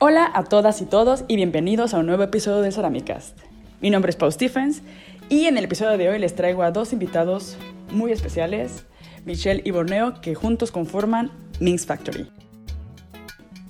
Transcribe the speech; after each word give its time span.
Hola 0.00 0.30
a 0.32 0.44
todas 0.44 0.80
y 0.80 0.84
todos 0.84 1.24
y 1.26 1.34
bienvenidos 1.34 1.92
a 1.92 1.98
un 1.98 2.06
nuevo 2.06 2.22
episodio 2.22 2.62
de 2.62 2.70
Ceramicast. 2.70 3.36
Mi 3.80 3.90
nombre 3.90 4.10
es 4.10 4.16
Paul 4.16 4.30
Stephens 4.30 4.80
y 5.28 5.46
en 5.46 5.58
el 5.58 5.64
episodio 5.64 5.98
de 5.98 6.08
hoy 6.08 6.20
les 6.20 6.36
traigo 6.36 6.62
a 6.62 6.70
dos 6.70 6.92
invitados 6.92 7.56
muy 7.90 8.12
especiales, 8.12 8.84
Michelle 9.24 9.60
y 9.64 9.72
Borneo, 9.72 10.20
que 10.20 10.36
juntos 10.36 10.70
conforman 10.70 11.32
Minx 11.58 11.84
Factory. 11.84 12.30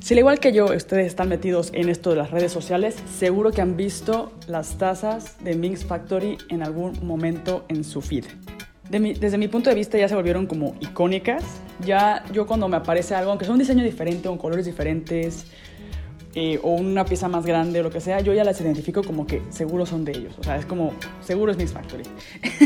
Si 0.01 0.13
al 0.13 0.19
igual 0.19 0.39
que 0.39 0.53
yo 0.53 0.67
ustedes 0.67 1.07
están 1.07 1.31
metidos 1.31 1.71
en 1.73 1.89
esto 1.89 2.11
de 2.11 2.17
las 2.17 2.31
redes 2.31 2.53
sociales, 2.53 2.97
seguro 3.19 3.51
que 3.51 3.63
han 3.63 3.79
visto 3.79 4.31
las 4.49 4.77
tazas 4.77 5.43
de 5.43 5.55
Minx 5.55 5.87
Factory 5.87 6.37
en 6.51 6.63
algún 6.63 7.07
momento 7.07 7.65
en 7.69 7.85
su 7.85 8.03
feed. 8.03 8.27
desde 8.91 9.39
mi 9.39 9.49
punto 9.49 9.71
de 9.71 9.77
vista 9.77 9.97
ya 9.97 10.09
se 10.09 10.15
volvieron 10.15 10.47
como 10.47 10.75
icónicas. 10.81 11.43
Ya 11.87 12.23
yo 12.35 12.47
cuando 12.47 12.69
me 12.69 12.77
aparece 12.77 13.15
algo, 13.15 13.31
aunque 13.31 13.47
sea 13.47 13.53
un 13.53 13.61
diseño 13.61 13.83
diferente 13.83 14.29
o 14.29 14.37
colores 14.37 14.67
diferentes, 14.67 15.47
eh, 16.41 16.61
o 16.63 16.71
una 16.71 17.05
pieza 17.05 17.27
más 17.27 17.45
grande 17.45 17.81
o 17.81 17.83
lo 17.83 17.91
que 17.91 18.01
sea, 18.01 18.21
yo 18.21 18.33
ya 18.33 18.45
las 18.45 18.61
identifico 18.61 19.03
como 19.03 19.27
que 19.27 19.43
seguro 19.49 19.87
son 19.87 20.05
de 20.05 20.13
ellos. 20.13 20.37
O 20.39 20.45
sea, 20.45 20.57
es 20.57 20.67
como, 20.67 20.93
seguro 21.21 21.51
es 21.51 21.59
Mix 21.59 21.73
Factory. 21.73 22.05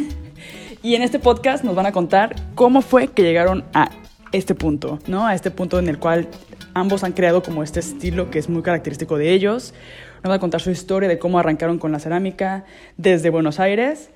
y 0.82 0.94
en 0.94 1.00
este 1.00 1.18
podcast 1.18 1.64
nos 1.64 1.74
van 1.74 1.86
a 1.86 1.92
contar 1.92 2.36
cómo 2.54 2.82
fue 2.82 3.08
que 3.08 3.22
llegaron 3.22 3.64
a 3.72 3.90
este 4.30 4.54
punto, 4.54 4.98
¿no? 5.06 5.26
A 5.26 5.34
este 5.34 5.50
punto 5.50 5.78
en 5.78 5.88
el 5.88 5.98
cual 5.98 6.28
ambos 6.74 7.02
han 7.02 7.12
creado 7.12 7.42
como 7.42 7.62
este 7.62 7.80
estilo 7.80 8.30
que 8.30 8.38
es 8.38 8.50
muy 8.50 8.60
característico 8.60 9.16
de 9.16 9.32
ellos. 9.32 9.72
Nos 10.16 10.24
van 10.24 10.32
a 10.32 10.38
contar 10.38 10.60
su 10.60 10.70
historia 10.70 11.08
de 11.08 11.18
cómo 11.18 11.38
arrancaron 11.38 11.78
con 11.78 11.92
la 11.92 11.98
cerámica 11.98 12.66
desde 12.98 13.30
Buenos 13.30 13.58
Aires 13.58 14.10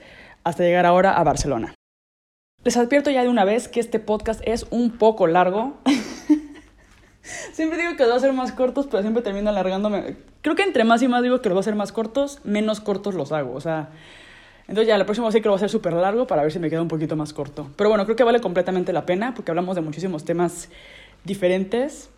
hasta 0.44 0.64
llegar 0.64 0.84
ahora 0.84 1.14
a 1.14 1.24
Barcelona. 1.24 1.72
Les 2.62 2.76
advierto 2.76 3.10
ya 3.10 3.22
de 3.22 3.30
una 3.30 3.46
vez 3.46 3.68
que 3.68 3.80
este 3.80 4.00
podcast 4.00 4.42
es 4.44 4.66
un 4.68 4.98
poco 4.98 5.26
largo. 5.26 5.78
Siempre 7.52 7.78
digo 7.78 7.96
que 7.96 8.04
los 8.04 8.08
voy 8.08 8.14
a 8.14 8.16
hacer 8.18 8.32
más 8.32 8.52
cortos, 8.52 8.86
pero 8.86 9.02
siempre 9.02 9.22
termino 9.22 9.50
alargándome. 9.50 10.16
Creo 10.42 10.54
que 10.54 10.62
entre 10.62 10.84
más 10.84 11.02
y 11.02 11.08
más 11.08 11.22
digo 11.22 11.40
que 11.40 11.48
los 11.48 11.54
voy 11.54 11.60
a 11.60 11.62
hacer 11.62 11.74
más 11.74 11.92
cortos, 11.92 12.40
menos 12.44 12.80
cortos 12.80 13.14
los 13.14 13.32
hago. 13.32 13.54
O 13.54 13.60
sea, 13.60 13.90
entonces 14.68 14.88
ya 14.88 14.98
la 14.98 15.04
próxima 15.04 15.30
sí 15.32 15.40
que 15.40 15.46
lo 15.46 15.52
voy 15.52 15.56
a 15.56 15.60
hacer 15.60 15.70
súper 15.70 15.92
largo 15.92 16.26
para 16.26 16.42
ver 16.42 16.52
si 16.52 16.58
me 16.58 16.70
queda 16.70 16.82
un 16.82 16.88
poquito 16.88 17.16
más 17.16 17.32
corto. 17.32 17.68
Pero 17.76 17.90
bueno, 17.90 18.04
creo 18.04 18.16
que 18.16 18.24
vale 18.24 18.40
completamente 18.40 18.92
la 18.92 19.06
pena 19.06 19.34
porque 19.34 19.50
hablamos 19.50 19.74
de 19.74 19.82
muchísimos 19.82 20.24
temas 20.24 20.68
diferentes. 21.24 22.10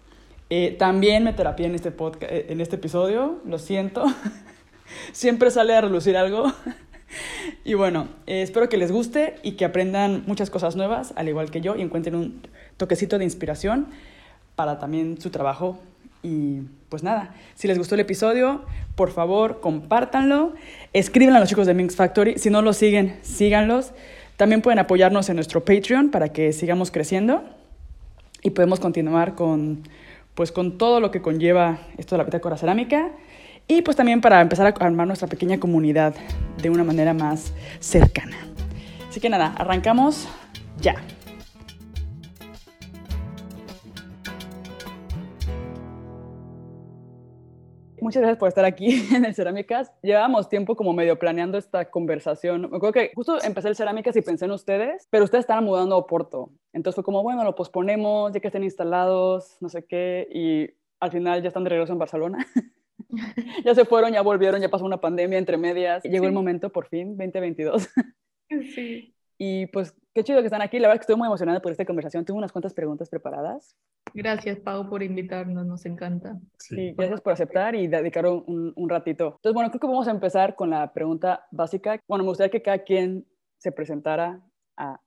Eh, 0.51 0.77
también 0.79 1.25
me 1.25 1.33
terapia 1.33 1.67
en 1.67 1.75
este, 1.75 1.91
podcast, 1.91 2.33
eh, 2.33 2.47
en 2.51 2.61
este 2.61 2.77
episodio, 2.77 3.41
lo 3.47 3.59
siento. 3.59 4.05
Siempre 5.13 5.51
sale 5.51 5.75
a 5.75 5.81
relucir 5.83 6.17
algo. 6.17 6.53
y 7.65 7.75
bueno, 7.75 8.09
eh, 8.27 8.43
espero 8.43 8.69
que 8.69 8.77
les 8.79 8.93
guste 8.93 9.37
y 9.43 9.53
que 9.53 9.65
aprendan 9.65 10.25
muchas 10.27 10.51
cosas 10.51 10.77
nuevas, 10.77 11.13
al 11.17 11.29
igual 11.29 11.51
que 11.51 11.61
yo, 11.61 11.77
y 11.77 11.83
encuentren 11.83 12.15
un 12.15 12.43
toquecito 12.77 13.19
de 13.19 13.25
inspiración 13.25 13.89
para 14.59 14.81
también 14.81 15.21
su 15.21 15.31
trabajo. 15.31 15.79
Y 16.25 16.63
pues 16.89 17.05
nada, 17.05 17.33
si 17.55 17.69
les 17.69 17.79
gustó 17.79 17.95
el 17.95 18.01
episodio, 18.01 18.63
por 18.97 19.13
favor, 19.13 19.61
compártanlo. 19.61 20.53
Escriban 20.93 21.37
a 21.37 21.39
los 21.39 21.49
chicos 21.49 21.69
de 21.69 21.75
Minx 21.75 21.95
Factory. 21.95 22.39
Si 22.39 22.51
no 22.51 22.61
los 22.61 22.77
siguen, 22.77 23.21
síganlos. 23.23 23.93
También 24.37 24.61
pueden 24.61 24.81
apoyarnos 24.81 25.29
en 25.29 25.37
nuestro 25.37 25.65
Patreon 25.65 26.11
para 26.11 26.31
que 26.31 26.53
sigamos 26.53 26.91
creciendo 26.91 27.45
y 28.43 28.51
podemos 28.51 28.81
continuar 28.81 29.37
con, 29.37 29.85
pues, 30.35 30.51
con 30.51 30.77
todo 30.77 30.99
lo 30.99 31.13
que 31.13 31.23
conlleva 31.23 31.79
esto 31.97 32.17
de 32.17 32.19
la 32.19 32.25
bitácora 32.25 32.57
cerámica. 32.57 33.11
Y 33.69 33.83
pues 33.83 33.97
también 33.97 34.21
para 34.21 34.41
empezar 34.41 34.67
a 34.67 34.71
armar 34.85 35.07
nuestra 35.07 35.29
pequeña 35.29 35.61
comunidad 35.61 36.17
de 36.61 36.69
una 36.69 36.83
manera 36.83 37.15
más 37.15 37.53
cercana. 37.79 38.37
Así 39.09 39.21
que 39.21 39.29
nada, 39.29 39.55
arrancamos 39.57 40.27
ya. 40.81 40.97
Muchas 48.09 48.23
gracias 48.23 48.39
por 48.39 48.49
estar 48.49 48.65
aquí 48.65 48.89
en 49.15 49.27
el 49.27 49.35
Cerámicas. 49.35 49.93
Llevábamos 50.01 50.49
tiempo 50.49 50.77
como 50.77 50.95
medio 50.95 51.19
planeando 51.19 51.59
esta 51.59 51.91
conversación. 51.91 52.63
Me 52.63 52.79
acuerdo 52.79 52.95
que 52.95 53.13
justo 53.15 53.37
empecé 53.45 53.69
el 53.69 53.77
Cerámicas 53.77 54.17
y 54.17 54.23
pensé 54.23 54.47
en 54.47 54.53
ustedes, 54.53 55.07
pero 55.11 55.25
ustedes 55.25 55.43
estaban 55.43 55.65
mudando 55.65 55.95
a 55.95 55.99
Oporto. 55.99 56.51
Entonces 56.73 56.95
fue 56.95 57.05
como, 57.05 57.23
bueno, 57.23 57.45
lo 57.45 57.55
posponemos, 57.55 58.33
ya 58.33 58.41
que 58.41 58.49
estén 58.49 58.65
instalados, 58.65 59.59
no 59.61 59.69
sé 59.69 59.85
qué, 59.85 60.27
y 60.33 60.71
al 61.01 61.11
final 61.11 61.43
ya 61.43 61.49
están 61.49 61.65
de 61.65 61.69
regreso 61.69 61.93
en 61.93 61.99
Barcelona. 61.99 62.39
ya 63.63 63.75
se 63.75 63.85
fueron, 63.85 64.15
ya 64.15 64.23
volvieron, 64.23 64.63
ya 64.63 64.71
pasó 64.71 64.87
una 64.87 65.03
pandemia 65.03 65.37
entre 65.37 65.59
medias. 65.59 66.03
Llegó 66.03 66.25
el 66.25 66.33
momento, 66.33 66.71
por 66.71 66.87
fin, 66.87 67.09
2022. 67.09 67.91
sí. 68.75 69.15
Y 69.39 69.67
pues 69.67 69.95
qué 70.15 70.25
chido 70.25 70.41
que 70.41 70.47
están 70.47 70.63
aquí. 70.63 70.79
La 70.79 70.89
verdad 70.89 71.01
que 71.01 71.05
estoy 71.05 71.17
muy 71.17 71.27
emocionada 71.27 71.63
por 71.63 71.71
esta 71.71 71.85
conversación. 71.85 72.25
Tengo 72.25 72.39
unas 72.39 72.53
cuantas 72.53 72.75
preguntas 72.75 73.09
preparadas. 73.09 73.77
Gracias, 74.13 74.59
Pau, 74.59 74.89
por 74.89 75.03
invitarnos. 75.03 75.65
Nos 75.65 75.87
encanta. 75.87 76.39
Sí, 76.59 76.93
gracias 76.97 77.21
por 77.21 77.33
aceptar 77.33 77.75
y 77.75 77.87
dedicar 77.87 78.27
un, 78.27 78.73
un, 78.75 78.89
ratito. 78.89 79.37
Entonces, 79.37 79.55
bueno, 79.55 79.71
creo 79.71 79.81
que 79.81 79.87
vamos 79.87 80.09
a 80.09 80.11
empezar 80.11 80.57
con 80.57 80.71
la 80.71 80.93
pregunta 80.93 81.47
básica. 81.53 82.01
Bueno, 82.09 82.25
me 82.25 82.31
gustaría 82.31 82.51
que 82.51 82.63
cada 82.63 82.79
quien 82.79 83.27
se 83.59 83.71
presentara 83.71 84.43
a 84.77 85.01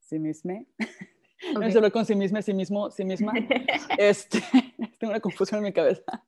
sí 0.00 0.18
misma. 0.18 0.64
Okay. 1.54 1.68
No 1.74 1.82
se 1.82 1.90
con 1.90 2.06
sí 2.06 2.14
misma, 2.14 2.40
sí 2.40 2.54
mismo, 2.54 2.90
sí 2.90 3.04
misma. 3.04 3.32
Este, 3.98 4.38
tengo 4.98 5.12
una 5.12 5.20
confusión 5.20 5.58
en 5.58 5.64
mi 5.64 5.72
cabeza. 5.72 6.24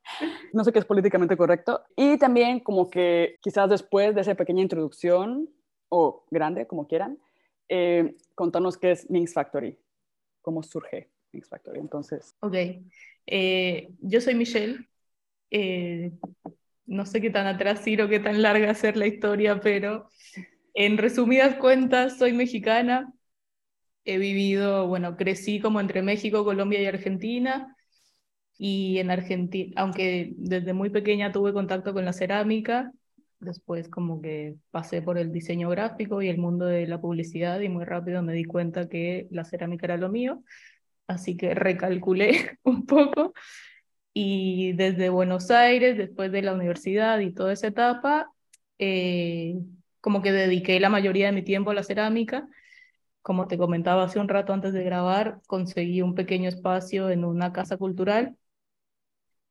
No 0.53 0.63
sé 0.63 0.71
qué 0.71 0.79
es 0.79 0.85
políticamente 0.85 1.35
correcto. 1.35 1.81
Y 1.95 2.17
también 2.17 2.59
como 2.59 2.89
que 2.89 3.37
quizás 3.41 3.69
después 3.69 4.13
de 4.13 4.21
esa 4.21 4.35
pequeña 4.35 4.61
introducción, 4.61 5.49
o 5.89 6.25
grande, 6.29 6.67
como 6.67 6.87
quieran, 6.87 7.17
eh, 7.69 8.15
contanos 8.35 8.77
qué 8.77 8.91
es 8.91 9.09
Minx 9.09 9.33
Factory, 9.33 9.77
cómo 10.41 10.63
surge 10.63 11.09
Minx 11.31 11.47
Factory. 11.47 11.79
Entonces. 11.79 12.35
Ok, 12.41 12.55
eh, 13.27 13.89
yo 14.01 14.21
soy 14.21 14.35
Michelle. 14.35 14.87
Eh, 15.51 16.11
no 16.85 17.05
sé 17.05 17.21
qué 17.21 17.29
tan 17.29 17.47
atrás 17.47 17.85
ir 17.87 18.01
o 18.01 18.09
qué 18.09 18.19
tan 18.19 18.41
larga 18.41 18.71
hacer 18.71 18.97
la 18.97 19.07
historia, 19.07 19.59
pero 19.61 20.09
en 20.73 20.97
resumidas 20.97 21.55
cuentas, 21.55 22.17
soy 22.17 22.33
mexicana. 22.33 23.13
He 24.05 24.17
vivido, 24.17 24.87
bueno, 24.87 25.15
crecí 25.15 25.59
como 25.59 25.79
entre 25.79 26.01
México, 26.01 26.43
Colombia 26.43 26.81
y 26.81 26.85
Argentina. 26.87 27.75
Y 28.57 28.97
en 28.99 29.11
Argentina, 29.11 29.73
aunque 29.81 30.33
desde 30.35 30.73
muy 30.73 30.89
pequeña 30.89 31.31
tuve 31.31 31.53
contacto 31.53 31.93
con 31.93 32.05
la 32.05 32.13
cerámica, 32.13 32.91
Después 33.39 33.87
como 33.89 34.21
que 34.21 34.55
pasé 34.71 35.01
por 35.01 35.17
el 35.17 35.31
diseño 35.31 35.69
gráfico 35.69 36.21
y 36.21 36.29
el 36.29 36.37
mundo 36.37 36.65
de 36.65 36.87
la 36.87 36.99
publicidad 36.99 37.59
y 37.61 37.69
muy 37.69 37.85
rápido 37.85 38.21
me 38.21 38.33
di 38.33 38.43
cuenta 38.43 38.89
que 38.89 39.27
la 39.31 39.45
cerámica 39.45 39.85
era 39.85 39.97
lo 39.97 40.09
mío. 40.09 40.43
Así 41.07 41.37
que 41.37 41.55
recalculé 41.55 42.59
un 42.63 42.85
poco 42.85 43.33
y 44.13 44.73
desde 44.73 45.09
Buenos 45.09 45.51
Aires, 45.51 45.97
después 45.97 46.31
de 46.31 46.41
la 46.41 46.53
universidad 46.53 47.19
y 47.19 47.33
toda 47.33 47.53
esa 47.53 47.67
etapa, 47.67 48.31
eh, 48.79 49.55
como 50.01 50.21
que 50.21 50.31
dediqué 50.31 50.79
la 50.79 50.89
mayoría 50.89 51.27
de 51.27 51.31
mi 51.33 51.43
tiempo 51.43 51.71
a 51.71 51.73
la 51.73 51.83
cerámica. 51.83 52.47
Como 53.21 53.47
te 53.47 53.57
comentaba 53.57 54.03
hace 54.05 54.19
un 54.19 54.29
rato 54.29 54.53
antes 54.53 54.73
de 54.73 54.83
grabar, 54.83 55.41
conseguí 55.47 56.01
un 56.01 56.15
pequeño 56.15 56.49
espacio 56.49 57.09
en 57.09 57.25
una 57.25 57.53
casa 57.53 57.77
cultural 57.77 58.37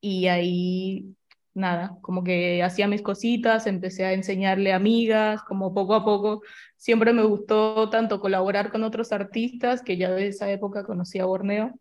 y 0.00 0.26
ahí 0.28 1.16
nada, 1.58 1.98
como 2.02 2.24
que 2.24 2.62
hacía 2.62 2.88
mis 2.88 3.02
cositas, 3.02 3.66
empecé 3.66 4.04
a 4.06 4.12
enseñarle 4.14 4.72
a 4.72 4.76
amigas, 4.76 5.42
como 5.42 5.74
poco 5.74 5.94
a 5.94 6.04
poco. 6.04 6.42
Siempre 6.76 7.12
me 7.12 7.24
gustó 7.24 7.91
tanto 7.91 8.20
colaborar 8.20 8.70
con 8.72 8.84
otros 8.84 9.12
artistas, 9.12 9.82
que 9.82 9.96
ya 9.96 10.10
de 10.10 10.28
esa 10.28 10.50
época 10.50 10.84
conocí 10.84 11.19
a 11.19 11.26
Borneo, 11.26 11.72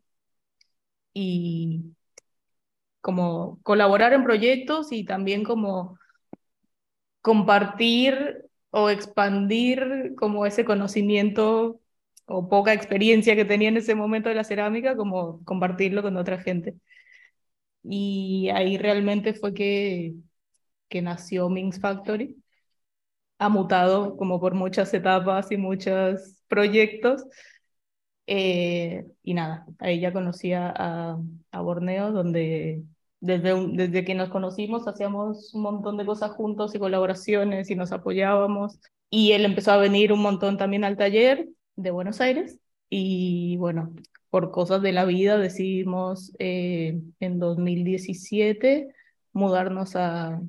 y 1.13 1.95
como 3.01 3.59
colaborar 3.63 4.13
en 4.13 4.23
proyectos 4.23 4.91
y 4.91 5.05
también 5.05 5.43
como 5.43 5.97
compartir 7.21 8.45
o 8.71 8.89
expandir 8.89 10.13
como 10.17 10.45
ese 10.45 10.65
conocimiento 10.65 11.79
o 12.25 12.49
poca 12.49 12.73
experiencia 12.73 13.35
que 13.35 13.45
tenía 13.45 13.69
en 13.69 13.77
ese 13.77 13.95
momento 13.95 14.29
de 14.29 14.35
la 14.35 14.43
cerámica, 14.43 14.95
como 14.97 15.43
compartirlo 15.45 16.01
con 16.01 16.17
otra 16.17 16.37
gente. 16.39 16.75
Y 17.83 18.49
ahí 18.49 18.77
realmente 18.77 19.33
fue 19.33 19.53
que, 19.53 20.15
que 20.89 21.01
nació 21.01 21.49
Minx 21.49 21.79
Factory. 21.79 22.37
Ha 23.39 23.49
mutado 23.49 24.17
como 24.17 24.39
por 24.39 24.55
muchas 24.55 24.93
etapas 24.93 25.51
y 25.51 25.57
muchos 25.57 26.41
proyectos. 26.47 27.23
Eh, 28.29 29.05
y 29.23 29.33
nada, 29.33 29.65
ahí 29.79 29.99
ya 30.01 30.11
conocía 30.11 30.73
a, 30.75 31.17
a 31.51 31.61
Borneo, 31.61 32.11
donde 32.11 32.83
desde, 33.21 33.53
desde 33.73 34.03
que 34.05 34.15
nos 34.15 34.29
conocimos 34.29 34.87
hacíamos 34.87 35.53
un 35.53 35.61
montón 35.61 35.97
de 35.97 36.05
cosas 36.05 36.31
juntos 36.31 36.75
y 36.75 36.79
colaboraciones 36.79 37.69
y 37.69 37.75
nos 37.75 37.91
apoyábamos. 37.91 38.79
Y 39.09 39.31
él 39.31 39.45
empezó 39.45 39.71
a 39.71 39.77
venir 39.77 40.11
un 40.11 40.21
montón 40.21 40.57
también 40.57 40.83
al 40.83 40.97
taller 40.97 41.47
de 41.77 41.91
Buenos 41.91 42.19
Aires. 42.21 42.59
Y 42.89 43.55
bueno, 43.57 43.93
por 44.29 44.51
cosas 44.51 44.81
de 44.81 44.91
la 44.91 45.05
vida 45.05 45.37
decidimos 45.37 46.33
eh, 46.39 46.99
en 47.19 47.39
2017 47.39 48.93
mudarnos 49.33 49.95
a, 49.95 50.41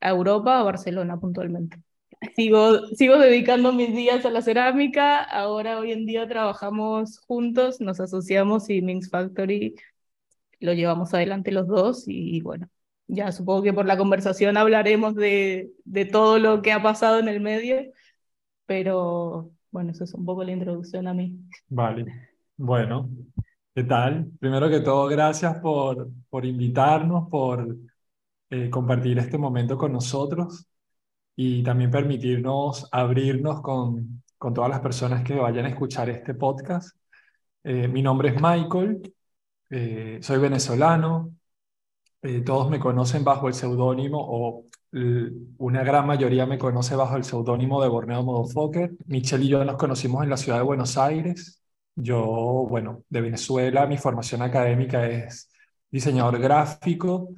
Europa, 0.00 0.58
a 0.58 0.62
Barcelona 0.62 1.18
puntualmente. 1.20 1.78
Sigo, 2.36 2.86
sigo 2.88 3.18
dedicando 3.18 3.72
mis 3.72 3.94
días 3.94 4.26
a 4.26 4.30
la 4.30 4.42
cerámica, 4.42 5.22
ahora 5.22 5.78
hoy 5.78 5.92
en 5.92 6.04
día 6.04 6.28
trabajamos 6.28 7.18
juntos, 7.20 7.80
nos 7.80 7.98
asociamos 7.98 8.68
y 8.68 8.82
Minx 8.82 9.08
Factory 9.08 9.74
lo 10.58 10.74
llevamos 10.74 11.14
adelante 11.14 11.50
los 11.50 11.66
dos 11.66 12.04
y 12.06 12.42
bueno, 12.42 12.68
ya 13.06 13.32
supongo 13.32 13.62
que 13.62 13.72
por 13.72 13.86
la 13.86 13.96
conversación 13.96 14.58
hablaremos 14.58 15.14
de, 15.14 15.70
de 15.84 16.04
todo 16.04 16.38
lo 16.38 16.60
que 16.60 16.72
ha 16.72 16.82
pasado 16.82 17.18
en 17.20 17.28
el 17.28 17.40
medio, 17.40 17.90
pero 18.66 19.50
bueno, 19.70 19.92
eso 19.92 20.04
es 20.04 20.12
un 20.12 20.26
poco 20.26 20.44
la 20.44 20.52
introducción 20.52 21.08
a 21.08 21.14
mí. 21.14 21.38
Vale, 21.68 22.29
bueno, 22.60 23.08
¿qué 23.74 23.84
tal? 23.84 24.30
Primero 24.38 24.68
que 24.68 24.80
todo, 24.80 25.06
gracias 25.08 25.56
por, 25.60 26.10
por 26.28 26.44
invitarnos, 26.44 27.28
por 27.30 27.76
eh, 28.50 28.68
compartir 28.70 29.18
este 29.18 29.38
momento 29.38 29.78
con 29.78 29.92
nosotros 29.92 30.66
y 31.36 31.62
también 31.62 31.90
permitirnos 31.90 32.86
abrirnos 32.92 33.62
con, 33.62 34.22
con 34.38 34.52
todas 34.54 34.70
las 34.70 34.80
personas 34.80 35.24
que 35.24 35.34
vayan 35.36 35.64
a 35.66 35.70
escuchar 35.70 36.10
este 36.10 36.34
podcast. 36.34 36.96
Eh, 37.64 37.88
mi 37.88 38.02
nombre 38.02 38.30
es 38.30 38.34
Michael, 38.34 39.14
eh, 39.70 40.18
soy 40.22 40.38
venezolano, 40.38 41.34
todos 42.44 42.68
me 42.70 42.78
conocen 42.78 43.24
bajo 43.24 43.48
el 43.48 43.54
seudónimo 43.54 44.18
o 44.20 44.66
una 45.58 45.82
gran 45.82 46.06
mayoría 46.06 46.44
me 46.44 46.58
conoce 46.58 46.94
bajo 46.94 47.16
el 47.16 47.24
seudónimo 47.24 47.82
de 47.82 47.88
Borneo 47.88 48.22
Modofoker. 48.22 48.92
Michelle 49.06 49.44
y 49.44 49.48
yo 49.48 49.64
nos 49.64 49.76
conocimos 49.76 50.24
en 50.24 50.30
la 50.30 50.36
ciudad 50.36 50.58
de 50.58 50.64
Buenos 50.64 50.98
Aires. 50.98 51.59
Yo, 52.02 52.66
bueno, 52.68 53.04
de 53.08 53.20
Venezuela, 53.20 53.86
mi 53.86 53.98
formación 53.98 54.42
académica 54.42 55.06
es 55.08 55.50
diseñador 55.90 56.38
gráfico. 56.38 57.30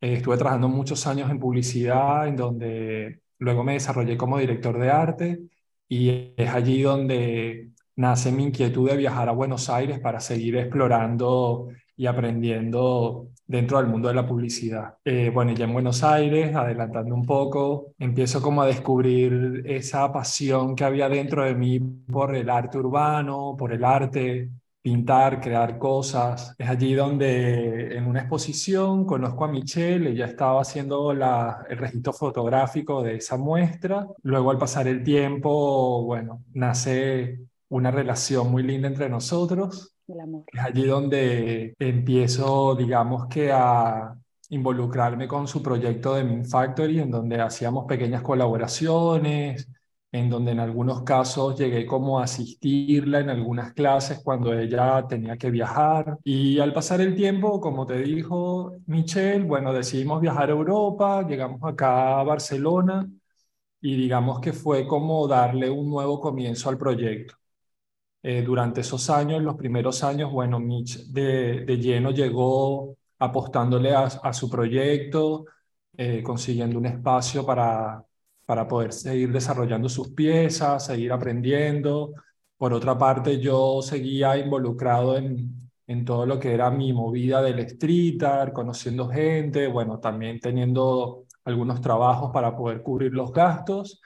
estuve 0.00 0.36
trabajando 0.36 0.68
muchos 0.68 1.06
años 1.06 1.30
en 1.30 1.38
publicidad, 1.38 2.26
en 2.28 2.36
donde 2.36 3.20
luego 3.38 3.64
me 3.64 3.74
desarrollé 3.74 4.16
como 4.16 4.38
director 4.38 4.78
de 4.78 4.90
arte 4.90 5.40
y 5.88 6.32
es 6.36 6.50
allí 6.50 6.82
donde 6.82 7.70
nace 7.96 8.32
mi 8.32 8.44
inquietud 8.44 8.88
de 8.88 8.96
viajar 8.96 9.28
a 9.28 9.32
Buenos 9.32 9.68
Aires 9.68 10.00
para 10.00 10.20
seguir 10.20 10.56
explorando 10.56 11.68
y 11.96 12.06
aprendiendo 12.06 13.28
dentro 13.46 13.78
del 13.78 13.86
mundo 13.88 14.08
de 14.08 14.14
la 14.14 14.26
publicidad. 14.26 14.94
Eh, 15.04 15.30
bueno, 15.32 15.52
ya 15.52 15.64
en 15.64 15.72
Buenos 15.72 16.02
Aires, 16.02 16.54
adelantando 16.54 17.14
un 17.14 17.24
poco, 17.24 17.92
empiezo 17.98 18.40
como 18.40 18.62
a 18.62 18.66
descubrir 18.66 19.62
esa 19.66 20.12
pasión 20.12 20.74
que 20.74 20.84
había 20.84 21.08
dentro 21.08 21.44
de 21.44 21.54
mí 21.54 21.78
por 21.80 22.34
el 22.34 22.48
arte 22.48 22.78
urbano, 22.78 23.54
por 23.58 23.72
el 23.72 23.84
arte, 23.84 24.50
pintar, 24.82 25.40
crear 25.40 25.78
cosas. 25.78 26.54
Es 26.58 26.68
allí 26.68 26.94
donde 26.94 27.96
en 27.96 28.06
una 28.06 28.20
exposición 28.20 29.06
conozco 29.06 29.44
a 29.44 29.48
Michelle, 29.48 30.10
ella 30.10 30.26
estaba 30.26 30.60
haciendo 30.60 31.12
el 31.12 31.78
registro 31.78 32.12
fotográfico 32.12 33.02
de 33.02 33.16
esa 33.16 33.36
muestra. 33.36 34.06
Luego 34.22 34.50
al 34.50 34.58
pasar 34.58 34.88
el 34.88 35.04
tiempo, 35.04 36.04
bueno, 36.04 36.44
nace 36.52 37.38
una 37.68 37.90
relación 37.90 38.50
muy 38.50 38.62
linda 38.64 38.88
entre 38.88 39.08
nosotros. 39.08 39.91
Es 40.46 40.60
allí 40.60 40.84
donde 40.86 41.74
empiezo, 41.78 42.74
digamos 42.74 43.26
que 43.28 43.50
a 43.52 44.14
involucrarme 44.50 45.26
con 45.26 45.48
su 45.48 45.62
proyecto 45.62 46.14
de 46.14 46.24
Min 46.24 46.44
Factory, 46.44 47.00
en 47.00 47.10
donde 47.10 47.40
hacíamos 47.40 47.86
pequeñas 47.86 48.22
colaboraciones, 48.22 49.68
en 50.12 50.28
donde 50.28 50.52
en 50.52 50.60
algunos 50.60 51.02
casos 51.04 51.58
llegué 51.58 51.86
como 51.86 52.20
a 52.20 52.24
asistirla 52.24 53.20
en 53.20 53.30
algunas 53.30 53.72
clases 53.72 54.20
cuando 54.22 54.52
ella 54.52 55.06
tenía 55.08 55.38
que 55.38 55.50
viajar. 55.50 56.18
Y 56.22 56.58
al 56.60 56.74
pasar 56.74 57.00
el 57.00 57.14
tiempo, 57.16 57.60
como 57.60 57.86
te 57.86 57.98
dijo 58.02 58.72
Michelle, 58.86 59.44
bueno, 59.44 59.72
decidimos 59.72 60.20
viajar 60.20 60.50
a 60.50 60.52
Europa, 60.52 61.26
llegamos 61.26 61.60
acá 61.64 62.20
a 62.20 62.22
Barcelona 62.24 63.08
y 63.80 63.96
digamos 63.96 64.40
que 64.40 64.52
fue 64.52 64.86
como 64.86 65.26
darle 65.28 65.70
un 65.70 65.90
nuevo 65.90 66.20
comienzo 66.20 66.68
al 66.70 66.78
proyecto. 66.78 67.34
Eh, 68.22 68.42
durante 68.42 68.82
esos 68.82 69.10
años, 69.10 69.42
los 69.42 69.56
primeros 69.56 70.04
años, 70.04 70.30
bueno, 70.30 70.60
Mitch 70.60 71.06
de, 71.08 71.64
de 71.64 71.76
lleno 71.78 72.12
llegó 72.12 72.96
apostándole 73.18 73.94
a, 73.94 74.32
su 74.32 74.48
proyecto, 74.50 75.46
eh, 75.96 76.22
consiguiendo 76.22 76.78
un 76.78 76.86
espacio 76.86 77.44
para, 77.44 78.04
para 78.46 78.66
poder 78.68 78.92
seguir 78.92 79.32
desarrollando 79.32 79.88
sus 79.88 80.10
piezas, 80.10 80.86
seguir 80.86 81.12
aprendiendo. 81.12 82.12
Por 82.56 82.72
otra 82.72 82.96
parte, 82.96 83.40
yo 83.40 83.82
seguía 83.82 84.36
involucrado 84.36 85.16
en, 85.16 85.70
en 85.86 86.04
todo 86.04 86.26
lo 86.26 86.38
que 86.38 86.54
era 86.54 86.70
mi 86.70 86.92
movida 86.92 87.42
del 87.42 87.58
street 87.60 88.22
art, 88.22 88.52
conociendo 88.52 89.08
gente, 89.08 89.66
bueno, 89.68 89.98
también 90.00 90.40
teniendo 90.40 91.24
algunos 91.44 91.80
trabajos 91.80 92.30
para 92.32 92.56
poder 92.56 92.82
cubrir 92.82 93.12
los 93.12 93.32
gastos 93.32 94.00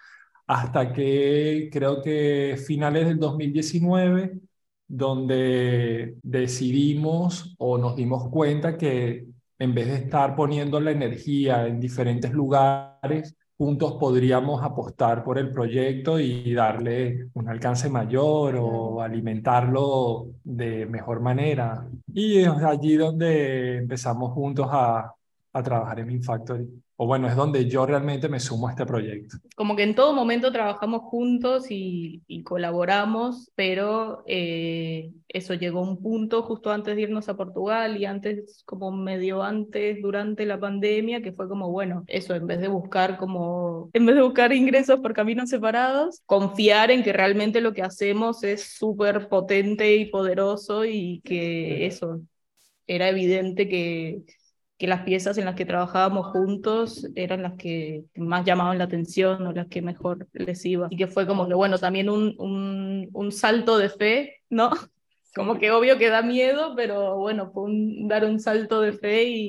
hasta 0.46 0.92
que 0.92 1.68
creo 1.72 2.02
que 2.02 2.56
finales 2.66 3.06
del 3.06 3.18
2019, 3.18 4.38
donde 4.88 6.16
decidimos 6.22 7.54
o 7.58 7.78
nos 7.78 7.96
dimos 7.96 8.28
cuenta 8.30 8.76
que 8.76 9.26
en 9.58 9.74
vez 9.74 9.86
de 9.88 9.94
estar 9.96 10.36
poniendo 10.36 10.80
la 10.80 10.92
energía 10.92 11.66
en 11.66 11.80
diferentes 11.80 12.32
lugares, 12.32 13.36
juntos 13.56 13.94
podríamos 13.98 14.62
apostar 14.62 15.24
por 15.24 15.38
el 15.38 15.50
proyecto 15.50 16.20
y 16.20 16.52
darle 16.54 17.28
un 17.34 17.48
alcance 17.48 17.88
mayor 17.88 18.56
o 18.56 19.00
alimentarlo 19.02 20.28
de 20.44 20.86
mejor 20.86 21.20
manera. 21.20 21.88
Y 22.12 22.38
es 22.38 22.48
allí 22.48 22.96
donde 22.96 23.78
empezamos 23.78 24.32
juntos 24.32 24.68
a, 24.70 25.12
a 25.52 25.62
trabajar 25.62 26.00
en 26.00 26.22
Factory 26.22 26.68
o 26.98 27.06
bueno, 27.06 27.28
es 27.28 27.36
donde 27.36 27.68
yo 27.68 27.84
realmente 27.84 28.28
me 28.28 28.40
sumo 28.40 28.68
a 28.68 28.70
este 28.70 28.86
proyecto. 28.86 29.36
Como 29.54 29.76
que 29.76 29.82
en 29.82 29.94
todo 29.94 30.14
momento 30.14 30.50
trabajamos 30.50 31.02
juntos 31.02 31.66
y, 31.68 32.22
colaboramos, 32.44 33.50
pero 33.54 34.22
eh, 34.26 35.10
eso 35.28 35.54
llegó 35.54 35.80
a 35.80 35.88
un 35.88 36.00
punto 36.00 36.42
justo 36.42 36.70
antes 36.70 36.96
de 36.96 37.02
irnos 37.02 37.28
a 37.28 37.36
Portugal 37.36 37.96
y 37.96 38.06
antes, 38.06 38.62
como 38.64 38.90
medio 38.92 39.42
antes, 39.42 40.00
durante 40.00 40.46
la 40.46 40.58
pandemia, 40.58 41.20
que 41.20 41.32
fue 41.32 41.48
como, 41.48 41.70
bueno, 41.70 42.04
eso, 42.06 42.34
en 42.34 42.46
vez 42.46 42.60
de 42.60 42.68
buscar 42.68 43.18
como, 43.18 43.90
en 43.92 44.06
vez 44.06 44.16
de 44.16 44.22
buscar 44.22 44.52
ingresos 44.52 45.00
por 45.00 45.12
caminos 45.12 45.50
separados, 45.50 46.22
confiar 46.24 46.90
en 46.90 47.02
que 47.02 47.12
realmente 47.12 47.60
lo 47.60 47.74
que 47.74 47.82
hacemos 47.82 48.42
es 48.42 48.74
súper 48.74 49.28
potente 49.28 49.96
y 49.96 50.06
poderoso 50.06 50.84
y 50.86 51.20
que 51.24 51.86
eso, 51.86 52.22
era 52.86 53.08
evidente 53.08 53.68
que 53.68 54.22
que 54.78 54.86
las 54.86 55.02
piezas 55.02 55.38
en 55.38 55.46
las 55.46 55.54
que 55.54 55.64
trabajábamos 55.64 56.26
juntos 56.28 57.06
eran 57.14 57.42
las 57.42 57.54
que 57.54 58.04
más 58.16 58.44
llamaban 58.44 58.78
la 58.78 58.84
atención 58.84 59.46
o 59.46 59.52
las 59.52 59.68
que 59.68 59.82
mejor 59.82 60.28
les 60.32 60.64
iba. 60.66 60.88
Y 60.90 60.96
que 60.98 61.06
fue 61.06 61.26
como 61.26 61.48
que, 61.48 61.54
bueno, 61.54 61.78
también 61.78 62.10
un, 62.10 62.34
un, 62.38 63.08
un 63.12 63.32
salto 63.32 63.78
de 63.78 63.88
fe, 63.88 64.42
¿no? 64.50 64.70
Como 65.34 65.58
que 65.58 65.70
obvio 65.70 65.98
que 65.98 66.08
da 66.10 66.22
miedo, 66.22 66.74
pero 66.76 67.16
bueno, 67.18 67.50
fue 67.52 67.70
dar 68.08 68.24
un 68.24 68.40
salto 68.40 68.80
de 68.80 68.92
fe 68.92 69.24
y, 69.24 69.48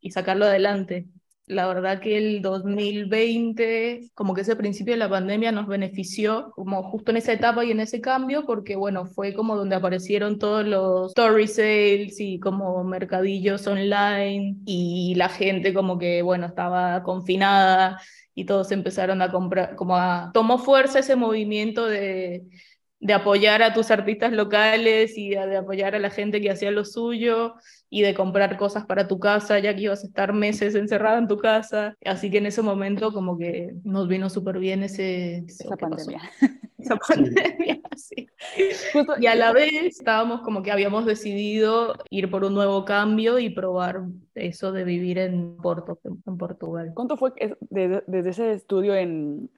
y 0.00 0.10
sacarlo 0.10 0.44
adelante. 0.46 1.06
La 1.48 1.66
verdad 1.66 2.00
que 2.00 2.18
el 2.18 2.42
2020, 2.42 4.10
como 4.14 4.34
que 4.34 4.42
ese 4.42 4.54
principio 4.54 4.92
de 4.92 4.98
la 4.98 5.08
pandemia 5.08 5.50
nos 5.50 5.66
benefició, 5.66 6.52
como 6.54 6.82
justo 6.82 7.10
en 7.10 7.16
esa 7.16 7.32
etapa 7.32 7.64
y 7.64 7.70
en 7.70 7.80
ese 7.80 8.02
cambio, 8.02 8.44
porque 8.44 8.76
bueno, 8.76 9.06
fue 9.06 9.32
como 9.32 9.56
donde 9.56 9.74
aparecieron 9.74 10.38
todos 10.38 10.66
los 10.66 11.12
story 11.12 11.48
sales 11.48 12.20
y 12.20 12.38
como 12.38 12.84
mercadillos 12.84 13.66
online 13.66 14.56
y 14.66 15.14
la 15.16 15.30
gente 15.30 15.72
como 15.72 15.98
que, 15.98 16.20
bueno, 16.20 16.46
estaba 16.46 17.02
confinada 17.02 17.98
y 18.34 18.44
todos 18.44 18.70
empezaron 18.70 19.22
a 19.22 19.32
comprar, 19.32 19.74
como 19.74 19.96
a, 19.96 20.30
tomó 20.34 20.58
fuerza 20.58 20.98
ese 20.98 21.16
movimiento 21.16 21.86
de, 21.86 22.44
de 23.00 23.12
apoyar 23.14 23.62
a 23.62 23.72
tus 23.72 23.90
artistas 23.90 24.32
locales 24.32 25.16
y 25.16 25.30
de 25.30 25.56
apoyar 25.56 25.94
a 25.94 26.00
la 26.00 26.10
gente 26.10 26.40
que 26.40 26.50
hacía 26.50 26.70
lo 26.70 26.84
suyo 26.84 27.54
y 27.90 28.02
de 28.02 28.14
comprar 28.14 28.56
cosas 28.56 28.86
para 28.86 29.06
tu 29.06 29.20
casa, 29.20 29.58
ya 29.60 29.74
que 29.74 29.82
ibas 29.82 30.02
a 30.02 30.08
estar 30.08 30.32
meses 30.32 30.74
encerrada 30.74 31.18
en 31.18 31.28
tu 31.28 31.38
casa. 31.38 31.96
Así 32.04 32.30
que 32.30 32.38
en 32.38 32.46
ese 32.46 32.62
momento 32.62 33.12
como 33.12 33.38
que 33.38 33.72
nos 33.84 34.08
vino 34.08 34.28
súper 34.28 34.58
bien 34.58 34.82
ese, 34.82 35.44
esa 35.46 35.76
pandemia. 35.76 36.20
Esa 36.78 36.94
pandemia, 36.94 37.80
sí. 37.96 38.28
y 39.20 39.26
a 39.26 39.34
la 39.34 39.52
vez 39.52 39.72
estábamos 39.82 40.42
como 40.42 40.62
que 40.62 40.70
habíamos 40.70 41.06
decidido 41.06 41.96
ir 42.08 42.30
por 42.30 42.44
un 42.44 42.54
nuevo 42.54 42.84
cambio 42.84 43.40
y 43.40 43.50
probar 43.50 44.02
eso 44.36 44.70
de 44.70 44.84
vivir 44.84 45.18
en 45.18 45.56
Porto, 45.56 45.98
en 46.04 46.38
Portugal. 46.38 46.92
¿Cuánto 46.94 47.16
fue 47.16 47.32
desde, 47.68 48.04
desde 48.06 48.30
ese 48.30 48.52
estudio 48.52 48.94
en, 48.94 49.50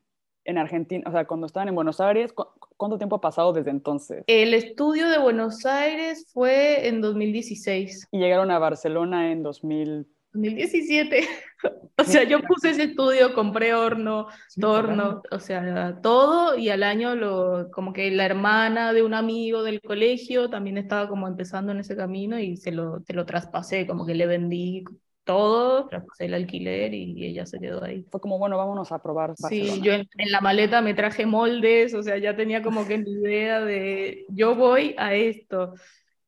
en 0.45 0.59
Argentina, 0.59 1.05
o 1.07 1.13
sea, 1.13 1.27
cuando 1.27 1.47
estaban 1.47 1.69
en 1.69 1.75
Buenos 1.75 2.01
Aires, 2.01 2.33
¿cuánto 2.77 2.99
tiempo 2.99 3.17
ha 3.17 3.21
pasado 3.21 3.53
desde 3.53 3.71
entonces? 3.71 4.25
El 4.27 4.55
estudio 4.55 5.09
de 5.09 5.19
Buenos 5.19 5.67
Aires 5.67 6.27
fue 6.33 6.89
en 6.89 7.01
2016. 7.01 8.09
Y 8.11 8.19
llegaron 8.19 8.51
a 8.51 8.59
Barcelona 8.59 9.33
en 9.33 9.43
2000. 9.43 10.07
2017. 10.33 11.29
o 11.99 12.05
sea, 12.05 12.25
yo 12.25 12.41
puse 12.43 12.71
ese 12.71 12.85
estudio, 12.85 13.35
compré 13.35 13.75
horno, 13.75 14.29
torno, 14.59 15.23
o 15.31 15.41
sea, 15.41 15.99
todo 16.01 16.57
y 16.57 16.71
al 16.71 16.83
año 16.83 17.15
lo, 17.15 17.71
como 17.71 17.93
que 17.93 18.11
la 18.11 18.25
hermana 18.25 18.93
de 18.93 19.03
un 19.03 19.15
amigo 19.15 19.63
del 19.63 19.81
colegio 19.81 20.49
también 20.49 20.79
estaba 20.79 21.09
como 21.09 21.27
empezando 21.29 21.73
en 21.73 21.81
ese 21.81 21.97
camino 21.97 22.39
y 22.39 22.57
se 22.57 22.73
lo, 22.73 23.01
se 23.01 23.13
lo 23.13 23.27
traspasé, 23.27 23.87
como 23.87 24.07
que 24.07 24.15
le 24.15 24.27
vendí 24.27 24.85
todo, 25.31 25.87
traspasé 25.87 26.25
el 26.25 26.35
alquiler 26.35 26.93
y 26.93 27.25
ella 27.25 27.47
se 27.47 27.61
quedó 27.61 27.85
ahí. 27.85 28.05
Fue 28.11 28.21
como, 28.21 28.37
bueno, 28.37 28.57
vámonos 28.57 28.91
a 28.91 29.01
probar. 29.01 29.31
Barcelona. 29.39 29.75
Sí, 29.75 29.81
yo 29.81 29.93
en, 29.93 30.09
en, 30.19 30.33
la 30.33 30.41
maleta 30.41 30.83
me 30.83 30.93
traje 30.93 31.25
moldes, 31.25 31.95
o 31.95 32.03
sea, 32.03 32.19
ya 32.19 32.35
tenía 32.35 32.63
como 32.63 32.85
que 32.85 32.99
la 32.99 33.09
idea 33.09 33.61
de, 33.61 34.25
yo 34.29 34.57
voy 34.57 34.97
a 34.99 35.15
esto. 35.15 35.75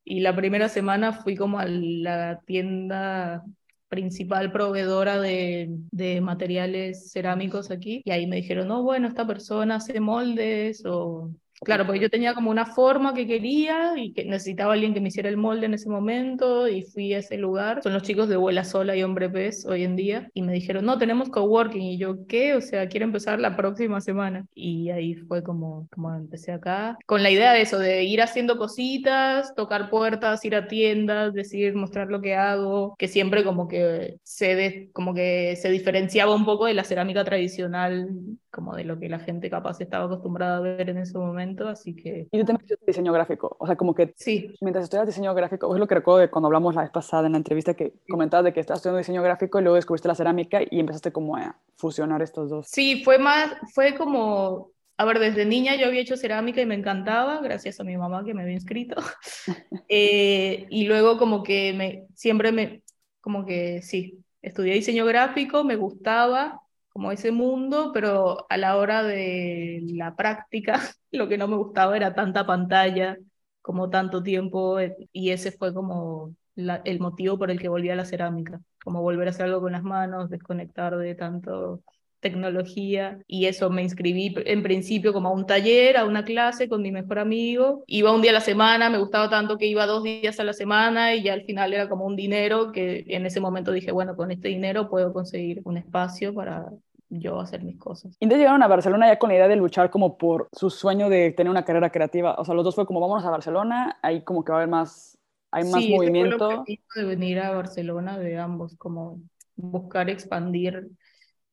Y 0.05 0.21
la 0.21 0.37
primera 0.37 0.69
semana 0.69 1.13
fui 1.13 1.35
como 1.35 1.59
a 1.59 1.65
la 1.67 2.41
tienda 2.47 3.43
principal 3.89 4.53
proveedora 4.53 5.21
de, 5.21 5.67
de, 5.91 6.21
materiales 6.21 7.11
cerámicos 7.11 7.73
aquí. 7.73 8.03
Y 8.05 8.13
ahí 8.13 8.29
me 8.29 8.37
dijeron, 8.37 8.69
no, 8.69 8.85
bueno, 8.85 9.09
esta 9.09 9.27
persona 9.27 9.77
hace 9.77 9.99
moldes 9.99 10.85
o 10.87 11.33
Claro, 11.65 11.87
porque 11.87 12.01
yo 12.01 12.11
tenía 12.11 12.35
como 12.35 12.51
una 12.51 12.67
forma 12.67 13.15
que 13.15 13.27
quería 13.27 13.93
y 13.97 14.13
que 14.13 14.25
necesitaba 14.25 14.73
alguien 14.73 14.95
que 14.95 15.01
me 15.01 15.09
hiciera 15.09 15.29
el 15.29 15.37
molde 15.37 15.67
en 15.67 15.75
ese 15.75 15.89
momento 15.89 16.67
y 16.67 16.83
fui 16.83 17.15
a 17.15 17.19
ese 17.19 17.39
lugar. 17.39 17.83
Son 17.85 17.93
los 17.93 18.03
chicos 18.03 18.29
de 18.29 18.37
Vuela 18.37 18.65
Sola 18.65 18.97
y 18.97 19.03
Hombre 19.05 19.31
Pez 19.31 19.65
hoy 19.67 19.85
en 19.85 19.95
día 19.95 20.29
y 20.35 20.43
me 20.43 20.53
dijeron, 20.53 20.85
no, 20.85 20.99
tenemos 20.99 21.29
coworking 21.29 21.83
y 21.83 21.99
yo, 21.99 22.27
¿qué? 22.27 22.57
O 22.57 22.61
sea, 22.61 22.89
quiero 22.89 23.07
empezar 23.07 23.39
la 23.39 23.57
próxima 23.57 24.01
semana. 24.01 24.45
Y 24.55 24.91
ahí 24.91 25.15
fue 25.15 25.45
como, 25.45 25.87
como 25.93 26.13
empecé 26.13 26.51
acá, 26.51 26.99
con 27.07 27.23
la 27.23 27.31
idea 27.31 27.53
de 27.53 27.63
eso, 27.63 27.79
de 27.79 28.03
ir 28.03 28.23
haciendo 28.23 28.59
cositas, 28.59 29.55
tocar 29.55 29.89
puertas, 29.89 30.45
ir 30.45 30.57
a 30.57 30.67
tiendas, 30.67 31.33
decir, 31.33 31.77
mostrar 31.77 32.09
lo 32.09 32.21
que 32.21 32.35
hago, 32.35 32.97
que 32.99 33.07
siempre 33.07 33.45
como 33.45 33.69
que 33.69 34.17
se, 34.25 34.91
como 34.93 35.15
que 35.15 35.55
se 35.57 35.71
diferenciaba 35.71 36.35
un 36.35 36.45
poco 36.45 36.67
de 36.67 36.75
la 36.75 36.83
cerámica 36.83 37.23
tradicional, 37.25 38.09
como 38.51 38.75
de 38.75 38.85
lo 38.85 38.99
que 38.99 39.09
la 39.09 39.19
gente 39.21 39.49
capaz 39.49 39.81
estaba 39.81 40.07
acostumbrada 40.07 40.59
a 40.59 40.61
ver 40.61 40.91
en 40.91 40.99
ese 40.99 41.17
momento 41.17 41.52
así 41.69 41.95
que... 41.95 42.29
Y 42.31 42.39
tú 42.39 42.45
también 42.45 42.63
estudias 42.63 42.87
diseño 42.87 43.13
gráfico, 43.13 43.57
o 43.59 43.67
sea, 43.67 43.77
como 43.77 43.95
que 43.95 44.13
sí. 44.17 44.55
mientras 44.61 44.85
estudias 44.85 45.07
diseño 45.07 45.35
gráfico, 45.35 45.73
es 45.75 45.81
lo 45.81 45.87
que 45.87 45.95
recuerdo 45.95 46.21
de 46.21 46.31
cuando 46.31 46.47
hablamos 46.47 46.75
la 46.75 46.83
vez 46.83 46.91
pasada 46.91 47.27
en 47.27 47.33
la 47.33 47.39
entrevista 47.39 47.75
que 47.75 47.95
comentabas 48.09 48.45
de 48.45 48.53
que 48.53 48.61
estás 48.61 48.79
estudiando 48.79 48.99
diseño 48.99 49.23
gráfico 49.23 49.59
y 49.59 49.63
luego 49.63 49.77
descubriste 49.77 50.09
la 50.09 50.15
cerámica 50.15 50.61
y 50.63 50.81
empezaste 50.81 51.13
como 51.13 51.37
a 51.37 51.57
fusionar 51.77 52.23
estos 52.23 52.51
dos. 52.51 52.67
Sí, 52.69 53.03
fue 53.05 53.19
más, 53.19 53.55
fue 53.75 53.95
como 53.95 54.73
a 55.03 55.05
ver, 55.05 55.19
desde 55.19 55.45
niña 55.45 55.75
yo 55.75 55.87
había 55.87 56.03
hecho 56.03 56.17
cerámica 56.17 56.61
y 56.61 56.67
me 56.67 56.77
encantaba, 56.77 57.41
gracias 57.41 57.81
a 57.81 57.85
mi 57.85 57.97
mamá 57.97 58.25
que 58.25 58.35
me 58.35 58.43
había 58.43 58.55
inscrito. 58.55 58.97
Eh, 59.95 60.67
y 60.71 60.87
luego 60.87 61.19
como 61.19 61.43
que 61.43 61.75
me, 61.75 62.07
siempre 62.15 62.51
me, 62.51 62.83
como 63.21 63.45
que 63.45 63.83
sí, 63.83 64.25
estudié 64.41 64.73
diseño 64.73 65.05
gráfico, 65.05 65.65
me 65.65 65.77
gustaba, 65.77 66.62
como 66.93 67.13
ese 67.13 67.33
mundo, 67.33 67.91
pero 67.93 68.47
a 68.51 68.57
la 68.57 68.77
hora 68.77 69.03
de 69.03 69.81
la 69.95 70.15
práctica 70.17 70.81
lo 71.13 71.29
que 71.29 71.39
no 71.39 71.49
me 71.49 71.57
gustaba 71.57 71.97
era 71.97 72.15
tanta 72.15 72.47
pantalla, 72.47 73.17
como 73.61 73.91
tanto 73.91 74.23
tiempo, 74.23 74.79
eh, 74.81 74.97
y 75.13 75.31
ese 75.31 75.53
fue 75.53 75.73
como 75.75 76.35
el 76.57 77.01
motivo 77.01 77.39
por 77.39 77.51
el 77.51 77.61
que 77.61 77.69
volví 77.69 77.91
a 77.91 77.97
la 77.97 78.05
cerámica, 78.05 78.61
como 78.85 79.03
volver 79.03 79.29
a 79.29 79.31
hacer 79.31 79.47
algo 79.47 79.63
con 79.63 79.73
las 79.73 79.83
manos, 79.83 80.31
desconectar 80.31 80.97
de 80.97 81.15
tanto 81.15 81.83
tecnología 82.23 83.19
y 83.27 83.47
eso 83.47 83.69
me 83.69 83.83
inscribí 83.83 84.33
en 84.47 84.63
principio 84.63 85.13
como 85.13 85.29
a 85.29 85.33
un 85.33 85.45
taller, 85.45 85.97
a 85.97 86.07
una 86.07 86.25
clase 86.25 86.69
con 86.69 86.81
mi 86.81 86.93
mejor 86.93 87.19
amigo. 87.19 87.83
Iba 87.87 88.15
un 88.15 88.23
día 88.23 88.31
a 88.31 88.35
la 88.35 88.41
semana, 88.41 88.89
me 88.89 88.99
gustaba 88.99 89.29
tanto 89.29 89.59
que 89.59 89.67
iba 89.67 89.85
dos 89.87 90.05
días 90.05 90.39
a 90.39 90.45
la 90.45 90.53
semana 90.53 91.15
y 91.15 91.25
ya 91.25 91.35
al 91.35 91.43
final 91.43 91.75
era 91.75 91.89
como 91.89 92.07
un 92.07 92.17
dinero 92.17 92.71
que 92.73 93.05
en 93.09 93.27
ese 93.27 93.41
momento 93.41 93.73
dije, 93.73 93.91
bueno, 93.91 94.17
con 94.17 94.31
este 94.31 94.49
dinero 94.49 94.89
puedo 94.89 95.13
conseguir 95.13 95.61
un 95.65 95.77
espacio 95.77 96.33
para 96.33 96.71
yo 97.11 97.41
hacer 97.41 97.63
mis 97.65 97.77
cosas. 97.77 98.17
Y 98.21 98.25
entonces 98.25 98.39
llegaron 98.39 98.63
a 98.63 98.69
Barcelona 98.69 99.09
ya 99.09 99.19
con 99.19 99.29
la 99.29 99.35
idea 99.35 99.49
de 99.49 99.57
luchar 99.57 99.91
como 99.91 100.17
por 100.17 100.49
su 100.53 100.71
sueño 100.71 101.09
de 101.09 101.33
tener 101.33 101.51
una 101.51 101.65
carrera 101.65 101.91
creativa. 101.91 102.37
O 102.39 102.45
sea, 102.45 102.55
los 102.55 102.65
dos 102.65 102.77
fue 102.77 102.87
como 102.87 103.01
vámonos 103.01 103.25
a 103.25 103.31
Barcelona, 103.31 103.99
ahí 104.01 104.23
como 104.23 104.45
que 104.45 104.53
va 104.53 104.59
a 104.59 104.61
haber 104.63 104.71
más, 104.71 105.19
hay 105.51 105.65
más 105.65 105.83
sí, 105.83 105.93
movimiento. 105.93 106.63
Sí, 106.67 106.81
de 106.95 107.05
venir 107.05 107.41
a 107.41 107.51
Barcelona 107.51 108.17
de 108.17 108.39
ambos, 108.39 108.77
como 108.77 109.21
buscar 109.57 110.09
expandir 110.09 110.89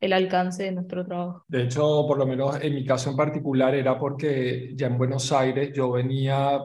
el 0.01 0.13
alcance 0.13 0.63
de 0.63 0.72
nuestro 0.74 1.06
trabajo. 1.06 1.46
De 1.48 1.63
hecho, 1.63 2.06
por 2.08 2.18
lo 2.20 2.27
menos 2.27 2.62
en 2.62 2.75
mi 2.75 2.86
caso 2.86 3.10
en 3.10 3.15
particular 3.18 3.74
era 3.74 3.98
porque 3.98 4.72
ya 4.75 4.86
en 4.88 4.98
Buenos 5.00 5.32
Aires 5.32 5.72
yo 5.74 5.91
venía 5.91 6.60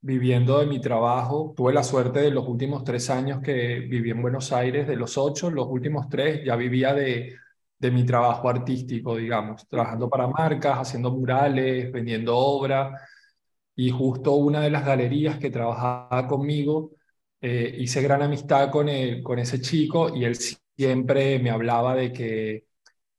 viviendo 0.00 0.58
de 0.58 0.66
mi 0.66 0.80
trabajo. 0.80 1.52
Tuve 1.54 1.72
la 1.74 1.84
suerte 1.84 2.20
de 2.20 2.30
los 2.30 2.48
últimos 2.48 2.82
tres 2.82 3.10
años 3.10 3.40
que 3.42 3.80
viví 3.80 4.10
en 4.10 4.22
Buenos 4.22 4.50
Aires, 4.52 4.86
de 4.88 4.96
los 4.96 5.18
ocho, 5.18 5.50
los 5.50 5.66
últimos 5.68 6.08
tres 6.08 6.42
ya 6.46 6.56
vivía 6.56 6.94
de, 6.94 7.34
de 7.78 7.90
mi 7.90 8.04
trabajo 8.06 8.48
artístico, 8.48 9.16
digamos, 9.16 9.68
trabajando 9.68 10.08
para 10.08 10.26
marcas, 10.26 10.78
haciendo 10.78 11.10
murales, 11.10 11.92
vendiendo 11.92 12.34
obra. 12.36 12.98
Y 13.74 13.90
justo 13.90 14.32
una 14.34 14.60
de 14.60 14.70
las 14.70 14.84
galerías 14.84 15.38
que 15.38 15.50
trabajaba 15.50 16.26
conmigo, 16.28 16.92
eh, 17.40 17.74
hice 17.78 18.02
gran 18.02 18.22
amistad 18.22 18.70
con, 18.70 18.88
el, 18.88 19.22
con 19.22 19.38
ese 19.38 19.60
chico 19.60 20.14
y 20.14 20.24
él 20.24 20.36
siempre 20.76 21.38
me 21.38 21.50
hablaba 21.50 21.94
de 21.96 22.12
que 22.12 22.66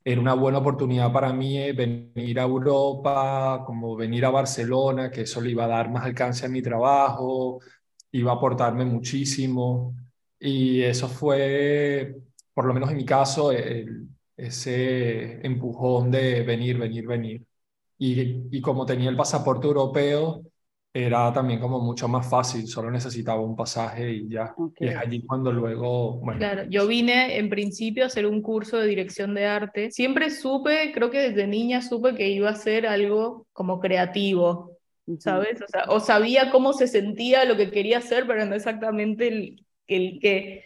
era 0.03 0.19
una 0.21 0.33
buena 0.33 0.59
oportunidad 0.59 1.11
para 1.13 1.31
mí 1.33 1.57
eh, 1.57 1.73
venir 1.73 2.39
a 2.39 2.43
Europa, 2.43 3.63
como 3.65 3.95
venir 3.95 4.25
a 4.25 4.29
Barcelona, 4.31 5.09
que 5.11 5.21
eso 5.21 5.41
le 5.41 5.51
iba 5.51 5.65
a 5.65 5.67
dar 5.67 5.89
más 5.91 6.05
alcance 6.05 6.45
a 6.45 6.49
mi 6.49 6.61
trabajo, 6.61 7.59
iba 8.11 8.31
a 8.31 8.35
aportarme 8.35 8.85
muchísimo. 8.85 9.95
Y 10.39 10.81
eso 10.81 11.07
fue, 11.07 12.15
por 12.53 12.65
lo 12.65 12.73
menos 12.73 12.91
en 12.91 12.97
mi 12.97 13.05
caso, 13.05 13.51
ese 14.37 15.45
empujón 15.45 16.11
de 16.11 16.43
venir, 16.43 16.77
venir, 16.77 17.07
venir. 17.07 17.45
Y, 17.97 18.57
y 18.57 18.61
como 18.61 18.85
tenía 18.85 19.09
el 19.09 19.15
pasaporte 19.17 19.67
europeo, 19.67 20.43
era 20.95 21.33
también 21.33 21.59
como 21.59 21.79
mucho 21.79 22.07
más 22.07 22.29
fácil, 22.29 22.67
solo 22.67 22.91
necesitaba 22.91 23.41
un 23.41 23.55
pasaje 23.55 24.13
y 24.13 24.29
ya. 24.29 24.53
Y 24.79 24.87
es 24.87 24.95
allí 24.95 25.25
cuando 25.25 25.51
luego, 25.51 26.19
bueno. 26.19 26.37
Claro, 26.37 26.63
yo 26.69 26.85
vine 26.85 27.37
en 27.39 27.49
principio 27.49 28.03
a 28.03 28.07
hacer 28.07 28.27
un 28.27 28.43
curso 28.43 28.77
de 28.77 28.87
dirección 28.87 29.33
de 29.33 29.47
arte. 29.47 29.89
Siempre 29.89 30.29
supe, 30.29 30.91
creo 30.93 31.09
que 31.09 31.29
desde 31.29 31.47
niña 31.47 31.81
supe 31.81 32.13
que 32.13 32.29
iba 32.29 32.51
a 32.51 32.55
ser 32.55 32.85
algo 32.85 33.47
como 33.53 33.79
creativo, 33.79 34.77
¿sabes? 35.17 35.59
O, 35.63 35.67
sea, 35.67 35.83
o 35.87 35.99
sabía 35.99 36.51
cómo 36.51 36.73
se 36.73 36.87
sentía 36.87 37.43
lo 37.45 37.57
que 37.57 37.71
quería 37.71 37.97
hacer, 37.97 38.27
pero 38.27 38.45
no 38.45 38.53
exactamente 38.53 39.27
el, 39.27 39.65
el 39.87 40.19
que 40.19 40.63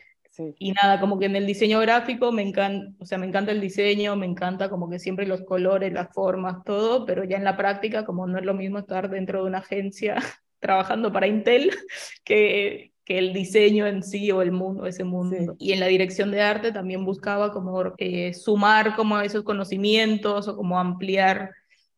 y 0.59 0.71
nada, 0.71 0.99
como 0.99 1.19
que 1.19 1.25
en 1.25 1.35
el 1.35 1.45
diseño 1.45 1.79
gráfico 1.79 2.31
me 2.31 2.41
encanta, 2.41 2.93
o 2.99 3.05
sea, 3.05 3.17
me 3.17 3.27
encanta 3.27 3.51
el 3.51 3.61
diseño, 3.61 4.15
me 4.15 4.25
encanta 4.25 4.69
como 4.69 4.89
que 4.89 4.99
siempre 4.99 5.27
los 5.27 5.43
colores, 5.43 5.93
las 5.93 6.13
formas, 6.13 6.63
todo, 6.63 7.05
pero 7.05 7.23
ya 7.23 7.37
en 7.37 7.43
la 7.43 7.57
práctica, 7.57 8.05
como 8.05 8.27
no 8.27 8.37
es 8.37 8.45
lo 8.45 8.53
mismo 8.53 8.79
estar 8.79 9.09
dentro 9.09 9.41
de 9.41 9.47
una 9.47 9.59
agencia 9.59 10.15
trabajando 10.59 11.11
para 11.11 11.27
Intel 11.27 11.71
que, 12.23 12.91
que 13.03 13.17
el 13.17 13.33
diseño 13.33 13.87
en 13.87 14.03
sí 14.03 14.31
o 14.31 14.41
el 14.41 14.51
mundo, 14.51 14.85
ese 14.85 15.03
mundo. 15.03 15.55
Y 15.59 15.71
en 15.71 15.79
la 15.79 15.87
dirección 15.87 16.29
de 16.31 16.41
arte 16.41 16.71
también 16.71 17.05
buscaba 17.05 17.51
como 17.51 17.93
eh, 17.97 18.33
sumar 18.33 18.95
como 18.95 19.19
esos 19.21 19.43
conocimientos 19.43 20.47
o 20.47 20.55
como 20.55 20.79
ampliar 20.79 21.51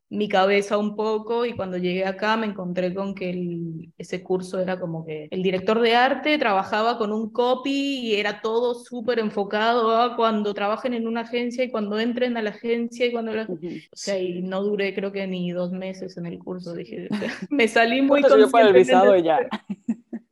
mi 0.10 0.28
cabeza 0.28 0.78
un 0.78 0.96
poco 0.96 1.46
y 1.46 1.54
cuando 1.54 1.78
llegué 1.78 2.06
acá 2.06 2.36
me 2.36 2.48
encontré 2.48 2.94
con 2.94 3.14
que 3.14 3.92
ese 3.98 4.24
curso 4.24 4.60
era 4.60 4.80
como 4.80 5.06
que 5.06 5.28
el 5.30 5.44
director 5.44 5.80
de 5.82 5.96
arte 5.96 6.38
trabajaba 6.40 6.98
con 6.98 7.14
un 7.14 7.32
copy 7.32 8.00
y 8.00 8.16
era 8.16 8.42
todo 8.42 8.74
súper 8.74 9.20
enfocado 9.20 9.96
a 10.02 10.16
cuando 10.16 10.54
trabajen 10.56 10.96
en 10.96 11.08
una 11.08 11.22
agencia 11.22 11.64
y 11.64 11.70
cuando 11.70 12.00
entren 12.00 12.38
a 12.38 12.42
la 12.42 12.50
agencia 12.50 13.06
y 13.06 13.12
cuando... 13.12 13.30
O 13.32 13.58
sea, 13.94 14.18
y 14.20 14.42
no 14.42 14.64
duré 14.64 14.96
creo 14.96 15.12
que 15.12 15.28
ni 15.28 15.52
dos 15.52 15.72
meses 15.72 16.18
en 16.18 16.26
el 16.26 16.40
curso, 16.40 16.74
dije, 16.74 17.08
me 17.52 17.68
salí 17.68 18.02
muy 18.02 18.24
conscientemente... 18.24 19.24
ya. 19.24 19.48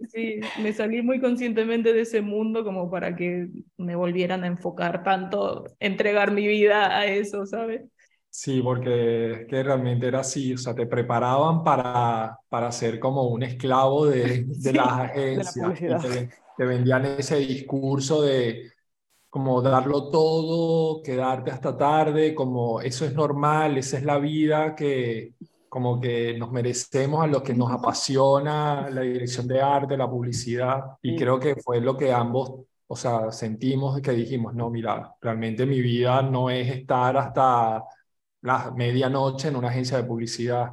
Sí, 0.10 0.40
me 0.64 0.74
salí 0.74 1.04
muy 1.04 1.20
conscientemente 1.20 1.94
de 1.94 2.02
ese 2.02 2.22
mundo 2.22 2.64
como 2.64 2.90
para 2.90 3.16
que 3.16 3.50
me 3.78 3.96
volvieran 3.96 4.44
a 4.44 4.48
enfocar 4.48 5.04
tanto, 5.04 5.66
entregar 5.80 6.32
mi 6.32 6.48
vida 6.48 6.98
a 6.98 7.06
eso, 7.06 7.46
¿sabes? 7.46 7.84
Sí, 8.30 8.62
porque 8.62 9.48
que 9.50 9.64
realmente 9.64 10.08
era 10.08 10.20
así, 10.20 10.54
o 10.54 10.58
sea, 10.58 10.76
te 10.76 10.86
preparaban 10.86 11.64
para, 11.64 12.40
para 12.50 12.72
ser 12.72 13.00
como 13.00 13.24
un 13.24 13.44
esclavo 13.44 14.06
de, 14.06 14.46
de 14.48 14.74
las 14.74 14.88
agencias. 14.88 15.80
te, 16.56 16.66
vendían 16.66 17.06
ese 17.06 17.38
discurso 17.38 18.22
de 18.22 18.72
como 19.30 19.62
darlo 19.62 20.10
todo, 20.10 21.02
quedarte 21.04 21.52
hasta 21.52 21.78
tarde, 21.78 22.34
como 22.34 22.82
eso 22.82 23.06
es 23.06 23.14
normal, 23.14 23.78
esa 23.78 23.98
es 23.98 24.04
la 24.04 24.18
vida 24.18 24.76
que 24.76 25.34
como 25.70 26.00
que 26.00 26.38
nos 26.38 26.52
merecemos 26.52 27.24
a 27.24 27.28
lo 27.28 27.44
que 27.44 27.54
nos 27.54 27.72
apasiona 27.72 28.90
la 28.90 29.02
dirección 29.02 29.48
de 29.48 29.62
arte, 29.62 29.98
la 29.98 30.10
publicidad, 30.10 30.98
y 31.02 31.16
creo 31.16 31.40
que 31.40 31.56
fue 31.58 31.82
lo 31.82 31.98
que 31.98 32.12
ambos, 32.12 32.66
o 32.88 32.96
sea, 32.96 33.32
sentimos 33.32 34.00
que 34.02 34.12
dijimos, 34.12 34.56
no, 34.56 34.70
mira, 34.70 35.14
realmente 35.22 35.66
mi 35.66 35.82
vida 35.82 36.22
no 36.22 36.50
es 36.50 36.70
estar 36.70 37.18
hasta 37.18 37.84
la 38.48 38.72
medianoche 38.72 39.50
en 39.50 39.58
una 39.58 39.68
agencia 39.68 39.98
de 39.98 40.04
publicidad. 40.06 40.72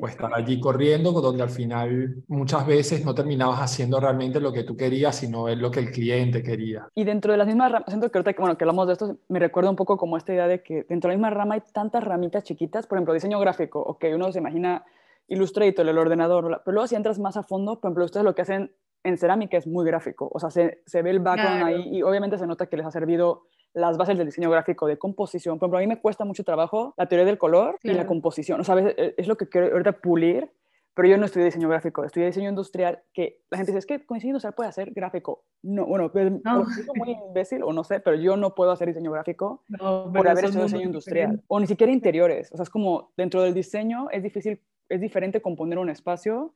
O 0.00 0.06
estar 0.08 0.32
allí 0.32 0.58
corriendo, 0.58 1.12
donde 1.12 1.42
al 1.42 1.50
final 1.50 2.24
muchas 2.28 2.66
veces 2.66 3.04
no 3.04 3.14
terminabas 3.14 3.60
haciendo 3.60 4.00
realmente 4.00 4.40
lo 4.40 4.50
que 4.50 4.62
tú 4.64 4.74
querías, 4.74 5.16
sino 5.16 5.48
es 5.48 5.58
lo 5.58 5.70
que 5.70 5.80
el 5.80 5.90
cliente 5.90 6.42
quería. 6.42 6.88
Y 6.94 7.04
dentro 7.04 7.32
de 7.32 7.36
las 7.36 7.46
mismas 7.46 7.70
ramas, 7.70 7.88
siento 7.88 8.10
que 8.10 8.16
ahorita 8.16 8.40
bueno, 8.40 8.56
que 8.56 8.64
hablamos 8.64 8.86
de 8.86 8.94
esto, 8.94 9.18
me 9.28 9.38
recuerda 9.38 9.68
un 9.68 9.76
poco 9.76 9.98
como 9.98 10.16
esta 10.16 10.32
idea 10.32 10.48
de 10.48 10.62
que 10.62 10.86
dentro 10.88 11.08
de 11.10 11.14
la 11.14 11.18
misma 11.18 11.30
rama 11.30 11.54
hay 11.56 11.62
tantas 11.74 12.02
ramitas 12.04 12.44
chiquitas, 12.44 12.86
por 12.86 12.96
ejemplo, 12.96 13.12
diseño 13.12 13.38
gráfico, 13.38 13.80
ok, 13.80 14.04
uno 14.14 14.32
se 14.32 14.38
imagina 14.38 14.82
Illustrator, 15.28 15.86
el 15.86 15.98
ordenador, 15.98 16.62
pero 16.64 16.72
luego 16.72 16.86
si 16.86 16.94
entras 16.94 17.18
más 17.18 17.36
a 17.36 17.42
fondo, 17.42 17.78
por 17.78 17.88
ejemplo, 17.88 18.04
ustedes 18.06 18.24
lo 18.24 18.34
que 18.34 18.42
hacen 18.42 18.72
en 19.04 19.18
cerámica 19.18 19.58
es 19.58 19.66
muy 19.66 19.84
gráfico, 19.84 20.30
o 20.32 20.38
sea, 20.40 20.50
se, 20.50 20.82
se 20.86 21.02
ve 21.02 21.10
el 21.10 21.20
background 21.20 21.64
ahí 21.64 21.98
y 21.98 22.02
obviamente 22.02 22.38
se 22.38 22.46
nota 22.46 22.66
que 22.66 22.78
les 22.78 22.86
ha 22.86 22.90
servido 22.90 23.46
las 23.74 23.96
bases 23.96 24.18
del 24.18 24.26
diseño 24.26 24.50
gráfico, 24.50 24.86
de 24.86 24.98
composición. 24.98 25.58
Por 25.58 25.66
ejemplo, 25.66 25.78
a 25.78 25.80
mí 25.80 25.86
me 25.86 26.00
cuesta 26.00 26.24
mucho 26.24 26.44
trabajo 26.44 26.94
la 26.96 27.06
teoría 27.06 27.24
del 27.24 27.38
color 27.38 27.78
y 27.82 27.92
la 27.92 28.06
composición. 28.06 28.60
O 28.60 28.64
sea, 28.64 28.78
es, 28.78 29.14
es 29.16 29.26
lo 29.26 29.36
que 29.36 29.48
quiero 29.48 29.68
ahorita 29.72 29.92
pulir, 29.92 30.50
pero 30.94 31.08
yo 31.08 31.16
no 31.16 31.24
estudié 31.24 31.46
diseño 31.46 31.68
gráfico, 31.68 32.04
estudié 32.04 32.26
diseño 32.26 32.50
industrial, 32.50 33.02
que 33.14 33.40
la 33.50 33.56
gente 33.56 33.72
dice, 33.72 33.78
es 33.78 33.86
que 33.86 34.04
con 34.04 34.16
diseño 34.16 34.32
industrial 34.32 34.54
puede 34.54 34.68
hacer 34.68 34.92
gráfico. 34.92 35.44
No, 35.62 35.86
bueno, 35.86 36.12
pues, 36.12 36.30
no. 36.44 36.60
O 36.60 36.94
muy 36.96 37.12
imbécil 37.12 37.62
o 37.62 37.72
no 37.72 37.82
sé, 37.82 38.00
pero 38.00 38.16
yo 38.16 38.36
no 38.36 38.54
puedo 38.54 38.70
hacer 38.70 38.88
diseño 38.88 39.10
gráfico 39.10 39.64
por 39.78 40.28
haber 40.28 40.44
estudiado 40.44 40.66
diseño 40.66 40.84
industrial. 40.84 41.42
O 41.48 41.60
ni 41.60 41.66
siquiera 41.66 41.92
interiores, 41.92 42.52
o 42.52 42.56
sea, 42.56 42.64
es 42.64 42.70
como 42.70 43.12
dentro 43.16 43.42
del 43.42 43.54
diseño 43.54 44.10
es 44.10 44.22
difícil, 44.22 44.60
es 44.88 45.00
diferente 45.00 45.40
componer 45.40 45.78
un 45.78 45.88
espacio 45.88 46.54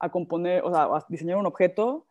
a 0.00 0.10
componer, 0.10 0.62
o 0.64 0.70
sea, 0.70 0.82
a 0.84 1.06
diseñar 1.08 1.38
un 1.38 1.46
objeto 1.46 2.06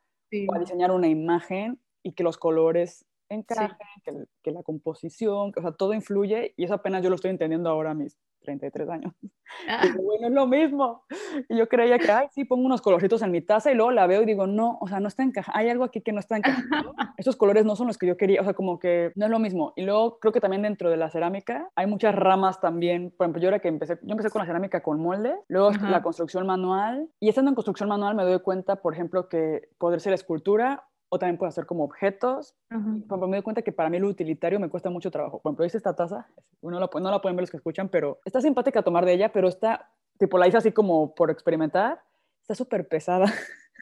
o 0.48 0.56
a 0.56 0.60
diseñar 0.60 0.92
una 0.92 1.08
imagen 1.08 1.80
y 2.02 2.14
que 2.14 2.24
los 2.24 2.38
colores 2.38 3.06
encajen, 3.30 3.78
que, 4.04 4.26
que, 4.44 4.52
la 4.52 4.64
composición, 4.64 5.52
o 5.56 5.62
sea, 5.62 5.72
todo 5.72 5.94
influye 5.94 6.54
y 6.58 6.66
eso 6.66 6.74
apenas 6.74 7.04
yo 7.04 7.10
lo 7.10 7.16
estoy 7.16 7.32
entendiendo 7.32 7.70
ahora 7.70 7.94
mis 7.94 8.18
33 8.48 8.90
años. 8.90 9.14
Ah. 9.70 9.82
bueno, 9.96 10.28
es 10.28 10.34
lo 10.34 10.46
mismo. 10.46 11.06
Y 11.48 11.58
yo 11.58 11.70
creía 11.70 11.98
que, 11.98 12.12
ay, 12.12 12.28
sí, 12.32 12.44
pongo 12.44 12.66
unos 12.66 12.82
colorcitos 12.82 13.22
en 13.22 13.32
mi 13.32 13.42
taza 13.42 13.72
y 13.72 13.76
luego 13.76 13.92
la 13.92 14.06
veo 14.06 14.22
y 14.22 14.26
digo, 14.26 14.46
no, 14.46 14.78
o 14.82 14.88
sea, 14.90 15.00
no 15.00 15.08
está 15.08 15.24
encajando, 15.24 15.58
hay 15.58 15.70
algo 15.70 15.86
aquí 15.86 16.02
que 16.02 16.12
no 16.12 16.20
está 16.20 16.36
encajando. 16.36 16.94
Esos 17.18 17.38
colores 17.38 17.66
no 17.66 17.78
son 17.78 17.88
los 17.88 17.98
que 17.98 18.06
yo 18.06 18.18
quería, 18.18 18.42
o 18.42 18.44
sea, 18.44 18.54
como 18.54 18.78
que 18.78 19.14
no 19.16 19.26
es 19.26 19.32
lo 19.32 19.40
mismo. 19.40 19.72
Y 19.78 19.84
luego 19.84 20.20
creo 20.20 20.34
que 20.34 20.42
también 20.42 20.64
dentro 20.64 20.90
de 20.90 20.98
la 20.98 21.10
cerámica 21.10 21.70
hay 21.76 21.88
muchas 21.88 22.14
ramas 22.14 22.60
también. 22.60 23.14
Por 23.18 23.26
ejemplo, 23.26 23.42
yo 23.42 23.48
era 23.48 23.60
que 23.60 23.70
empecé, 23.70 23.98
yo 24.04 24.12
empecé 24.12 24.30
con 24.30 24.42
la 24.42 24.46
cerámica 24.46 24.84
con 24.84 25.00
molde, 25.00 25.34
luego 25.48 25.72
la 25.72 26.02
construcción 26.02 26.46
manual. 26.46 27.10
Y 27.22 27.30
estando 27.30 27.50
en 27.50 27.56
construcción 27.56 27.88
manual 27.88 28.16
me 28.16 28.24
doy 28.26 28.40
cuenta, 28.42 28.76
por 28.82 28.94
ejemplo, 28.94 29.30
que 29.30 29.70
poder 29.78 30.02
ser 30.02 30.12
escultura 30.12 30.84
o 31.10 31.20
también 31.20 31.38
puede 31.38 31.50
hacer 31.50 31.66
como 31.66 31.84
objetos. 31.84 32.56
Por 32.70 32.80
ejemplo, 32.80 33.28
me 33.28 33.38
doy 33.38 33.44
cuenta 33.44 33.62
que 33.62 33.72
para 33.72 33.90
mí 33.90 34.00
lo 34.00 34.08
utilitario 34.08 34.60
me 34.60 34.70
cuesta 34.70 34.90
mucho 34.90 35.12
trabajo. 35.12 35.40
Por 35.40 35.52
ejemplo, 35.52 35.66
hice 35.66 35.78
esta 35.78 35.96
taza, 35.96 36.28
no 36.62 36.80
la, 36.80 36.90
no 36.94 37.12
la 37.12 37.22
pueden 37.22 37.36
ver 37.36 37.44
los 37.44 37.52
que 37.52 37.58
escuchan, 37.58 37.90
pero 37.90 38.20
está 38.26 38.42
simpática 38.42 38.84
tomar 38.84 39.06
de 39.06 39.14
ella, 39.14 39.32
pero 39.32 39.48
está, 39.48 39.90
tipo, 40.18 40.38
la 40.38 40.48
hice 40.48 40.58
así 40.58 40.72
como 40.72 41.16
por 41.16 41.32
experimentar, 41.32 42.02
está 42.42 42.56
súper 42.56 42.88
pesada. 42.88 43.34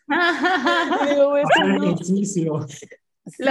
digo, 1.10 1.38
es 1.38 1.48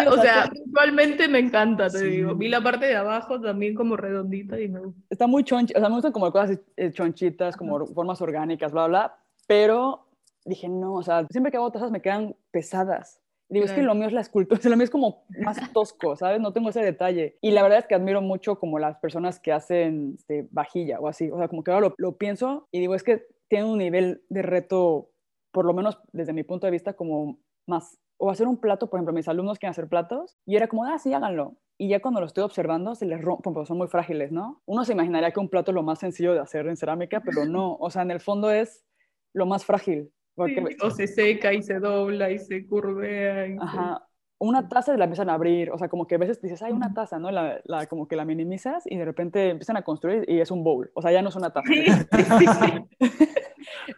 o, 0.07 0.17
sea, 0.23 0.45
actualmente 0.45 1.27
me 1.27 1.41
encanta, 1.41 1.89
te 1.89 2.05
digo. 2.05 2.37
Vi 2.37 2.49
la 2.49 2.63
parte 2.63 2.87
de 2.87 2.95
abajo 2.95 3.41
también 3.41 3.75
como 3.75 3.97
redondita 3.97 4.61
y 4.61 4.69
me 4.69 4.79
gusta. 4.79 5.01
Está 5.11 5.27
muy 5.27 5.43
chonchita, 5.43 5.79
o 5.79 5.83
sea, 5.83 5.89
me 5.89 5.97
gustan 5.97 6.13
como 6.13 6.31
cosas 6.31 6.61
eh, 6.77 6.93
chonchitas, 6.93 7.57
como 7.57 7.85
formas 7.89 8.21
orgánicas, 8.23 8.71
bla, 8.71 8.87
bla, 8.87 9.19
pero 9.49 10.07
dije, 10.45 10.69
no, 10.69 10.95
o 10.95 11.03
sea, 11.03 11.27
siempre 11.31 11.51
que 11.51 11.57
hago 11.57 11.73
tazas 11.73 11.91
me 11.91 12.01
quedan 12.01 12.37
pesadas. 12.53 13.21
Digo, 13.49 13.67
es 13.67 13.73
que 13.73 13.83
lo 13.83 13.95
mío 13.95 14.07
es 14.07 14.13
la 14.13 14.23
escultura, 14.23 14.61
lo 14.65 14.77
mío 14.77 14.85
es 14.85 14.91
como 14.91 15.25
más 15.41 15.73
tosco, 15.73 16.17
¿sabes? 16.17 16.41
No 16.41 16.53
tengo 16.53 16.71
ese 16.71 16.81
detalle. 16.81 17.39
Y 17.41 17.51
la 17.51 17.63
verdad 17.63 17.79
es 17.79 17.87
que 17.87 17.95
admiro 17.95 18.21
mucho 18.23 18.59
como 18.59 18.79
las 18.79 18.99
personas 18.99 19.39
que 19.39 19.53
hacen 19.53 20.15
este, 20.19 20.49
vajilla 20.51 20.99
o 21.01 21.09
así. 21.09 21.31
O 21.31 21.39
sea, 21.39 21.49
como 21.49 21.63
que 21.63 21.71
ahora 21.71 21.89
lo, 21.89 21.95
lo 21.99 22.17
pienso 22.17 22.69
y 22.73 22.81
digo, 22.81 22.95
es 22.95 23.03
que 23.03 23.27
tiene 23.49 23.67
un 23.67 23.79
nivel 23.79 24.23
de 24.29 24.43
reto, 24.43 25.11
por 25.53 25.67
lo 25.67 25.75
menos 25.75 25.99
desde 26.13 26.33
mi 26.33 26.43
punto 26.43 26.67
de 26.67 26.73
vista, 26.73 26.95
como 26.95 27.39
más. 27.67 27.99
O 28.17 28.31
hacer 28.31 28.47
un 28.47 28.59
plato, 28.59 28.89
por 28.89 28.99
ejemplo, 28.99 29.13
mis 29.13 29.29
alumnos 29.29 29.59
quieren 29.59 29.73
hacer 29.73 29.89
platos 29.89 30.37
y 30.47 30.57
era 30.57 30.69
como, 30.69 30.85
ah, 30.85 30.99
sí, 30.99 31.13
háganlo. 31.13 31.57
Y 31.77 31.89
ya 31.89 32.01
cuando 32.01 32.21
lo 32.21 32.27
estoy 32.27 32.45
observando, 32.45 32.95
se 32.95 33.05
les 33.05 33.21
rompe, 33.21 33.51
porque 33.51 33.67
son 33.67 33.79
muy 33.79 33.89
frágiles, 33.89 34.31
¿no? 34.31 34.63
Uno 34.65 34.85
se 34.85 34.93
imaginaría 34.93 35.33
que 35.33 35.41
un 35.41 35.49
plato 35.49 35.73
es 35.73 35.75
lo 35.75 35.83
más 35.83 35.99
sencillo 35.99 36.33
de 36.33 36.41
hacer 36.41 36.67
en 36.69 36.77
cerámica, 36.77 37.21
pero 37.21 37.45
no. 37.45 37.77
O 37.77 37.91
sea, 37.91 38.03
en 38.03 38.13
el 38.13 38.21
fondo 38.21 38.51
es 38.51 38.85
lo 39.33 39.47
más 39.47 39.65
frágil 39.65 40.13
o 40.37 40.91
se 40.91 41.07
seca 41.07 41.53
y 41.53 41.63
se 41.63 41.79
dobla 41.79 42.31
y 42.31 42.39
se 42.39 42.67
curvea. 42.67 43.57
Ajá. 43.61 44.07
Una 44.39 44.69
taza 44.69 44.97
la 44.97 45.05
empiezan 45.05 45.31
a 45.31 45.35
abrir, 45.35 45.71
o 45.71 45.79
sea, 45.79 45.89
como 45.89 46.07
que 46.07 46.17
a 46.17 46.19
veces 46.19 46.43
dices, 46.43 46.61
hay 46.63 46.73
una 46.73 46.93
taza, 46.93 47.19
¿no? 47.19 47.31
La, 47.31 47.61
la, 47.65 47.87
como 47.87 48.09
que 48.09 48.17
la 48.17 48.25
minimizas 48.25 48.83
y 48.87 48.97
de 48.97 49.05
repente 49.05 49.49
empiezan 49.49 49.77
a 49.77 49.83
construir 49.83 50.25
y 50.29 50.41
es 50.41 50.51
un 50.51 50.65
bowl, 50.65 50.91
o 50.95 51.03
sea, 51.03 51.13
ya 51.13 51.23
no 51.23 51.29
es 51.29 51.37
una 51.37 51.51
taza. 51.51 51.67
Sí, 51.67 51.85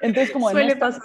Entonces, 0.01 0.31
como 0.33 0.51
Suele 0.51 0.75
no, 0.75 0.81
pasar. 0.81 1.03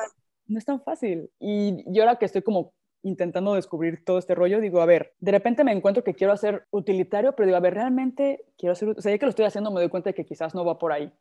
no 0.47 0.57
es 0.57 0.65
tan 0.65 0.81
fácil. 0.81 1.29
Y 1.39 1.83
yo 1.91 2.03
ahora 2.03 2.17
que 2.17 2.25
estoy 2.25 2.41
como 2.41 2.73
intentando 3.03 3.55
descubrir 3.55 4.03
todo 4.05 4.19
este 4.19 4.35
rollo, 4.35 4.59
digo, 4.59 4.81
a 4.81 4.85
ver, 4.85 5.13
de 5.19 5.31
repente 5.31 5.63
me 5.63 5.71
encuentro 5.71 6.03
que 6.03 6.13
quiero 6.13 6.33
hacer 6.33 6.67
utilitario, 6.69 7.33
pero 7.33 7.47
digo, 7.47 7.57
a 7.57 7.61
ver, 7.61 7.73
realmente 7.73 8.45
quiero 8.57 8.73
hacer, 8.73 8.89
o 8.89 9.01
sea, 9.01 9.11
ya 9.11 9.17
que 9.17 9.25
lo 9.25 9.31
estoy 9.31 9.45
haciendo 9.45 9.71
me 9.71 9.79
doy 9.79 9.89
cuenta 9.89 10.09
de 10.09 10.13
que 10.13 10.25
quizás 10.25 10.53
no 10.53 10.65
va 10.65 10.77
por 10.77 10.91
ahí 10.91 11.11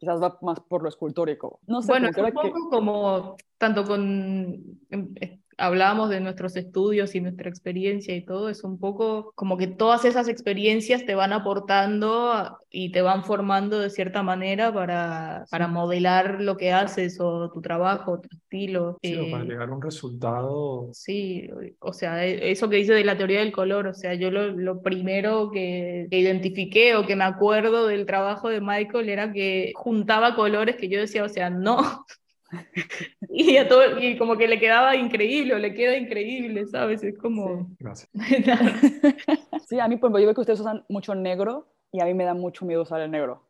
quizás 0.00 0.20
va 0.20 0.38
más 0.40 0.58
por 0.60 0.82
lo 0.82 0.88
escultórico. 0.88 1.60
No 1.66 1.82
sé, 1.82 1.92
bueno, 1.92 2.08
un 2.08 2.32
poco 2.32 2.70
como 2.70 3.36
tanto 3.58 3.84
con 3.84 4.78
em, 4.88 5.14
hablábamos 5.60 6.10
de 6.10 6.20
nuestros 6.20 6.56
estudios 6.56 7.14
y 7.14 7.20
nuestra 7.20 7.48
experiencia 7.48 8.16
y 8.16 8.24
todo, 8.24 8.48
es 8.48 8.64
un 8.64 8.78
poco 8.78 9.32
como 9.34 9.56
que 9.56 9.66
todas 9.66 10.04
esas 10.04 10.28
experiencias 10.28 11.04
te 11.04 11.14
van 11.14 11.32
aportando 11.32 12.58
y 12.70 12.92
te 12.92 13.02
van 13.02 13.24
formando 13.24 13.78
de 13.78 13.90
cierta 13.90 14.22
manera 14.22 14.72
para, 14.72 15.44
para 15.50 15.68
modelar 15.68 16.40
lo 16.40 16.56
que 16.56 16.72
haces 16.72 17.20
o 17.20 17.50
tu 17.50 17.60
trabajo, 17.60 18.20
tu 18.20 18.28
estilo. 18.34 18.98
Sí, 19.02 19.16
para 19.30 19.44
eh, 19.44 19.48
llegar 19.48 19.68
a 19.68 19.72
un 19.72 19.82
resultado. 19.82 20.88
Sí, 20.92 21.48
o 21.80 21.92
sea, 21.92 22.24
e, 22.26 22.50
eso 22.50 22.68
que 22.68 22.76
dice 22.76 22.94
de 22.94 23.04
la 23.04 23.18
teoría 23.18 23.40
del 23.40 23.52
color, 23.52 23.86
o 23.86 23.94
sea, 23.94 24.14
yo 24.14 24.30
lo, 24.30 24.50
lo 24.52 24.80
primero 24.82 25.50
que, 25.50 26.06
que 26.10 26.18
identifiqué 26.18 26.96
o 26.96 27.06
que 27.06 27.16
me 27.16 27.24
acuerdo 27.24 27.86
del 27.86 28.06
trabajo 28.06 28.48
de 28.48 28.60
Michael 28.60 29.08
era 29.08 29.32
que 29.32 29.72
juntaba 29.74 30.34
colores 30.34 30.76
que 30.76 30.88
yo 30.88 31.00
decía, 31.00 31.24
o 31.24 31.28
sea, 31.28 31.50
no, 31.50 32.04
y, 33.28 33.56
a 33.56 33.68
todo, 33.68 34.00
y 34.00 34.18
como 34.18 34.36
que 34.36 34.48
le 34.48 34.58
quedaba 34.58 34.96
increíble, 34.96 35.54
o 35.54 35.58
le 35.58 35.74
queda 35.74 35.96
increíble, 35.96 36.66
¿sabes? 36.66 37.02
Es 37.02 37.16
como... 37.18 37.68
Sí, 37.68 37.76
gracias. 37.78 38.10
sí, 39.68 39.78
a 39.78 39.88
mí, 39.88 39.96
pues, 39.96 40.12
yo 40.12 40.18
veo 40.18 40.34
que 40.34 40.40
ustedes 40.40 40.60
usan 40.60 40.84
mucho 40.88 41.14
negro 41.14 41.68
y 41.92 42.00
a 42.00 42.04
mí 42.04 42.14
me 42.14 42.24
da 42.24 42.34
mucho 42.34 42.64
miedo 42.64 42.82
usar 42.82 43.00
el 43.00 43.10
negro. 43.10 43.46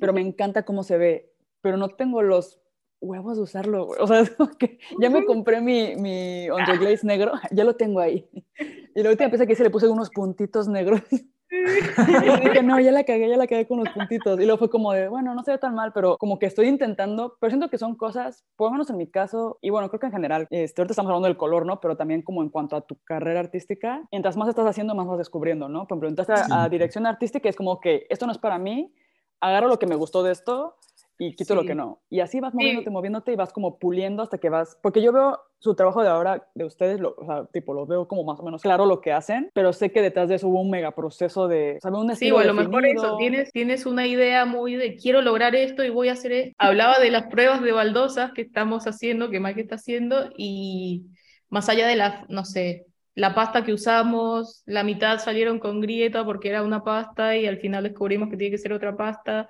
Pero 0.00 0.12
me 0.12 0.20
encanta 0.20 0.64
cómo 0.64 0.82
se 0.82 0.98
ve, 0.98 1.32
pero 1.60 1.76
no 1.76 1.88
tengo 1.88 2.22
los 2.22 2.60
huevos 3.00 3.36
de 3.36 3.42
usarlo. 3.42 3.86
O 3.86 4.06
sea, 4.06 4.22
que 4.58 4.78
ya 4.98 5.10
me 5.10 5.24
compré 5.24 5.60
mi, 5.60 5.96
mi 5.96 6.46
Glaze 6.48 7.06
negro, 7.06 7.32
ya 7.50 7.64
lo 7.64 7.76
tengo 7.76 8.00
ahí. 8.00 8.28
Y 8.94 9.02
la 9.02 9.10
última 9.10 9.28
vez 9.28 9.46
que 9.46 9.56
se 9.56 9.64
le 9.64 9.70
puse 9.70 9.88
unos 9.88 10.10
puntitos 10.10 10.68
negros 10.68 11.00
y 11.52 12.40
dije, 12.40 12.62
no, 12.62 12.80
ya 12.80 12.92
la 12.92 13.04
cagué, 13.04 13.28
ya 13.28 13.36
la 13.36 13.46
cagué 13.46 13.66
con 13.66 13.78
los 13.78 13.88
puntitos. 13.90 14.40
Y 14.40 14.44
luego 14.44 14.58
fue 14.58 14.70
como 14.70 14.92
de, 14.92 15.08
bueno, 15.08 15.34
no 15.34 15.42
se 15.42 15.52
ve 15.52 15.58
tan 15.58 15.74
mal, 15.74 15.92
pero 15.92 16.16
como 16.16 16.38
que 16.38 16.46
estoy 16.46 16.68
intentando, 16.68 17.36
pero 17.40 17.50
siento 17.50 17.68
que 17.68 17.78
son 17.78 17.94
cosas, 17.94 18.44
por 18.56 18.68
lo 18.68 18.72
menos 18.72 18.88
en 18.90 18.96
mi 18.96 19.06
caso, 19.06 19.58
y 19.60 19.70
bueno, 19.70 19.88
creo 19.88 20.00
que 20.00 20.06
en 20.06 20.12
general, 20.12 20.46
este, 20.50 20.80
ahorita 20.80 20.92
estamos 20.92 21.10
hablando 21.10 21.28
del 21.28 21.36
color, 21.36 21.66
¿no? 21.66 21.80
Pero 21.80 21.96
también 21.96 22.22
como 22.22 22.42
en 22.42 22.48
cuanto 22.48 22.76
a 22.76 22.80
tu 22.80 22.96
carrera 23.04 23.40
artística, 23.40 24.02
mientras 24.10 24.36
más 24.36 24.48
estás 24.48 24.66
haciendo, 24.66 24.94
más 24.94 25.06
vas 25.06 25.18
descubriendo, 25.18 25.68
¿no? 25.68 25.86
Por 25.86 25.96
ejemplo, 25.96 26.08
entras 26.08 26.50
a, 26.50 26.64
a 26.64 26.68
dirección 26.68 27.06
artística 27.06 27.48
y 27.48 27.50
es 27.50 27.56
como 27.56 27.80
que 27.80 28.06
esto 28.08 28.26
no 28.26 28.32
es 28.32 28.38
para 28.38 28.58
mí, 28.58 28.94
agarro 29.40 29.68
lo 29.68 29.78
que 29.78 29.86
me 29.86 29.96
gustó 29.96 30.22
de 30.22 30.32
esto 30.32 30.76
y 31.26 31.36
quito 31.36 31.54
lo 31.54 31.64
que 31.64 31.74
no. 31.74 32.00
Y 32.10 32.20
así 32.20 32.40
vas 32.40 32.52
moviéndote, 32.52 32.90
moviéndote 32.90 33.32
y 33.32 33.36
vas 33.36 33.52
como 33.52 33.78
puliendo 33.78 34.24
hasta 34.24 34.38
que 34.38 34.48
vas, 34.48 34.76
porque 34.82 35.00
yo 35.00 35.12
veo 35.12 35.38
su 35.60 35.76
trabajo 35.76 36.02
de 36.02 36.08
ahora 36.08 36.48
de 36.54 36.64
ustedes, 36.64 36.98
lo, 36.98 37.14
o 37.16 37.24
sea, 37.24 37.44
tipo, 37.52 37.74
lo 37.74 37.86
veo 37.86 38.08
como 38.08 38.24
más 38.24 38.40
o 38.40 38.42
menos 38.42 38.62
claro 38.62 38.86
lo 38.86 39.00
que 39.00 39.12
hacen, 39.12 39.48
pero 39.54 39.72
sé 39.72 39.92
que 39.92 40.02
detrás 40.02 40.28
de 40.28 40.34
eso 40.34 40.48
hubo 40.48 40.60
un 40.60 40.70
mega 40.70 40.90
proceso 40.90 41.46
de, 41.46 41.78
¿sabes? 41.80 42.00
Un 42.00 42.16
sí, 42.16 42.32
o 42.32 42.38
a 42.38 42.44
lo 42.44 42.54
mejor 42.54 42.84
eso, 42.84 43.16
tienes, 43.18 43.52
tienes 43.52 43.86
una 43.86 44.06
idea 44.06 44.44
muy 44.44 44.74
de 44.74 44.96
quiero 44.96 45.22
lograr 45.22 45.54
esto 45.54 45.84
y 45.84 45.90
voy 45.90 46.08
a 46.08 46.14
hacer 46.14 46.32
esto. 46.32 46.56
Hablaba 46.58 46.98
de 46.98 47.10
las 47.12 47.28
pruebas 47.28 47.62
de 47.62 47.70
baldosas 47.70 48.32
que 48.32 48.42
estamos 48.42 48.88
haciendo, 48.88 49.30
que 49.30 49.38
Mike 49.38 49.60
está 49.60 49.76
haciendo, 49.76 50.30
y 50.36 51.04
más 51.50 51.68
allá 51.68 51.86
de 51.86 51.94
la, 51.94 52.26
no 52.28 52.44
sé, 52.44 52.86
la 53.14 53.34
pasta 53.34 53.62
que 53.62 53.72
usamos, 53.72 54.64
la 54.66 54.82
mitad 54.82 55.20
salieron 55.20 55.60
con 55.60 55.80
grieta 55.80 56.24
porque 56.24 56.48
era 56.48 56.62
una 56.62 56.82
pasta 56.82 57.36
y 57.36 57.46
al 57.46 57.58
final 57.58 57.84
descubrimos 57.84 58.30
que 58.30 58.36
tiene 58.36 58.50
que 58.50 58.58
ser 58.58 58.72
otra 58.72 58.96
pasta 58.96 59.48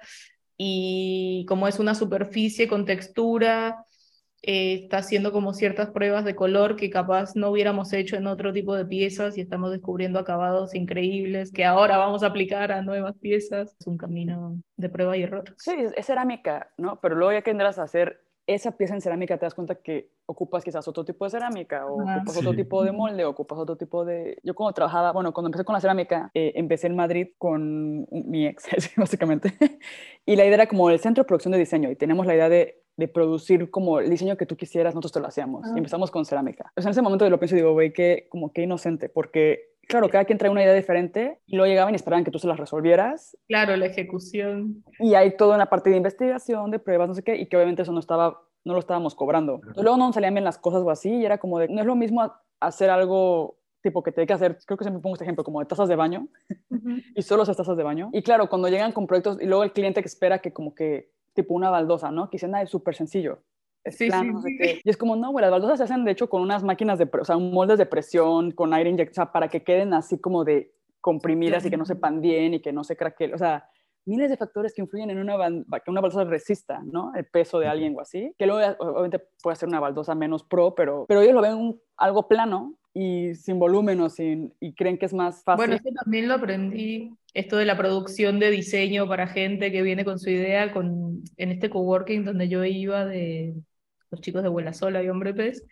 y 0.64 1.44
como 1.46 1.66
es 1.66 1.80
una 1.80 1.96
superficie 1.96 2.68
con 2.68 2.84
textura, 2.84 3.84
eh, 4.42 4.82
está 4.84 4.98
haciendo 4.98 5.32
como 5.32 5.54
ciertas 5.54 5.90
pruebas 5.90 6.24
de 6.24 6.36
color 6.36 6.76
que 6.76 6.88
capaz 6.88 7.34
no 7.34 7.50
hubiéramos 7.50 7.92
hecho 7.92 8.14
en 8.14 8.28
otro 8.28 8.52
tipo 8.52 8.76
de 8.76 8.86
piezas 8.86 9.36
y 9.36 9.40
estamos 9.40 9.72
descubriendo 9.72 10.20
acabados 10.20 10.76
increíbles 10.76 11.50
que 11.50 11.64
ahora 11.64 11.96
vamos 11.96 12.22
a 12.22 12.28
aplicar 12.28 12.70
a 12.70 12.82
nuevas 12.82 13.16
piezas. 13.18 13.74
Es 13.80 13.86
un 13.88 13.98
camino 13.98 14.60
de 14.76 14.88
prueba 14.88 15.16
y 15.16 15.24
error. 15.24 15.52
Sí, 15.58 15.74
es 15.96 16.06
cerámica, 16.06 16.70
¿no? 16.76 17.00
Pero 17.00 17.16
luego 17.16 17.32
ya 17.32 17.42
que 17.42 17.50
tendrás 17.50 17.80
a 17.80 17.84
hacer 17.84 18.20
esa 18.46 18.72
pieza 18.72 18.94
en 18.94 19.00
cerámica 19.00 19.38
te 19.38 19.46
das 19.46 19.54
cuenta 19.54 19.76
que 19.76 20.10
ocupas 20.26 20.64
quizás 20.64 20.86
otro 20.88 21.04
tipo 21.04 21.24
de 21.24 21.30
cerámica 21.30 21.86
o 21.86 22.02
ocupas 22.02 22.36
otro 22.36 22.54
tipo 22.54 22.82
de 22.82 22.92
molde 22.92 23.24
o 23.24 23.30
ocupas 23.30 23.58
otro 23.58 23.76
tipo 23.76 24.04
de... 24.04 24.38
Yo 24.42 24.54
cuando 24.54 24.72
trabajaba, 24.72 25.12
bueno, 25.12 25.32
cuando 25.32 25.48
empecé 25.48 25.64
con 25.64 25.74
la 25.74 25.80
cerámica, 25.80 26.30
eh, 26.34 26.52
empecé 26.56 26.88
en 26.88 26.96
Madrid 26.96 27.28
con 27.38 28.06
mi 28.10 28.46
ex, 28.46 28.66
básicamente. 28.96 29.54
y 30.26 30.36
la 30.36 30.44
idea 30.44 30.54
era 30.54 30.66
como 30.66 30.90
el 30.90 30.98
centro 30.98 31.24
de 31.24 31.28
producción 31.28 31.52
de 31.52 31.58
diseño 31.58 31.90
y 31.90 31.96
teníamos 31.96 32.26
la 32.26 32.34
idea 32.34 32.48
de, 32.48 32.82
de 32.96 33.08
producir 33.08 33.70
como 33.70 34.00
el 34.00 34.10
diseño 34.10 34.36
que 34.36 34.46
tú 34.46 34.56
quisieras, 34.56 34.94
nosotros 34.94 35.12
te 35.12 35.20
lo 35.20 35.26
hacíamos. 35.28 35.66
Y 35.68 35.70
ah. 35.70 35.78
empezamos 35.78 36.10
con 36.10 36.24
cerámica. 36.24 36.72
Pues 36.74 36.84
en 36.84 36.90
ese 36.90 37.02
momento 37.02 37.24
yo 37.24 37.30
lo 37.30 37.38
pienso 37.38 37.54
y 37.54 37.58
digo, 37.58 37.72
güey, 37.72 37.92
que 37.92 38.26
como 38.28 38.52
que 38.52 38.62
inocente, 38.62 39.08
porque 39.08 39.71
claro, 39.88 40.08
cada 40.08 40.24
quien 40.24 40.38
trae 40.38 40.50
una 40.50 40.62
idea 40.62 40.74
diferente 40.74 41.38
y 41.46 41.56
luego 41.56 41.68
llegaban 41.68 41.94
y 41.94 41.96
esperaban 41.96 42.24
que 42.24 42.30
tú 42.30 42.38
se 42.38 42.46
las 42.46 42.58
resolvieras. 42.58 43.36
Claro, 43.46 43.76
la 43.76 43.86
ejecución. 43.86 44.84
Y 44.98 45.14
hay 45.14 45.36
toda 45.36 45.56
una 45.56 45.66
parte 45.66 45.90
de 45.90 45.96
investigación, 45.96 46.70
de 46.70 46.78
pruebas, 46.78 47.08
no 47.08 47.14
sé 47.14 47.22
qué, 47.22 47.36
y 47.36 47.46
que 47.46 47.56
obviamente 47.56 47.82
eso 47.82 47.92
no 47.92 48.00
estaba, 48.00 48.40
no 48.64 48.72
lo 48.72 48.78
estábamos 48.78 49.14
cobrando. 49.14 49.60
luego 49.76 49.96
no 49.96 50.12
salían 50.12 50.34
bien 50.34 50.44
las 50.44 50.58
cosas 50.58 50.82
o 50.82 50.90
así, 50.90 51.10
y 51.10 51.24
era 51.24 51.38
como 51.38 51.58
de, 51.58 51.68
no 51.68 51.80
es 51.80 51.86
lo 51.86 51.96
mismo 51.96 52.32
hacer 52.60 52.90
algo 52.90 53.58
tipo 53.82 54.02
que 54.02 54.12
te 54.12 54.20
hay 54.20 54.26
que 54.26 54.32
hacer, 54.32 54.58
creo 54.64 54.78
que 54.78 54.84
siempre 54.84 55.02
pongo 55.02 55.16
este 55.16 55.24
ejemplo, 55.24 55.44
como 55.44 55.60
de 55.60 55.66
tazas 55.66 55.88
de 55.88 55.96
baño, 55.96 56.28
y 57.16 57.22
solo 57.22 57.42
esas 57.42 57.56
tazas 57.56 57.76
de 57.76 57.82
baño. 57.82 58.10
Y 58.12 58.22
claro, 58.22 58.48
cuando 58.48 58.68
llegan 58.68 58.92
con 58.92 59.06
proyectos, 59.06 59.38
y 59.40 59.46
luego 59.46 59.64
el 59.64 59.72
cliente 59.72 60.00
que 60.00 60.08
espera 60.08 60.38
que 60.38 60.52
como 60.52 60.74
que, 60.74 61.10
tipo 61.34 61.54
una 61.54 61.70
baldosa, 61.70 62.10
¿no? 62.10 62.28
Que 62.30 62.36
dicen, 62.36 62.54
ah, 62.54 62.62
es 62.62 62.70
súper 62.70 62.94
sencillo. 62.94 63.42
Sí, 63.90 64.08
plano, 64.08 64.24
sí, 64.24 64.30
no 64.32 64.42
sé 64.42 64.48
sí. 64.48 64.56
qué. 64.58 64.80
Y 64.84 64.90
es 64.90 64.96
como, 64.96 65.16
no, 65.16 65.30
güey, 65.32 65.42
las 65.42 65.50
baldosas 65.50 65.78
se 65.78 65.84
hacen 65.84 66.04
de 66.04 66.12
hecho 66.12 66.28
con 66.28 66.42
unas 66.42 66.62
máquinas 66.62 66.98
de, 66.98 67.08
o 67.20 67.24
sea, 67.24 67.36
moldes 67.36 67.78
de 67.78 67.86
presión, 67.86 68.52
con 68.52 68.72
aire 68.74 68.90
inyectado, 68.90 69.26
sea, 69.26 69.32
para 69.32 69.48
que 69.48 69.62
queden 69.62 69.92
así 69.94 70.18
como 70.20 70.44
de 70.44 70.72
comprimidas 71.00 71.64
y 71.66 71.70
que 71.70 71.76
no 71.76 71.84
sepan 71.84 72.20
bien 72.20 72.54
y 72.54 72.60
que 72.60 72.72
no 72.72 72.84
se 72.84 72.96
craqueen. 72.96 73.34
O 73.34 73.38
sea, 73.38 73.68
miles 74.04 74.30
de 74.30 74.36
factores 74.36 74.72
que 74.74 74.82
influyen 74.82 75.10
en 75.10 75.18
una, 75.18 75.36
que 75.84 75.90
una 75.90 76.00
baldosa 76.00 76.24
resista, 76.24 76.80
¿no? 76.84 77.12
El 77.14 77.26
peso 77.26 77.58
de 77.58 77.66
alguien 77.66 77.94
o 77.96 78.00
así. 78.00 78.32
Que 78.38 78.46
luego, 78.46 78.76
obviamente, 78.78 79.20
puede 79.42 79.56
ser 79.56 79.68
una 79.68 79.80
baldosa 79.80 80.14
menos 80.14 80.44
pro, 80.44 80.74
pero, 80.74 81.04
pero 81.08 81.20
ellos 81.20 81.34
lo 81.34 81.40
ven 81.42 81.54
un- 81.54 81.80
algo 81.96 82.28
plano 82.28 82.74
y 82.94 83.34
sin 83.34 83.58
volumen 83.58 84.00
o 84.00 84.08
sin, 84.10 84.52
y 84.60 84.74
creen 84.74 84.98
que 84.98 85.06
es 85.06 85.14
más 85.14 85.42
fácil. 85.44 85.66
Bueno, 85.66 85.74
eso 85.74 85.88
también 86.04 86.28
lo 86.28 86.34
aprendí, 86.34 87.14
esto 87.32 87.56
de 87.56 87.64
la 87.64 87.76
producción 87.76 88.38
de 88.38 88.50
diseño 88.50 89.08
para 89.08 89.26
gente 89.26 89.72
que 89.72 89.82
viene 89.82 90.04
con 90.04 90.18
su 90.18 90.30
idea, 90.30 90.72
con, 90.72 91.22
en 91.36 91.50
este 91.50 91.70
coworking 91.70 92.24
donde 92.24 92.48
yo 92.48 92.64
iba 92.64 93.04
de 93.06 93.54
los 94.12 94.20
chicos 94.20 94.42
de 94.44 94.48
Vuela 94.48 94.72
Sola 94.72 95.02
y 95.02 95.08
Hombre 95.08 95.34
Pez, 95.34 95.66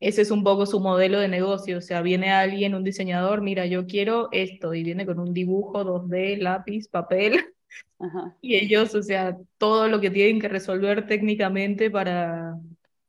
ese 0.00 0.22
es 0.22 0.30
un 0.30 0.42
poco 0.42 0.66
su 0.66 0.80
modelo 0.80 1.20
de 1.20 1.28
negocio, 1.28 1.78
o 1.78 1.80
sea, 1.80 2.02
viene 2.02 2.32
alguien, 2.32 2.74
un 2.74 2.82
diseñador, 2.82 3.42
mira, 3.42 3.66
yo 3.66 3.86
quiero 3.86 4.28
esto, 4.32 4.74
y 4.74 4.82
viene 4.82 5.06
con 5.06 5.20
un 5.20 5.32
dibujo 5.32 5.84
2D, 5.84 6.38
lápiz, 6.38 6.88
papel, 6.88 7.40
Ajá, 7.98 8.36
y 8.40 8.56
ellos, 8.56 8.94
o 8.94 9.02
sea, 9.02 9.38
todo 9.56 9.88
lo 9.88 10.00
que 10.00 10.10
tienen 10.10 10.40
que 10.40 10.48
resolver 10.48 11.06
técnicamente 11.06 11.90
para, 11.90 12.56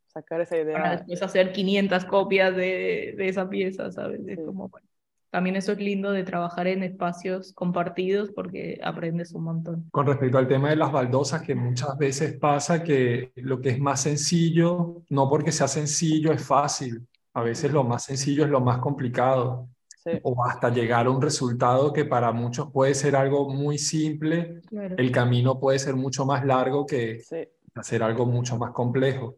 sacar 0.08 0.42
esa 0.42 0.58
idea. 0.58 0.74
para 0.74 0.92
después 0.98 1.22
hacer 1.22 1.52
500 1.52 2.06
copias 2.06 2.56
de, 2.56 3.16
de 3.18 3.28
esa 3.28 3.50
pieza, 3.50 3.92
¿sabes? 3.92 4.22
Es 4.28 4.40
como, 4.40 4.70
bueno, 4.70 4.88
también 5.36 5.58
eso 5.58 5.74
es 5.74 5.80
lindo 5.80 6.13
de 6.13 6.24
trabajar 6.24 6.65
en 6.67 6.82
espacios 6.82 7.52
compartidos 7.52 8.32
porque 8.34 8.80
aprendes 8.82 9.34
un 9.34 9.43
montón. 9.43 9.89
Con 9.91 10.06
respecto 10.08 10.38
al 10.38 10.48
tema 10.48 10.69
de 10.69 10.78
las 10.78 10.93
baldosas, 10.93 11.41
que 11.41 11.54
muchas 11.56 11.98
veces 11.98 12.38
pasa 12.38 12.82
que 12.82 13.34
lo 13.36 13.60
que 13.60 13.71
es 13.71 13.80
más 13.80 14.00
sencillo, 14.02 15.02
no 15.10 15.30
porque 15.30 15.52
sea 15.52 15.67
sencillo 15.67 16.32
es 16.32 16.41
fácil, 16.41 17.06
a 17.34 17.41
veces 17.43 17.74
lo 17.74 17.84
más 17.84 18.04
sencillo 18.06 18.45
es 18.45 18.50
lo 18.50 18.62
más 18.62 18.78
complicado, 18.78 19.67
Sí, 20.06 20.12
o 20.24 20.41
hasta 20.45 20.69
llegar 20.69 21.08
a 21.08 21.10
un 21.10 21.21
resultado 21.21 21.91
que 21.91 22.06
para 22.06 22.32
muchos 22.32 22.71
puede 22.71 22.93
ser 22.93 23.17
algo 23.17 23.50
muy 23.50 23.78
simple, 23.78 24.62
Claro. 24.69 24.95
el 24.98 25.12
camino 25.12 25.60
puede 25.60 25.80
ser 25.80 25.98
mucho 25.98 26.26
más 26.26 26.45
largo 26.45 26.86
que 26.86 27.19
sí. 27.19 27.43
hacer 27.74 28.04
algo 28.04 28.26
mucho 28.26 28.56
más 28.58 28.71
complejo. 28.71 29.36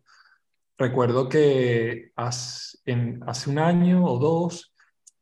Recuerdo 0.78 1.28
que 1.28 2.12
hace, 2.16 2.78
en- 2.86 3.20
hace 3.26 3.50
un 3.50 3.58
año 3.58 4.06
o 4.06 4.20
dos 4.20 4.74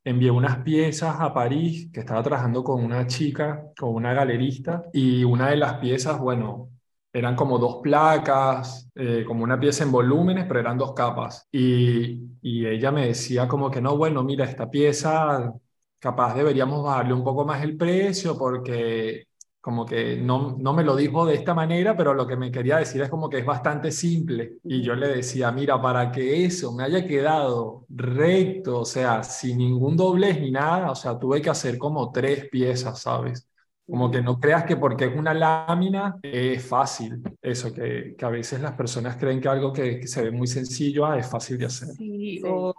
envié 0.06 0.32
unas 0.32 0.60
piezas 0.64 1.18
a 1.20 1.34
París, 1.34 1.90
que 1.94 2.02
estaba 2.02 2.24
trabajando 2.24 2.64
con 2.64 2.84
una 2.86 3.08
chica, 3.08 3.66
con 3.78 3.96
una 3.96 4.14
galerista, 4.14 4.84
y 4.94 5.24
una 5.26 5.50
de 5.50 5.58
las 5.58 5.76
piezas, 5.80 6.20
bueno, 6.20 6.70
eran 7.14 7.36
como 7.36 7.58
dos 7.60 7.80
placas, 7.84 8.90
eh, 8.96 9.24
como 9.28 9.44
una 9.44 9.60
pieza 9.60 9.84
en 9.84 9.92
volúmenes, 9.92 10.46
pero 10.48 10.60
eran 10.62 10.78
dos 10.78 10.94
capas. 10.94 11.48
Y, 11.52 12.22
y 12.42 12.66
ella 12.68 12.92
me 12.92 13.08
decía 13.08 13.48
como 13.48 13.72
que 13.72 13.82
no, 13.82 13.98
bueno, 13.98 14.24
mira, 14.24 14.46
esta 14.46 14.70
pieza 14.70 15.54
capaz 16.00 16.36
deberíamos 16.36 16.84
bajarle 16.84 17.14
un 17.14 17.24
poco 17.24 17.46
más 17.46 17.64
el 17.64 17.78
precio 17.78 18.38
porque 18.38 19.28
como 19.66 19.84
que 19.84 20.18
no, 20.18 20.56
no 20.60 20.74
me 20.74 20.84
lo 20.84 20.96
dijo 20.96 21.26
de 21.26 21.34
esta 21.34 21.56
manera, 21.56 21.98
pero 21.98 22.14
lo 22.14 22.28
que 22.28 22.36
me 22.36 22.52
quería 22.52 22.78
decir 22.78 23.02
es 23.02 23.10
como 23.10 23.28
que 23.32 23.40
es 23.40 23.46
bastante 23.46 23.92
simple. 23.92 24.60
Y 24.64 24.84
yo 24.84 24.94
le 24.94 25.08
decía, 25.08 25.52
mira, 25.52 25.82
para 25.82 26.12
que 26.12 26.46
eso 26.46 26.72
me 26.72 26.84
haya 26.84 27.08
quedado 27.08 27.84
recto, 27.90 28.82
o 28.82 28.86
sea, 28.86 29.24
sin 29.24 29.58
ningún 29.58 29.98
doblez 29.98 30.40
ni 30.40 30.52
nada, 30.52 30.92
o 30.92 30.96
sea, 30.96 31.18
tuve 31.18 31.42
que 31.42 31.50
hacer 31.50 31.80
como 31.80 32.12
tres 32.12 32.48
piezas, 32.50 33.02
¿sabes? 33.02 33.50
Como 33.88 34.12
que 34.12 34.22
no 34.22 34.40
creas 34.40 34.66
que 34.66 34.78
porque 34.78 35.06
es 35.06 35.16
una 35.18 35.34
lámina 35.34 36.20
es 36.22 36.64
fácil. 36.68 37.24
Eso, 37.42 37.74
que, 37.74 38.16
que 38.16 38.26
a 38.26 38.30
veces 38.30 38.62
las 38.62 38.74
personas 38.74 39.18
creen 39.18 39.42
que 39.42 39.48
algo 39.50 39.74
que, 39.74 40.00
que 40.00 40.08
se 40.08 40.22
ve 40.24 40.30
muy 40.32 40.46
sencillo 40.48 41.08
ah, 41.08 41.18
es 41.18 41.28
fácil 41.28 41.58
de 41.58 41.66
hacer. 41.66 41.90
Sí, 41.98 42.40
Sí. 42.40 42.42
o 42.46 42.76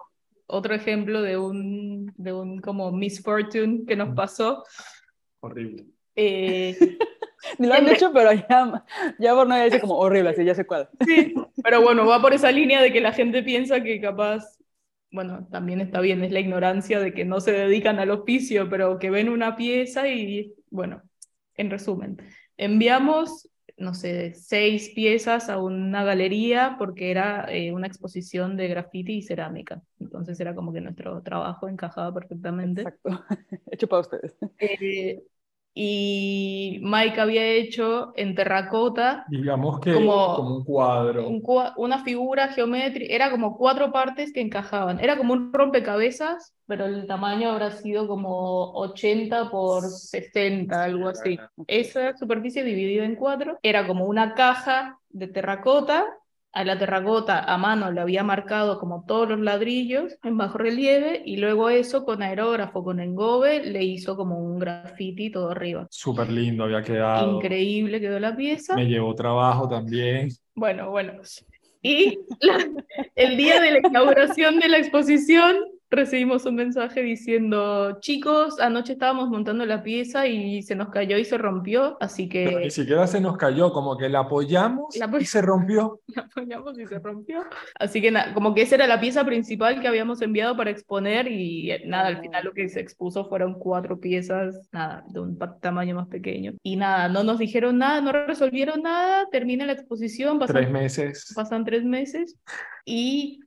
otro 0.46 0.72
ejemplo 0.74 1.20
de 1.22 1.36
un, 1.36 2.12
de 2.16 2.32
un 2.32 2.60
como 2.60 2.92
misfortune 2.92 3.84
que 3.86 3.96
nos 3.96 4.14
pasó. 4.14 4.62
Horrible. 5.40 5.95
Eh, 6.16 6.76
Ni 7.58 7.66
lo 7.66 7.74
han 7.74 7.88
hecho, 7.88 8.12
pero 8.12 8.32
ya, 8.32 8.84
ya 9.18 9.34
Borno 9.34 9.56
ya 9.56 9.64
dice 9.64 9.80
como 9.80 9.96
horrible, 9.96 10.30
así 10.30 10.44
ya 10.44 10.54
sé 10.54 10.66
cuál. 10.66 10.88
Sí, 11.04 11.34
pero 11.62 11.82
bueno, 11.82 12.06
va 12.06 12.20
por 12.20 12.34
esa 12.34 12.50
línea 12.50 12.82
de 12.82 12.92
que 12.92 13.00
la 13.00 13.12
gente 13.12 13.42
piensa 13.42 13.82
que 13.82 14.00
capaz, 14.00 14.58
bueno, 15.10 15.46
también 15.50 15.80
está 15.80 16.00
bien, 16.00 16.24
es 16.24 16.32
la 16.32 16.40
ignorancia 16.40 17.00
de 17.00 17.12
que 17.12 17.24
no 17.24 17.40
se 17.40 17.52
dedican 17.52 17.98
al 17.98 18.10
oficio, 18.10 18.68
pero 18.68 18.98
que 18.98 19.10
ven 19.10 19.28
una 19.28 19.56
pieza 19.56 20.08
y, 20.08 20.54
bueno, 20.70 21.02
en 21.54 21.70
resumen, 21.70 22.18
enviamos, 22.56 23.48
no 23.76 23.94
sé, 23.94 24.34
seis 24.34 24.90
piezas 24.94 25.48
a 25.48 25.58
una 25.58 26.04
galería 26.04 26.76
porque 26.78 27.10
era 27.10 27.46
eh, 27.50 27.72
una 27.72 27.86
exposición 27.86 28.56
de 28.56 28.68
graffiti 28.68 29.18
y 29.18 29.22
cerámica. 29.22 29.82
Entonces 30.00 30.40
era 30.40 30.54
como 30.54 30.72
que 30.72 30.80
nuestro 30.80 31.22
trabajo 31.22 31.68
encajaba 31.68 32.12
perfectamente. 32.12 32.82
Exacto. 32.82 33.24
Hecho 33.70 33.86
para 33.86 34.00
ustedes. 34.00 34.36
Eh, 34.58 35.22
y 35.78 36.78
Mike 36.80 37.20
había 37.20 37.44
hecho 37.44 38.14
en 38.16 38.34
terracota 38.34 39.26
Digamos 39.28 39.78
que 39.78 39.92
Como- 39.92 40.34
como 40.36 40.56
un 40.56 40.64
cuadro. 40.64 41.28
un 41.28 41.42
una 41.76 42.02
figura 42.02 42.48
geométrica, 42.48 43.14
era 43.14 43.30
como 43.30 43.58
cuatro 43.58 43.92
partes 43.92 44.32
que 44.32 44.40
encajaban, 44.40 44.98
era 45.00 45.18
como 45.18 45.34
un 45.34 45.52
rompecabezas, 45.52 46.54
pero 46.66 46.86
el 46.86 47.06
tamaño 47.06 47.50
habrá 47.50 47.72
sido 47.72 48.08
como 48.08 48.72
80 48.72 49.50
por 49.50 49.82
60, 49.84 50.82
algo 50.84 51.08
así. 51.10 51.38
Esa 51.66 52.16
superficie 52.16 52.64
dividida 52.64 53.04
en 53.04 53.16
cuatro 53.16 53.58
era 53.62 53.86
como 53.86 54.06
una 54.06 54.32
caja 54.34 54.98
de 55.10 55.28
terracota. 55.28 56.06
A 56.58 56.64
la 56.64 56.78
terracota 56.78 57.40
a 57.40 57.58
mano 57.58 57.92
le 57.92 58.00
había 58.00 58.22
marcado 58.22 58.78
como 58.78 59.04
todos 59.06 59.28
los 59.28 59.40
ladrillos 59.40 60.16
en 60.24 60.38
bajo 60.38 60.56
relieve 60.56 61.20
y 61.22 61.36
luego 61.36 61.68
eso 61.68 62.06
con 62.06 62.22
aerógrafo, 62.22 62.82
con 62.82 62.98
engobe, 62.98 63.62
le 63.62 63.84
hizo 63.84 64.16
como 64.16 64.38
un 64.38 64.58
graffiti 64.58 65.30
todo 65.30 65.50
arriba. 65.50 65.86
Súper 65.90 66.32
lindo 66.32 66.64
había 66.64 66.80
quedado. 66.82 67.36
Increíble 67.36 68.00
quedó 68.00 68.18
la 68.18 68.34
pieza. 68.34 68.74
Me 68.74 68.86
llevó 68.86 69.14
trabajo 69.14 69.68
también. 69.68 70.30
Bueno, 70.54 70.90
bueno. 70.90 71.12
Y 71.82 72.20
la- 72.40 72.66
el 73.14 73.36
día 73.36 73.60
de 73.60 73.72
la 73.72 73.86
inauguración 73.86 74.58
de 74.58 74.70
la 74.70 74.78
exposición 74.78 75.56
recibimos 75.90 76.44
un 76.46 76.56
mensaje 76.56 77.02
diciendo, 77.02 77.98
chicos, 78.00 78.58
anoche 78.60 78.94
estábamos 78.94 79.28
montando 79.28 79.64
la 79.66 79.82
pieza 79.82 80.26
y 80.26 80.62
se 80.62 80.74
nos 80.74 80.88
cayó 80.88 81.16
y 81.18 81.24
se 81.24 81.38
rompió, 81.38 81.96
así 82.00 82.28
Pero 82.32 82.58
que 82.58 82.64
ni 82.64 82.70
siquiera 82.70 83.06
se 83.06 83.20
nos 83.20 83.36
cayó, 83.36 83.72
como 83.72 83.96
que 83.96 84.08
la 84.08 84.20
apoyamos 84.20 84.96
La 84.96 85.06
apoy- 85.08 85.22
y 85.22 85.26
se 85.26 85.42
rompió. 85.42 86.00
la 86.14 86.22
apoyamos 86.22 86.78
y 86.78 86.86
se 86.86 86.98
rompió. 86.98 87.44
Así 87.78 88.00
que 88.02 88.10
nada, 88.10 88.34
como 88.34 88.54
que 88.54 88.62
esa 88.62 88.74
era 88.74 88.86
la 88.86 89.00
pieza 89.00 89.24
principal 89.24 89.80
que 89.80 89.88
habíamos 89.88 90.20
enviado 90.22 90.56
para 90.56 90.70
exponer 90.70 91.30
y 91.30 91.70
eh, 91.70 91.82
nada, 91.86 92.08
al 92.08 92.20
final 92.20 92.44
lo 92.44 92.52
que 92.52 92.68
se 92.68 92.80
expuso 92.80 93.28
fueron 93.28 93.54
cuatro 93.58 94.00
piezas, 94.00 94.68
nada, 94.72 95.04
de 95.08 95.20
un 95.20 95.38
tamaño 95.60 95.94
más 95.94 96.08
pequeño. 96.08 96.54
Y 96.62 96.76
nada, 96.76 97.08
no 97.08 97.22
nos 97.22 97.38
dijeron 97.38 97.78
nada, 97.78 98.00
no 98.00 98.12
resolvieron 98.12 98.82
nada, 98.82 99.26
termina 99.30 99.64
la 99.66 99.72
exposición, 99.72 100.38
pasan 100.38 100.56
Tres 100.56 100.70
meses. 100.70 101.32
pasan 101.34 101.64
tres 101.64 101.84
meses 101.84 102.36
y 102.84 103.40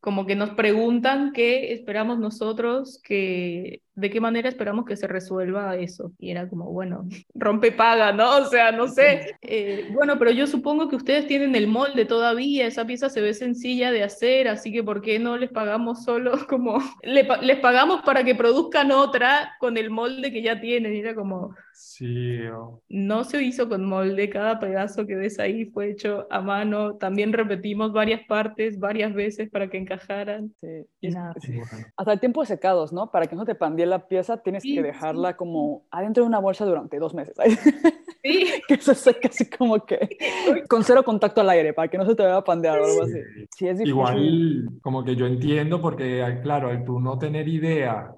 como 0.00 0.26
que 0.26 0.34
nos 0.36 0.50
preguntan 0.50 1.32
qué 1.32 1.72
esperamos 1.72 2.18
nosotros, 2.18 3.00
que, 3.02 3.82
de 4.00 4.10
qué 4.10 4.20
manera 4.20 4.48
esperamos 4.48 4.84
que 4.84 4.96
se 4.96 5.06
resuelva 5.06 5.76
eso. 5.76 6.12
Y 6.18 6.30
era 6.30 6.48
como, 6.48 6.66
bueno, 6.72 7.06
rompe 7.34 7.72
paga, 7.72 8.12
¿no? 8.12 8.38
O 8.38 8.44
sea, 8.46 8.72
no 8.72 8.88
sé. 8.88 9.36
Eh, 9.42 9.88
bueno, 9.92 10.18
pero 10.18 10.30
yo 10.30 10.46
supongo 10.46 10.88
que 10.88 10.96
ustedes 10.96 11.26
tienen 11.26 11.54
el 11.54 11.66
molde 11.66 12.04
todavía, 12.04 12.66
esa 12.66 12.86
pieza 12.86 13.08
se 13.08 13.20
ve 13.20 13.34
sencilla 13.34 13.92
de 13.92 14.02
hacer, 14.02 14.48
así 14.48 14.72
que 14.72 14.82
¿por 14.82 15.02
qué 15.02 15.18
no 15.18 15.36
les 15.36 15.50
pagamos 15.50 16.04
solo 16.04 16.32
como, 16.48 16.78
le 17.02 17.28
les 17.42 17.60
pagamos 17.60 18.02
para 18.02 18.24
que 18.24 18.34
produzcan 18.34 18.90
otra 18.92 19.52
con 19.60 19.76
el 19.76 19.90
molde 19.90 20.32
que 20.32 20.42
ya 20.42 20.60
tienen? 20.60 20.94
Y 20.94 21.00
era 21.00 21.14
como, 21.14 21.54
Sí, 21.82 22.38
o- 22.46 22.82
no 22.90 23.24
se 23.24 23.42
hizo 23.42 23.68
con 23.68 23.86
molde, 23.86 24.28
cada 24.28 24.58
pedazo 24.60 25.06
que 25.06 25.16
ves 25.16 25.38
ahí 25.38 25.64
fue 25.64 25.90
hecho 25.90 26.26
a 26.30 26.40
mano. 26.42 26.96
También 26.96 27.32
repetimos 27.32 27.92
varias 27.92 28.20
partes 28.28 28.78
varias 28.78 29.14
veces 29.14 29.48
para 29.50 29.68
que 29.70 29.78
encajaran. 29.78 30.52
Sí. 30.60 30.66
Y 31.00 31.08
nada. 31.08 31.32
sí. 31.40 31.58
Hasta 31.96 32.12
el 32.12 32.20
tiempo 32.20 32.42
de 32.42 32.48
secados, 32.48 32.92
¿no? 32.92 33.10
Para 33.10 33.26
que 33.26 33.34
no 33.36 33.46
te 33.46 33.54
pandee 33.54 33.86
la 33.90 34.08
pieza, 34.08 34.38
tienes 34.42 34.64
Sí, 34.64 34.68
que 34.68 34.82
sí. 34.82 34.82
dejarla 34.82 35.36
como 35.36 35.86
adentro 35.90 36.24
de 36.24 36.28
una 36.28 36.38
bolsa 36.40 36.64
durante 36.66 36.98
dos 36.98 37.14
meses. 37.14 37.36
Sí, 38.22 38.62
que 38.68 38.76
se 38.78 38.94
seque 38.94 39.28
así 39.28 39.48
como 39.48 39.84
que 39.86 40.18
con 40.68 40.84
cero 40.84 41.02
contacto 41.04 41.40
al 41.40 41.48
aire, 41.50 41.72
para 41.72 41.88
que 41.88 41.96
no 41.98 42.04
se 42.06 42.14
te 42.14 42.22
vaya 42.22 42.36
a 42.36 42.44
pandear 42.44 42.78
o 42.80 42.84
algo 42.84 43.02
así. 43.02 43.18
Sí. 43.34 43.48
Sí, 43.56 43.66
es 43.68 43.78
difícil. 43.78 44.20
Igual, 44.22 44.78
como 44.82 45.04
que 45.04 45.16
yo 45.16 45.26
entiendo, 45.26 45.80
porque 45.80 46.22
al- 46.22 46.42
claro, 46.42 46.68
al 46.68 46.84
tú 46.84 47.00
no 47.00 47.18
tener 47.18 47.48
idea 47.48 48.12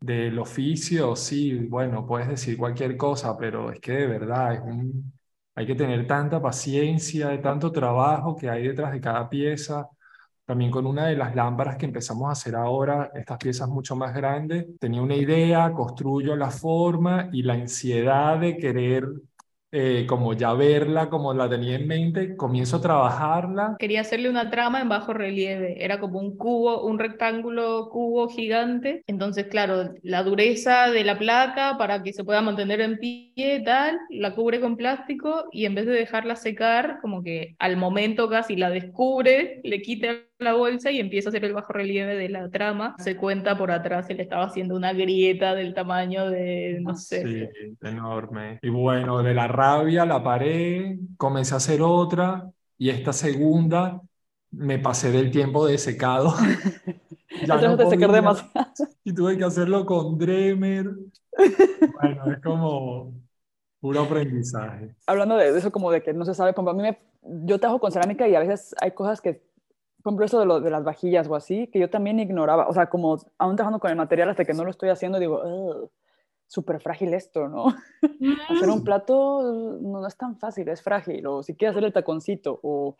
del 0.00 0.38
oficio, 0.38 1.14
sí, 1.16 1.54
bueno, 1.68 2.06
puedes 2.06 2.28
decir 2.28 2.56
cualquier 2.56 2.96
cosa, 2.96 3.36
pero 3.36 3.70
es 3.72 3.78
que 3.80 3.92
de 3.92 4.06
verdad 4.06 4.54
es 4.54 4.60
un, 4.62 5.12
hay 5.54 5.66
que 5.66 5.74
tener 5.74 6.06
tanta 6.06 6.40
paciencia, 6.40 7.28
de 7.28 7.38
tanto 7.38 7.70
trabajo 7.72 8.36
que 8.36 8.48
hay 8.48 8.68
detrás 8.68 8.92
de 8.92 9.00
cada 9.02 9.28
pieza. 9.28 9.88
También 10.52 10.70
con 10.70 10.86
una 10.86 11.06
de 11.06 11.16
las 11.16 11.34
lámparas 11.34 11.78
que 11.78 11.86
empezamos 11.86 12.28
a 12.28 12.32
hacer 12.32 12.56
ahora, 12.56 13.10
estas 13.14 13.38
piezas 13.38 13.70
mucho 13.70 13.96
más 13.96 14.14
grandes, 14.14 14.66
tenía 14.78 15.00
una 15.00 15.14
idea, 15.14 15.72
construyo 15.72 16.36
la 16.36 16.50
forma 16.50 17.30
y 17.32 17.42
la 17.42 17.54
ansiedad 17.54 18.38
de 18.38 18.58
querer 18.58 19.08
eh, 19.74 20.04
como 20.06 20.34
ya 20.34 20.52
verla 20.52 21.08
como 21.08 21.32
la 21.32 21.48
tenía 21.48 21.76
en 21.76 21.86
mente, 21.86 22.36
comienzo 22.36 22.76
a 22.76 22.80
trabajarla. 22.82 23.76
Quería 23.78 24.02
hacerle 24.02 24.28
una 24.28 24.50
trama 24.50 24.82
en 24.82 24.90
bajo 24.90 25.14
relieve, 25.14 25.82
era 25.82 25.98
como 25.98 26.18
un 26.18 26.36
cubo, 26.36 26.84
un 26.84 26.98
rectángulo 26.98 27.88
cubo 27.88 28.28
gigante, 28.28 29.02
entonces 29.06 29.46
claro, 29.46 29.94
la 30.02 30.24
dureza 30.24 30.90
de 30.90 31.04
la 31.04 31.18
placa 31.18 31.78
para 31.78 32.02
que 32.02 32.12
se 32.12 32.22
pueda 32.22 32.42
mantener 32.42 32.82
en 32.82 32.98
pie, 32.98 33.62
tal, 33.64 33.98
la 34.10 34.34
cubre 34.34 34.60
con 34.60 34.76
plástico 34.76 35.46
y 35.50 35.64
en 35.64 35.74
vez 35.74 35.86
de 35.86 35.92
dejarla 35.92 36.36
secar, 36.36 36.98
como 37.00 37.22
que 37.22 37.56
al 37.58 37.78
momento 37.78 38.28
casi 38.28 38.56
la 38.56 38.68
descubre, 38.68 39.62
le 39.64 39.80
quita 39.80 40.08
la 40.42 40.54
bolsa 40.54 40.90
y 40.90 41.00
empieza 41.00 41.28
a 41.28 41.30
hacer 41.30 41.44
el 41.44 41.52
bajo 41.52 41.72
relieve 41.72 42.16
de 42.16 42.28
la 42.28 42.48
trama. 42.50 42.94
Se 42.98 43.16
cuenta 43.16 43.56
por 43.56 43.70
atrás, 43.70 44.08
él 44.10 44.20
estaba 44.20 44.44
haciendo 44.44 44.76
una 44.76 44.92
grieta 44.92 45.54
del 45.54 45.74
tamaño 45.74 46.28
de, 46.30 46.78
no 46.80 46.96
sé. 46.96 47.22
Sí, 47.22 47.76
enorme. 47.82 48.58
Y 48.62 48.68
bueno, 48.68 49.22
de 49.22 49.34
la 49.34 49.48
rabia 49.48 50.04
la 50.04 50.22
paré, 50.22 50.98
comencé 51.16 51.54
a 51.54 51.58
hacer 51.58 51.82
otra 51.82 52.50
y 52.78 52.90
esta 52.90 53.12
segunda 53.12 54.00
me 54.50 54.78
pasé 54.78 55.10
del 55.10 55.30
tiempo 55.30 55.66
de 55.66 55.78
secado. 55.78 56.34
ya 57.46 57.56
no 57.56 57.76
de 57.76 57.86
secar 57.88 58.12
demasiado. 58.12 58.50
Y 59.04 59.14
tuve 59.14 59.36
que 59.38 59.44
hacerlo 59.44 59.86
con 59.86 60.18
Dremer. 60.18 60.90
Bueno, 62.00 62.32
es 62.32 62.42
como 62.42 63.14
puro 63.80 64.02
aprendizaje. 64.02 64.94
Hablando 65.06 65.36
de 65.36 65.58
eso, 65.58 65.72
como 65.72 65.90
de 65.90 66.02
que 66.02 66.12
no 66.12 66.24
se 66.24 66.34
sabe, 66.34 66.54
a 66.56 66.72
mí 66.72 66.82
me, 66.82 66.98
yo 67.44 67.58
trabajo 67.58 67.80
con 67.80 67.90
cerámica 67.90 68.28
y 68.28 68.34
a 68.34 68.40
veces 68.40 68.74
hay 68.80 68.92
cosas 68.92 69.20
que 69.20 69.42
por 70.02 70.10
ejemplo, 70.10 70.26
eso 70.26 70.40
de, 70.40 70.46
lo, 70.46 70.60
de 70.60 70.70
las 70.70 70.84
vajillas 70.84 71.28
o 71.28 71.34
así, 71.34 71.68
que 71.68 71.78
yo 71.78 71.88
también 71.88 72.18
ignoraba, 72.18 72.68
o 72.68 72.72
sea, 72.72 72.88
como 72.88 73.18
aún 73.38 73.56
trabajando 73.56 73.78
con 73.78 73.90
el 73.90 73.96
material 73.96 74.30
hasta 74.30 74.44
que 74.44 74.54
no 74.54 74.64
lo 74.64 74.70
estoy 74.70 74.88
haciendo, 74.88 75.18
digo, 75.18 75.90
súper 76.46 76.80
frágil 76.80 77.14
esto, 77.14 77.48
¿no? 77.48 77.66
Hacer 78.48 78.68
un 78.68 78.84
plato 78.84 79.78
no, 79.80 80.06
es 80.06 80.16
tan 80.16 80.36
fácil, 80.38 80.68
es 80.68 80.82
frágil, 80.82 81.26
o 81.26 81.42
si 81.42 81.54
quieres 81.54 81.74
hacer 81.74 81.86
el 81.86 81.92
taconcito, 81.92 82.60
o... 82.62 82.96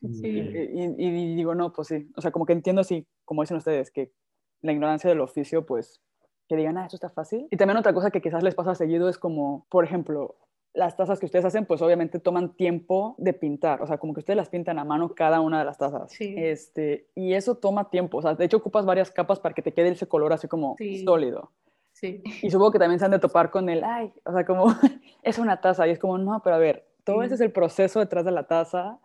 Y, 0.00 1.34
digo, 1.36 1.54
no, 1.54 1.72
pues 1.72 1.88
sí, 1.88 2.10
o 2.16 2.20
sea, 2.20 2.30
como 2.30 2.46
que 2.46 2.52
entiendo 2.52 2.80
así, 2.80 3.06
como 3.24 3.42
dicen 3.42 3.56
ustedes, 3.56 3.90
que 3.90 4.12
la 4.60 4.72
ignorancia 4.72 5.08
del 5.08 5.20
oficio, 5.20 5.66
pues, 5.66 6.00
que 6.48 6.56
digan, 6.56 6.76
ah, 6.78 6.86
eso 6.86 6.96
está 6.96 7.10
fácil. 7.10 7.46
Y 7.50 7.56
también 7.56 7.78
otra 7.78 7.94
cosa 7.94 8.10
que 8.10 8.20
quizás 8.20 8.42
les 8.42 8.54
pasa 8.54 8.74
seguido 8.74 9.08
es 9.08 9.18
como, 9.18 9.66
por 9.70 9.84
ejemplo, 9.84 10.36
las 10.74 10.96
tazas 10.96 11.20
que 11.20 11.26
ustedes 11.26 11.44
hacen, 11.44 11.66
pues 11.66 11.80
obviamente 11.80 12.18
toman 12.18 12.54
tiempo 12.56 13.14
de 13.16 13.32
pintar, 13.32 13.80
o 13.80 13.86
sea, 13.86 13.98
como 13.98 14.12
que 14.12 14.20
ustedes 14.20 14.36
las 14.36 14.48
pintan 14.48 14.78
a 14.80 14.84
mano 14.84 15.14
cada 15.14 15.40
una 15.40 15.60
de 15.60 15.64
las 15.64 15.78
tazas. 15.78 16.10
Sí. 16.10 16.34
Este, 16.36 17.08
y 17.14 17.34
eso 17.34 17.54
toma 17.54 17.90
tiempo, 17.90 18.18
o 18.18 18.22
sea, 18.22 18.34
de 18.34 18.44
hecho 18.44 18.56
ocupas 18.56 18.84
varias 18.84 19.12
capas 19.12 19.38
para 19.38 19.54
que 19.54 19.62
te 19.62 19.72
quede 19.72 19.88
ese 19.90 20.08
color 20.08 20.32
así 20.32 20.48
como 20.48 20.76
sólido. 21.04 21.52
Sí. 21.92 22.22
Y 22.42 22.50
supongo 22.50 22.72
que 22.72 22.80
también 22.80 22.98
se 22.98 23.04
han 23.04 23.12
de 23.12 23.20
topar 23.20 23.52
con 23.52 23.68
el, 23.68 23.84
ay, 23.84 24.12
o 24.24 24.32
sea, 24.32 24.44
como 24.44 24.66
es 25.22 25.38
una 25.38 25.60
taza 25.60 25.86
y 25.86 25.92
es 25.92 25.98
como, 26.00 26.18
no, 26.18 26.42
pero 26.42 26.56
a 26.56 26.58
ver, 26.58 26.88
todo 27.04 27.22
ese 27.22 27.36
es 27.36 27.40
el 27.40 27.52
proceso 27.52 28.00
detrás 28.00 28.24
de 28.24 28.32
la 28.32 28.48
taza, 28.48 28.98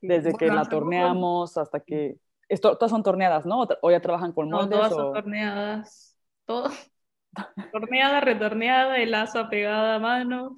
desde 0.00 0.32
que 0.32 0.46
la 0.46 0.64
torneamos 0.64 1.58
hasta 1.58 1.80
que... 1.80 2.18
Esto, 2.48 2.76
todas 2.78 2.92
son 2.92 3.02
torneadas, 3.02 3.44
¿no? 3.44 3.66
¿O 3.82 3.90
ya 3.90 4.00
trabajan 4.00 4.30
con 4.30 4.48
moldes? 4.48 4.70
No, 4.70 4.76
todas 4.76 4.92
son 4.92 5.12
torneadas. 5.12 6.16
Todo. 6.44 6.70
torneada, 7.72 8.20
retorneada, 8.20 8.98
el 8.98 9.10
lazo 9.10 9.40
apegada 9.40 9.96
a 9.96 9.98
mano. 9.98 10.54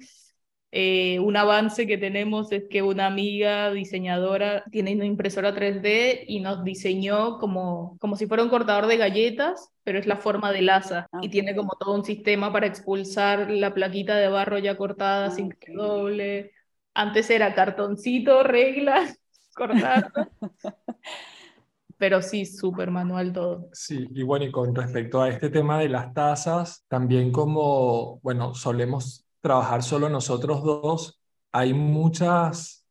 Eh, 0.71 1.19
un 1.19 1.35
avance 1.35 1.87
que 1.87 1.97
tenemos 1.97 2.51
es 2.51 2.65
que 2.69 2.83
una 2.83 3.07
amiga 3.07 3.71
diseñadora 3.71 4.63
tiene 4.71 4.93
una 4.93 5.05
impresora 5.05 5.55
3D 5.55 6.25
y 6.27 6.41
nos 6.41 6.63
diseñó 6.63 7.39
como, 7.39 7.97
como 7.99 8.15
si 8.15 8.27
fuera 8.27 8.43
un 8.43 8.49
cortador 8.49 8.85
de 8.85 8.97
galletas, 8.97 9.71
pero 9.83 9.97
es 9.97 10.05
la 10.05 10.17
forma 10.17 10.51
de 10.51 10.61
laza 10.61 11.07
y 11.21 11.27
ah, 11.27 11.31
tiene 11.31 11.55
como 11.55 11.75
todo 11.79 11.95
un 11.95 12.05
sistema 12.05 12.53
para 12.53 12.67
expulsar 12.67 13.49
la 13.49 13.73
plaquita 13.73 14.15
de 14.15 14.27
barro 14.27 14.59
ya 14.59 14.77
cortada 14.77 15.27
ah, 15.27 15.31
sin 15.31 15.49
que 15.51 15.73
doble. 15.73 16.51
Antes 16.93 17.31
era 17.31 17.55
cartoncito, 17.55 18.43
reglas, 18.43 19.19
cortar. 19.55 20.11
pero 21.97 22.21
sí, 22.21 22.45
súper 22.45 22.91
manual 22.91 23.33
todo. 23.33 23.69
Sí, 23.73 24.07
y 24.13 24.21
bueno, 24.21 24.45
y 24.45 24.51
con 24.51 24.75
respecto 24.75 25.21
a 25.21 25.29
este 25.29 25.49
tema 25.49 25.79
de 25.79 25.89
las 25.89 26.13
tazas, 26.13 26.85
también 26.87 27.31
como, 27.31 28.19
bueno, 28.21 28.53
solemos 28.53 29.25
trabajar 29.41 29.83
solo 29.83 30.09
nosotros 30.09 30.63
dos, 30.63 31.21
hay 31.51 31.73
muchas, 31.73 32.85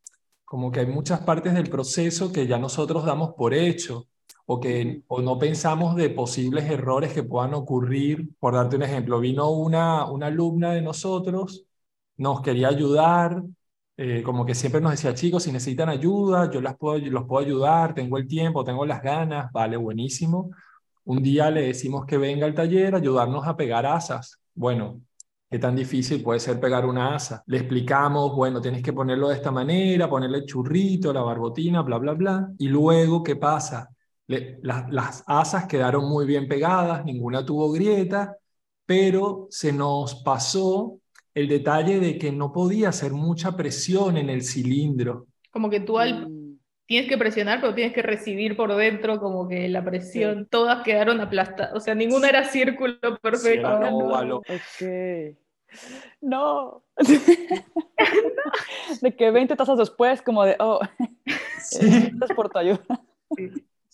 como 0.45 0.71
que 0.73 0.81
hay 0.81 0.87
muchas 0.87 1.21
partes 1.21 1.55
del 1.55 1.71
proceso 1.71 2.33
que 2.33 2.47
ya 2.47 2.59
nosotros 2.59 3.05
damos 3.05 3.35
por 3.35 3.55
hecho 3.55 4.09
o 4.47 4.61
que 4.61 5.03
o 5.09 5.21
no 5.21 5.39
pensamos 5.39 5.95
de 5.97 6.11
posibles 6.11 6.71
errores 6.71 7.13
que 7.13 7.23
puedan 7.23 7.55
ocurrir. 7.55 8.31
Por 8.39 8.55
darte 8.55 8.77
un 8.77 8.83
ejemplo, 8.83 9.21
vino 9.21 9.51
una, 9.51 10.11
una 10.11 10.27
alumna 10.29 10.73
de 10.73 10.83
nosotros, 10.83 11.65
nos 12.17 12.41
quería 12.43 12.69
ayudar, 12.69 13.43
eh, 13.97 14.23
como 14.23 14.47
que 14.47 14.55
siempre 14.55 14.81
nos 14.81 14.93
decía, 14.93 15.15
chicos, 15.15 15.43
si 15.43 15.53
necesitan 15.53 15.89
ayuda, 15.89 16.51
yo 16.51 16.61
las 16.61 16.77
puedo, 16.77 16.99
los 16.99 17.25
puedo 17.27 17.45
ayudar, 17.45 17.95
tengo 17.95 18.17
el 18.17 18.29
tiempo, 18.29 18.65
tengo 18.65 18.87
las 18.87 19.03
ganas, 19.03 19.53
vale, 19.53 19.77
buenísimo. 19.77 20.51
Un 21.05 21.23
día 21.23 21.51
le 21.51 21.63
decimos 21.63 22.07
que 22.07 22.19
venga 22.19 22.47
al 22.47 22.55
taller 22.55 22.95
a 22.95 22.99
ayudarnos 22.99 23.47
a 23.47 23.57
pegar 23.57 23.87
asas. 23.87 24.41
Bueno, 24.55 25.03
qué 25.51 25.59
tan 25.59 25.75
difícil 25.75 26.23
puede 26.23 26.41
ser 26.41 26.61
pegar 26.61 26.85
una 26.85 27.15
asa. 27.15 27.43
Le 27.47 27.59
explicamos, 27.59 28.35
bueno, 28.35 28.61
tienes 28.61 28.83
que 28.83 28.93
ponerlo 28.93 29.29
de 29.29 29.37
esta 29.37 29.51
manera, 29.51 30.09
ponerle 30.09 30.39
el 30.39 30.47
churrito, 30.47 31.13
la 31.13 31.23
barbotina, 31.23 31.83
bla, 31.83 31.99
bla, 31.99 32.13
bla. 32.13 32.53
Y 32.59 32.69
luego, 32.69 33.23
¿qué 33.23 33.37
pasa? 33.37 33.91
las 34.29 35.25
asas 35.27 35.67
quedaron 35.67 36.07
muy 36.07 36.27
bien 36.27 36.47
pegadas, 36.47 37.03
ninguna 37.03 37.47
tuvo 37.47 37.73
grieta, 37.73 38.37
pero 38.85 39.47
se 39.49 39.73
nos 39.73 40.17
pasó 40.17 40.99
el 41.33 41.49
detalle 41.49 41.99
de 41.99 42.19
que 42.19 42.31
no 42.31 42.53
podía 42.53 42.91
hacer 42.91 43.13
mucha 43.13 43.57
presión 43.57 44.19
en 44.19 44.29
el 44.29 44.43
cilindro. 44.43 45.29
Como 45.51 45.71
que 45.71 45.81
tú 45.81 45.99
al, 45.99 46.29
mm. 46.29 46.38
Tienes 46.89 47.09
que 47.09 47.19
presionar, 47.19 47.61
pero 47.61 47.75
tienes 47.75 47.93
que 47.93 48.01
recibir 48.01 48.57
por 48.57 48.75
dentro 48.75 49.21
como 49.21 49.47
que 49.47 49.69
la 49.69 49.85
presión. 49.85 50.47
Todas 50.47 50.83
quedaron 50.83 51.21
aplastadas, 51.21 51.75
o 51.75 51.81
sea, 51.81 51.95
ninguna 51.95 52.31
era 52.31 52.45
círculo 52.45 52.99
perfecto. 53.21 53.69
no. 56.23 56.83
de 59.03 59.15
que 59.15 59.31
20 59.31 59.55
tazas 59.55 59.77
después, 59.77 60.23
como 60.23 60.45
de, 60.45 60.57
oh, 60.59 60.81
sí. 61.61 62.11
por 62.35 62.49
tu 62.49 62.59
ayuda. 62.59 62.81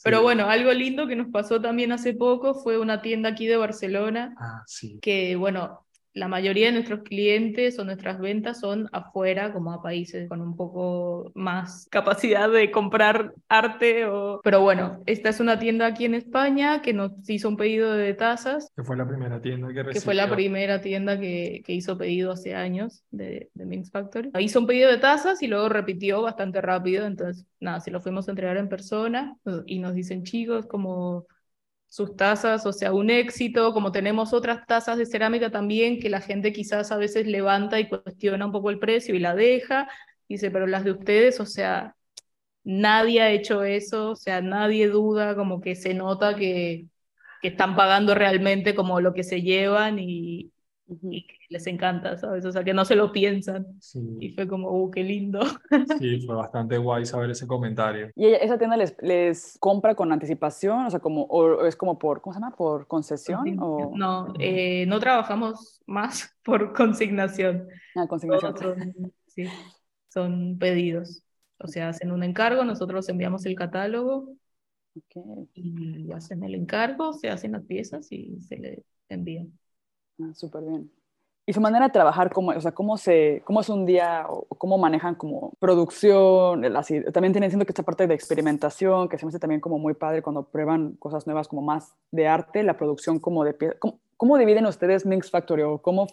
Pero 0.04 0.22
bueno, 0.22 0.48
algo 0.48 0.72
lindo 0.72 1.08
que 1.08 1.16
nos 1.16 1.32
pasó 1.32 1.60
también 1.60 1.90
hace 1.90 2.14
poco 2.14 2.54
fue 2.54 2.78
una 2.78 3.02
tienda 3.02 3.30
aquí 3.30 3.46
de 3.46 3.56
Barcelona, 3.56 4.36
ah, 4.38 4.62
que 5.02 5.34
bueno, 5.34 5.83
la 6.14 6.28
mayoría 6.28 6.66
de 6.66 6.72
nuestros 6.72 7.02
clientes 7.02 7.78
o 7.78 7.84
nuestras 7.84 8.20
ventas 8.20 8.60
son 8.60 8.88
afuera, 8.92 9.52
como 9.52 9.72
a 9.72 9.82
países 9.82 10.28
con 10.28 10.40
un 10.40 10.56
poco 10.56 11.32
más 11.34 11.88
capacidad 11.90 12.48
de 12.48 12.70
comprar 12.70 13.34
arte. 13.48 14.06
O... 14.06 14.40
Pero 14.44 14.60
bueno, 14.60 15.02
esta 15.06 15.28
es 15.28 15.40
una 15.40 15.58
tienda 15.58 15.86
aquí 15.86 16.04
en 16.04 16.14
España 16.14 16.82
que 16.82 16.92
nos 16.92 17.12
hizo 17.28 17.48
un 17.48 17.56
pedido 17.56 17.92
de 17.92 18.14
tazas. 18.14 18.70
Que 18.76 18.84
fue 18.84 18.96
la 18.96 19.06
primera 19.06 19.42
tienda 19.42 19.68
que 19.68 19.82
recibió. 19.82 19.92
Que 19.92 20.00
fue 20.00 20.14
la 20.14 20.30
primera 20.30 20.80
tienda 20.80 21.18
que, 21.18 21.62
que 21.66 21.72
hizo 21.72 21.98
pedido 21.98 22.30
hace 22.30 22.54
años 22.54 23.02
de, 23.10 23.50
de 23.52 23.66
Minx 23.66 23.90
Factory. 23.90 24.30
Hizo 24.38 24.60
un 24.60 24.66
pedido 24.68 24.90
de 24.90 24.98
tazas 24.98 25.42
y 25.42 25.48
luego 25.48 25.68
repitió 25.68 26.22
bastante 26.22 26.60
rápido. 26.60 27.06
Entonces, 27.06 27.44
nada, 27.58 27.80
si 27.80 27.90
lo 27.90 28.00
fuimos 28.00 28.28
a 28.28 28.30
entregar 28.30 28.56
en 28.56 28.68
persona 28.68 29.36
y 29.66 29.80
nos 29.80 29.94
dicen, 29.94 30.22
chicos, 30.22 30.66
como 30.66 31.26
sus 31.94 32.16
tazas, 32.16 32.66
o 32.66 32.72
sea, 32.72 32.92
un 32.92 33.08
éxito, 33.08 33.72
como 33.72 33.92
tenemos 33.92 34.32
otras 34.32 34.66
tazas 34.66 34.98
de 34.98 35.06
cerámica 35.06 35.52
también, 35.52 36.00
que 36.00 36.10
la 36.10 36.20
gente 36.20 36.52
quizás 36.52 36.90
a 36.90 36.96
veces 36.96 37.28
levanta 37.28 37.78
y 37.78 37.88
cuestiona 37.88 38.46
un 38.46 38.50
poco 38.50 38.70
el 38.70 38.80
precio 38.80 39.14
y 39.14 39.20
la 39.20 39.36
deja, 39.36 39.88
dice, 40.28 40.50
pero 40.50 40.66
las 40.66 40.82
de 40.82 40.90
ustedes, 40.90 41.38
o 41.38 41.46
sea, 41.46 41.94
nadie 42.64 43.22
ha 43.22 43.30
hecho 43.30 43.62
eso, 43.62 44.10
o 44.10 44.16
sea, 44.16 44.40
nadie 44.42 44.88
duda, 44.88 45.36
como 45.36 45.60
que 45.60 45.76
se 45.76 45.94
nota 45.94 46.34
que, 46.34 46.86
que 47.40 47.48
están 47.48 47.76
pagando 47.76 48.16
realmente 48.16 48.74
como 48.74 49.00
lo 49.00 49.14
que 49.14 49.22
se 49.22 49.42
llevan 49.42 50.00
y, 50.00 50.52
y 50.86 51.26
que 51.26 51.34
les 51.48 51.66
encanta, 51.66 52.16
¿sabes? 52.16 52.44
O 52.44 52.52
sea, 52.52 52.62
que 52.62 52.74
no 52.74 52.84
se 52.84 52.94
lo 52.94 53.10
piensan. 53.10 53.66
Y 54.20 54.30
fue 54.30 54.46
como, 54.46 54.70
uh, 54.70 54.90
qué 54.90 55.02
lindo. 55.02 55.40
Sí, 55.98 56.20
fue 56.26 56.34
bastante 56.34 56.76
guay 56.78 57.06
saber 57.06 57.30
ese 57.30 57.46
comentario. 57.46 58.10
¿Y 58.14 58.26
esa 58.26 58.58
tienda 58.58 58.76
les, 58.76 58.94
les 59.00 59.56
compra 59.60 59.94
con 59.94 60.12
anticipación? 60.12 60.86
O 60.86 60.90
sea, 60.90 61.00
como, 61.00 61.22
o 61.24 61.64
es 61.64 61.76
como 61.76 61.98
por, 61.98 62.20
¿cómo 62.20 62.34
se 62.34 62.40
llama? 62.40 62.54
¿Por 62.54 62.86
concesión? 62.86 63.58
O... 63.60 63.92
No, 63.94 64.34
eh, 64.38 64.84
no 64.86 65.00
trabajamos 65.00 65.82
más 65.86 66.36
por 66.44 66.72
consignación. 66.74 67.66
Ah, 67.96 68.06
consignación. 68.06 68.94
sí, 69.26 69.44
son 70.08 70.58
pedidos. 70.58 71.22
O 71.58 71.68
sea, 71.68 71.88
hacen 71.88 72.12
un 72.12 72.22
encargo, 72.22 72.64
nosotros 72.64 73.08
enviamos 73.08 73.46
el 73.46 73.54
catálogo 73.54 74.34
okay. 74.96 75.48
y 75.54 76.12
hacen 76.12 76.42
el 76.44 76.54
encargo, 76.54 77.12
se 77.14 77.30
hacen 77.30 77.52
las 77.52 77.64
piezas 77.64 78.10
y 78.10 78.40
se 78.42 78.58
le 78.58 78.82
envían. 79.08 79.52
Ah, 80.20 80.32
Súper 80.34 80.62
bien. 80.64 80.90
¿Y 81.46 81.52
su 81.52 81.60
manera 81.60 81.86
de 81.86 81.92
trabajar, 81.92 82.32
cómo, 82.32 82.52
o 82.52 82.60
sea, 82.60 82.72
cómo, 82.72 82.96
se, 82.96 83.42
cómo 83.44 83.60
es 83.60 83.68
un 83.68 83.84
día 83.84 84.24
o 84.28 84.46
cómo 84.56 84.78
manejan 84.78 85.14
como 85.14 85.52
producción? 85.58 86.64
Así, 86.74 87.02
también 87.12 87.34
tienen 87.34 87.50
siendo 87.50 87.66
que 87.66 87.72
esta 87.72 87.82
parte 87.82 88.06
de 88.06 88.14
experimentación, 88.14 89.10
que 89.10 89.18
se 89.18 89.26
me 89.26 89.28
hace 89.28 89.38
también 89.38 89.60
como 89.60 89.78
muy 89.78 89.92
padre 89.92 90.22
cuando 90.22 90.44
prueban 90.44 90.92
cosas 90.92 91.26
nuevas 91.26 91.46
como 91.46 91.60
más 91.60 91.94
de 92.10 92.28
arte, 92.28 92.62
la 92.62 92.78
producción 92.78 93.18
como 93.18 93.44
de 93.44 93.54
¿Cómo, 93.78 94.00
cómo 94.16 94.38
dividen 94.38 94.64
ustedes 94.64 95.04
Minx 95.04 95.30
Factory 95.30 95.62
o 95.62 95.82
cómo 95.82 96.06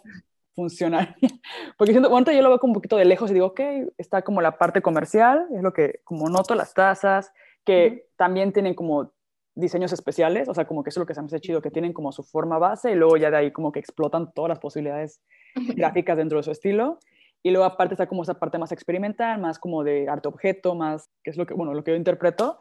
funcionaría. 0.54 1.16
Porque 1.78 1.94
siento, 1.94 2.10
bueno, 2.10 2.30
yo 2.30 2.42
lo 2.42 2.50
veo 2.50 2.60
como 2.60 2.72
un 2.72 2.76
poquito 2.76 2.98
de 2.98 3.06
lejos 3.06 3.32
y 3.32 3.34
digo, 3.34 3.48
ok, 3.48 3.62
está 3.98 4.24
como 4.24 4.42
la 4.42 4.58
parte 4.58 4.82
comercial, 4.82 5.48
es 5.56 5.62
lo 5.62 5.72
que 5.72 6.02
como 6.04 6.30
noto 6.30 6.56
las 6.56 6.74
tazas, 6.74 7.32
que 7.64 8.10
también 8.18 8.52
tienen 8.52 8.76
como 8.76 9.12
diseños 9.56 9.92
especiales, 9.92 10.48
o 10.48 10.54
sea, 10.54 10.66
como 10.66 10.84
que 10.84 10.90
eso 10.90 11.00
es 11.00 11.02
lo 11.02 11.06
que 11.06 11.14
se 11.14 11.22
me 11.22 11.28
hace 11.28 11.40
chido, 11.40 11.62
que 11.62 11.72
tienen 11.72 11.94
como 11.94 12.12
su 12.12 12.24
forma 12.24 12.58
base 12.58 12.92
y 12.92 12.96
luego 12.96 13.18
ya 13.18 13.32
de 13.32 13.38
ahí 13.38 13.52
como 13.52 13.72
que 13.72 13.80
explotan 13.80 14.32
todas 14.34 14.50
las 14.50 14.60
posibilidades 14.60 15.22
gráficas 15.76 16.18
dentro 16.18 16.38
de 16.38 16.44
su 16.44 16.52
estilo. 16.52 17.00
Y 17.44 17.50
luego 17.50 17.66
aparte 17.66 17.96
está 17.96 18.08
como 18.08 18.22
esa 18.22 18.36
parte 18.36 18.60
más 18.60 18.72
experimental, 18.72 19.40
más 19.42 19.58
como 19.58 19.84
de 19.84 20.08
arte 20.08 20.28
objeto, 20.28 20.76
más, 20.76 21.10
que 21.24 21.32
es 21.32 21.38
lo 21.38 21.48
que, 21.48 21.56
bueno, 21.56 21.74
lo 21.74 21.84
que 21.84 21.92
yo 21.92 21.98
interpreto. 21.98 22.60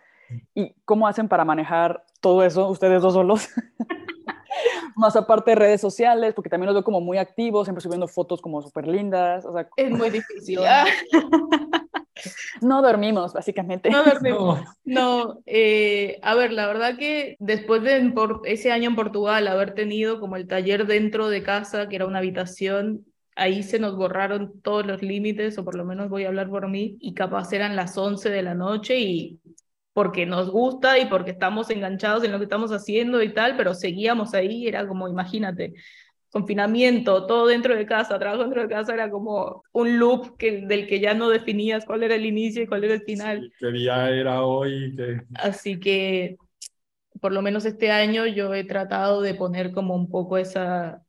¿Y 0.55 0.75
cómo 0.85 1.07
hacen 1.07 1.29
para 1.29 1.45
manejar 1.45 2.05
todo 2.21 2.43
eso 2.45 2.69
ustedes 2.69 3.03
dos 3.03 3.13
solos? 3.13 3.49
más 4.97 5.17
aparte 5.17 5.53
de 5.53 5.55
redes 5.57 5.81
sociales, 5.81 6.35
porque 6.35 6.51
también 6.51 6.67
los 6.67 6.75
veo 6.75 6.85
como 6.85 7.01
muy 7.01 7.19
activos, 7.19 7.67
siempre 7.67 7.83
subiendo 7.83 8.09
fotos 8.09 8.41
como 8.41 8.63
súper 8.63 8.87
lindas. 8.87 9.45
O 9.45 9.53
sea, 9.53 9.69
es 9.77 9.91
muy 9.91 10.11
difícil. 10.21 10.61
no 12.63 12.83
dormimos, 12.83 13.33
básicamente. 13.33 13.91
No 13.91 14.05
dormimos. 14.05 14.61
No, 14.85 15.41
eh, 15.47 16.19
a 16.23 16.35
ver, 16.35 16.53
la 16.53 16.67
verdad 16.67 16.97
que 16.97 17.37
después 17.39 17.83
de 17.83 18.11
por 18.11 18.43
ese 18.45 18.73
año 18.73 18.91
en 18.91 18.97
Portugal, 18.97 19.47
haber 19.47 19.75
tenido 19.75 20.19
como 20.19 20.35
el 20.35 20.49
taller 20.49 20.87
dentro 20.87 21.29
de 21.29 21.45
casa, 21.45 21.89
que 21.89 21.97
era 21.97 22.07
una 22.07 22.19
habitación, 22.19 23.05
ahí 23.37 23.63
se 23.63 23.79
nos 23.79 23.97
borraron 23.97 24.61
todos 24.63 24.85
los 24.85 25.01
límites, 25.01 25.57
o 25.59 25.65
por 25.65 25.77
lo 25.77 25.85
menos 25.85 26.09
voy 26.09 26.25
a 26.25 26.29
hablar 26.29 26.49
por 26.49 26.69
mí, 26.69 26.97
y 27.01 27.15
capaz 27.15 27.53
eran 27.53 27.77
las 27.77 27.97
11 27.97 28.31
de 28.31 28.43
la 28.43 28.55
noche 28.55 28.99
y 28.99 29.41
porque 29.93 30.27
nos 30.27 30.51
gusta 30.51 30.99
y 30.99 31.07
porque 31.07 31.33
estamos 31.33 31.71
enganchados 31.71 32.25
en 32.25 32.33
lo 32.33 32.39
que 32.39 32.45
estamos 32.45 32.71
haciendo 32.71 33.23
y 33.23 33.33
tal, 33.35 33.57
pero 33.57 33.75
seguíamos 33.75 34.35
ahí, 34.35 34.67
era 34.67 34.87
como, 34.87 35.09
imagínate, 35.09 35.75
confinamiento, 36.31 37.27
todo 37.27 37.47
dentro 37.47 37.75
de 37.75 37.87
casa, 37.87 38.19
trabajo 38.19 38.43
dentro 38.43 38.63
de 38.63 38.69
casa, 38.69 38.95
era 38.95 39.11
como 39.11 39.63
un 39.73 39.99
loop 39.99 40.37
que, 40.37 40.63
del 40.67 40.87
que 40.87 41.01
ya 41.01 41.15
no 41.15 41.29
definías 41.29 41.85
cuál 41.85 42.03
era 42.03 42.15
el 42.15 42.25
inicio 42.25 42.63
y 42.63 42.67
cuál 42.67 42.85
era 42.85 42.95
el 42.95 43.03
final. 43.03 43.53
¿Qué 43.59 43.71
día 43.73 44.11
era 44.11 44.43
hoy? 44.45 44.97
Así 45.35 45.81
que, 45.81 46.37
por 47.21 47.33
lo 47.33 47.43
menos 47.43 47.65
este 47.65 47.91
año, 47.91 48.27
yo 48.27 48.55
he 48.55 48.65
tratado 48.65 49.23
de 49.23 49.35
poner 49.35 49.73
como 49.73 49.95
un 49.95 50.09
poco 50.09 50.39
esa, 50.39 51.03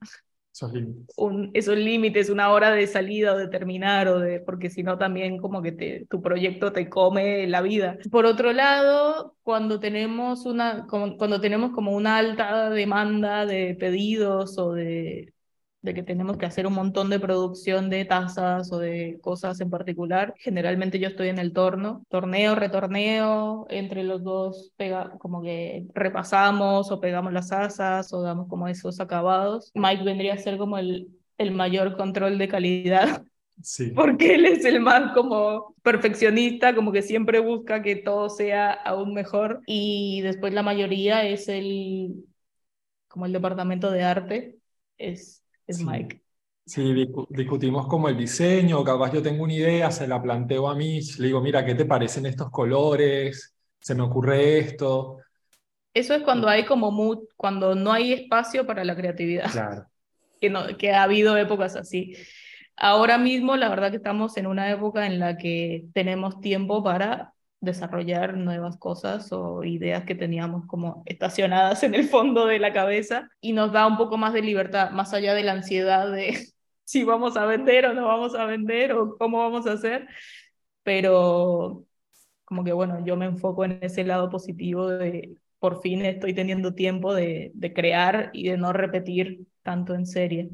esos 0.53 0.73
límites. 0.73 1.15
Un, 1.17 1.51
esos 1.53 1.77
límites, 1.77 2.29
una 2.29 2.51
hora 2.51 2.71
de 2.71 2.87
salida 2.87 3.33
o 3.33 3.37
de 3.37 3.47
terminar, 3.47 4.07
o 4.07 4.19
de, 4.19 4.39
porque 4.39 4.69
si 4.69 4.83
no 4.83 4.97
también 4.97 5.37
como 5.37 5.61
que 5.61 5.71
te, 5.71 6.05
tu 6.09 6.21
proyecto 6.21 6.71
te 6.71 6.89
come 6.89 7.47
la 7.47 7.61
vida. 7.61 7.97
Por 8.11 8.25
otro 8.25 8.53
lado, 8.53 9.35
cuando 9.43 9.79
tenemos, 9.79 10.45
una, 10.45 10.85
cuando 10.87 11.39
tenemos 11.41 11.71
como 11.71 11.91
una 11.91 12.17
alta 12.17 12.69
demanda 12.69 13.45
de 13.45 13.75
pedidos 13.79 14.57
o 14.57 14.73
de, 14.73 15.33
de 15.81 15.93
que 15.93 16.03
tenemos 16.03 16.37
que 16.37 16.45
hacer 16.45 16.67
un 16.67 16.73
montón 16.73 17.09
de 17.09 17.19
producción 17.19 17.89
de 17.89 18.05
tazas 18.05 18.71
o 18.71 18.77
de 18.77 19.19
cosas 19.21 19.59
en 19.61 19.69
particular. 19.69 20.33
Generalmente 20.37 20.99
yo 20.99 21.07
estoy 21.07 21.29
en 21.29 21.39
el 21.39 21.53
torno, 21.53 22.03
torneo, 22.09 22.55
retorneo, 22.55 23.65
entre 23.69 24.03
los 24.03 24.23
dos 24.23 24.71
pega, 24.77 25.11
como 25.17 25.41
que 25.41 25.87
repasamos 25.93 26.91
o 26.91 26.99
pegamos 26.99 27.33
las 27.33 27.51
asas 27.51 28.13
o 28.13 28.21
damos 28.21 28.47
como 28.47 28.67
esos 28.67 28.99
acabados. 28.99 29.71
Mike 29.73 30.03
vendría 30.03 30.35
a 30.35 30.37
ser 30.37 30.57
como 30.57 30.77
el, 30.77 31.09
el 31.37 31.51
mayor 31.51 31.97
control 31.97 32.37
de 32.37 32.47
calidad. 32.47 33.23
Sí. 33.63 33.91
Porque 33.91 34.33
él 34.33 34.45
es 34.45 34.65
el 34.65 34.79
más 34.79 35.13
como 35.13 35.75
perfeccionista, 35.83 36.73
como 36.73 36.91
que 36.91 37.03
siempre 37.03 37.39
busca 37.39 37.83
que 37.83 37.95
todo 37.95 38.27
sea 38.27 38.71
aún 38.71 39.13
mejor. 39.13 39.61
Y 39.67 40.21
después 40.21 40.51
la 40.51 40.63
mayoría 40.63 41.27
es 41.27 41.47
el, 41.47 42.25
como 43.07 43.27
el 43.27 43.33
departamento 43.33 43.91
de 43.91 44.01
arte, 44.01 44.57
es 44.97 45.40
es 45.71 45.83
Mike. 45.83 46.21
Sí, 46.65 46.93
discutimos 47.29 47.87
como 47.87 48.07
el 48.07 48.15
diseño, 48.15 48.83
capaz 48.83 49.11
yo 49.11 49.21
tengo 49.21 49.43
una 49.43 49.53
idea, 49.53 49.91
se 49.91 50.07
la 50.07 50.21
planteo 50.21 50.69
a 50.69 50.75
mí, 50.75 51.01
le 51.17 51.27
digo, 51.27 51.41
mira, 51.41 51.65
¿qué 51.65 51.75
te 51.75 51.85
parecen 51.85 52.25
estos 52.27 52.49
colores? 52.51 53.55
Se 53.79 53.95
me 53.95 54.03
ocurre 54.03 54.59
esto. 54.59 55.17
Eso 55.93 56.13
es 56.13 56.21
cuando 56.21 56.47
hay 56.47 56.63
como 56.65 57.23
cuando 57.35 57.75
no 57.75 57.91
hay 57.91 58.13
espacio 58.13 58.65
para 58.65 58.85
la 58.85 58.95
creatividad. 58.95 59.51
Claro. 59.51 59.87
Que, 60.41 60.49
no, 60.49 60.75
que 60.75 60.91
ha 60.91 61.03
habido 61.03 61.37
épocas 61.37 61.75
así. 61.75 62.15
Ahora 62.75 63.19
mismo, 63.19 63.57
la 63.57 63.69
verdad 63.69 63.91
que 63.91 63.97
estamos 63.97 64.37
en 64.37 64.47
una 64.47 64.71
época 64.71 65.05
en 65.05 65.19
la 65.19 65.37
que 65.37 65.85
tenemos 65.93 66.41
tiempo 66.41 66.83
para 66.83 67.35
desarrollar 67.61 68.35
nuevas 68.35 68.77
cosas 68.77 69.31
o 69.31 69.63
ideas 69.63 70.03
que 70.03 70.15
teníamos 70.15 70.65
como 70.65 71.03
estacionadas 71.05 71.83
en 71.83 71.93
el 71.93 72.09
fondo 72.09 72.47
de 72.47 72.57
la 72.59 72.73
cabeza 72.73 73.29
y 73.39 73.53
nos 73.53 73.71
da 73.71 73.85
un 73.85 73.97
poco 73.97 74.17
más 74.17 74.33
de 74.33 74.41
libertad, 74.41 74.89
más 74.89 75.13
allá 75.13 75.35
de 75.35 75.43
la 75.43 75.53
ansiedad 75.53 76.11
de 76.11 76.47
si 76.83 77.03
vamos 77.03 77.37
a 77.37 77.45
vender 77.45 77.85
o 77.85 77.93
no 77.93 78.07
vamos 78.07 78.35
a 78.35 78.45
vender 78.45 78.93
o 78.93 79.15
cómo 79.17 79.37
vamos 79.37 79.67
a 79.67 79.73
hacer, 79.73 80.07
pero 80.83 81.85
como 82.43 82.63
que 82.63 82.73
bueno, 82.73 83.05
yo 83.05 83.15
me 83.15 83.27
enfoco 83.27 83.63
en 83.63 83.77
ese 83.81 84.03
lado 84.03 84.29
positivo 84.29 84.89
de 84.89 85.35
por 85.59 85.81
fin 85.81 86.03
estoy 86.03 86.33
teniendo 86.33 86.73
tiempo 86.73 87.13
de, 87.13 87.51
de 87.53 87.73
crear 87.73 88.31
y 88.33 88.49
de 88.49 88.57
no 88.57 88.73
repetir 88.73 89.45
tanto 89.61 89.93
en 89.93 90.07
serie. 90.07 90.49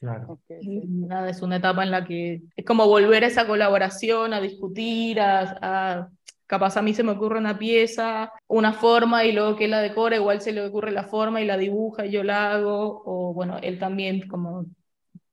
Claro. 0.00 0.40
Nada, 0.88 1.28
es 1.28 1.42
una 1.42 1.56
etapa 1.56 1.82
en 1.82 1.90
la 1.90 2.06
que 2.06 2.42
es 2.54 2.64
como 2.64 2.86
volver 2.86 3.24
a 3.24 3.26
esa 3.26 3.46
colaboración, 3.46 4.32
a 4.32 4.40
discutir, 4.40 5.20
a 5.20 6.10
Capaz 6.46 6.76
a 6.76 6.82
mí 6.82 6.94
se 6.94 7.02
me 7.02 7.12
ocurre 7.12 7.38
una 7.38 7.58
pieza, 7.58 8.32
una 8.46 8.72
forma 8.72 9.24
y 9.24 9.32
luego 9.32 9.56
que 9.56 9.68
la 9.68 9.80
decora, 9.80 10.16
igual 10.16 10.40
se 10.40 10.52
le 10.52 10.64
ocurre 10.64 10.92
la 10.92 11.04
forma 11.04 11.40
y 11.40 11.46
la 11.46 11.56
dibuja 11.56 12.06
y 12.06 12.12
yo 12.12 12.22
la 12.22 12.52
hago, 12.52 13.02
o 13.04 13.34
bueno, 13.34 13.58
él 13.62 13.78
también 13.78 14.28
como 14.28 14.66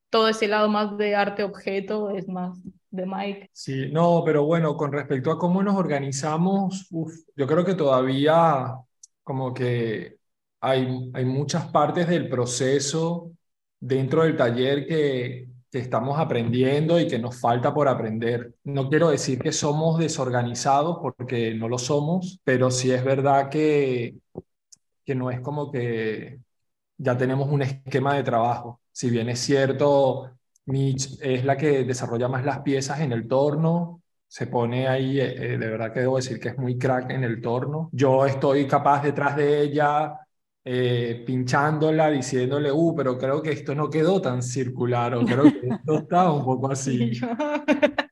todo 0.10 0.28
ese 0.28 0.48
lado 0.48 0.70
más 0.70 0.98
de 0.98 1.16
arte 1.16 1.44
objeto 1.44 2.12
es 2.12 2.28
más 2.28 2.60
de 2.92 3.06
Mike. 3.06 3.50
Sí, 3.52 3.90
no, 3.92 4.22
pero 4.26 4.46
bueno, 4.46 4.78
con 4.78 4.92
respecto 4.92 5.32
a 5.32 5.40
cómo 5.40 5.64
nos 5.64 5.76
organizamos, 5.76 6.88
yo 7.36 7.48
creo 7.48 7.66
que 7.66 7.74
todavía 7.74 8.76
como 9.24 9.54
que 9.54 10.18
hay, 10.62 11.12
hay 11.14 11.26
muchas 11.26 11.66
partes 11.68 12.08
del 12.08 12.30
proceso 12.30 13.32
dentro 13.80 14.24
del 14.24 14.38
taller 14.38 14.86
que, 14.86 15.48
que 15.74 15.80
estamos 15.80 16.20
aprendiendo 16.20 17.00
y 17.00 17.08
que 17.08 17.18
nos 17.18 17.40
falta 17.40 17.74
por 17.74 17.88
aprender. 17.88 18.54
No 18.64 18.90
quiero 18.90 19.10
decir 19.10 19.40
que 19.40 19.52
somos 19.52 19.98
desorganizados 19.98 21.00
porque 21.02 21.56
no 21.56 21.68
lo 21.68 21.80
somos, 21.80 22.40
pero 22.44 22.70
sí 22.70 22.92
es 22.92 23.04
verdad 23.04 23.50
que, 23.50 24.18
que 25.04 25.16
no 25.16 25.32
es 25.32 25.40
como 25.42 25.72
que 25.72 26.40
ya 26.98 27.18
tenemos 27.18 27.50
un 27.50 27.64
esquema 27.64 28.14
de 28.16 28.22
trabajo. 28.24 28.82
Si 28.92 29.10
bien 29.10 29.30
es 29.30 29.40
cierto, 29.40 30.30
Mitch 30.66 31.18
es 31.20 31.44
la 31.44 31.58
que 31.58 31.84
desarrolla 31.84 32.28
más 32.28 32.46
las 32.46 32.60
piezas 32.60 33.00
en 33.00 33.12
el 33.12 33.28
torno, 33.28 34.04
se 34.28 34.46
pone 34.46 34.88
ahí, 34.88 35.20
eh, 35.20 35.54
eh, 35.56 35.58
de 35.58 35.68
verdad 35.70 35.92
que 35.92 36.02
debo 36.02 36.18
decir 36.18 36.40
que 36.40 36.50
es 36.50 36.58
muy 36.60 36.78
crack 36.78 37.10
en 37.10 37.24
el 37.24 37.42
torno. 37.42 37.90
Yo 37.94 38.28
estoy 38.28 38.68
capaz 38.68 39.02
detrás 39.02 39.36
de 39.36 39.62
ella 39.64 40.20
eh, 40.66 41.24
pinchándola, 41.26 42.10
diciéndole, 42.10 42.72
uh, 42.72 42.96
pero 42.96 43.18
creo 43.18 43.42
que 43.42 43.52
esto 43.52 43.76
no 43.76 43.90
quedó 43.90 44.22
tan 44.22 44.42
circular, 44.42 45.14
o 45.16 45.26
creo 45.26 45.44
que 45.44 45.68
esto 45.70 45.98
está 45.98 46.32
un 46.32 46.46
poco 46.46 46.72
así. 46.72 47.12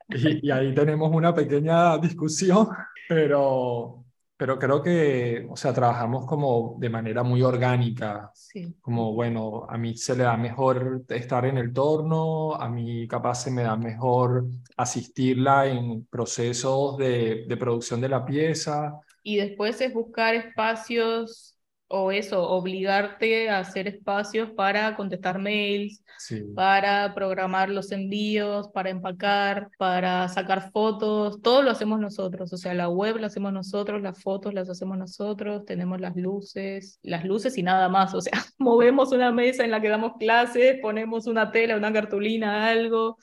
Y, 0.09 0.47
y, 0.47 0.51
ahí 0.51 0.73
tenemos 0.73 1.09
una 1.13 1.33
pequeña 1.33 1.97
discusión, 1.97 2.67
pero, 3.07 4.03
pero 4.35 4.59
creo 4.59 4.83
que, 4.83 5.47
o 5.49 5.55
sea, 5.55 5.71
trabajamos 5.71 6.25
como 6.25 6.75
de 6.77 6.89
manera 6.89 7.23
muy 7.23 7.41
orgánica. 7.41 8.29
Sí. 8.33 8.75
Como, 8.81 9.13
bueno, 9.13 9.65
a 9.69 9.77
mí 9.77 9.95
se 9.95 10.17
le 10.17 10.23
da 10.23 10.35
mejor 10.35 11.03
estar 11.07 11.45
en 11.45 11.57
el 11.57 11.71
torno, 11.71 12.55
a 12.55 12.67
mí 12.67 13.07
capaz 13.07 13.43
se 13.43 13.51
me 13.51 13.63
da 13.63 13.77
mejor 13.77 14.45
asistirla 14.75 15.67
en 15.67 16.05
procesos 16.07 16.97
de, 16.97 17.45
de 17.47 17.55
producción 17.55 18.01
de 18.01 18.09
la 18.09 18.25
pieza. 18.25 18.99
Y 19.23 19.37
después 19.37 19.79
es 19.79 19.93
buscar 19.93 20.35
espacios 20.35 21.51
o 21.91 22.11
eso, 22.11 22.47
obligarte 22.49 23.49
a 23.49 23.59
hacer 23.59 23.87
espacios 23.87 24.51
para 24.51 24.95
contestar 24.95 25.39
mails, 25.39 26.03
para 26.55 27.13
programar 27.13 27.69
los 27.69 27.91
envíos, 27.91 28.69
para 28.69 28.89
empacar, 28.89 29.69
para 29.77 30.27
sacar 30.29 30.71
fotos, 30.71 31.41
todo 31.41 31.61
lo 31.61 31.71
hacemos 31.71 31.99
nosotros, 31.99 32.53
o 32.53 32.57
sea, 32.57 32.73
la 32.73 32.89
web 32.89 33.17
la 33.17 33.27
hacemos 33.27 33.51
nosotros, 33.51 34.01
las 34.01 34.21
fotos 34.21 34.53
las 34.53 34.69
hacemos 34.69 34.97
nosotros, 34.97 35.65
tenemos 35.65 35.99
las 35.99 36.15
luces, 36.15 36.99
las 37.03 37.25
luces 37.25 37.57
y 37.57 37.63
nada 37.63 37.89
más, 37.89 38.13
o 38.13 38.21
sea, 38.21 38.33
movemos 38.57 39.11
una 39.11 39.31
mesa 39.31 39.63
en 39.65 39.71
la 39.71 39.81
que 39.81 39.89
damos 39.89 40.13
clases, 40.17 40.79
ponemos 40.81 41.27
una 41.27 41.51
tela, 41.51 41.75
una 41.75 41.91
cartulina, 41.91 42.67
algo, 42.67 43.17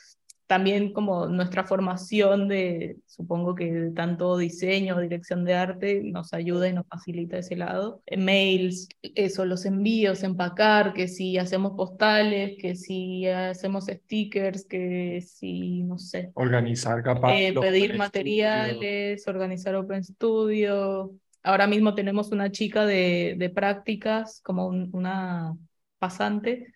también 0.49 0.94
como 0.94 1.26
nuestra 1.26 1.64
formación 1.64 2.49
de, 2.49 2.96
supongo 3.07 3.55
que 3.55 3.92
tanto 3.94 4.38
diseño 4.38 4.99
dirección 4.99 5.44
de 5.44 5.53
arte 5.55 6.01
nos 6.03 6.32
ayuda 6.32 6.66
y 6.68 6.72
nos 6.72 6.86
facilita 6.86 7.36
ese 7.36 7.55
lado. 7.55 8.03
Mails, 8.16 8.88
eso, 9.03 9.44
los 9.44 9.66
envíos, 9.66 10.22
empacar, 10.22 10.94
que 10.94 11.07
si 11.07 11.36
hacemos 11.36 11.72
postales, 11.76 12.57
que 12.59 12.76
si 12.76 13.26
hacemos 13.26 13.88
stickers, 13.88 14.64
que 14.64 15.20
si, 15.20 15.82
no 15.82 15.99
sé. 15.99 16.30
Organizar 16.32 17.03
capaz. 17.03 17.34
Eh, 17.34 17.53
pedir 17.53 17.99
materiales, 17.99 19.28
organizar 19.28 19.74
Open 19.74 20.03
Studio. 20.03 21.12
Ahora 21.42 21.66
mismo 21.66 21.94
tenemos 21.94 22.32
una 22.32 22.51
chica 22.51 22.86
de, 22.86 23.34
de 23.36 23.51
prácticas, 23.51 24.40
como 24.42 24.68
una 24.68 25.55
pasante, 25.99 26.72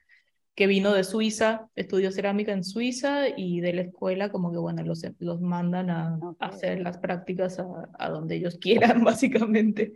que 0.54 0.66
vino 0.66 0.92
de 0.92 1.04
Suiza, 1.04 1.68
estudió 1.74 2.12
cerámica 2.12 2.52
en 2.52 2.64
Suiza 2.64 3.28
y 3.36 3.60
de 3.60 3.72
la 3.72 3.82
escuela 3.82 4.30
como 4.30 4.52
que, 4.52 4.58
bueno, 4.58 4.82
los, 4.82 5.02
los 5.18 5.40
mandan 5.40 5.90
a, 5.90 6.18
hacer 6.40 6.80
las 6.80 6.98
prácticas 6.98 7.58
a, 7.58 7.66
a, 7.98 8.10
donde 8.10 8.36
ellos 8.36 8.58
quieran, 8.60 9.02
básicamente. 9.04 9.94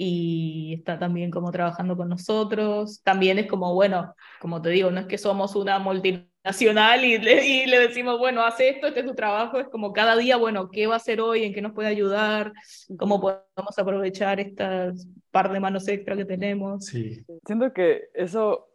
Y 0.00 0.74
está 0.78 0.96
también 0.96 1.32
como 1.32 1.50
trabajando 1.50 1.96
con 1.96 2.08
nosotros. 2.08 3.02
También 3.02 3.40
es 3.40 3.48
como, 3.48 3.74
bueno, 3.74 4.14
como 4.40 4.62
te 4.62 4.70
digo, 4.70 4.92
no 4.92 5.00
es 5.00 5.06
que 5.06 5.18
somos 5.18 5.56
una 5.56 5.80
multinacional 5.80 7.04
y 7.04 7.18
le, 7.18 7.44
y 7.44 7.66
le 7.66 7.80
decimos, 7.80 8.16
bueno, 8.16 8.44
hace 8.44 8.68
esto, 8.68 8.86
este 8.86 9.00
es 9.00 9.06
tu 9.06 9.16
trabajo. 9.16 9.58
Es 9.58 9.66
como 9.66 9.92
cada 9.92 10.16
día, 10.16 10.36
bueno, 10.36 10.70
¿qué 10.70 10.86
va 10.86 10.94
a 10.94 10.98
hacer 10.98 11.20
hoy? 11.20 11.42
¿En 11.42 11.52
qué 11.52 11.60
nos 11.62 11.72
puede 11.72 11.88
ayudar? 11.88 12.52
¿Cómo 12.96 13.20
podemos 13.20 13.76
aprovechar 13.76 14.38
estas 14.38 15.08
par 15.32 15.52
de 15.52 15.58
manos 15.58 15.88
extra 15.88 16.16
que 16.16 16.24
tenemos? 16.24 16.86
Sí. 16.86 17.24
Siento 17.44 17.72
que 17.72 18.02
eso 18.14 18.68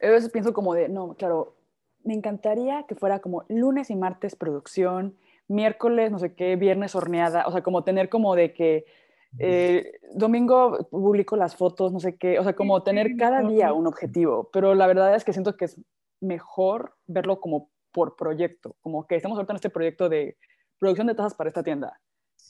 a 0.00 0.10
veces 0.10 0.30
pienso 0.30 0.52
como 0.52 0.74
de, 0.74 0.88
no, 0.88 1.14
claro, 1.14 1.56
me 2.04 2.14
encantaría 2.14 2.84
que 2.88 2.94
fuera 2.94 3.20
como 3.20 3.44
lunes 3.48 3.90
y 3.90 3.96
martes 3.96 4.36
producción, 4.36 5.16
miércoles 5.48 6.10
no 6.10 6.18
sé 6.18 6.34
qué, 6.34 6.56
viernes 6.56 6.94
horneada, 6.94 7.46
o 7.46 7.52
sea, 7.52 7.62
como 7.62 7.84
tener 7.84 8.08
como 8.08 8.34
de 8.34 8.52
que 8.52 8.84
eh, 9.38 9.92
domingo 10.14 10.88
publico 10.90 11.36
las 11.36 11.56
fotos, 11.56 11.92
no 11.92 12.00
sé 12.00 12.16
qué, 12.16 12.38
o 12.38 12.44
sea, 12.44 12.54
como 12.54 12.82
tener 12.82 13.16
cada 13.16 13.42
día 13.42 13.72
un 13.72 13.86
objetivo, 13.86 14.48
pero 14.52 14.74
la 14.74 14.86
verdad 14.86 15.14
es 15.14 15.24
que 15.24 15.32
siento 15.32 15.56
que 15.56 15.66
es 15.66 15.80
mejor 16.20 16.94
verlo 17.06 17.40
como 17.40 17.70
por 17.92 18.16
proyecto, 18.16 18.76
como 18.80 19.06
que 19.06 19.16
estamos 19.16 19.36
ahorita 19.36 19.52
en 19.52 19.56
este 19.56 19.70
proyecto 19.70 20.08
de 20.08 20.36
producción 20.78 21.06
de 21.06 21.14
tazas 21.14 21.34
para 21.34 21.48
esta 21.48 21.62
tienda. 21.62 22.00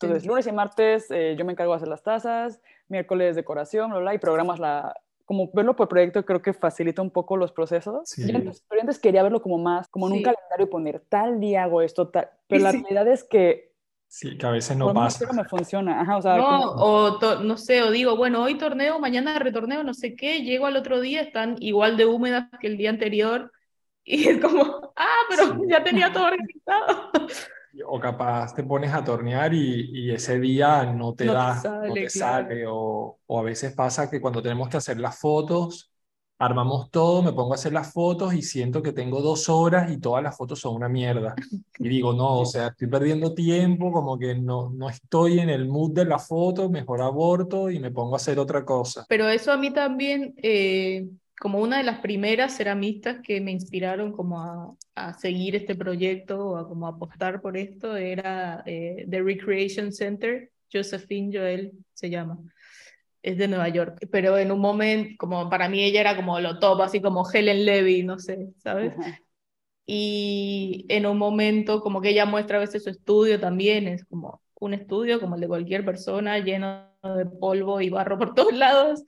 Entonces, 0.01 0.27
lunes 0.27 0.47
y 0.47 0.53
martes 0.53 1.11
eh, 1.11 1.35
yo 1.37 1.45
me 1.45 1.53
encargo 1.53 1.73
de 1.73 1.79
hacer 1.79 1.89
las 1.89 2.03
tazas, 2.05 2.61
miércoles 2.89 3.35
decoración, 3.35 3.91
bla, 3.91 3.99
bla, 4.01 4.15
y 4.15 4.19
programas 4.19 4.61
la, 4.61 4.95
como 5.29 5.51
verlo 5.53 5.77
por 5.77 5.89
proyecto 5.89 6.25
creo 6.25 6.41
que 6.41 6.55
facilita 6.55 7.03
un 7.03 7.11
poco 7.11 7.37
los 7.37 7.53
procesos. 7.53 8.15
pero 8.17 8.81
antes 8.81 8.99
quería 8.99 9.23
verlo 9.23 9.43
como 9.43 9.59
más, 9.59 9.87
como 9.89 10.07
en 10.07 10.15
un 10.15 10.23
calendario 10.23 10.65
y 10.65 10.71
poner 10.71 11.01
tal 11.07 11.39
día 11.39 11.65
hago 11.65 11.83
esto, 11.83 12.09
tal, 12.09 12.31
pero 12.47 12.65
la 12.65 12.73
realidad 12.73 13.07
es 13.07 13.25
que... 13.25 13.75
Sí, 14.07 14.39
que 14.39 14.47
a 14.47 14.51
veces 14.51 14.75
no 14.79 14.95
pasa. 14.95 15.27
No 15.27 15.35
me 15.35 15.45
funciona. 15.45 16.01
Ajá, 16.01 16.17
o 16.17 16.23
sea, 16.23 16.39
no, 16.39 16.73
o 16.77 17.43
no 17.43 17.59
sé, 17.59 17.83
o 17.83 17.91
digo, 17.91 18.17
bueno, 18.17 18.43
hoy 18.43 18.57
torneo, 18.57 18.99
mañana 19.01 19.39
retorneo, 19.39 19.85
no 19.85 19.93
sé 19.93 20.17
qué, 20.17 20.41
llego 20.41 20.65
al 20.65 20.79
otro 20.79 20.99
día, 20.99 21.21
están 21.21 21.57
igual 21.61 21.99
de 21.99 22.07
húmedas 22.07 22.49
que 22.59 22.69
el 22.69 22.79
día 22.79 22.89
anterior, 22.89 23.53
y 24.05 24.29
es 24.29 24.41
como, 24.41 24.95
ah, 24.97 25.19
pero 25.29 25.59
ya 25.69 25.85
tenía 25.85 26.11
todo 26.11 26.25
organizado 26.25 27.11
o 27.87 28.01
capaz 28.01 28.55
te 28.55 28.65
pones 28.65 28.93
a 28.93 29.05
tornear 29.05 29.53
y, 29.55 29.91
y 29.93 30.11
ese 30.11 30.39
día 30.41 30.85
no 30.85 31.15
te 31.15 31.27
da, 31.27 31.61
no 31.87 31.95
te 31.95 32.11
sale, 32.11 32.67
o, 32.67 33.19
o, 33.27 33.39
a 33.41 33.43
veces 33.43 33.75
pasa 33.75 34.11
que 34.11 34.21
cuando 34.21 34.43
tenemos 34.43 34.69
que 34.69 34.77
hacer 34.77 34.99
las 34.99 35.19
fotos, 35.19 35.91
armamos 36.39 36.91
todo, 36.91 37.23
me 37.23 37.33
pongo 37.33 37.53
a 37.53 37.57
hacer 37.57 37.73
las 37.73 37.93
fotos 37.93 38.33
y 38.35 38.43
siento 38.43 38.83
que 38.83 38.93
tengo 38.93 39.21
dos 39.21 39.49
horas 39.49 39.91
y 39.91 39.99
todas 39.99 40.23
las 40.23 40.37
fotos 40.37 40.61
son 40.61 40.77
una 40.77 40.89
mierda. 40.89 41.35
Y 41.81 41.89
digo, 41.89 42.13
no, 42.13 42.41
o 42.41 42.45
sea, 42.45 42.69
estoy 42.69 42.89
perdiendo 42.89 43.35
tiempo, 43.35 43.93
como 43.93 44.19
que 44.19 44.35
no, 44.35 44.71
no 44.71 44.89
estoy 44.89 45.39
en 45.39 45.49
el 45.49 45.69
mood 45.69 45.93
de 45.93 46.05
la 46.05 46.19
foto, 46.19 46.69
mejor 46.69 47.01
aborto 47.03 47.71
y 47.71 47.79
me 47.79 47.93
pongo 47.93 48.15
a 48.15 48.17
hacer 48.17 48.39
otra 48.41 48.65
cosa. 48.65 49.07
Pero 49.09 49.29
eso 49.29 49.53
a 49.53 49.57
mí 49.57 49.73
también... 49.73 50.35
Eh 50.43 51.07
como 51.39 51.61
una 51.61 51.79
de 51.79 51.85
las 51.85 52.01
primeras 52.01 52.57
ceramistas 52.57 53.21
que 53.23 53.41
me 53.41 53.53
inspiraron 53.53 54.13
como 54.13 54.41
a, 54.41 54.75
a 54.95 55.15
seguir 55.15 55.55
este 55.55 55.75
proyecto 55.75 56.39
o 56.51 56.57
a 56.57 56.69
como 56.69 56.87
apostar 56.87 57.41
por 57.41 57.57
esto 57.57 57.97
era 57.97 58.63
eh, 58.67 59.07
The 59.09 59.23
Recreation 59.23 59.93
Center, 59.93 60.51
Josephine 60.73 61.37
Joel 61.37 61.73
se 61.95 62.11
llama. 62.11 62.39
Es 63.23 63.37
de 63.39 63.49
Nueva 63.49 63.69
York, 63.69 64.07
pero 64.11 64.39
en 64.39 64.53
un 64.53 64.61
momento, 64.61 65.15
como 65.19 65.51
para 65.51 65.69
mí 65.69 65.83
ella 65.83 66.01
era 66.01 66.17
como 66.17 66.39
lo 66.41 66.59
top, 66.59 66.83
así 66.83 67.01
como 67.01 67.29
Helen 67.29 67.65
Levy, 67.65 68.03
no 68.03 68.19
sé, 68.19 68.51
¿sabes? 68.59 68.95
Y 69.87 70.87
en 70.89 71.07
un 71.07 71.19
momento, 71.19 71.81
como 71.81 72.01
que 72.01 72.11
ella 72.11 72.27
muestra 72.27 72.59
a 72.59 72.61
veces 72.61 72.85
su 72.85 72.91
estudio 72.91 73.41
también, 73.41 73.89
es 73.89 74.05
como 74.05 74.41
un 74.61 74.75
estudio 74.75 75.21
como 75.21 75.35
el 75.35 75.41
de 75.41 75.49
cualquier 75.49 75.85
persona, 75.85 76.39
lleno 76.39 76.89
de 77.03 77.27
polvo 77.27 77.81
y 77.81 77.91
barro 77.91 78.19
por 78.19 78.35
todos 78.35 78.53
lados 78.55 79.05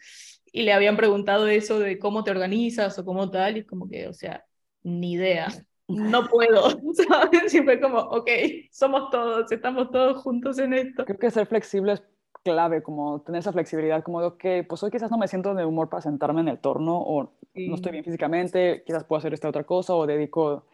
y 0.53 0.63
le 0.63 0.73
habían 0.73 0.97
preguntado 0.97 1.49
eso 1.49 1.79
de 1.79 1.99
cómo 1.99 2.25
te 2.25 2.31
organizas 2.31 2.99
o 2.99 3.05
cómo 3.05 3.31
tal, 3.31 3.59
y 3.59 3.65
como 3.65 3.89
que, 3.89 4.09
o 4.09 4.13
sea, 4.13 4.45
ni 4.83 5.13
idea, 5.13 5.49
no 5.89 6.29
puedo, 6.29 6.71
¿sabes? 7.09 7.55
Y 7.55 7.61
fue 7.65 7.81
como, 7.81 7.99
ok, 7.99 8.29
somos 8.71 9.11
todos, 9.11 9.51
estamos 9.51 9.91
todos 9.91 10.23
juntos 10.23 10.59
en 10.59 10.75
esto. 10.75 11.05
Creo 11.05 11.19
que 11.19 11.31
ser 11.31 11.47
flexible 11.47 11.93
es 11.93 12.03
clave, 12.43 12.83
como 12.83 13.21
tener 13.21 13.41
esa 13.41 13.53
flexibilidad, 13.53 14.03
como 14.03 14.21
de, 14.21 14.27
ok, 14.29 14.45
pues 14.69 14.83
hoy 14.83 14.91
quizás 14.91 15.11
no 15.11 15.19
me 15.19 15.29
siento 15.29 15.55
de 15.55 15.65
humor 15.65 15.89
para 15.89 16.01
sentarme 16.01 16.41
en 16.41 16.49
el 16.49 16.59
torno, 16.59 16.99
o 16.99 17.33
no 17.55 17.75
estoy 17.75 17.93
bien 17.93 18.05
físicamente, 18.05 18.83
quizás 18.87 19.05
puedo 19.05 19.19
hacer 19.19 19.35
esta 19.35 19.49
otra 19.49 19.65
cosa, 19.65 19.95
o 19.95 20.07
dedico 20.07 20.67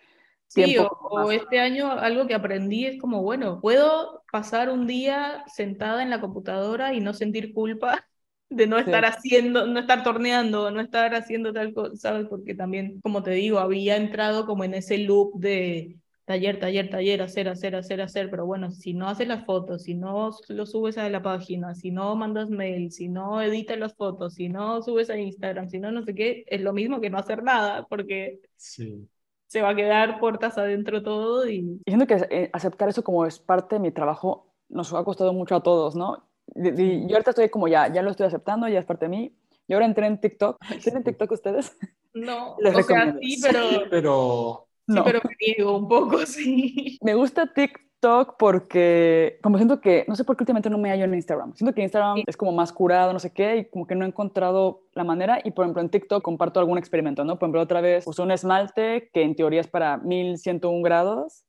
Sí, 0.48 0.78
o, 0.78 0.86
o, 0.86 1.32
este 1.32 1.58
año 1.58 1.90
algo 1.90 2.28
que 2.28 2.34
aprendí 2.34 2.86
es 2.86 3.00
como, 3.00 3.20
bueno, 3.22 3.60
puedo 3.60 4.22
pasar 4.30 4.70
un 4.70 4.86
día 4.86 5.42
sentada 5.48 6.04
en 6.04 6.10
la 6.10 6.20
computadora 6.20 6.94
y 6.94 7.00
no 7.00 7.14
sentir 7.14 7.52
culpa 7.52 8.06
de 8.48 8.66
no 8.66 8.78
estar 8.78 9.04
haciendo, 9.04 9.66
no 9.66 9.80
estar 9.80 10.02
torneando, 10.04 10.70
no 10.70 10.80
estar 10.80 11.14
haciendo 11.14 11.52
tal 11.52 11.74
cosa, 11.74 11.96
¿sabes? 11.96 12.26
Porque 12.28 12.54
también, 12.54 13.00
como 13.00 13.22
te 13.22 13.32
digo, 13.32 13.58
había 13.58 13.96
entrado 13.96 14.46
como 14.46 14.64
en 14.64 14.74
ese 14.74 14.98
loop 14.98 15.38
de 15.40 15.96
taller, 16.26 16.58
taller, 16.58 16.90
taller, 16.90 17.22
hacer, 17.22 17.48
hacer, 17.48 17.76
hacer, 17.76 18.00
hacer, 18.00 18.30
pero 18.30 18.46
bueno, 18.46 18.70
si 18.70 18.94
no 18.94 19.08
haces 19.08 19.28
las 19.28 19.44
fotos, 19.44 19.84
si 19.84 19.94
no 19.94 20.30
lo 20.48 20.66
subes 20.66 20.98
a 20.98 21.08
la 21.08 21.22
página, 21.22 21.74
si 21.74 21.90
no 21.90 22.14
mandas 22.16 22.50
mail, 22.50 22.90
si 22.92 23.08
no 23.08 23.40
editas 23.40 23.78
las 23.78 23.94
fotos, 23.94 24.34
si 24.34 24.48
no 24.48 24.82
subes 24.82 25.08
a 25.08 25.18
Instagram, 25.18 25.68
si 25.68 25.78
no 25.78 25.90
no 25.92 26.02
sé 26.02 26.14
qué, 26.14 26.44
es 26.48 26.60
lo 26.60 26.72
mismo 26.72 27.00
que 27.00 27.10
no 27.10 27.18
hacer 27.18 27.42
nada, 27.42 27.86
porque 27.88 28.40
sí. 28.56 29.08
se 29.46 29.62
va 29.62 29.70
a 29.70 29.76
quedar 29.76 30.18
puertas 30.18 30.58
adentro 30.58 31.02
todo 31.02 31.48
y... 31.48 31.80
siento 31.86 32.06
que 32.06 32.14
eh, 32.30 32.50
aceptar 32.52 32.88
eso 32.88 33.04
como 33.04 33.24
es 33.24 33.38
parte 33.38 33.76
de 33.76 33.80
mi 33.80 33.92
trabajo 33.92 34.52
nos 34.68 34.92
ha 34.94 35.04
costado 35.04 35.32
mucho 35.32 35.54
a 35.54 35.62
todos, 35.62 35.94
¿no? 35.94 36.28
Yo 36.56 37.16
ahorita 37.16 37.30
estoy 37.30 37.48
como 37.48 37.68
ya, 37.68 37.92
ya 37.92 38.02
lo 38.02 38.10
estoy 38.10 38.26
aceptando, 38.26 38.68
ya 38.68 38.78
es 38.78 38.84
parte 38.84 39.06
de 39.06 39.10
mí. 39.10 39.36
Y 39.68 39.74
ahora 39.74 39.86
entré 39.86 40.06
en 40.06 40.20
TikTok. 40.20 40.58
¿Tienen 40.82 41.02
TikTok 41.02 41.32
ustedes? 41.32 41.76
No, 42.14 42.56
Les 42.60 42.74
o 42.74 42.82
sea, 42.82 43.16
sí, 43.20 43.38
pero... 43.42 43.68
Sí, 43.68 43.80
pero... 43.90 44.62
Sí, 44.88 44.94
pero 45.04 45.18
me 45.24 45.34
niego 45.44 45.78
un 45.78 45.88
poco, 45.88 46.24
sí. 46.26 46.96
Me 47.02 47.14
gusta 47.14 47.52
TikTok 47.52 48.36
porque, 48.38 49.40
como 49.42 49.56
siento 49.56 49.80
que, 49.80 50.04
no 50.06 50.14
sé 50.14 50.22
por 50.22 50.36
qué 50.36 50.44
últimamente 50.44 50.70
no 50.70 50.78
me 50.78 50.90
hallo 50.90 51.06
en 51.06 51.14
Instagram. 51.14 51.54
Siento 51.56 51.74
que 51.74 51.82
Instagram 51.82 52.22
es 52.24 52.36
como 52.36 52.52
más 52.52 52.72
curado, 52.72 53.12
no 53.12 53.18
sé 53.18 53.32
qué, 53.32 53.56
y 53.56 53.64
como 53.64 53.88
que 53.88 53.96
no 53.96 54.04
he 54.04 54.08
encontrado 54.08 54.84
la 54.92 55.02
manera. 55.02 55.40
Y 55.42 55.50
por 55.50 55.64
ejemplo, 55.64 55.82
en 55.82 55.88
TikTok 55.88 56.22
comparto 56.22 56.60
algún 56.60 56.78
experimento, 56.78 57.24
¿no? 57.24 57.36
Por 57.36 57.46
ejemplo, 57.46 57.62
otra 57.62 57.80
vez 57.80 58.06
usé 58.06 58.22
un 58.22 58.30
esmalte 58.30 59.10
que 59.12 59.22
en 59.22 59.34
teoría 59.34 59.60
es 59.60 59.66
para 59.66 59.96
1101 59.96 60.82
grados 60.82 61.44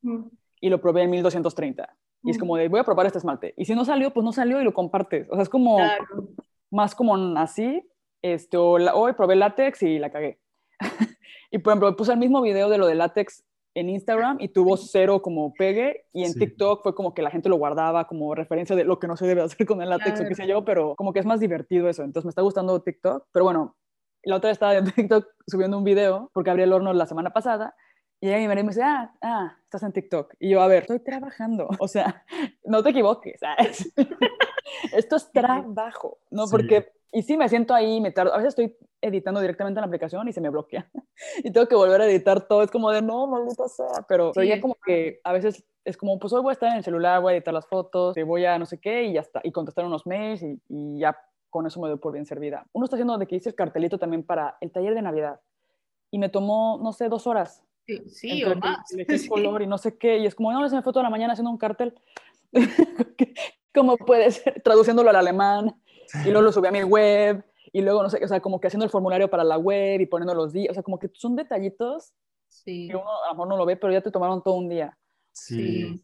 y 0.62 0.70
lo 0.70 0.82
probé 0.82 1.04
en 1.04 1.12
1230. 1.12 1.96
Y 2.24 2.32
es 2.32 2.38
como 2.38 2.58
de, 2.58 2.68
voy 2.68 2.80
a 2.80 2.84
probar 2.84 3.06
este 3.06 3.20
esmalte. 3.20 3.54
Y 3.58 3.66
si 3.66 3.76
no 3.76 3.86
salió, 3.86 4.12
pues 4.12 4.24
no 4.24 4.34
salió 4.34 4.60
y 4.60 4.64
lo 4.64 4.74
compartes. 4.74 5.28
O 5.30 5.36
sea, 5.36 5.44
es 5.44 5.50
como 5.50 5.80
más 6.72 6.96
como 6.96 7.16
así. 7.38 7.88
Este, 8.22 8.58
o 8.58 8.74
hoy 8.74 9.14
probé 9.14 9.36
látex 9.36 9.84
y 9.84 10.00
la 10.00 10.12
cagué. 10.12 10.40
y 11.52 11.60
por 11.60 11.72
ejemplo, 11.72 11.96
puse 11.96 12.12
el 12.12 12.20
mismo 12.20 12.42
video 12.42 12.70
de 12.70 12.78
lo 12.78 12.88
de 12.88 12.96
látex 12.96 13.44
en 13.76 13.90
Instagram 13.90 14.38
y 14.40 14.48
tuvo 14.50 14.76
cero 14.76 15.22
como 15.22 15.54
pegue 15.54 16.06
y 16.12 16.24
en 16.24 16.34
TikTok 16.34 16.82
fue 16.82 16.96
como 16.96 17.14
que 17.14 17.22
la 17.22 17.30
gente 17.30 17.48
lo 17.48 17.58
guardaba 17.58 18.08
como 18.08 18.34
referencia 18.34 18.76
de 18.76 18.84
lo 18.84 18.98
que 18.98 19.08
no 19.08 19.16
se 19.16 19.28
debe 19.28 19.42
hacer 19.44 19.68
con 19.68 19.84
el 19.84 19.90
látex 19.90 20.20
o 20.20 20.28
qué 20.28 20.34
sé 20.34 20.48
yo, 20.48 20.66
pero 20.66 20.96
como 20.96 21.14
que 21.14 21.20
es 21.20 21.28
más 21.28 21.40
divertido 21.40 21.88
eso. 21.88 22.04
Entonces 22.04 22.26
me 22.26 22.30
está 22.30 22.42
gustando 22.42 22.82
TikTok. 22.82 23.28
Pero 23.32 23.46
bueno, 23.46 23.76
la 24.24 24.38
otra 24.38 24.50
vez 24.50 24.56
estaba 24.56 24.76
en 24.76 24.86
TikTok 24.92 25.28
subiendo 25.46 25.78
un 25.78 25.84
video 25.84 26.32
porque 26.34 26.50
abrí 26.50 26.64
el 26.64 26.74
horno 26.74 26.92
la 26.92 27.06
semana 27.06 27.32
pasada 27.32 27.76
y 28.20 28.30
ella 28.32 28.48
me 28.48 28.64
dice, 28.64 28.82
ah, 28.84 29.14
ah, 29.22 29.56
estás 29.64 29.84
en 29.84 29.92
TikTok. 29.92 30.34
Y 30.40 30.50
yo, 30.50 30.62
a 30.62 30.68
ver, 30.68 30.84
estoy 30.84 31.00
trabajando. 31.00 31.68
O 31.80 31.88
sea, 31.88 32.26
no 32.64 32.82
te 32.82 32.90
equivoques. 32.90 33.40
¿sabes? 33.40 33.94
Esto 34.94 35.16
es 35.16 35.32
trabajo, 35.32 36.18
¿no? 36.32 36.46
Porque, 36.50 36.92
y 37.12 37.22
sí, 37.22 37.38
me 37.38 37.48
siento 37.48 37.74
ahí, 37.74 38.02
me 38.02 38.12
tardo. 38.12 38.34
A 38.34 38.38
veces 38.38 38.50
estoy 38.50 38.76
editando 39.02 39.40
directamente 39.40 39.80
en 39.80 39.82
la 39.82 39.88
aplicación 39.88 40.28
y 40.28 40.34
se 40.34 40.42
me 40.42 40.50
bloquea. 40.50 40.90
Y 41.44 41.52
tengo 41.52 41.68
que 41.68 41.76
volver 41.76 42.02
a 42.02 42.06
editar 42.06 42.48
todo. 42.48 42.64
Es 42.64 42.72
como 42.72 42.92
de, 42.92 43.02
no, 43.02 43.28
maldita 43.28 43.68
sea. 43.68 44.06
Pero, 44.08 44.32
pero 44.34 44.46
ya 44.46 44.62
como 44.62 44.76
que 44.86 45.20
a 45.24 45.34
veces 45.34 45.64
es 45.84 45.98
como, 45.98 46.20
pues 46.20 46.34
hoy 46.34 46.42
voy 46.42 46.52
a 46.52 46.54
estar 46.54 46.70
en 46.70 46.78
el 46.78 46.84
celular, 46.84 47.22
voy 47.22 47.34
a 47.34 47.36
editar 47.38 47.54
las 47.54 47.66
fotos, 47.68 48.16
voy 48.26 48.46
a 48.46 48.60
no 48.60 48.66
sé 48.66 48.80
qué 48.80 49.04
y 49.04 49.14
ya 49.14 49.22
está. 49.22 49.42
Y 49.44 49.52
contestar 49.52 49.86
unos 49.86 50.06
mails 50.06 50.44
y, 50.44 50.60
y 50.70 51.00
ya 51.00 51.18
con 51.50 51.66
eso 51.66 51.82
me 51.82 51.88
doy 51.88 51.98
por 51.98 52.14
bien 52.14 52.26
servida. 52.26 52.68
Uno 52.74 52.86
está 52.86 52.98
haciendo 52.98 53.18
de 53.18 53.26
que 53.26 53.36
hice 53.36 53.50
el 53.50 53.56
cartelito 53.56 53.98
también 53.98 54.24
para 54.24 54.58
el 54.62 54.72
taller 54.72 54.94
de 54.94 55.02
Navidad. 55.02 55.40
Y 56.12 56.20
me 56.20 56.30
tomó, 56.30 56.80
no 56.82 56.94
sé, 56.94 57.10
dos 57.10 57.26
horas 57.26 57.64
Sí, 58.10 58.44
o 58.44 58.56
más. 58.56 58.86
color 59.30 59.62
y 59.62 59.68
no 59.68 59.78
sé 59.78 59.98
qué, 59.98 60.18
y 60.18 60.26
es 60.26 60.36
como, 60.36 60.52
no, 60.52 60.68
se 60.68 60.76
me 60.76 60.82
fue 60.82 60.94
toda 60.94 61.04
la 61.04 61.10
mañana 61.10 61.34
haciendo 61.34 61.52
un 61.52 61.58
cartel. 61.58 61.94
¿Cómo 63.74 63.98
puede 63.98 64.32
ser? 64.32 64.62
Traduciéndolo 64.62 65.10
al 65.10 65.16
alemán, 65.16 65.76
y 66.26 66.30
luego 66.30 66.42
lo 66.42 66.52
subí 66.52 66.68
a 66.68 66.72
mi 66.72 66.84
web, 66.84 67.44
y 67.72 67.82
luego, 67.82 68.04
no 68.04 68.10
sé, 68.10 68.24
o 68.24 68.28
sea, 68.28 68.40
como 68.40 68.60
que 68.60 68.68
haciendo 68.68 68.86
el 68.86 68.92
formulario 68.92 69.30
para 69.30 69.44
la 69.44 69.58
web 69.58 70.02
y 70.02 70.06
poniendo 70.06 70.34
los 70.34 70.54
días, 70.54 70.72
o 70.72 70.74
sea, 70.74 70.84
como 70.84 71.00
que 71.00 71.10
son 71.14 71.36
detallitos 71.36 72.14
sí. 72.50 72.88
que 72.90 72.96
uno 72.96 73.10
a 73.24 73.28
lo 73.28 73.34
mejor 73.34 73.48
no 73.48 73.58
lo 73.58 73.66
ve, 73.66 73.78
pero 73.78 73.94
ya 73.94 74.02
te 74.02 74.12
tomaron 74.12 74.44
todo 74.44 74.56
un 74.56 74.70
día. 74.70 74.98
Sí. 75.32 76.02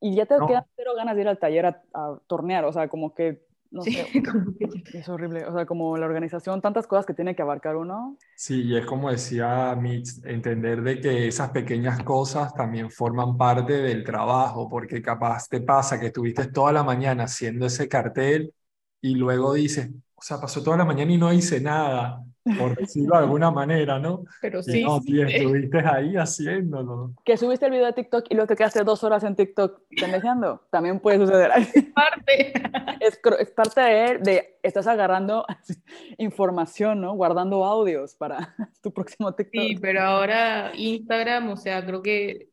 y 0.00 0.14
ya 0.14 0.26
te 0.26 0.36
quedan 0.46 0.64
cero 0.76 0.92
ganas 0.94 1.16
de 1.16 1.22
ir 1.22 1.28
al 1.28 1.40
taller 1.40 1.66
a, 1.66 1.82
tornear, 2.28 2.64
o 2.64 2.72
sea, 2.72 2.88
como 2.88 3.12
que 3.12 3.44
no 3.74 3.84
Sí, 3.84 3.92
sé, 3.92 4.10
que- 4.58 4.82
es 4.98 5.08
horrible. 5.08 5.46
O 5.46 5.52
sea, 5.54 5.66
como 5.66 5.96
la 5.98 6.06
organización, 6.06 6.60
tantas 6.62 6.86
cosas 6.86 7.06
que 7.06 7.14
tiene 7.14 7.34
que 7.36 7.42
abarcar 7.42 7.76
uno. 7.76 8.18
Sí, 8.36 8.62
y 8.64 8.76
es 8.76 8.84
como 8.84 9.10
decía 9.10 9.74
Mitch, 9.76 10.20
entender 10.24 10.82
de 10.82 11.00
que 11.00 11.28
esas 11.28 11.50
pequeñas 11.50 12.02
cosas 12.02 12.52
también 12.54 12.90
forman 12.90 13.36
parte 13.36 13.74
del 13.74 14.02
trabajo, 14.04 14.68
porque 14.68 15.00
capaz 15.00 15.48
te 15.48 15.60
pasa 15.60 16.00
que 16.00 16.06
estuviste 16.06 16.48
toda 16.50 16.72
la 16.72 16.82
mañana 16.82 17.24
haciendo 17.24 17.66
ese 17.66 17.88
cartel 17.88 18.52
y 19.00 19.14
luego 19.14 19.54
dices, 19.54 19.88
o 20.16 20.22
sea, 20.22 20.40
pasó 20.40 20.62
toda 20.64 20.76
la 20.78 20.84
mañana 20.84 21.12
y 21.12 21.16
no 21.18 21.32
hice 21.32 21.60
nada, 21.60 22.20
por 22.58 22.76
decirlo 22.76 23.16
de 23.16 23.22
alguna 23.24 23.50
manera, 23.50 23.98
¿no? 23.98 24.24
Pero 24.40 24.60
Y 24.60 24.62
sí, 24.62 24.82
no, 24.84 25.00
sí, 25.00 25.06
tío, 25.06 25.26
sí. 25.26 25.34
estuviste 25.36 25.78
ahí 25.78 26.16
haciéndolo. 26.16 27.14
Que 27.24 27.36
subiste 27.36 27.66
el 27.66 27.72
video 27.72 27.86
de 27.86 27.92
TikTok 27.94 28.26
y 28.28 28.34
luego 28.34 28.48
te 28.48 28.56
quedaste 28.56 28.84
dos 28.84 29.02
horas 29.02 29.24
en 29.24 29.34
TikTok 29.36 29.80
pendejeando. 30.00 30.60
También 30.70 31.00
puede 31.00 31.18
suceder. 31.18 31.50
parte. 31.94 32.52
Es, 33.00 33.20
es 33.38 33.50
parte 33.50 33.80
de, 33.80 34.18
de, 34.18 34.58
estás 34.62 34.86
agarrando 34.86 35.46
información, 36.18 37.00
¿no? 37.00 37.14
Guardando 37.14 37.64
audios 37.64 38.14
para 38.14 38.54
tu 38.82 38.92
próximo 38.92 39.34
TikTok. 39.34 39.62
Sí, 39.62 39.76
pero 39.80 40.02
ahora 40.02 40.72
Instagram, 40.74 41.50
o 41.50 41.56
sea, 41.56 41.84
creo 41.84 42.02
que 42.02 42.48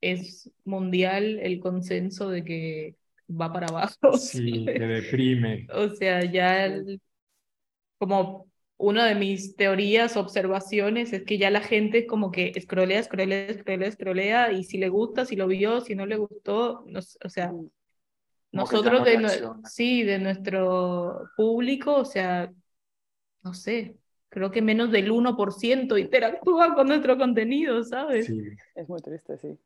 es 0.00 0.50
mundial 0.64 1.38
el 1.40 1.60
consenso 1.60 2.28
de 2.28 2.44
que 2.44 2.96
va 3.30 3.52
para 3.52 3.68
abajo. 3.68 4.16
Sí, 4.18 4.64
te 4.66 4.78
deprime. 4.78 5.66
O 5.74 5.88
sea, 5.90 6.24
ya 6.24 6.66
el- 6.66 7.00
como 7.98 8.51
una 8.82 9.06
de 9.06 9.14
mis 9.14 9.54
teorías, 9.54 10.16
observaciones, 10.16 11.12
es 11.12 11.22
que 11.22 11.38
ya 11.38 11.50
la 11.50 11.60
gente 11.60 11.98
es 11.98 12.06
como 12.08 12.32
que 12.32 12.52
scrollea, 12.60 13.00
scrollea, 13.00 13.54
scrollea, 13.54 13.92
scrollea, 13.92 14.52
y 14.52 14.64
si 14.64 14.76
le 14.76 14.88
gusta, 14.88 15.24
si 15.24 15.36
lo 15.36 15.46
vio, 15.46 15.80
si 15.80 15.94
no 15.94 16.04
le 16.04 16.16
gustó, 16.16 16.82
no 16.86 16.98
o 16.98 17.28
sea. 17.28 17.48
Como 17.48 17.70
nosotros 18.50 19.00
no 19.00 19.04
de, 19.04 19.52
sí, 19.64 20.02
de 20.02 20.18
nuestro 20.18 21.28
público, 21.36 21.94
o 21.94 22.04
sea, 22.04 22.52
no 23.44 23.54
sé, 23.54 23.96
creo 24.28 24.50
que 24.50 24.60
menos 24.60 24.90
del 24.90 25.10
1% 25.10 25.96
interactúa 25.96 26.74
con 26.74 26.88
nuestro 26.88 27.16
contenido, 27.16 27.82
¿sabes? 27.84 28.26
Sí, 28.26 28.42
Es 28.74 28.88
muy 28.88 29.00
triste, 29.00 29.38
sí. 29.38 29.58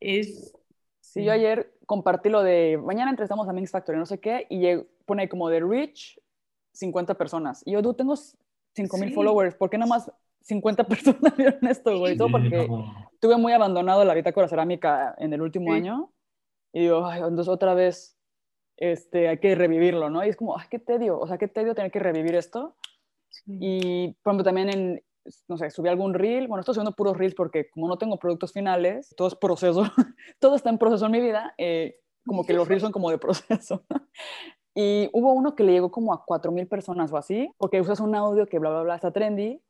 Es... 0.00 0.52
Sí, 1.00 1.22
yo 1.22 1.32
ayer 1.32 1.72
compartí 1.86 2.30
lo 2.30 2.42
de 2.42 2.78
mañana 2.82 3.10
entrevistamos 3.10 3.46
a 3.46 3.52
Mix 3.52 3.70
Factory, 3.70 3.98
no 3.98 4.06
sé 4.06 4.18
qué, 4.18 4.46
y 4.48 4.66
pone 5.04 5.28
como 5.28 5.48
de 5.50 5.60
Rich 5.60 6.18
50 6.72 7.14
personas. 7.14 7.62
Y 7.64 7.72
yo, 7.72 7.82
tú 7.82 7.94
tengo 7.94 8.14
5 8.74 8.96
mil 8.98 9.08
Sí. 9.10 9.14
followers, 9.14 9.54
¿por 9.56 9.70
qué 9.70 9.78
nomás 9.78 10.10
50 10.42 10.84
personas 10.88 11.36
vieron 11.36 11.66
esto, 11.66 11.98
güey? 11.98 12.16
Todo 12.16 12.30
porque 12.30 12.66
no. 12.68 13.08
tuve 13.20 13.36
muy 13.36 13.52
abandonado 13.52 14.04
la 14.04 14.14
bitácora 14.14 14.48
cerámica 14.48 15.14
en 15.18 15.32
el 15.32 15.40
último 15.42 15.70
Sí. 15.72 15.76
año. 15.78 16.12
Y 16.72 16.80
digo, 16.82 17.06
ay, 17.06 17.20
entonces 17.20 17.48
otra 17.48 17.74
vez 17.74 18.18
este, 18.76 19.28
hay 19.28 19.38
que 19.38 19.54
revivirlo, 19.54 20.10
¿no? 20.10 20.24
Y 20.24 20.28
es 20.28 20.36
como, 20.36 20.58
ay, 20.58 20.66
qué 20.70 20.78
tedio, 20.80 21.18
o 21.20 21.26
sea, 21.28 21.38
qué 21.38 21.46
tedio 21.48 21.74
tener 21.74 21.92
que 21.92 22.00
revivir 22.00 22.34
esto. 22.34 22.76
sí. 23.30 23.58
Y, 23.60 24.16
por 24.22 24.32
ejemplo, 24.32 24.44
también 24.44 24.68
en, 24.70 25.02
no 25.48 25.56
sé, 25.56 25.70
subí 25.70 25.88
algún 25.88 26.12
reel. 26.14 26.48
Bueno, 26.48 26.60
estoy 26.60 26.74
subiendo 26.74 26.94
puros 26.96 27.16
reels 27.16 27.34
porque 27.34 27.70
como 27.70 27.86
no 27.88 27.96
tengo 27.98 28.18
productos 28.18 28.52
finales, 28.52 29.14
todo 29.16 29.28
es 29.28 29.34
proceso, 29.36 29.82
todo 30.40 30.56
está 30.56 30.70
en 30.70 30.78
proceso 30.78 31.06
en 31.06 31.12
mi 31.12 31.20
vida, 31.20 31.54
eh, 31.58 32.00
como 32.26 32.44
que 32.44 32.52
los 32.54 32.66
reels 32.66 32.82
son 32.82 32.92
como 32.92 33.10
de 33.10 33.18
proceso. 33.18 33.84
Y 34.74 35.08
hubo 35.12 35.32
uno 35.32 35.54
que 35.54 35.62
le 35.62 35.72
llegó 35.72 35.90
como 35.90 36.12
a 36.12 36.24
4.000 36.26 36.66
personas 36.68 37.12
o 37.12 37.16
así, 37.16 37.50
porque 37.58 37.80
usas 37.80 38.00
un 38.00 38.14
audio 38.14 38.46
que 38.46 38.58
bla, 38.58 38.70
bla, 38.70 38.82
bla, 38.82 38.94
está 38.96 39.12
trendy, 39.12 39.60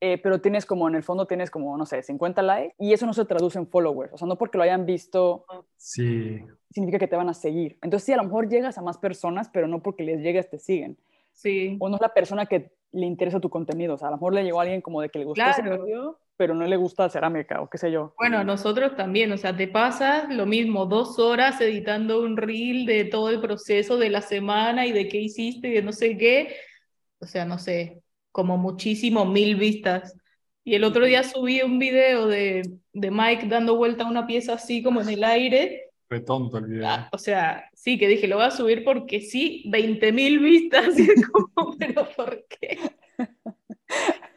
eh, 0.00 0.18
pero 0.22 0.40
tienes 0.40 0.64
como, 0.64 0.86
en 0.88 0.94
el 0.94 1.02
fondo 1.02 1.26
tienes 1.26 1.50
como, 1.50 1.76
no 1.76 1.84
sé, 1.84 2.02
50 2.04 2.40
likes, 2.42 2.74
y 2.78 2.92
eso 2.92 3.04
no 3.04 3.12
se 3.12 3.24
traduce 3.24 3.58
en 3.58 3.66
followers. 3.66 4.12
O 4.12 4.16
sea, 4.18 4.28
no 4.28 4.36
porque 4.38 4.56
lo 4.56 4.62
hayan 4.64 4.86
visto 4.86 5.44
Sí, 5.76 6.40
significa 6.70 7.00
que 7.00 7.08
te 7.08 7.16
van 7.16 7.28
a 7.28 7.34
seguir. 7.34 7.78
Entonces, 7.82 8.06
sí, 8.06 8.12
a 8.12 8.16
lo 8.16 8.24
mejor 8.24 8.48
llegas 8.48 8.78
a 8.78 8.82
más 8.82 8.96
personas, 8.98 9.48
pero 9.52 9.66
no 9.66 9.82
porque 9.82 10.04
les 10.04 10.20
llegues 10.20 10.48
te 10.48 10.58
siguen 10.58 10.96
Sí. 11.32 11.76
o 11.80 11.88
no 11.88 11.96
es 11.96 12.00
la 12.02 12.14
persona 12.14 12.46
que 12.46 12.72
le 12.92 13.06
interesa 13.06 13.40
tu 13.40 13.50
contenido. 13.50 13.94
O 13.94 13.98
sea, 13.98 14.08
a 14.08 14.10
lo 14.12 14.16
mejor 14.18 14.34
le 14.34 14.44
llegó 14.44 14.60
a 14.60 14.62
alguien 14.62 14.80
como 14.80 15.00
de 15.00 15.08
que 15.08 15.18
le 15.18 15.24
gustó 15.24 15.42
ese 15.44 15.62
audio, 15.62 16.18
pero 16.38 16.54
no 16.54 16.66
le 16.66 16.76
gusta 16.76 17.10
cerámica 17.10 17.60
o 17.60 17.68
qué 17.68 17.76
sé 17.76 17.90
yo. 17.90 18.14
Bueno, 18.16 18.38
a 18.38 18.44
nosotros 18.44 18.96
también, 18.96 19.30
o 19.32 19.36
sea, 19.36 19.54
te 19.54 19.66
pasas 19.66 20.32
lo 20.32 20.46
mismo, 20.46 20.86
dos 20.86 21.18
horas 21.18 21.60
editando 21.60 22.22
un 22.22 22.36
reel 22.36 22.86
de 22.86 23.04
todo 23.04 23.28
el 23.28 23.40
proceso 23.40 23.98
de 23.98 24.08
la 24.08 24.22
semana 24.22 24.86
y 24.86 24.92
de 24.92 25.08
qué 25.08 25.18
hiciste 25.18 25.68
y 25.68 25.72
de 25.72 25.82
no 25.82 25.92
sé 25.92 26.16
qué, 26.16 26.56
o 27.18 27.26
sea, 27.26 27.44
no 27.44 27.58
sé, 27.58 28.02
como 28.30 28.56
muchísimo, 28.56 29.26
mil 29.26 29.56
vistas. 29.56 30.16
Y 30.62 30.76
el 30.76 30.84
otro 30.84 31.04
día 31.04 31.24
subí 31.24 31.60
un 31.62 31.78
video 31.78 32.28
de, 32.28 32.62
de 32.92 33.10
Mike 33.10 33.48
dando 33.48 33.76
vuelta 33.76 34.04
a 34.04 34.08
una 34.08 34.26
pieza 34.26 34.54
así 34.54 34.82
como 34.82 35.00
en 35.00 35.08
el 35.08 35.24
aire, 35.24 35.88
fue 36.08 36.20
tonto 36.20 36.56
el 36.56 36.64
video. 36.64 36.86
Ah, 36.88 37.08
o 37.12 37.18
sea, 37.18 37.68
sí, 37.74 37.98
que 37.98 38.08
dije, 38.08 38.28
lo 38.28 38.36
voy 38.36 38.46
a 38.46 38.50
subir 38.50 38.82
porque 38.82 39.20
sí, 39.20 39.64
20 39.66 40.10
mil 40.12 40.38
vistas, 40.38 40.98
y 40.98 41.02
es 41.02 41.28
como, 41.28 41.76
pero 41.76 42.08
¿por 42.16 42.46
qué? 42.48 42.78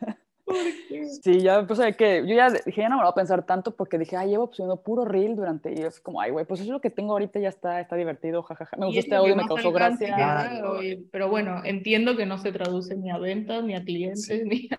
Sí, 1.22 1.42
ya, 1.42 1.66
pues, 1.66 1.80
que 1.96 2.26
yo 2.28 2.36
ya 2.36 2.50
dije, 2.50 2.82
ya 2.82 2.90
no 2.90 2.98
me 2.98 3.02
lo 3.02 3.08
voy 3.08 3.12
a 3.12 3.16
pensar 3.16 3.46
tanto 3.46 3.76
porque 3.76 3.98
dije, 3.98 4.18
ay, 4.18 4.30
llevo 4.30 4.50
subiendo 4.52 4.82
puro 4.82 5.06
reel 5.06 5.36
durante, 5.36 5.74
y 5.74 5.84
es 5.84 6.00
como, 6.00 6.22
ay, 6.22 6.32
güey, 6.32 6.46
pues 6.46 6.60
eso 6.60 6.70
es 6.70 6.74
lo 6.74 6.82
que 6.82 6.90
tengo 6.90 7.14
ahorita, 7.14 7.40
ya 7.40 7.50
está, 7.50 7.80
está 7.80 7.96
divertido, 7.96 8.44
jajaja. 8.44 8.78
Me 8.78 8.86
gustó 8.86 9.00
es 9.00 9.06
este 9.06 9.16
audio, 9.16 9.36
me 9.36 9.46
causó 9.46 9.72
gracia. 9.72 10.16
Claro. 10.16 10.80
Pero 11.12 11.30
bueno, 11.30 11.62
entiendo 11.64 12.16
que 12.16 12.26
no 12.26 12.38
se 12.38 12.52
traduce 12.52 12.96
ni 12.96 13.12
a 13.12 13.18
ventas, 13.18 13.64
ni 13.64 13.76
a 13.76 13.84
clientes, 13.84 14.26
Sí. 14.26 14.42
ni 14.46 14.70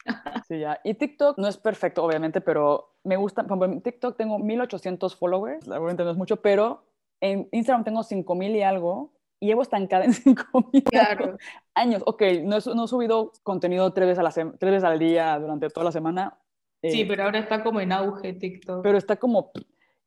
Sí, 0.48 0.58
ya. 0.58 0.80
Y 0.84 0.94
TikTok 0.94 1.38
no 1.38 1.48
es 1.48 1.56
perfecto, 1.56 2.04
obviamente, 2.04 2.40
pero 2.40 2.96
me 3.04 3.16
gusta, 3.16 3.42
por 3.42 3.58
ejemplo, 3.58 3.72
en 3.72 3.82
TikTok 3.82 4.16
tengo 4.16 4.38
1800 4.38 5.16
followers, 5.16 5.68
obviamente 5.68 6.04
no 6.04 6.10
es 6.10 6.16
mucho, 6.16 6.36
pero 6.36 6.84
en 7.20 7.48
Instagram 7.52 7.84
tengo 7.84 8.02
5000 8.02 8.56
y 8.56 8.62
algo, 8.62 9.12
y 9.42 9.46
llevo 9.46 9.62
estancada 9.62 10.04
en 10.04 10.12
5000 10.12 10.84
Claro, 10.84 11.36
años. 11.74 12.02
Ok, 12.06 12.22
no, 12.44 12.58
no 12.74 12.84
he 12.84 12.88
subido 12.88 13.32
contenido 13.42 13.92
tres 13.92 14.06
veces, 14.06 14.20
a 14.20 14.22
la 14.22 14.30
tres 14.30 14.70
veces 14.72 14.84
al 14.84 15.00
día 15.00 15.36
durante 15.40 15.68
toda 15.68 15.82
la 15.84 15.90
semana. 15.92 16.38
sí, 16.80 17.00
eh, 17.00 17.06
pero 17.08 17.24
ahora 17.24 17.40
está 17.40 17.64
como 17.64 17.80
en 17.80 17.90
auge 17.90 18.34
TikTok. 18.34 18.82
pero 18.84 18.96
está 18.96 19.16
como... 19.16 19.50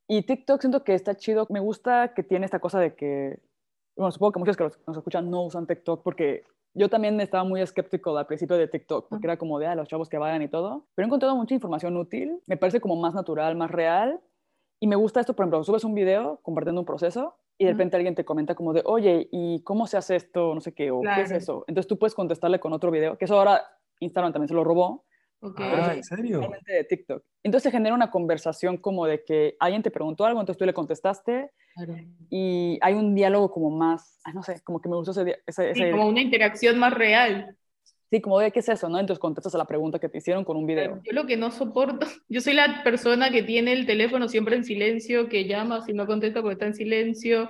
Y 0.08 0.22
TikTok 0.22 0.62
siento 0.62 0.86
que 0.86 0.94
está 0.94 1.16
chido. 1.16 1.48
Me 1.50 1.60
gusta 1.60 2.14
que 2.14 2.24
tiene 2.24 2.46
esta 2.46 2.60
cosa 2.60 2.80
de 2.80 2.96
que... 2.96 3.40
Bueno, 3.98 4.10
supongo 4.12 4.32
que 4.32 4.40
muchos 4.40 4.56
que 4.56 4.64
nos 4.88 4.98
escuchan 4.98 5.30
no 5.30 5.44
usan 5.44 5.68
TikTok 5.68 6.02
porque 6.02 6.44
yo 6.74 6.90
también 6.90 7.20
estaba 7.20 7.44
muy 7.44 7.60
escéptico 7.62 8.18
al 8.18 8.28
principio 8.28 8.56
de 8.56 8.70
TikTok 8.70 9.10
porque 9.10 9.28
era 9.28 9.36
como 9.38 9.60
de 9.60 9.68
ah, 9.68 9.76
los 9.76 9.90
chavos 9.90 10.08
que 10.08 10.18
vayan 10.18 10.44
y 10.44 10.48
todo. 10.48 10.86
Pero 10.96 11.06
he 11.06 11.08
encontrado 11.08 11.36
mucha 11.36 11.54
información 11.56 11.98
útil. 11.98 12.40
Me 12.48 12.56
parece 12.56 12.80
como 12.80 12.96
más 12.96 13.14
natural, 13.14 13.56
más 13.58 13.70
real. 13.72 14.22
Y 14.80 14.88
me 14.88 14.96
gusta 14.96 15.20
esto, 15.20 15.34
por 15.36 15.44
ejemplo, 15.44 15.64
subes 15.66 15.84
un 15.84 15.94
video 15.94 16.40
compartiendo 16.42 16.80
un 16.80 16.86
proceso 16.86 17.36
y 17.58 17.66
de 17.66 17.72
repente 17.72 17.96
alguien 17.96 18.16
te 18.16 18.26
comenta 18.26 18.54
como 18.56 18.74
de, 18.74 18.82
oye, 18.86 19.28
¿y 19.32 19.62
cómo 19.64 19.88
se 19.88 19.98
hace 19.98 20.16
esto? 20.16 20.54
No 20.54 20.62
sé 20.62 20.74
qué, 20.74 20.92
o 20.92 21.02
¿qué 21.02 21.22
es 21.22 21.28
Claro. 21.30 21.38
eso? 21.38 21.66
Entonces 21.68 21.88
tú 21.88 21.98
puedes 21.98 22.14
contestarle 22.14 22.60
con 22.60 22.74
otro 22.74 22.92
video, 22.92 23.18
que 23.18 23.26
eso 23.26 23.38
ahora 23.38 23.64
Instagram 24.00 24.34
también 24.34 24.48
se 24.50 24.54
lo 24.54 24.64
robó, 24.64 25.06
Ok. 25.42 25.60
Ah, 25.62 25.94
¿en 25.96 26.04
serio? 26.04 26.42
de 26.66 26.84
TikTok. 26.86 27.24
Entonces 27.44 27.64
se 27.64 27.72
genera 27.78 27.94
una 27.94 28.10
conversación 28.10 28.78
como 28.78 29.06
de 29.06 29.24
que 29.24 29.56
alguien 29.60 29.84
te 29.84 29.92
preguntó 29.92 30.26
algo, 30.26 30.40
entonces 30.40 30.58
tú 30.58 30.66
le 30.66 30.74
contestaste 30.74 31.52
Claro. 31.76 31.96
y 32.30 32.80
hay 32.82 32.94
un 32.94 33.14
diálogo 33.16 33.52
como 33.52 33.70
más, 33.70 34.20
ay, 34.24 34.34
no 34.34 34.42
sé, 34.44 34.62
como 34.64 34.82
que 34.82 34.90
me 34.90 34.96
gustó 34.96 35.12
ese, 35.12 35.38
ese, 35.46 35.74
Sí, 35.76 35.82
ese- 35.84 35.92
como 35.92 36.08
una 36.08 36.22
interacción 36.22 36.80
más 36.80 36.94
real. 36.94 37.56
Sí, 38.10 38.22
como 38.22 38.40
de 38.40 38.52
qué 38.52 38.60
es 38.60 38.70
eso, 38.70 38.90
¿no? 38.90 39.00
Entonces 39.00 39.20
contestas 39.20 39.56
a 39.56 39.58
la 39.58 39.66
pregunta 39.66 40.00
que 40.00 40.10
te 40.10 40.18
hicieron 40.18 40.44
con 40.44 40.58
un 40.58 40.66
video. 40.66 41.02
Yo 41.04 41.14
lo 41.14 41.26
que 41.26 41.38
no 41.38 41.52
soporto, 41.52 42.06
yo 42.30 42.42
soy 42.42 42.54
la 42.54 42.84
persona 42.84 43.30
que 43.30 43.44
tiene 43.44 43.74
el 43.74 43.86
teléfono 43.86 44.28
siempre 44.28 44.56
en 44.56 44.64
silencio, 44.64 45.28
que 45.30 45.46
llama 45.46 45.82
si 45.86 45.94
no 45.94 46.06
contesta 46.06 46.42
porque 46.42 46.54
está 46.54 46.66
en 46.68 46.76
silencio, 46.76 47.50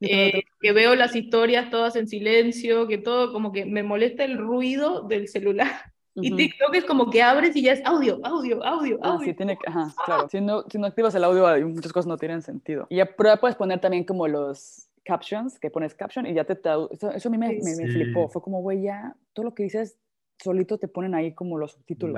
eh, 0.00 0.42
que 0.60 0.72
veo 0.72 0.94
las 0.94 1.14
historias 1.16 1.70
todas 1.70 1.96
en 1.96 2.08
silencio, 2.08 2.86
que 2.86 2.98
todo 2.98 3.32
como 3.32 3.52
que 3.52 3.64
me 3.64 3.82
molesta 3.82 4.24
el 4.24 4.38
ruido 4.38 5.02
del 5.02 5.28
celular. 5.28 5.70
Y. 6.14 6.36
TikTok 6.36 6.74
es 6.74 6.84
como 6.84 7.08
que 7.08 7.22
abres 7.22 7.56
y 7.56 7.62
ya 7.62 7.72
es 7.72 7.80
audio, 7.86 8.20
audio, 8.22 8.62
audio, 8.62 8.98
Ah, 9.00 9.14
audio. 9.14 9.24
sí, 9.24 9.32
tiene 9.32 9.56
que, 9.56 9.66
ajá, 9.66 9.94
claro. 10.04 10.28
Si 10.28 10.42
no, 10.42 10.62
si 10.70 10.76
no 10.76 10.86
activas 10.86 11.14
el 11.14 11.24
audio, 11.24 11.66
muchas 11.66 11.90
cosas 11.90 12.06
no 12.06 12.18
tienen 12.18 12.42
sentido. 12.42 12.86
Y 12.90 12.96
ya 12.96 13.06
puedes 13.06 13.56
poner 13.56 13.80
también 13.80 14.04
como 14.04 14.28
los 14.28 14.90
captions, 15.04 15.58
que 15.58 15.70
pones 15.70 15.94
caption 15.94 16.26
y 16.26 16.34
ya 16.34 16.44
te 16.44 16.54
Eso, 16.90 17.10
eso 17.10 17.28
a 17.28 17.32
mí 17.32 17.38
me, 17.38 17.48
me, 17.48 17.54
me 17.54 17.74
Sí. 17.74 17.88
flipó. 17.88 18.28
Fue 18.28 18.42
como, 18.42 18.60
güey, 18.60 18.82
ya 18.82 19.14
todo 19.32 19.44
lo 19.44 19.54
que 19.54 19.64
dices 19.64 19.98
solito 20.42 20.78
te 20.78 20.88
ponen 20.88 21.14
ahí 21.14 21.34
como 21.34 21.58
los 21.58 21.72
subtítulos. 21.72 22.14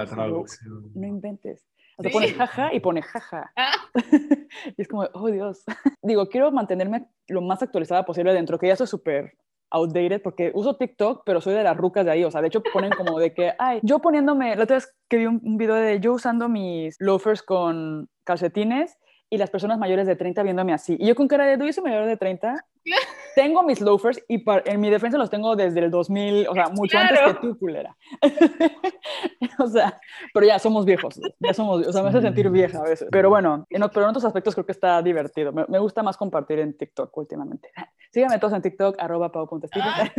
No 0.94 1.06
inventes. 1.06 1.66
O 1.96 2.02
sea, 2.02 2.10
Sí. 2.10 2.14
pones 2.14 2.32
jaja 2.34 2.74
y 2.74 2.80
pone 2.80 3.02
jaja. 3.02 3.52
Ah. 3.56 3.72
y 4.76 4.80
es 4.82 4.88
como, 4.88 5.02
oh 5.12 5.28
Dios. 5.30 5.62
Digo, 6.02 6.26
quiero 6.28 6.50
mantenerme 6.50 7.06
lo 7.28 7.40
más 7.42 7.62
actualizada 7.62 8.04
posible 8.04 8.32
dentro, 8.32 8.58
que 8.58 8.68
ya 8.68 8.76
soy 8.76 8.86
súper 8.86 9.36
outdated 9.70 10.22
porque 10.22 10.52
uso 10.54 10.76
TikTok, 10.76 11.22
pero 11.26 11.40
soy 11.40 11.54
de 11.54 11.62
las 11.64 11.76
rucas 11.76 12.04
de 12.04 12.12
ahí. 12.12 12.24
O 12.24 12.30
sea, 12.30 12.40
de 12.40 12.48
hecho 12.48 12.62
ponen 12.72 12.92
como 12.92 13.18
de 13.18 13.32
que, 13.34 13.52
ay, 13.58 13.80
yo 13.82 13.98
poniéndome, 14.00 14.56
la 14.56 14.64
otra 14.64 14.76
vez 14.76 14.92
que 15.08 15.16
vi 15.18 15.26
un, 15.26 15.40
un 15.44 15.56
video 15.56 15.74
de 15.74 16.00
yo 16.00 16.12
usando 16.14 16.48
mis 16.48 16.96
loafers 17.00 17.42
con 17.42 18.08
calcetines 18.24 18.96
y 19.34 19.38
las 19.38 19.50
personas 19.50 19.78
mayores 19.78 20.06
de 20.06 20.14
30 20.14 20.44
viéndome 20.44 20.72
así. 20.72 20.96
Y 20.98 21.08
yo 21.08 21.16
con 21.16 21.26
cara 21.26 21.44
de, 21.44 21.58
¿tú 21.58 21.72
soy 21.72 21.82
mayor 21.82 22.06
de 22.06 22.16
30? 22.16 22.64
tengo 23.34 23.64
mis 23.64 23.80
loafers 23.80 24.22
y 24.28 24.44
en 24.66 24.80
mi 24.80 24.90
defensa 24.90 25.18
los 25.18 25.28
tengo 25.28 25.56
desde 25.56 25.80
el 25.80 25.90
2000, 25.90 26.46
o 26.46 26.54
sea, 26.54 26.68
mucho 26.68 26.96
antes 26.96 27.18
que 27.20 27.34
tú, 27.40 27.58
culera. 27.58 27.96
o 29.58 29.66
sea, 29.66 30.00
pero 30.32 30.46
ya 30.46 30.60
somos 30.60 30.84
viejos, 30.84 31.20
ya 31.40 31.52
somos, 31.52 31.84
o 31.84 31.92
sea, 31.92 32.02
me 32.04 32.10
hace 32.10 32.20
sentir 32.20 32.48
vieja 32.48 32.78
a 32.78 32.84
veces. 32.84 33.08
Pero 33.10 33.28
bueno, 33.28 33.66
en, 33.70 33.82
pero 33.88 34.02
en 34.02 34.10
otros 34.10 34.24
aspectos 34.24 34.54
creo 34.54 34.66
que 34.66 34.72
está 34.72 35.02
divertido. 35.02 35.52
Me, 35.52 35.78
gusta 35.80 36.04
más 36.04 36.16
compartir 36.16 36.60
en 36.60 36.76
TikTok 36.76 37.16
últimamente. 37.16 37.70
Síganme 38.12 38.38
todos 38.38 38.52
en 38.52 38.62
TikTok, 38.62 38.96
arroba 39.00 39.32
ah. 39.34 40.10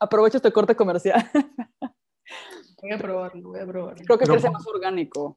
Aprovecho 0.00 0.38
este 0.38 0.52
corte 0.52 0.74
comercial. 0.74 1.22
voy 2.80 2.92
a 2.92 2.96
probarlo, 2.96 3.42
voy 3.50 3.60
a 3.60 3.66
probarlo. 3.66 4.02
Creo 4.06 4.18
que 4.18 4.24
crece 4.24 4.48
más 4.48 4.66
orgánico. 4.66 5.36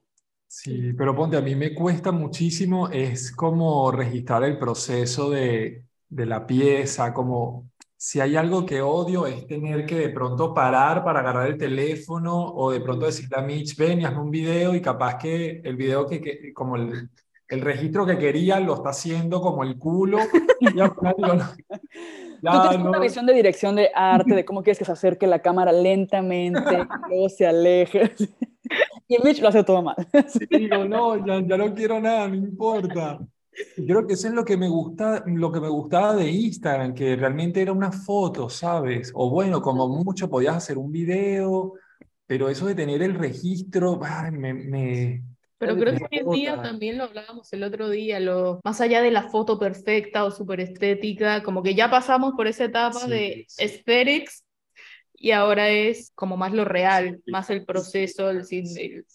Sí, 0.53 0.91
pero 0.97 1.15
ponte, 1.15 1.37
a 1.37 1.41
mí 1.41 1.55
me 1.55 1.73
cuesta 1.73 2.11
muchísimo, 2.11 2.89
es 2.89 3.31
como 3.31 3.89
registrar 3.89 4.43
el 4.43 4.59
proceso 4.59 5.29
de, 5.29 5.85
de 6.09 6.25
la 6.25 6.45
pieza, 6.45 7.13
como 7.13 7.69
si 7.95 8.19
hay 8.19 8.35
algo 8.35 8.65
que 8.65 8.81
odio 8.81 9.27
es 9.27 9.47
tener 9.47 9.85
que 9.85 9.95
de 9.95 10.09
pronto 10.09 10.53
parar 10.53 11.05
para 11.05 11.21
agarrar 11.21 11.47
el 11.47 11.57
teléfono 11.57 12.35
o 12.35 12.69
de 12.69 12.81
pronto 12.81 13.05
decirle 13.05 13.37
a 13.37 13.41
Mitch, 13.43 13.77
ven 13.77 14.01
y 14.01 14.05
hazme 14.05 14.19
un 14.19 14.29
video 14.29 14.75
y 14.75 14.81
capaz 14.81 15.17
que 15.17 15.61
el 15.63 15.77
video 15.77 16.05
que, 16.05 16.51
como 16.53 16.75
el, 16.75 17.09
el, 17.47 17.61
registro 17.61 18.05
que 18.05 18.17
quería 18.17 18.59
lo 18.59 18.73
está 18.73 18.89
haciendo 18.89 19.39
como 19.39 19.63
el 19.63 19.77
culo. 19.77 20.17
y 20.59 20.75
ya, 20.75 20.93
Tú 22.41 22.61
tienes 22.61 22.85
una 22.85 22.99
visión 22.99 23.25
de 23.25 23.33
dirección 23.33 23.77
de 23.77 23.89
arte, 23.95 24.35
de 24.35 24.43
cómo 24.43 24.63
quieres 24.63 24.79
que 24.79 24.85
se 24.85 24.91
acerque 24.91 25.27
la 25.27 25.39
cámara 25.39 25.71
lentamente, 25.71 26.59
luego 27.09 27.29
se 27.29 27.47
aleje. 27.47 28.11
Y 29.07 29.17
Mitch 29.19 29.41
lo 29.41 29.49
hace 29.49 29.63
todo 29.63 29.81
mal. 29.81 29.95
Sí, 30.27 30.45
digo, 30.49 30.85
no, 30.85 31.25
ya, 31.25 31.45
ya 31.45 31.57
no 31.57 31.73
quiero 31.73 31.99
nada, 31.99 32.27
no 32.27 32.35
importa. 32.35 33.19
Creo 33.75 34.07
que 34.07 34.13
eso 34.13 34.27
es 34.27 34.33
lo 34.33 34.45
que 34.45 34.55
me 34.55 34.69
gusta, 34.69 35.23
lo 35.27 35.51
que 35.51 35.59
me 35.59 35.67
gustaba 35.67 36.15
de 36.15 36.29
Instagram, 36.29 36.93
que 36.93 37.15
realmente 37.15 37.61
era 37.61 37.73
una 37.73 37.91
foto, 37.91 38.49
¿sabes? 38.49 39.11
O 39.13 39.29
bueno, 39.29 39.61
como 39.61 39.89
mucho 39.89 40.29
podías 40.29 40.55
hacer 40.55 40.77
un 40.77 40.91
video, 40.91 41.73
pero 42.25 42.47
eso 42.47 42.65
de 42.65 42.75
tener 42.75 43.01
el 43.01 43.15
registro, 43.15 43.99
me, 44.31 44.53
me, 44.53 45.23
pero 45.61 45.77
creo 45.77 45.95
que 45.95 46.03
hoy 46.05 46.17
en 46.17 46.29
día 46.31 46.59
también 46.59 46.97
lo 46.97 47.03
hablábamos 47.03 47.53
el 47.53 47.61
otro 47.61 47.87
día, 47.87 48.19
lo, 48.19 48.59
más 48.63 48.81
allá 48.81 48.99
de 49.03 49.11
la 49.11 49.29
foto 49.29 49.59
perfecta 49.59 50.25
o 50.25 50.31
súper 50.31 50.59
estética, 50.59 51.43
como 51.43 51.61
que 51.61 51.75
ya 51.75 51.87
pasamos 51.87 52.33
por 52.35 52.47
esa 52.47 52.63
etapa 52.63 53.05
de 53.05 53.45
aesthetics 53.59 54.43
y 55.23 55.31
ahora 55.31 55.69
es 55.69 56.11
como 56.15 56.35
más 56.35 56.51
lo 56.51 56.65
real, 56.65 57.21
más 57.27 57.51
el 57.51 57.63
proceso, 57.63 58.31
el, 58.31 58.43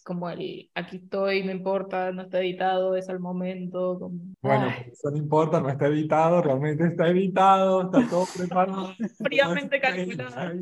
como 0.05 0.31
el 0.31 0.71
aquí 0.73 0.99
estoy, 0.99 1.43
no 1.43 1.51
importa, 1.51 2.13
no 2.13 2.23
está 2.23 2.39
editado, 2.39 2.95
es 2.95 3.09
al 3.09 3.19
momento. 3.19 3.99
Bueno, 4.41 4.73
eso 4.93 5.11
no 5.11 5.17
importa, 5.17 5.61
no 5.61 5.69
está 5.69 5.89
editado, 5.89 6.43
realmente 6.43 6.87
está 6.87 7.09
editado, 7.09 7.83
está 7.83 8.09
todo 8.09 8.25
preparado. 8.37 8.95
Fríamente 9.19 9.81
calculado. 9.81 10.53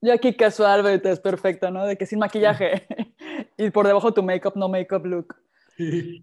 Yo 0.00 0.14
aquí 0.14 0.34
casual, 0.34 0.86
es 1.04 1.20
perfecta, 1.20 1.70
¿no? 1.70 1.84
De 1.84 1.98
que 1.98 2.06
sin 2.06 2.18
maquillaje 2.18 2.86
y 3.58 3.68
por 3.68 3.86
debajo 3.86 4.14
tu 4.14 4.22
make-up, 4.22 4.54
no 4.56 4.70
make-up 4.70 5.04
look. 5.04 5.36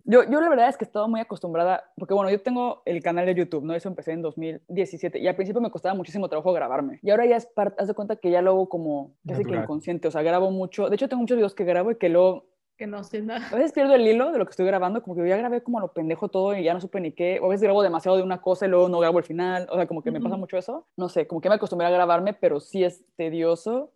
Yo, 0.03 0.23
yo 0.23 0.41
la 0.41 0.49
verdad 0.49 0.69
es 0.69 0.77
que 0.77 0.85
he 0.85 0.87
estado 0.87 1.07
muy 1.07 1.19
acostumbrada, 1.19 1.83
porque 1.97 2.13
bueno, 2.13 2.29
yo 2.29 2.41
tengo 2.41 2.81
el 2.85 3.01
canal 3.01 3.25
de 3.25 3.35
YouTube, 3.35 3.63
¿no? 3.63 3.73
Eso 3.73 3.89
empecé 3.89 4.11
en 4.11 4.21
2017 4.21 5.19
y 5.19 5.27
al 5.27 5.35
principio 5.35 5.61
me 5.61 5.71
costaba 5.71 5.95
muchísimo 5.95 6.29
trabajo 6.29 6.53
grabarme. 6.53 6.99
Y 7.01 7.09
ahora 7.09 7.25
ya 7.25 7.37
es 7.37 7.45
parte, 7.45 7.81
haz 7.81 7.87
de 7.87 7.93
cuenta 7.93 8.15
que 8.15 8.31
ya 8.31 8.41
lo 8.41 8.51
hago 8.51 8.69
como 8.69 9.13
casi 9.27 9.43
que 9.43 9.55
inconsciente, 9.55 10.07
o 10.07 10.11
sea, 10.11 10.21
grabo 10.21 10.51
mucho. 10.51 10.89
De 10.89 10.95
hecho, 10.95 11.09
tengo 11.09 11.21
muchos 11.21 11.37
videos 11.37 11.55
que 11.55 11.65
grabo 11.65 11.91
y 11.91 11.95
que 11.95 12.09
luego... 12.09 12.47
Que 12.77 12.87
no 12.87 13.03
sé 13.03 13.21
nada. 13.21 13.45
A 13.51 13.55
veces 13.55 13.73
pierdo 13.73 13.93
el 13.93 14.07
hilo 14.07 14.31
de 14.31 14.37
lo 14.37 14.45
que 14.45 14.51
estoy 14.51 14.65
grabando, 14.65 15.03
como 15.03 15.15
que 15.15 15.27
ya 15.27 15.35
grabé 15.35 15.61
como 15.61 15.81
lo 15.81 15.91
pendejo 15.91 16.29
todo 16.29 16.55
y 16.55 16.63
ya 16.63 16.73
no 16.73 16.79
supe 16.79 17.01
ni 17.01 17.11
qué. 17.11 17.39
O 17.41 17.47
a 17.47 17.49
veces 17.49 17.63
grabo 17.63 17.83
demasiado 17.83 18.15
de 18.15 18.23
una 18.23 18.41
cosa 18.41 18.65
y 18.65 18.69
luego 18.69 18.87
no 18.87 18.99
grabo 18.99 19.19
el 19.19 19.25
final. 19.25 19.67
O 19.69 19.75
sea, 19.75 19.85
como 19.85 20.01
que 20.01 20.11
me 20.11 20.21
pasa 20.21 20.37
mucho 20.37 20.57
eso. 20.57 20.87
No 20.95 21.09
sé, 21.09 21.27
como 21.27 21.41
que 21.41 21.49
me 21.49 21.55
acostumbré 21.55 21.87
a 21.87 21.91
grabarme, 21.91 22.33
pero 22.33 22.61
sí 22.61 22.85
es 22.85 23.03
tedioso 23.17 23.91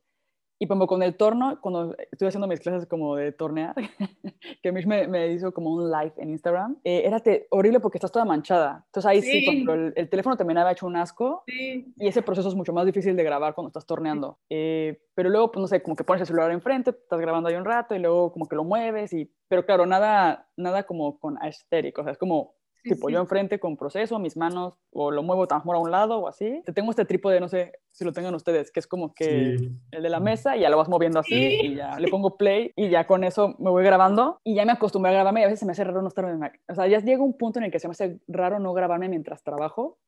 y 0.63 0.67
como 0.67 0.87
con 0.87 1.03
el 1.03 1.17
torno, 1.17 1.59
cuando 1.59 1.93
estuve 2.09 2.29
haciendo 2.29 2.47
mis 2.47 2.61
clases 2.61 2.87
como 2.87 3.17
de 3.17 3.33
tornear, 3.33 3.75
que 4.63 4.69
a 4.69 4.71
mí 4.71 4.85
me, 4.85 5.09
me 5.09 5.33
hizo 5.33 5.53
como 5.53 5.73
un 5.73 5.91
live 5.91 6.13
en 6.15 6.29
Instagram, 6.29 6.77
eh, 6.85 7.01
era 7.03 7.21
horrible 7.49 7.81
porque 7.81 7.97
estás 7.97 8.13
toda 8.13 8.23
manchada. 8.23 8.85
Entonces 8.85 9.05
ahí 9.05 9.21
sí, 9.21 9.43
cuando 9.43 9.73
el, 9.93 10.09
teléfono 10.09 10.37
también 10.37 10.59
había 10.59 10.71
hecho 10.71 10.87
un 10.87 10.95
asco. 10.95 11.43
Y 11.47 12.07
ese 12.07 12.21
proceso 12.21 12.47
es 12.47 12.55
mucho 12.55 12.71
más 12.71 12.85
difícil 12.85 13.17
de 13.17 13.25
grabar 13.25 13.55
cuando 13.55 13.67
estás 13.67 13.85
torneando. 13.85 14.39
Eh, 14.49 15.01
pero 15.13 15.29
luego, 15.29 15.51
pues 15.51 15.59
no 15.59 15.67
sé, 15.67 15.83
como 15.83 15.97
que 15.97 16.05
pones 16.05 16.21
el 16.21 16.27
celular 16.27 16.49
enfrente, 16.51 16.91
estás 16.91 17.19
grabando 17.19 17.49
ahí 17.49 17.55
un 17.55 17.65
rato 17.65 17.93
y 17.93 17.99
luego 17.99 18.31
como 18.31 18.47
que 18.47 18.55
lo 18.55 18.63
mueves. 18.63 19.11
y 19.11 19.29
Pero 19.49 19.65
claro, 19.65 19.85
nada, 19.85 20.47
nada 20.55 20.83
como 20.83 21.19
con 21.19 21.37
aesthetic, 21.41 21.97
o 21.99 22.03
sea, 22.03 22.13
es 22.13 22.17
como 22.17 22.55
tipo 22.83 23.09
yo 23.09 23.19
enfrente 23.19 23.59
con 23.59 23.77
proceso, 23.77 24.19
mis 24.19 24.37
manos, 24.37 24.75
o 24.91 25.11
lo 25.11 25.23
muevo 25.23 25.47
tan 25.47 25.61
a 25.63 25.77
un 25.77 25.91
lado 25.91 26.19
o 26.19 26.27
así. 26.27 26.61
Te 26.65 26.73
tengo 26.73 26.91
este 26.91 27.05
trípode, 27.05 27.39
no 27.39 27.47
sé 27.47 27.73
si 27.91 28.03
lo 28.03 28.11
tengan 28.11 28.35
ustedes, 28.35 28.71
que 28.71 28.79
es 28.79 28.87
como 28.87 29.13
que 29.13 29.55
el 29.91 30.03
de 30.03 30.09
la 30.09 30.19
mesa 30.19 30.57
y 30.57 30.61
ya 30.61 30.69
lo 30.69 30.77
vas 30.77 30.89
moviendo 30.89 31.19
así 31.19 31.59
y 31.61 31.75
ya 31.75 31.97
le 31.99 32.09
pongo 32.09 32.37
play 32.37 32.73
y 32.75 32.89
ya 32.89 33.07
con 33.07 33.23
eso 33.23 33.55
me 33.59 33.69
voy 33.69 33.83
grabando 33.83 34.39
y 34.43 34.55
ya 34.55 34.65
me 34.65 34.73
acostumbré 34.73 35.11
a 35.11 35.13
grabarme 35.13 35.41
y 35.41 35.43
a 35.43 35.47
veces 35.47 35.59
se 35.59 35.65
me 35.65 35.71
hace 35.71 35.83
raro 35.83 36.01
no 36.01 36.07
estar 36.07 36.25
en 36.25 36.39
Mac. 36.39 36.59
O 36.67 36.75
sea, 36.75 36.87
ya 36.87 36.99
llega 36.99 37.23
un 37.23 37.37
punto 37.37 37.59
en 37.59 37.65
el 37.65 37.71
que 37.71 37.79
se 37.79 37.87
me 37.87 37.93
hace 37.93 38.19
raro 38.27 38.59
no 38.59 38.73
grabarme 38.73 39.09
mientras 39.09 39.43
trabajo 39.43 39.99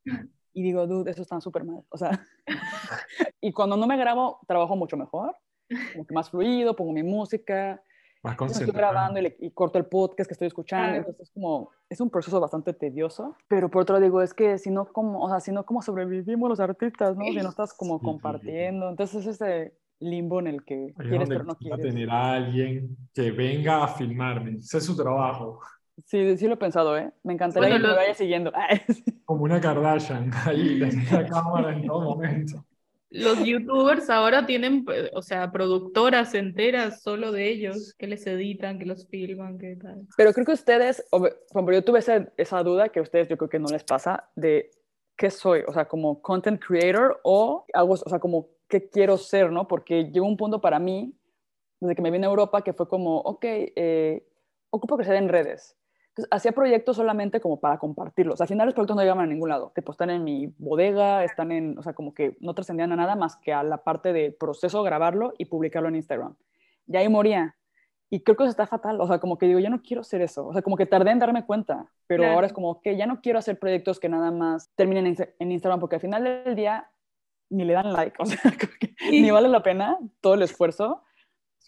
y 0.54 0.64
digo, 0.64 0.88
dude, 0.88 1.12
eso 1.12 1.22
está 1.22 1.40
súper 1.42 1.64
mal. 1.64 1.84
O 1.90 1.98
sea, 1.98 2.26
y 3.42 3.52
cuando 3.52 3.78
no 3.78 3.88
me 3.88 3.98
grabo, 3.98 4.40
trabajo 4.48 4.76
mucho 4.76 4.98
mejor, 4.98 5.36
como 5.94 6.06
que 6.06 6.14
más 6.14 6.30
fluido, 6.30 6.76
pongo 6.76 6.94
mi 6.94 7.04
música, 7.04 7.82
estoy 8.32 8.68
grabando 8.68 9.20
y, 9.20 9.52
corto 9.52 9.78
el 9.78 9.86
podcast 9.86 10.28
que 10.28 10.34
estoy 10.34 10.48
escuchando, 10.48 10.98
entonces 10.98 11.22
es 11.22 11.32
como, 11.32 11.72
es 11.90 12.02
un 12.02 12.10
proceso 12.10 12.40
bastante 12.40 12.74
tedioso, 12.74 13.36
pero 13.48 13.70
por 13.70 13.84
otro 13.84 13.94
lado 13.94 14.04
digo, 14.04 14.22
es 14.22 14.34
que 14.34 14.58
si 14.58 14.70
no, 14.70 14.86
como, 14.86 15.24
o 15.24 15.30
sea, 15.30 15.40
si 15.40 15.52
no, 15.52 15.66
¿cómo 15.66 15.82
sobrevivimos 15.82 16.50
los 16.50 16.60
artistas, 16.60 17.16
no? 17.16 17.26
Si 17.26 17.36
no 17.36 17.50
estás 17.50 17.74
como 17.74 18.00
compartiendo, 18.00 18.90
entonces 18.90 19.26
es 19.26 19.42
ese 19.42 19.74
limbo 20.00 20.40
en 20.40 20.48
el 20.48 20.66
que 20.66 20.94
quieres 20.98 21.30
pero 21.30 21.44
no 21.44 21.56
quieres. 21.56 21.82
tener 21.82 22.10
a 22.10 22.34
alguien 22.34 22.98
que 23.14 23.32
venga 23.32 23.84
a 23.84 23.88
filmarme, 23.88 24.58
ese 24.58 24.80
es 24.80 24.86
su 24.86 24.96
trabajo. 24.96 25.60
Sí, 26.06 26.38
sí 26.38 26.48
lo 26.48 26.56
he 26.56 26.58
pensado, 26.58 26.98
¿eh? 26.98 27.12
Me 27.24 27.34
encantaría 27.34 27.70
que 27.70 27.80
me 27.80 27.96
vaya 27.96 28.14
siguiendo. 28.14 28.52
Como 29.26 29.44
una 29.44 29.62
Kardashian, 29.62 30.30
ahí, 30.46 30.80
la 30.80 30.90
cámara 31.30 31.74
en 31.74 31.86
todo 31.86 32.02
momento 32.02 32.66
los 33.16 33.44
youtubers 33.44 34.10
ahora 34.10 34.46
tienen, 34.46 34.84
pues, 34.84 35.10
o 35.14 35.22
sea, 35.22 35.52
productoras 35.52 36.34
enteras 36.34 37.02
solo 37.02 37.32
de 37.32 37.50
ellos, 37.50 37.94
que 37.98 38.08
les 38.08 38.26
editan, 38.28 38.78
que 38.78 38.86
los 38.86 39.08
filman, 39.08 39.58
que 39.58 39.76
tal. 39.76 40.06
Pero 40.18 40.34
creo 40.34 40.46
que 40.46 40.52
ustedes, 40.52 41.04
ejemplo, 41.12 41.74
yo 41.74 41.84
tuve 41.84 42.00
esa, 42.00 42.28
esa 42.38 42.62
duda 42.64 42.90
que 42.90 43.00
a 43.00 43.04
ustedes 43.04 43.28
yo 43.28 43.38
creo 43.38 43.50
que 43.50 43.60
no 43.60 43.68
les 43.70 43.84
pasa 43.84 44.30
de 44.36 44.72
qué 45.16 45.32
soy, 45.32 45.64
o 45.68 45.74
sea, 45.74 45.86
como 45.86 46.22
content 46.22 46.62
creator 46.62 47.20
o 47.24 47.66
algo, 47.74 47.94
o 47.94 48.10
sea, 48.10 48.20
como 48.20 48.50
qué 48.68 48.90
quiero 48.90 49.18
ser, 49.18 49.52
¿no? 49.52 49.68
Porque 49.68 50.12
llegó 50.12 50.28
un 50.28 50.38
punto 50.38 50.60
para 50.60 50.80
mí, 50.80 51.14
desde 51.80 51.96
que 51.96 52.02
me 52.02 52.12
vine 52.12 52.26
a 52.26 52.30
Europa, 52.30 52.64
que 52.64 52.74
fue 52.74 52.88
como, 52.88 53.20
ok, 53.20 53.44
eh, 53.46 54.28
ocupo 54.72 54.98
crecer 54.98 55.16
en 55.16 55.30
redes 55.30 55.78
hacía 56.32 56.52
proyectos 56.52 56.96
solamente 56.96 57.42
como 57.42 57.60
para 57.60 57.78
compartirlos. 57.78 58.40
Al 58.42 58.48
final 58.48 58.68
los 58.68 58.74
proyectos 58.74 58.96
no 58.96 59.02
llegaban 59.02 59.26
a 59.26 59.28
ningún 59.28 59.50
lado. 59.50 59.72
Tipo, 59.76 59.92
están 59.92 60.10
en 60.10 60.24
mi 60.24 60.48
bodega, 60.58 61.24
están 61.24 61.52
en, 61.52 61.78
o 61.78 61.84
sea, 61.84 61.94
como 61.94 62.14
que 62.14 62.38
no 62.40 62.54
trascendían 62.54 62.92
a 62.92 62.96
nada 62.96 63.16
más 63.16 63.36
que 63.36 63.54
a 63.54 63.64
la 63.64 63.84
parte 63.84 64.14
de 64.14 64.32
proceso, 64.32 64.84
grabarlo 64.84 65.34
y 65.38 65.46
publicarlo 65.46 65.90
en 65.90 65.96
Instagram. 65.96 66.36
Y 66.88 66.96
ahí 66.98 67.10
moría. 67.10 67.56
Y 68.10 68.22
creo 68.22 68.38
que 68.38 68.44
eso 68.44 68.52
está 68.52 68.68
fatal. 68.68 69.02
O 69.02 69.08
sea, 69.08 69.20
como 69.20 69.38
que 69.38 69.48
digo, 69.48 69.60
ya 69.60 69.70
no 69.70 69.82
quiero 69.82 70.02
hacer 70.02 70.22
eso. 70.22 70.48
O 70.48 70.54
sea, 70.54 70.62
como 70.62 70.78
que 70.78 70.86
tardé 70.86 71.12
en 71.12 71.20
darme 71.20 71.46
cuenta. 71.46 71.86
Pero 72.08 72.26
ahora 72.26 72.48
es 72.48 72.54
como 72.54 72.82
que 72.82 72.96
ya 72.96 73.08
no 73.08 73.20
quiero 73.20 73.40
hacer 73.40 73.60
proyectos 73.60 74.00
que 74.00 74.08
nada 74.08 74.32
más 74.32 74.70
terminen 74.76 75.08
en, 75.08 75.16
en 75.40 75.52
Instagram 75.52 75.80
porque 75.80 75.96
al 75.96 76.02
final 76.02 76.24
del 76.24 76.56
día 76.56 76.90
ni 77.50 77.66
le 77.66 77.74
dan 77.74 77.92
like. 77.92 78.16
O 78.22 78.26
sea, 78.26 78.40
ni 79.12 79.30
vale 79.32 79.50
la 79.50 79.64
pena 79.64 79.98
todo 80.22 80.36
el 80.36 80.44
esfuerzo. 80.44 81.04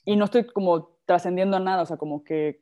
Y 0.06 0.16
no 0.16 0.26
estoy 0.26 0.45
como 0.45 0.95
trascendiendo 1.06 1.58
a 1.58 1.60
nada. 1.60 1.82
O 1.82 1.86
sea, 1.86 1.98
como 1.98 2.24
que 2.24 2.62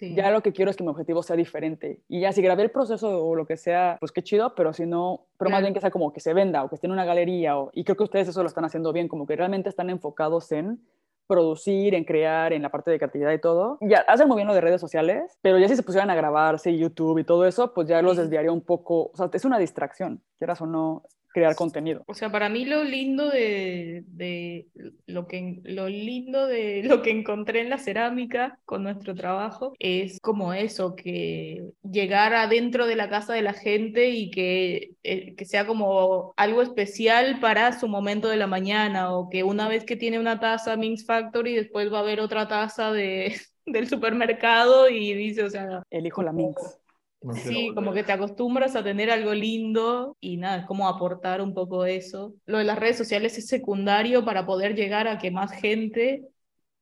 ya 0.00 0.30
lo 0.30 0.42
que 0.42 0.52
quiero 0.52 0.70
es 0.70 0.76
que 0.76 0.82
mi 0.82 0.90
objetivo 0.90 1.22
sea 1.22 1.36
diferente. 1.36 2.00
Y 2.08 2.20
ya 2.20 2.32
si 2.32 2.42
grabé 2.42 2.62
el 2.62 2.70
proceso 2.70 3.24
o 3.24 3.34
lo 3.34 3.46
que 3.46 3.56
sea, 3.56 3.96
pues 4.00 4.12
qué 4.12 4.22
chido, 4.22 4.54
pero 4.54 4.72
si 4.72 4.86
no, 4.86 5.26
pero 5.38 5.50
más 5.50 5.60
bien 5.60 5.74
que 5.74 5.80
sea 5.80 5.90
como 5.90 6.12
que 6.12 6.20
se 6.20 6.34
venda 6.34 6.64
o 6.64 6.68
que 6.68 6.74
esté 6.74 6.86
en 6.86 6.92
una 6.92 7.04
galería. 7.04 7.58
O, 7.58 7.70
y 7.72 7.84
creo 7.84 7.96
que 7.96 8.04
ustedes 8.04 8.28
eso 8.28 8.42
lo 8.42 8.48
están 8.48 8.64
haciendo 8.64 8.92
bien, 8.92 9.08
como 9.08 9.26
que 9.26 9.36
realmente 9.36 9.68
están 9.68 9.90
enfocados 9.90 10.50
en 10.52 10.80
producir, 11.26 11.94
en 11.94 12.04
crear, 12.04 12.52
en 12.52 12.62
la 12.62 12.70
parte 12.70 12.90
de 12.90 12.98
creatividad 12.98 13.32
y 13.32 13.40
todo. 13.40 13.78
Ya 13.80 14.00
hacen 14.00 14.28
muy 14.28 14.36
bien 14.36 14.48
lo 14.48 14.54
de 14.54 14.60
redes 14.60 14.80
sociales, 14.80 15.38
pero 15.42 15.58
ya 15.58 15.68
si 15.68 15.76
se 15.76 15.82
pusieran 15.82 16.10
a 16.10 16.14
grabarse 16.14 16.76
YouTube 16.76 17.18
y 17.18 17.24
todo 17.24 17.46
eso, 17.46 17.72
pues 17.72 17.88
ya 17.88 18.02
los 18.02 18.16
desviaría 18.16 18.52
un 18.52 18.60
poco. 18.60 19.10
O 19.12 19.16
sea, 19.16 19.30
es 19.32 19.44
una 19.44 19.58
distracción, 19.58 20.22
quieras 20.38 20.60
o 20.60 20.66
no, 20.66 21.02
crear 21.34 21.56
contenido. 21.56 22.04
O 22.06 22.14
sea, 22.14 22.30
para 22.30 22.48
mí 22.48 22.64
lo 22.64 22.84
lindo 22.84 23.28
de, 23.28 24.04
lo 25.06 25.26
que 25.26 25.60
lo 25.64 25.88
lindo 25.88 26.46
de 26.46 26.82
lo 26.84 27.02
que 27.02 27.10
encontré 27.10 27.60
en 27.60 27.70
la 27.70 27.78
cerámica 27.78 28.58
con 28.64 28.84
nuestro 28.84 29.14
trabajo 29.14 29.74
es 29.80 30.20
como 30.20 30.54
eso, 30.54 30.94
que 30.94 31.64
llegar 31.82 32.34
adentro 32.34 32.86
de 32.86 32.96
la 32.96 33.10
casa 33.10 33.34
de 33.34 33.42
la 33.42 33.52
gente 33.52 34.10
y 34.10 34.30
que, 34.30 34.92
eh, 35.02 35.34
que 35.34 35.44
sea 35.44 35.66
como 35.66 36.32
algo 36.36 36.62
especial 36.62 37.40
para 37.40 37.78
su 37.78 37.88
momento 37.88 38.28
de 38.28 38.36
la 38.36 38.46
mañana 38.46 39.12
o 39.12 39.28
que 39.28 39.42
una 39.42 39.68
vez 39.68 39.84
que 39.84 39.96
tiene 39.96 40.20
una 40.20 40.38
taza 40.38 40.76
Minx 40.76 41.04
Factory 41.04 41.56
después 41.56 41.92
va 41.92 41.98
a 41.98 42.02
haber 42.02 42.20
otra 42.20 42.46
taza 42.46 42.92
de 42.92 43.34
del 43.66 43.88
supermercado 43.88 44.88
y 44.88 45.14
dice, 45.14 45.42
o 45.42 45.50
sea... 45.50 45.82
Elijo 45.90 46.22
la 46.22 46.32
Minx. 46.32 46.83
Sí, 47.32 47.72
como 47.74 47.92
que 47.92 48.02
te 48.02 48.12
acostumbras 48.12 48.76
a 48.76 48.84
tener 48.84 49.10
algo 49.10 49.32
lindo 49.32 50.16
y 50.20 50.36
nada, 50.36 50.58
es 50.58 50.66
como 50.66 50.88
aportar 50.88 51.40
un 51.40 51.54
poco 51.54 51.86
eso. 51.86 52.34
Lo 52.44 52.58
de 52.58 52.64
las 52.64 52.78
redes 52.78 52.98
sociales 52.98 53.38
es 53.38 53.46
secundario 53.46 54.24
para 54.24 54.44
poder 54.44 54.74
llegar 54.74 55.08
a 55.08 55.18
que 55.18 55.30
más 55.30 55.52
gente 55.52 56.28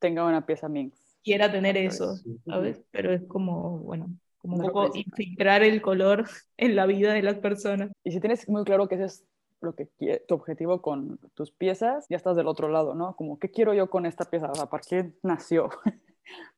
tenga 0.00 0.26
una 0.26 0.44
pieza 0.44 0.68
Minx. 0.68 0.98
Quiera 1.22 1.52
tener 1.52 1.76
eso, 1.76 2.16
¿sabes? 2.44 2.82
Pero 2.90 3.12
es 3.12 3.22
como, 3.28 3.78
bueno, 3.78 4.08
como 4.38 4.56
un 4.56 4.62
poco 4.62 4.90
infiltrar 4.94 5.62
el 5.62 5.80
color 5.80 6.24
en 6.56 6.74
la 6.74 6.86
vida 6.86 7.12
de 7.12 7.22
las 7.22 7.38
personas. 7.38 7.92
Y 8.02 8.10
si 8.10 8.20
tienes 8.20 8.48
muy 8.48 8.64
claro 8.64 8.88
que 8.88 8.96
ese 8.96 9.04
es 9.04 9.24
lo 9.60 9.76
que 9.76 9.88
tu 10.26 10.34
objetivo 10.34 10.82
con 10.82 11.18
tus 11.34 11.52
piezas, 11.52 12.06
ya 12.08 12.16
estás 12.16 12.36
del 12.36 12.48
otro 12.48 12.68
lado, 12.68 12.96
¿no? 12.96 13.14
Como, 13.14 13.38
¿qué 13.38 13.48
quiero 13.48 13.74
yo 13.74 13.88
con 13.88 14.06
esta 14.06 14.24
pieza? 14.24 14.50
O 14.50 14.54
sea, 14.56 14.66
¿para 14.66 14.82
qué 14.82 15.12
nació? 15.22 15.70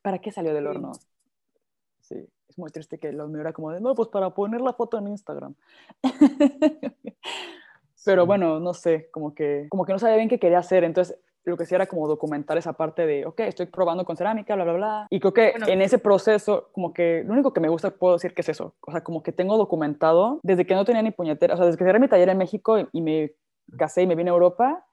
¿Para 0.00 0.20
qué 0.20 0.32
salió 0.32 0.54
del 0.54 0.66
horno? 0.66 0.92
Sí, 2.00 2.26
es 2.48 2.58
muy 2.58 2.70
triste 2.70 2.98
que 2.98 3.12
lo 3.12 3.28
mío 3.28 3.42
como 3.52 3.70
de, 3.70 3.80
no, 3.80 3.94
pues 3.94 4.08
para 4.08 4.30
poner 4.30 4.60
la 4.60 4.72
foto 4.72 4.98
en 4.98 5.08
Instagram. 5.08 5.54
Pero 8.04 8.26
bueno, 8.26 8.60
no 8.60 8.74
sé, 8.74 9.08
como 9.10 9.34
que, 9.34 9.66
como 9.70 9.84
que 9.84 9.92
no 9.92 9.98
sabía 9.98 10.16
bien 10.16 10.28
qué 10.28 10.38
quería 10.38 10.58
hacer. 10.58 10.84
Entonces, 10.84 11.18
lo 11.44 11.56
que 11.56 11.64
hacía 11.64 11.76
era 11.76 11.86
como 11.86 12.06
documentar 12.08 12.58
esa 12.58 12.74
parte 12.74 13.06
de, 13.06 13.26
ok, 13.26 13.40
estoy 13.40 13.66
probando 13.66 14.04
con 14.04 14.16
cerámica, 14.16 14.54
bla, 14.54 14.64
bla, 14.64 14.72
bla. 14.74 15.06
Y 15.10 15.20
creo 15.20 15.32
que 15.32 15.54
en 15.66 15.82
ese 15.82 15.98
proceso, 15.98 16.68
como 16.72 16.92
que 16.92 17.22
lo 17.24 17.32
único 17.32 17.52
que 17.52 17.60
me 17.60 17.68
gusta, 17.68 17.90
puedo 17.90 18.14
decir 18.14 18.34
que 18.34 18.42
es 18.42 18.48
eso. 18.48 18.74
O 18.80 18.92
sea, 18.92 19.02
como 19.02 19.22
que 19.22 19.32
tengo 19.32 19.56
documentado 19.56 20.40
desde 20.42 20.66
que 20.66 20.74
no 20.74 20.84
tenía 20.84 21.02
ni 21.02 21.10
puñetera, 21.10 21.54
o 21.54 21.56
sea, 21.56 21.66
desde 21.66 21.78
que 21.78 21.84
cerré 21.84 21.98
mi 21.98 22.08
taller 22.08 22.28
en 22.28 22.38
México 22.38 22.78
y, 22.78 22.88
y 22.92 23.00
me 23.00 23.32
casé 23.78 24.02
y 24.02 24.06
me 24.06 24.14
vine 24.14 24.30
a 24.30 24.34
Europa, 24.34 24.86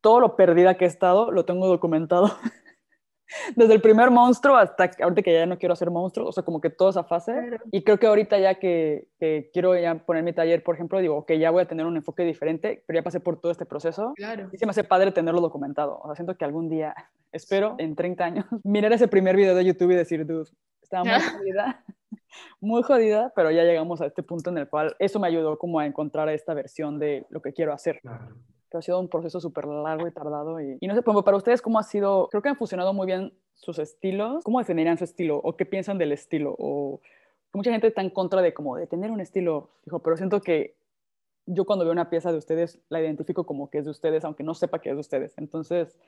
todo 0.00 0.20
lo 0.20 0.36
perdida 0.36 0.76
que 0.76 0.84
he 0.84 0.88
estado, 0.88 1.30
lo 1.30 1.44
tengo 1.44 1.66
documentado. 1.66 2.30
desde 3.54 3.74
el 3.74 3.80
primer 3.80 4.10
monstruo 4.10 4.56
hasta 4.56 4.90
ahorita 5.00 5.22
que 5.22 5.32
ya 5.32 5.46
no 5.46 5.58
quiero 5.58 5.72
hacer 5.72 5.90
monstruos, 5.90 6.28
o 6.28 6.32
sea, 6.32 6.44
como 6.44 6.60
que 6.60 6.70
toda 6.70 6.90
esa 6.90 7.04
fase. 7.04 7.58
Y 7.72 7.82
creo 7.82 7.98
que 7.98 8.06
ahorita 8.06 8.38
ya 8.38 8.56
que, 8.56 9.08
que, 9.18 9.50
quiero 9.52 9.76
ya 9.76 9.94
poner 9.94 10.22
mi 10.22 10.32
taller, 10.32 10.62
por 10.62 10.74
ejemplo, 10.74 11.00
digo, 11.00 11.26
que 11.26 11.38
ya 11.38 11.50
voy 11.50 11.62
a 11.62 11.68
tener 11.68 11.86
un 11.86 11.96
enfoque 11.96 12.24
diferente, 12.24 12.82
pero 12.86 12.98
ya 12.98 13.02
pasé 13.02 13.20
por 13.20 13.40
todo 13.40 13.52
este 13.52 13.66
proceso. 13.66 14.12
Claro. 14.16 14.48
Y 14.52 14.58
se 14.58 14.66
me 14.66 14.70
hace 14.70 14.84
padre 14.84 15.12
tenerlo 15.12 15.40
documentado. 15.40 15.98
O 16.02 16.06
sea, 16.06 16.14
siento 16.14 16.36
que 16.36 16.44
algún 16.44 16.68
día, 16.68 16.94
espero, 17.32 17.74
en 17.78 17.94
30 17.94 18.24
años, 18.24 18.46
mirar 18.64 18.92
ese 18.92 19.08
primer 19.08 19.36
video 19.36 19.54
de 19.54 19.64
YouTube 19.64 19.92
y 19.92 19.96
decir, 19.96 20.26
dude, 20.26 20.50
estaba 20.82 21.04
muy 21.04 21.12
jodida, 21.38 21.84
muy 22.60 22.82
jodida, 22.82 23.32
pero 23.34 23.50
ya 23.50 23.64
llegamos 23.64 24.00
a 24.00 24.06
este 24.06 24.22
punto 24.22 24.50
en 24.50 24.58
el 24.58 24.68
cual 24.68 24.94
eso 24.98 25.18
me 25.18 25.28
ayudó 25.28 25.58
como 25.58 25.80
a 25.80 25.86
encontrar 25.86 26.28
esta 26.28 26.54
versión 26.54 26.98
de 26.98 27.26
lo 27.30 27.40
que 27.40 27.52
quiero 27.52 27.72
hacer. 27.72 28.00
Claro 28.00 28.36
ha 28.78 28.82
sido 28.82 29.00
un 29.00 29.08
proceso 29.08 29.40
súper 29.40 29.66
largo 29.66 30.06
y 30.06 30.12
tardado. 30.12 30.60
Y, 30.60 30.78
y 30.80 30.86
no 30.86 30.94
sé, 30.94 31.02
pues, 31.02 31.24
para 31.24 31.36
ustedes, 31.36 31.62
¿cómo 31.62 31.78
ha 31.78 31.82
sido? 31.82 32.28
Creo 32.30 32.42
que 32.42 32.48
han 32.48 32.56
funcionado 32.56 32.92
muy 32.92 33.06
bien 33.06 33.32
sus 33.54 33.78
estilos. 33.78 34.44
¿Cómo 34.44 34.58
definirían 34.58 34.98
su 34.98 35.04
estilo? 35.04 35.38
¿O 35.42 35.56
qué 35.56 35.66
piensan 35.66 35.98
del 35.98 36.12
estilo? 36.12 36.54
O 36.58 37.00
mucha 37.56 37.72
gente 37.72 37.86
está 37.86 38.02
en 38.02 38.10
contra 38.10 38.42
de 38.42 38.54
como 38.54 38.76
de 38.76 38.86
tener 38.86 39.10
un 39.10 39.20
estilo, 39.20 39.70
dijo, 39.84 40.00
pero 40.00 40.16
siento 40.16 40.40
que 40.40 40.76
yo 41.46 41.64
cuando 41.64 41.84
veo 41.84 41.92
una 41.92 42.10
pieza 42.10 42.32
de 42.32 42.38
ustedes 42.38 42.78
la 42.88 43.00
identifico 43.00 43.46
como 43.46 43.70
que 43.70 43.78
es 43.78 43.84
de 43.84 43.90
ustedes, 43.90 44.24
aunque 44.24 44.42
no 44.42 44.54
sepa 44.54 44.80
que 44.80 44.90
es 44.90 44.96
de 44.96 45.00
ustedes. 45.00 45.34
Entonces, 45.38 45.98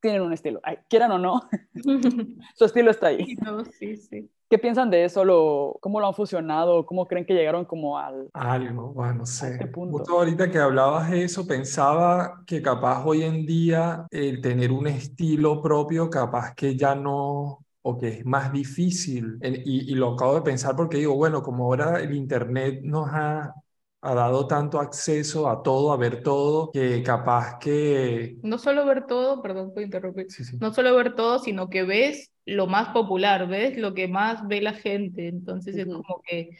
tienen 0.00 0.22
un 0.22 0.32
estilo. 0.32 0.60
quieran 0.88 1.12
o 1.12 1.18
no, 1.18 1.42
su 2.56 2.64
estilo 2.64 2.90
está 2.90 3.08
ahí. 3.08 3.36
No, 3.42 3.64
sí, 3.64 3.96
sí. 3.96 4.30
¿Qué 4.54 4.58
piensan 4.60 4.88
de 4.88 5.04
eso? 5.04 5.24
Lo, 5.24 5.76
¿Cómo 5.80 5.98
lo 5.98 6.06
han 6.06 6.14
fusionado? 6.14 6.86
¿Cómo 6.86 7.08
creen 7.08 7.26
que 7.26 7.34
llegaron 7.34 7.64
como 7.64 7.98
al... 7.98 8.30
Algo, 8.34 8.92
bueno, 8.92 9.14
no 9.14 9.26
sé. 9.26 9.54
Este 9.54 9.68
Justo 9.74 10.12
ahorita 10.12 10.48
que 10.48 10.58
hablabas 10.58 11.10
de 11.10 11.24
eso, 11.24 11.44
pensaba 11.44 12.44
que 12.46 12.62
capaz 12.62 13.04
hoy 13.04 13.24
en 13.24 13.44
día 13.44 14.06
el 14.12 14.40
tener 14.40 14.70
un 14.70 14.86
estilo 14.86 15.60
propio, 15.60 16.08
capaz 16.08 16.54
que 16.54 16.76
ya 16.76 16.94
no, 16.94 17.64
o 17.82 17.98
que 17.98 18.06
es 18.06 18.24
más 18.24 18.52
difícil. 18.52 19.38
Y, 19.42 19.90
y 19.90 19.94
lo 19.96 20.12
acabo 20.12 20.36
de 20.36 20.42
pensar 20.42 20.76
porque 20.76 20.98
digo, 20.98 21.16
bueno, 21.16 21.42
como 21.42 21.64
ahora 21.64 21.98
el 21.98 22.14
Internet 22.14 22.78
nos 22.84 23.08
ha 23.10 23.52
ha 24.04 24.14
dado 24.14 24.46
tanto 24.46 24.78
acceso 24.78 25.48
a 25.48 25.62
todo, 25.62 25.90
a 25.90 25.96
ver 25.96 26.22
todo, 26.22 26.70
que 26.70 27.02
capaz 27.02 27.58
que... 27.58 28.36
No 28.42 28.58
solo 28.58 28.84
ver 28.84 29.06
todo, 29.06 29.40
perdón 29.40 29.72
por 29.72 29.82
interrumpir, 29.82 30.26
no 30.60 30.74
solo 30.74 30.94
ver 30.94 31.14
todo, 31.14 31.38
sino 31.38 31.70
que 31.70 31.84
ves 31.84 32.33
lo 32.46 32.66
más 32.66 32.88
popular, 32.88 33.48
ves 33.48 33.76
lo 33.76 33.94
que 33.94 34.08
más 34.08 34.46
ve 34.46 34.60
la 34.60 34.74
gente. 34.74 35.28
Entonces 35.28 35.76
es 35.76 35.86
como 35.86 36.22
que 36.28 36.50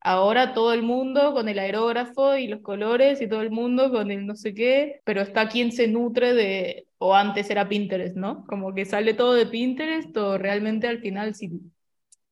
ahora 0.00 0.54
todo 0.54 0.72
el 0.72 0.82
mundo 0.82 1.32
con 1.32 1.48
el 1.48 1.58
aerógrafo 1.58 2.36
y 2.36 2.48
los 2.48 2.60
colores 2.60 3.20
y 3.20 3.28
todo 3.28 3.42
el 3.42 3.50
mundo 3.50 3.90
con 3.90 4.10
el 4.10 4.26
no 4.26 4.34
sé 4.34 4.54
qué, 4.54 5.00
pero 5.04 5.20
está 5.20 5.48
quien 5.48 5.72
se 5.72 5.88
nutre 5.88 6.34
de, 6.34 6.86
o 6.98 7.14
antes 7.14 7.50
era 7.50 7.68
Pinterest, 7.68 8.16
¿no? 8.16 8.44
Como 8.46 8.74
que 8.74 8.84
sale 8.84 9.14
todo 9.14 9.34
de 9.34 9.46
Pinterest 9.46 10.16
o 10.16 10.38
realmente 10.38 10.86
al 10.86 11.00
final 11.00 11.34
si 11.34 11.60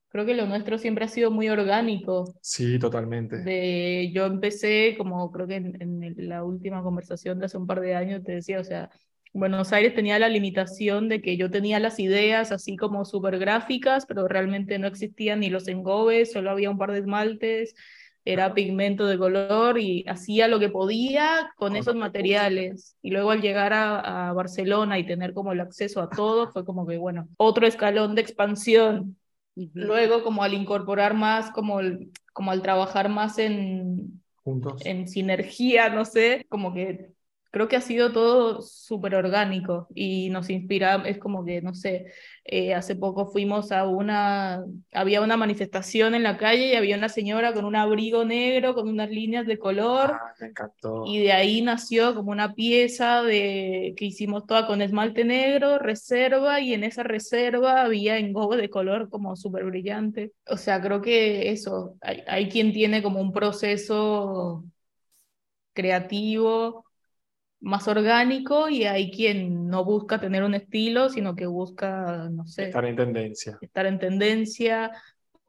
creo 0.08 0.24
que 0.24 0.34
lo 0.34 0.46
nuestro 0.46 0.78
siempre 0.78 1.04
ha 1.04 1.08
sido 1.08 1.30
muy 1.30 1.48
orgánico. 1.48 2.34
Sí, 2.40 2.78
totalmente. 2.78 3.38
De, 3.38 4.10
yo 4.12 4.26
empecé, 4.26 4.94
como 4.96 5.30
creo 5.30 5.46
que 5.46 5.56
en, 5.56 6.14
la 6.28 6.44
última 6.44 6.82
conversación 6.82 7.38
de 7.38 7.46
hace 7.46 7.58
un 7.58 7.66
par 7.66 7.80
de 7.80 7.94
años 7.94 8.24
te 8.24 8.32
decía, 8.32 8.60
o 8.60 8.64
sea, 8.64 8.90
Buenos 9.32 9.72
Aires 9.72 9.94
tenía 9.94 10.18
la 10.18 10.28
limitación 10.28 11.08
de 11.08 11.20
que 11.20 11.36
yo 11.36 11.50
tenía 11.50 11.80
las 11.80 11.98
ideas 11.98 12.52
así 12.52 12.76
como 12.76 13.04
súper 13.04 13.38
gráficas, 13.38 14.06
pero 14.06 14.28
realmente 14.28 14.78
no 14.78 14.86
existían 14.86 15.40
ni 15.40 15.50
los 15.50 15.68
engobes, 15.68 16.32
solo 16.32 16.50
había 16.50 16.70
un 16.70 16.78
par 16.78 16.92
de 16.92 16.98
esmaltes, 16.98 17.74
era 18.24 18.54
pigmento 18.54 19.06
de 19.06 19.16
color 19.16 19.78
y 19.78 20.04
hacía 20.06 20.48
lo 20.48 20.58
que 20.58 20.68
podía 20.68 21.50
con 21.56 21.76
esos 21.76 21.94
materiales. 21.94 22.96
Y 23.00 23.10
luego 23.10 23.30
al 23.30 23.40
llegar 23.40 23.72
a, 23.72 24.28
a 24.28 24.32
Barcelona 24.32 24.98
y 24.98 25.06
tener 25.06 25.32
como 25.32 25.52
el 25.52 25.60
acceso 25.60 26.02
a 26.02 26.10
todo, 26.10 26.50
fue 26.50 26.64
como 26.64 26.86
que, 26.86 26.98
bueno, 26.98 27.28
otro 27.36 27.66
escalón 27.66 28.14
de 28.14 28.22
expansión 28.22 29.16
Luego, 29.74 30.22
como 30.22 30.42
al 30.42 30.54
incorporar 30.54 31.14
más, 31.14 31.50
como, 31.50 31.80
como 32.32 32.50
al 32.50 32.62
trabajar 32.62 33.08
más 33.08 33.38
en, 33.38 34.22
Juntos. 34.44 34.84
en 34.84 35.08
sinergia, 35.08 35.88
no 35.88 36.04
sé, 36.04 36.46
como 36.48 36.72
que 36.72 37.10
creo 37.50 37.68
que 37.68 37.76
ha 37.76 37.80
sido 37.80 38.12
todo 38.12 38.62
súper 38.62 39.14
orgánico 39.14 39.88
y 39.94 40.28
nos 40.30 40.50
inspira, 40.50 41.02
es 41.06 41.18
como 41.18 41.44
que, 41.44 41.62
no 41.62 41.74
sé, 41.74 42.06
eh, 42.44 42.74
hace 42.74 42.94
poco 42.94 43.26
fuimos 43.26 43.72
a 43.72 43.86
una, 43.86 44.64
había 44.92 45.22
una 45.22 45.36
manifestación 45.36 46.14
en 46.14 46.22
la 46.22 46.36
calle 46.36 46.68
y 46.68 46.74
había 46.74 46.96
una 46.96 47.08
señora 47.08 47.52
con 47.54 47.64
un 47.64 47.76
abrigo 47.76 48.24
negro, 48.24 48.74
con 48.74 48.88
unas 48.88 49.10
líneas 49.10 49.46
de 49.46 49.58
color. 49.58 50.12
Ah, 50.12 50.32
me 50.40 50.48
encantó. 50.48 51.04
Y 51.06 51.22
de 51.22 51.32
ahí 51.32 51.62
nació 51.62 52.14
como 52.14 52.32
una 52.32 52.54
pieza 52.54 53.22
de, 53.22 53.94
que 53.96 54.04
hicimos 54.04 54.46
toda 54.46 54.66
con 54.66 54.82
esmalte 54.82 55.24
negro, 55.24 55.78
reserva, 55.78 56.60
y 56.60 56.74
en 56.74 56.84
esa 56.84 57.02
reserva 57.02 57.82
había 57.82 58.18
engobe 58.18 58.56
de 58.56 58.70
color 58.70 59.08
como 59.08 59.36
súper 59.36 59.64
brillante. 59.64 60.32
O 60.46 60.56
sea, 60.56 60.80
creo 60.80 61.00
que 61.00 61.50
eso, 61.50 61.96
hay, 62.00 62.22
hay 62.26 62.48
quien 62.48 62.72
tiene 62.72 63.02
como 63.02 63.20
un 63.20 63.32
proceso 63.32 64.64
creativo 65.72 66.87
más 67.60 67.88
orgánico 67.88 68.68
y 68.68 68.84
hay 68.84 69.10
quien 69.10 69.68
no 69.68 69.84
busca 69.84 70.20
tener 70.20 70.42
un 70.44 70.54
estilo, 70.54 71.08
sino 71.08 71.34
que 71.34 71.46
busca, 71.46 72.28
no 72.30 72.46
sé. 72.46 72.66
Estar 72.66 72.84
en 72.84 72.96
tendencia. 72.96 73.58
Estar 73.60 73.86
en 73.86 73.98
tendencia. 73.98 74.92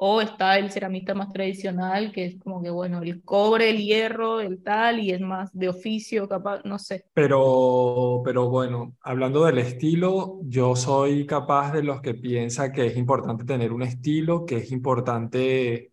O 0.02 0.22
está 0.22 0.58
el 0.58 0.72
ceramista 0.72 1.14
más 1.14 1.30
tradicional, 1.34 2.14
que 2.14 2.24
es 2.24 2.40
como 2.40 2.64
que, 2.64 2.70
bueno, 2.70 3.02
el 3.02 3.22
cobre, 3.22 3.70
el 3.70 3.80
hierro, 3.80 4.40
el 4.40 4.64
tal, 4.64 5.02
y 5.02 5.12
es 5.12 5.20
más 5.20 5.50
de 5.52 5.68
oficio, 5.68 6.26
capaz, 6.30 6.62
no 6.64 6.80
sé. 6.80 7.04
Pero, 7.14 8.22
pero 8.24 8.48
bueno, 8.48 8.96
hablando 9.02 9.44
del 9.44 9.58
estilo, 9.58 10.40
yo 10.44 10.78
soy 10.78 11.26
capaz 11.26 11.74
de 11.74 11.84
los 11.84 12.00
que 12.00 12.14
piensa 12.14 12.72
que 12.72 12.88
es 12.88 12.96
importante 12.96 13.44
tener 13.44 13.74
un 13.74 13.82
estilo, 13.82 14.46
que 14.46 14.60
es 14.60 14.72
importante, 14.72 15.92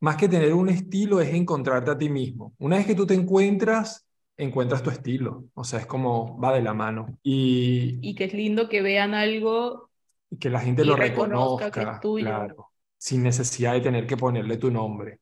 más 0.00 0.16
que 0.16 0.30
tener 0.30 0.54
un 0.54 0.70
estilo, 0.70 1.20
es 1.20 1.34
encontrarte 1.34 1.90
a 1.90 1.98
ti 1.98 2.08
mismo. 2.08 2.54
Una 2.58 2.76
vez 2.76 2.86
que 2.86 2.94
tú 2.94 3.06
te 3.06 3.12
encuentras, 3.12 4.06
encuentras 4.44 4.82
tu 4.82 4.90
estilo. 4.90 5.44
O 5.54 5.64
sea, 5.64 5.80
es 5.80 5.86
como 5.86 6.38
va 6.38 6.54
de 6.54 6.62
la 6.62 6.74
mano. 6.74 7.18
Y, 7.22 7.98
y 8.02 8.14
que 8.14 8.24
es 8.24 8.34
lindo 8.34 8.68
que 8.68 8.82
vean 8.82 9.14
algo. 9.14 9.90
Y 10.30 10.38
que 10.38 10.50
la 10.50 10.60
gente 10.60 10.84
lo 10.84 10.96
reconozca, 10.96 11.70
claro, 11.70 12.70
sin 12.96 13.22
necesidad 13.22 13.74
de 13.74 13.80
tener 13.80 14.06
que 14.06 14.16
ponerle 14.16 14.56
tu 14.56 14.70
nombre. 14.70 15.20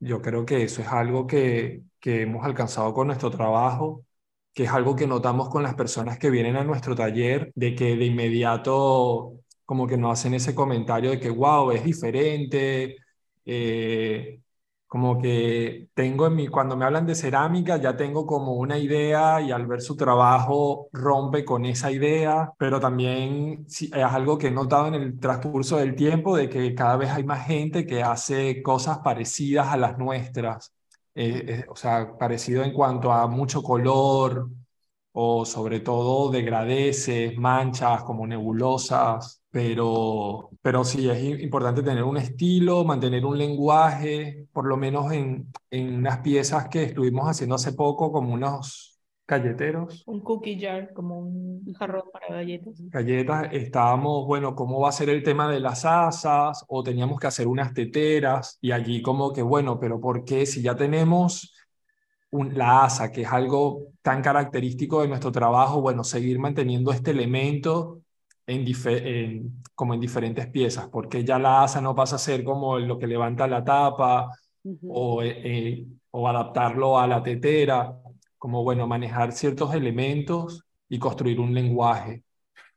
Yo 0.00 0.22
creo 0.22 0.46
que 0.46 0.62
eso 0.62 0.82
es 0.82 0.88
algo 0.88 1.26
que, 1.26 1.82
que 2.00 2.22
hemos 2.22 2.44
alcanzado 2.44 2.92
con 2.94 3.08
nuestro 3.08 3.30
trabajo, 3.30 4.04
que 4.52 4.64
es 4.64 4.70
algo 4.70 4.96
que 4.96 5.06
notamos 5.06 5.48
con 5.48 5.62
las 5.62 5.74
personas 5.74 6.18
que 6.18 6.30
vienen 6.30 6.56
a 6.56 6.64
nuestro 6.64 6.94
taller, 6.94 7.52
de 7.54 7.74
que 7.74 7.96
de 7.96 8.06
inmediato 8.06 9.34
como 9.64 9.86
que 9.86 9.96
nos 9.98 10.18
hacen 10.18 10.34
ese 10.34 10.54
comentario 10.54 11.10
de 11.10 11.20
que, 11.20 11.30
wow, 11.30 11.70
es 11.72 11.84
diferente, 11.84 12.96
eh, 13.44 14.40
como 14.88 15.20
que 15.20 15.88
tengo 15.94 16.26
en 16.26 16.34
mi, 16.36 16.48
cuando 16.48 16.76
me 16.76 16.86
hablan 16.86 17.06
de 17.06 17.14
cerámica, 17.14 17.76
ya 17.76 17.96
tengo 17.96 18.26
como 18.26 18.54
una 18.54 18.78
idea 18.78 19.40
y 19.42 19.52
al 19.52 19.66
ver 19.66 19.82
su 19.82 19.96
trabajo 19.96 20.88
rompe 20.92 21.44
con 21.44 21.66
esa 21.66 21.92
idea, 21.92 22.52
pero 22.58 22.80
también 22.80 23.66
es 23.68 23.92
algo 23.92 24.38
que 24.38 24.48
he 24.48 24.50
notado 24.50 24.88
en 24.88 24.94
el 24.94 25.20
transcurso 25.20 25.76
del 25.76 25.94
tiempo 25.94 26.36
de 26.36 26.48
que 26.48 26.74
cada 26.74 26.96
vez 26.96 27.10
hay 27.10 27.24
más 27.24 27.46
gente 27.46 27.86
que 27.86 28.02
hace 28.02 28.62
cosas 28.62 28.98
parecidas 29.00 29.68
a 29.68 29.76
las 29.76 29.98
nuestras, 29.98 30.72
eh, 31.14 31.44
eh, 31.48 31.66
o 31.68 31.76
sea, 31.76 32.16
parecido 32.16 32.62
en 32.64 32.72
cuanto 32.72 33.12
a 33.12 33.26
mucho 33.28 33.62
color 33.62 34.48
o 35.12 35.44
sobre 35.44 35.80
todo 35.80 36.30
degradeces, 36.30 37.36
manchas 37.36 38.04
como 38.04 38.26
nebulosas. 38.26 39.37
Pero, 39.50 40.50
pero 40.60 40.84
sí 40.84 41.08
es 41.08 41.40
importante 41.40 41.82
tener 41.82 42.04
un 42.04 42.18
estilo, 42.18 42.84
mantener 42.84 43.24
un 43.24 43.38
lenguaje, 43.38 44.46
por 44.52 44.66
lo 44.66 44.76
menos 44.76 45.10
en, 45.12 45.50
en 45.70 45.94
unas 45.94 46.18
piezas 46.18 46.68
que 46.68 46.84
estuvimos 46.84 47.28
haciendo 47.28 47.54
hace 47.54 47.72
poco, 47.72 48.12
como 48.12 48.34
unos 48.34 48.98
galleteros. 49.26 50.02
Un 50.06 50.20
cookie 50.20 50.58
jar, 50.58 50.92
como 50.92 51.18
un 51.20 51.72
jarrón 51.74 52.04
para 52.12 52.28
galletas. 52.34 52.74
Galletas, 52.78 53.48
estábamos, 53.52 54.26
bueno, 54.26 54.54
¿cómo 54.54 54.80
va 54.80 54.88
a 54.90 54.92
ser 54.92 55.10
el 55.10 55.22
tema 55.22 55.50
de 55.50 55.60
las 55.60 55.84
asas? 55.84 56.64
O 56.68 56.82
teníamos 56.82 57.18
que 57.18 57.26
hacer 57.26 57.46
unas 57.46 57.72
teteras 57.74 58.58
y 58.60 58.72
allí 58.72 59.02
como 59.02 59.32
que, 59.32 59.42
bueno, 59.42 59.78
pero 59.78 60.00
¿por 60.00 60.24
qué 60.24 60.46
si 60.46 60.62
ya 60.62 60.74
tenemos 60.74 61.54
un, 62.30 62.56
la 62.56 62.84
asa, 62.84 63.10
que 63.12 63.22
es 63.22 63.28
algo 63.32 63.88
tan 64.02 64.22
característico 64.22 65.02
de 65.02 65.08
nuestro 65.08 65.32
trabajo, 65.32 65.80
bueno, 65.80 66.04
seguir 66.04 66.38
manteniendo 66.38 66.92
este 66.92 67.10
elemento 67.10 68.00
en, 68.48 69.62
como 69.74 69.94
en 69.94 70.00
diferentes 70.00 70.46
piezas, 70.48 70.88
porque 70.88 71.24
ya 71.24 71.38
la 71.38 71.62
asa 71.64 71.80
no 71.80 71.94
pasa 71.94 72.16
a 72.16 72.18
ser 72.18 72.42
como 72.42 72.78
lo 72.78 72.98
que 72.98 73.06
levanta 73.06 73.46
la 73.46 73.62
tapa 73.62 74.30
o, 74.88 75.22
eh, 75.22 75.40
eh, 75.44 75.86
o 76.10 76.28
adaptarlo 76.28 76.98
a 76.98 77.06
la 77.06 77.22
tetera, 77.22 77.94
como 78.38 78.64
bueno, 78.64 78.86
manejar 78.86 79.32
ciertos 79.32 79.74
elementos 79.74 80.64
y 80.88 80.98
construir 80.98 81.40
un 81.40 81.54
lenguaje 81.54 82.22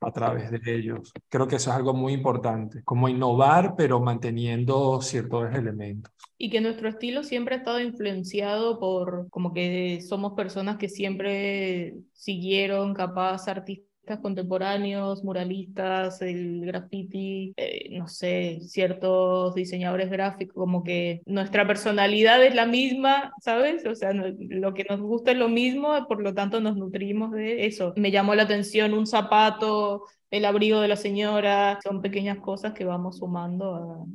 a 0.00 0.12
través 0.12 0.50
de 0.50 0.60
ellos. 0.66 1.12
Creo 1.28 1.46
que 1.46 1.56
eso 1.56 1.70
es 1.70 1.76
algo 1.76 1.94
muy 1.94 2.12
importante, 2.12 2.82
como 2.84 3.08
innovar 3.08 3.74
pero 3.76 4.00
manteniendo 4.00 5.00
ciertos 5.00 5.54
elementos. 5.54 6.12
Y 6.36 6.50
que 6.50 6.60
nuestro 6.60 6.88
estilo 6.88 7.22
siempre 7.22 7.54
ha 7.54 7.58
estado 7.58 7.80
influenciado 7.80 8.78
por 8.80 9.28
como 9.30 9.52
que 9.52 10.00
somos 10.00 10.32
personas 10.32 10.76
que 10.76 10.88
siempre 10.88 11.94
siguieron 12.12 12.94
capaz 12.94 13.46
artistas 13.48 13.91
contemporáneos, 14.20 15.24
muralistas, 15.24 16.22
el 16.22 16.64
graffiti, 16.66 17.54
eh, 17.56 17.88
no 17.98 18.08
sé, 18.08 18.58
ciertos 18.62 19.54
diseñadores 19.54 20.10
gráficos, 20.10 20.54
como 20.54 20.82
que 20.84 21.22
nuestra 21.26 21.66
personalidad 21.66 22.44
es 22.44 22.54
la 22.54 22.66
misma, 22.66 23.32
¿sabes? 23.40 23.86
O 23.86 23.94
sea, 23.94 24.12
lo 24.12 24.74
que 24.74 24.84
nos 24.88 25.00
gusta 25.00 25.32
es 25.32 25.38
lo 25.38 25.48
mismo, 25.48 26.06
por 26.08 26.22
lo 26.22 26.34
tanto 26.34 26.60
nos 26.60 26.76
nutrimos 26.76 27.32
de 27.32 27.66
eso. 27.66 27.92
Me 27.96 28.10
llamó 28.10 28.34
la 28.34 28.44
atención 28.44 28.94
un 28.94 29.06
zapato, 29.06 30.04
el 30.30 30.44
abrigo 30.44 30.80
de 30.80 30.88
la 30.88 30.96
señora, 30.96 31.78
son 31.84 32.00
pequeñas 32.00 32.38
cosas 32.38 32.72
que 32.72 32.84
vamos 32.84 33.18
sumando 33.18 34.06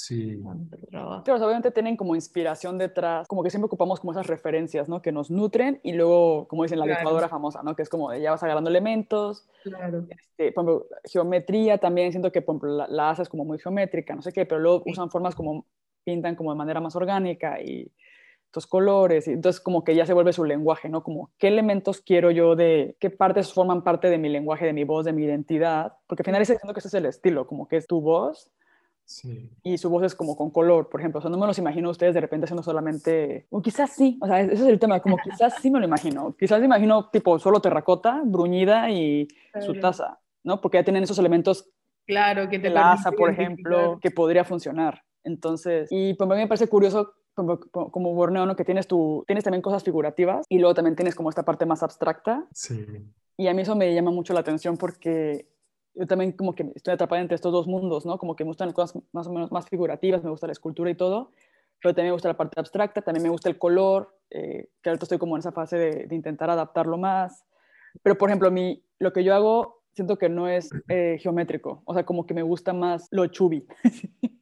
Sí. 0.00 0.40
Claro, 0.90 1.22
obviamente 1.26 1.70
tienen 1.70 1.94
como 1.94 2.14
inspiración 2.14 2.78
detrás, 2.78 3.28
como 3.28 3.42
que 3.42 3.50
siempre 3.50 3.66
ocupamos 3.66 4.00
como 4.00 4.12
esas 4.12 4.26
referencias, 4.26 4.88
¿no? 4.88 5.02
Que 5.02 5.12
nos 5.12 5.30
nutren 5.30 5.78
y 5.82 5.92
luego, 5.92 6.48
como 6.48 6.62
dicen, 6.62 6.78
la 6.78 6.86
claro. 6.86 7.28
famosa, 7.28 7.62
¿no? 7.62 7.76
Que 7.76 7.82
es 7.82 7.90
como 7.90 8.10
de 8.10 8.22
ya 8.22 8.30
vas 8.30 8.42
agarrando 8.42 8.70
elementos. 8.70 9.46
Claro. 9.62 10.06
Este, 10.08 10.52
por 10.52 10.64
ejemplo, 10.64 10.86
geometría 11.04 11.76
también, 11.76 12.12
siento 12.12 12.32
que 12.32 12.40
por 12.40 12.54
ejemplo, 12.54 12.76
la, 12.78 12.88
la 12.88 13.10
asa 13.10 13.22
es 13.22 13.28
como 13.28 13.44
muy 13.44 13.58
geométrica, 13.58 14.14
no 14.14 14.22
sé 14.22 14.32
qué, 14.32 14.46
pero 14.46 14.58
luego 14.58 14.82
usan 14.86 15.10
formas 15.10 15.34
como, 15.34 15.66
pintan 16.02 16.34
como 16.34 16.50
de 16.50 16.56
manera 16.56 16.80
más 16.80 16.96
orgánica 16.96 17.60
y 17.60 17.92
estos 18.46 18.66
colores, 18.66 19.28
y 19.28 19.32
entonces 19.32 19.60
como 19.60 19.84
que 19.84 19.94
ya 19.94 20.06
se 20.06 20.14
vuelve 20.14 20.32
su 20.32 20.44
lenguaje, 20.44 20.88
¿no? 20.88 21.02
Como 21.02 21.30
qué 21.36 21.48
elementos 21.48 22.00
quiero 22.00 22.30
yo 22.30 22.56
de, 22.56 22.96
qué 22.98 23.10
partes 23.10 23.52
forman 23.52 23.84
parte 23.84 24.08
de 24.08 24.16
mi 24.16 24.30
lenguaje, 24.30 24.64
de 24.64 24.72
mi 24.72 24.84
voz, 24.84 25.04
de 25.04 25.12
mi 25.12 25.24
identidad, 25.24 25.92
porque 26.06 26.22
al 26.22 26.24
final 26.24 26.42
es 26.42 26.48
diciendo 26.48 26.72
que 26.72 26.80
ese 26.80 26.88
es 26.88 26.94
el 26.94 27.04
estilo, 27.04 27.46
como 27.46 27.68
que 27.68 27.76
es 27.76 27.86
tu 27.86 28.00
voz 28.00 28.50
y 29.62 29.78
su 29.78 29.90
voz 29.90 30.04
es 30.04 30.14
como 30.14 30.36
con 30.36 30.50
color, 30.50 30.88
por 30.88 31.00
ejemplo. 31.00 31.18
O 31.18 31.22
sea, 31.22 31.30
no 31.30 31.38
me 31.38 31.46
los 31.46 31.58
imagino 31.58 31.90
ustedes 31.90 32.14
de 32.14 32.20
repente 32.20 32.44
haciendo 32.44 32.62
solamente, 32.62 33.46
o 33.50 33.60
quizás 33.60 33.90
sí, 33.90 34.18
o 34.20 34.26
sea, 34.26 34.40
ese 34.40 34.54
es 34.54 34.60
el 34.60 34.78
tema, 34.78 35.00
como 35.00 35.16
quizás 35.16 35.54
sí 35.60 35.70
me 35.70 35.80
lo 35.80 35.84
imagino. 35.84 36.34
Quizás 36.38 36.60
me 36.60 36.66
imagino 36.66 37.08
tipo 37.10 37.38
solo 37.38 37.60
terracota, 37.60 38.22
bruñida 38.24 38.90
y 38.90 39.28
su 39.60 39.78
taza, 39.80 40.20
¿no? 40.44 40.60
Porque 40.60 40.78
ya 40.78 40.84
tienen 40.84 41.02
esos 41.02 41.18
elementos. 41.18 41.68
Claro, 42.06 42.48
que 42.48 42.58
te 42.58 42.70
la 42.70 42.92
asa, 42.92 43.12
por 43.12 43.30
ejemplo, 43.30 43.98
que 44.00 44.10
podría 44.10 44.44
funcionar. 44.44 45.02
Entonces, 45.24 45.88
y 45.90 46.14
pues 46.14 46.30
a 46.30 46.34
mí 46.34 46.40
me 46.40 46.48
parece 46.48 46.68
curioso 46.68 47.14
como, 47.34 47.58
como 47.58 48.14
Borneo, 48.14 48.46
¿no? 48.46 48.56
Que 48.56 48.64
tienes, 48.64 48.86
tu, 48.86 49.24
tienes 49.26 49.44
también 49.44 49.62
cosas 49.62 49.84
figurativas 49.84 50.46
y 50.48 50.58
luego 50.58 50.74
también 50.74 50.96
tienes 50.96 51.14
como 51.14 51.28
esta 51.30 51.44
parte 51.44 51.66
más 51.66 51.82
abstracta. 51.82 52.46
Sí. 52.52 52.86
Y 53.36 53.48
a 53.48 53.54
mí 53.54 53.62
eso 53.62 53.76
me 53.76 53.94
llama 53.94 54.10
mucho 54.10 54.34
la 54.34 54.40
atención 54.40 54.76
porque 54.76 55.46
yo 55.94 56.06
también 56.06 56.32
como 56.32 56.54
que 56.54 56.70
estoy 56.74 56.94
atrapada 56.94 57.20
entre 57.20 57.34
estos 57.34 57.52
dos 57.52 57.66
mundos, 57.66 58.06
¿no? 58.06 58.18
Como 58.18 58.36
que 58.36 58.44
me 58.44 58.50
gustan 58.50 58.68
las 58.68 58.74
cosas 58.74 59.02
más 59.12 59.26
o 59.26 59.32
menos 59.32 59.50
más 59.52 59.68
figurativas, 59.68 60.22
me 60.22 60.30
gusta 60.30 60.46
la 60.46 60.52
escultura 60.52 60.90
y 60.90 60.94
todo, 60.94 61.30
pero 61.82 61.94
también 61.94 62.08
me 62.08 62.12
gusta 62.12 62.28
la 62.28 62.36
parte 62.36 62.60
abstracta, 62.60 63.02
también 63.02 63.22
me 63.22 63.30
gusta 63.30 63.48
el 63.48 63.58
color, 63.58 64.14
eh, 64.30 64.68
que 64.82 64.90
ahorita 64.90 65.04
estoy 65.04 65.18
como 65.18 65.36
en 65.36 65.40
esa 65.40 65.52
fase 65.52 65.76
de, 65.76 66.14
intentar 66.14 66.50
adaptarlo 66.50 66.98
más. 66.98 67.44
Pero, 68.02 68.16
por 68.16 68.28
ejemplo, 68.28 68.50
mi, 68.50 68.84
lo 68.98 69.12
que 69.12 69.24
yo 69.24 69.34
hago 69.34 69.82
siento 69.92 70.16
que 70.16 70.28
no 70.28 70.48
es 70.48 70.70
eh, 70.88 71.18
geométrico, 71.20 71.82
o 71.84 71.94
sea, 71.94 72.04
como 72.04 72.24
que 72.24 72.34
me 72.34 72.42
gusta 72.42 72.72
más 72.72 73.08
lo 73.10 73.26
chubby, 73.26 73.66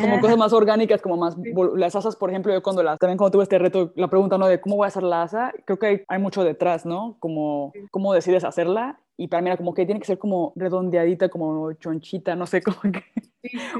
como 0.00 0.20
cosas 0.20 0.38
más 0.38 0.52
orgánicas, 0.52 1.00
como 1.02 1.16
más, 1.16 1.36
las 1.76 1.96
asas, 1.96 2.16
por 2.16 2.30
ejemplo, 2.30 2.52
yo 2.52 2.62
cuando 2.62 2.82
las, 2.82 2.98
también 2.98 3.18
cuando 3.18 3.32
tuve 3.32 3.42
este 3.44 3.58
reto, 3.58 3.92
la 3.96 4.08
pregunta, 4.08 4.38
¿no? 4.38 4.46
De 4.46 4.60
cómo 4.60 4.76
voy 4.76 4.84
a 4.84 4.88
hacer 4.88 5.02
la 5.02 5.22
asa, 5.22 5.52
creo 5.64 5.78
que 5.78 5.86
hay, 5.86 6.02
hay 6.08 6.18
mucho 6.18 6.44
detrás, 6.44 6.86
¿no? 6.86 7.16
Como 7.20 7.72
cómo 7.90 8.12
decides 8.14 8.44
hacerla 8.44 9.00
y 9.20 9.28
para 9.28 9.42
mí 9.42 9.50
era 9.50 9.58
como 9.58 9.74
que 9.74 9.84
tiene 9.84 10.00
que 10.00 10.06
ser 10.06 10.18
como 10.18 10.54
redondeadita, 10.56 11.28
como 11.28 11.74
chonchita, 11.74 12.34
no 12.36 12.46
sé, 12.46 12.62
como 12.62 12.80
que... 12.80 13.04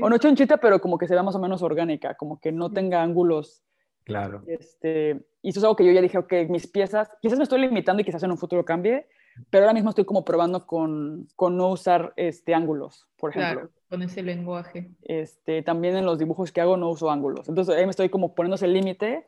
O 0.03 0.11
no 0.11 0.19
chonchita, 0.19 0.59
pero 0.59 0.81
como 0.81 0.99
que 0.99 1.07
se 1.07 1.15
vea 1.15 1.23
más 1.23 1.35
o 1.35 1.39
menos 1.39 1.63
orgánica, 1.63 2.15
como 2.15 2.39
que 2.39 2.53
no 2.53 2.71
tenga 2.71 3.03
ángulos. 3.03 3.63
Claro. 4.05 4.43
Este, 4.47 5.25
y 5.41 5.49
eso 5.49 5.61
es 5.61 5.65
algo 5.65 5.77
que 5.77 5.87
yo 5.87 5.93
ya 5.93 6.03
dije, 6.03 6.19
ok, 6.19 6.33
mis 6.51 6.67
piezas, 6.67 7.09
quizás 7.23 7.39
me 7.39 7.45
estoy 7.45 7.61
limitando 7.61 8.03
y 8.03 8.05
quizás 8.05 8.23
en 8.23 8.33
un 8.33 8.37
futuro 8.37 8.67
cambie, 8.67 9.07
pero 9.51 9.65
ahora 9.65 9.75
mismo 9.75 9.91
estoy 9.91 10.05
como 10.05 10.25
probando 10.25 10.67
con, 10.67 11.29
con 11.37 11.57
no 11.57 11.69
usar 11.71 12.13
este, 12.17 12.55
ángulos, 12.55 13.09
por 13.17 13.31
ejemplo. 13.31 13.61
Claro, 13.61 13.71
con 13.89 14.03
ese 14.03 14.23
lenguaje. 14.23 14.91
Este, 15.03 15.63
también 15.63 15.97
en 15.97 16.07
los 16.07 16.19
dibujos 16.19 16.53
que 16.53 16.61
hago 16.61 16.77
no 16.77 16.91
uso 16.91 17.11
ángulos. 17.11 17.49
Entonces 17.49 17.77
ahí 17.77 17.85
me 17.85 17.91
estoy 17.91 18.09
como 18.09 18.35
poniendo 18.35 18.57
ese 18.57 18.69
límite 18.69 19.27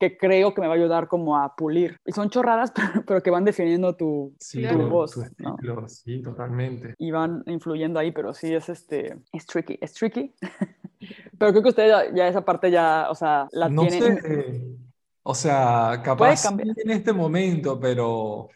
que 0.00 0.16
creo 0.16 0.54
que 0.54 0.62
me 0.62 0.66
va 0.66 0.72
a 0.72 0.76
ayudar 0.76 1.08
como 1.08 1.36
a 1.36 1.54
pulir. 1.54 1.98
Y 2.06 2.12
son 2.12 2.30
chorradas, 2.30 2.72
pero, 3.06 3.22
que 3.22 3.30
van 3.30 3.44
definiendo 3.44 3.94
tu, 3.94 4.34
tu 4.50 4.88
voz. 4.88 5.12
Tu 5.12 5.88
Sí, 5.88 6.22
totalmente. 6.22 6.94
Y 6.96 7.10
van 7.10 7.42
influyendo 7.46 7.98
ahí, 7.98 8.10
pero 8.10 8.32
sí 8.32 8.52
es 8.54 8.70
este, 8.70 9.18
es 9.30 9.46
tricky, 9.46 9.78
es 9.80 9.92
tricky. 9.92 10.34
pero 11.38 11.52
creo 11.52 11.62
que 11.62 11.68
usted 11.68 12.12
ya, 12.14 12.28
esa 12.28 12.44
parte 12.44 12.70
ya, 12.70 13.08
o 13.10 13.14
sea, 13.14 13.46
la 13.52 13.68
no 13.68 13.86
tiene. 13.86 14.20
Sé, 14.20 14.62
o 15.22 15.34
sea, 15.34 16.00
capaz 16.02 16.46
en 16.46 16.90
este 16.90 17.12
momento, 17.12 17.78
pero 17.78 18.48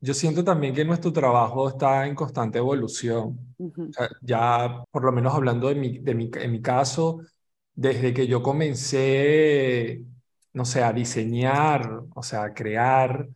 yo 0.00 0.14
siento 0.14 0.44
también 0.44 0.74
que 0.74 0.84
nuestro 0.84 1.12
trabajo 1.12 1.68
está 1.68 2.06
en 2.06 2.14
constante 2.14 2.58
evolución. 2.58 3.54
o 3.58 3.92
sea, 3.92 4.08
ya, 4.20 4.84
por 4.90 5.04
lo 5.04 5.12
menos 5.12 5.34
hablando 5.34 5.68
de 5.68 5.74
mi, 5.74 5.98
de 5.98 6.14
mi, 6.14 6.30
en 6.34 6.52
mi 6.52 6.62
caso, 6.62 7.20
desde 7.74 8.12
que 8.14 8.26
yo 8.26 8.42
comencé 8.42 10.04
no 10.52 10.64
sé, 10.64 10.82
a 10.82 10.92
diseñar, 10.92 12.02
o 12.14 12.22
sea, 12.22 12.44
a 12.44 12.54
crear. 12.54 13.28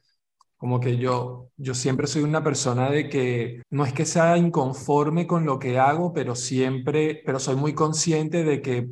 Como 0.56 0.80
que 0.80 0.96
yo, 0.98 1.50
yo 1.56 1.74
siempre 1.74 2.06
soy 2.06 2.22
una 2.22 2.44
persona 2.44 2.90
de 2.90 3.08
que 3.08 3.62
no 3.70 3.84
es 3.84 3.92
que 3.92 4.06
sea 4.06 4.38
inconforme 4.38 5.26
con 5.26 5.44
lo 5.46 5.58
que 5.58 5.78
hago, 5.78 6.12
pero 6.12 6.34
siempre, 6.36 7.22
pero 7.26 7.38
soy 7.40 7.56
muy 7.56 7.74
consciente 7.74 8.44
de 8.44 8.62
que 8.62 8.88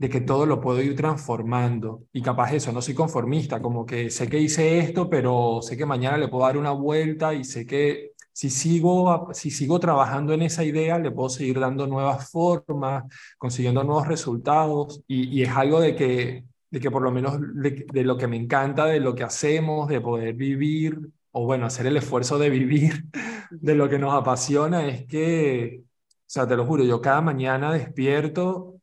de 0.00 0.08
que 0.08 0.22
todo 0.22 0.46
lo 0.46 0.62
puedo 0.62 0.80
ir 0.80 0.96
transformando. 0.96 2.04
Y 2.10 2.22
capaz 2.22 2.54
eso, 2.54 2.72
no 2.72 2.80
soy 2.80 2.94
conformista, 2.94 3.60
como 3.60 3.84
que 3.84 4.08
sé 4.08 4.30
que 4.30 4.38
hice 4.38 4.78
esto, 4.78 5.10
pero 5.10 5.60
sé 5.60 5.76
que 5.76 5.84
mañana 5.84 6.16
le 6.16 6.28
puedo 6.28 6.46
dar 6.46 6.56
una 6.56 6.70
vuelta 6.70 7.34
y 7.34 7.44
sé 7.44 7.66
que 7.66 8.12
si 8.32 8.48
sigo, 8.48 9.28
si 9.34 9.50
sigo 9.50 9.78
trabajando 9.78 10.32
en 10.32 10.40
esa 10.40 10.64
idea, 10.64 10.98
le 10.98 11.10
puedo 11.10 11.28
seguir 11.28 11.60
dando 11.60 11.86
nuevas 11.86 12.30
formas, 12.30 13.04
consiguiendo 13.36 13.84
nuevos 13.84 14.08
resultados. 14.08 15.02
Y, 15.06 15.42
es 15.42 15.50
algo 15.50 15.80
de 15.80 15.94
que 15.94 16.44
de 16.70 16.80
que 16.80 16.90
por 16.90 17.02
lo 17.02 17.10
menos 17.10 17.38
de, 17.38 18.04
lo 18.04 18.16
que 18.16 18.28
me 18.28 18.36
encanta, 18.36 18.86
de 18.86 19.00
lo 19.00 19.14
que 19.14 19.24
hacemos, 19.24 19.88
de 19.88 20.00
poder 20.00 20.34
vivir, 20.34 20.98
o 21.32 21.44
bueno, 21.44 21.66
hacer 21.66 21.86
el 21.86 21.96
esfuerzo 21.98 22.38
de 22.38 22.48
vivir 22.48 23.04
de 23.50 23.74
lo 23.74 23.88
que 23.88 23.98
nos 23.98 24.14
apasiona, 24.14 24.86
es 24.86 25.04
que, 25.06 25.82
o 25.82 25.84
sea, 26.26 26.46
te 26.48 26.56
lo 26.56 26.64
juro, 26.64 26.84
yo 26.84 27.00
cada 27.02 27.20
mañana 27.20 27.72
despierto 27.72 28.79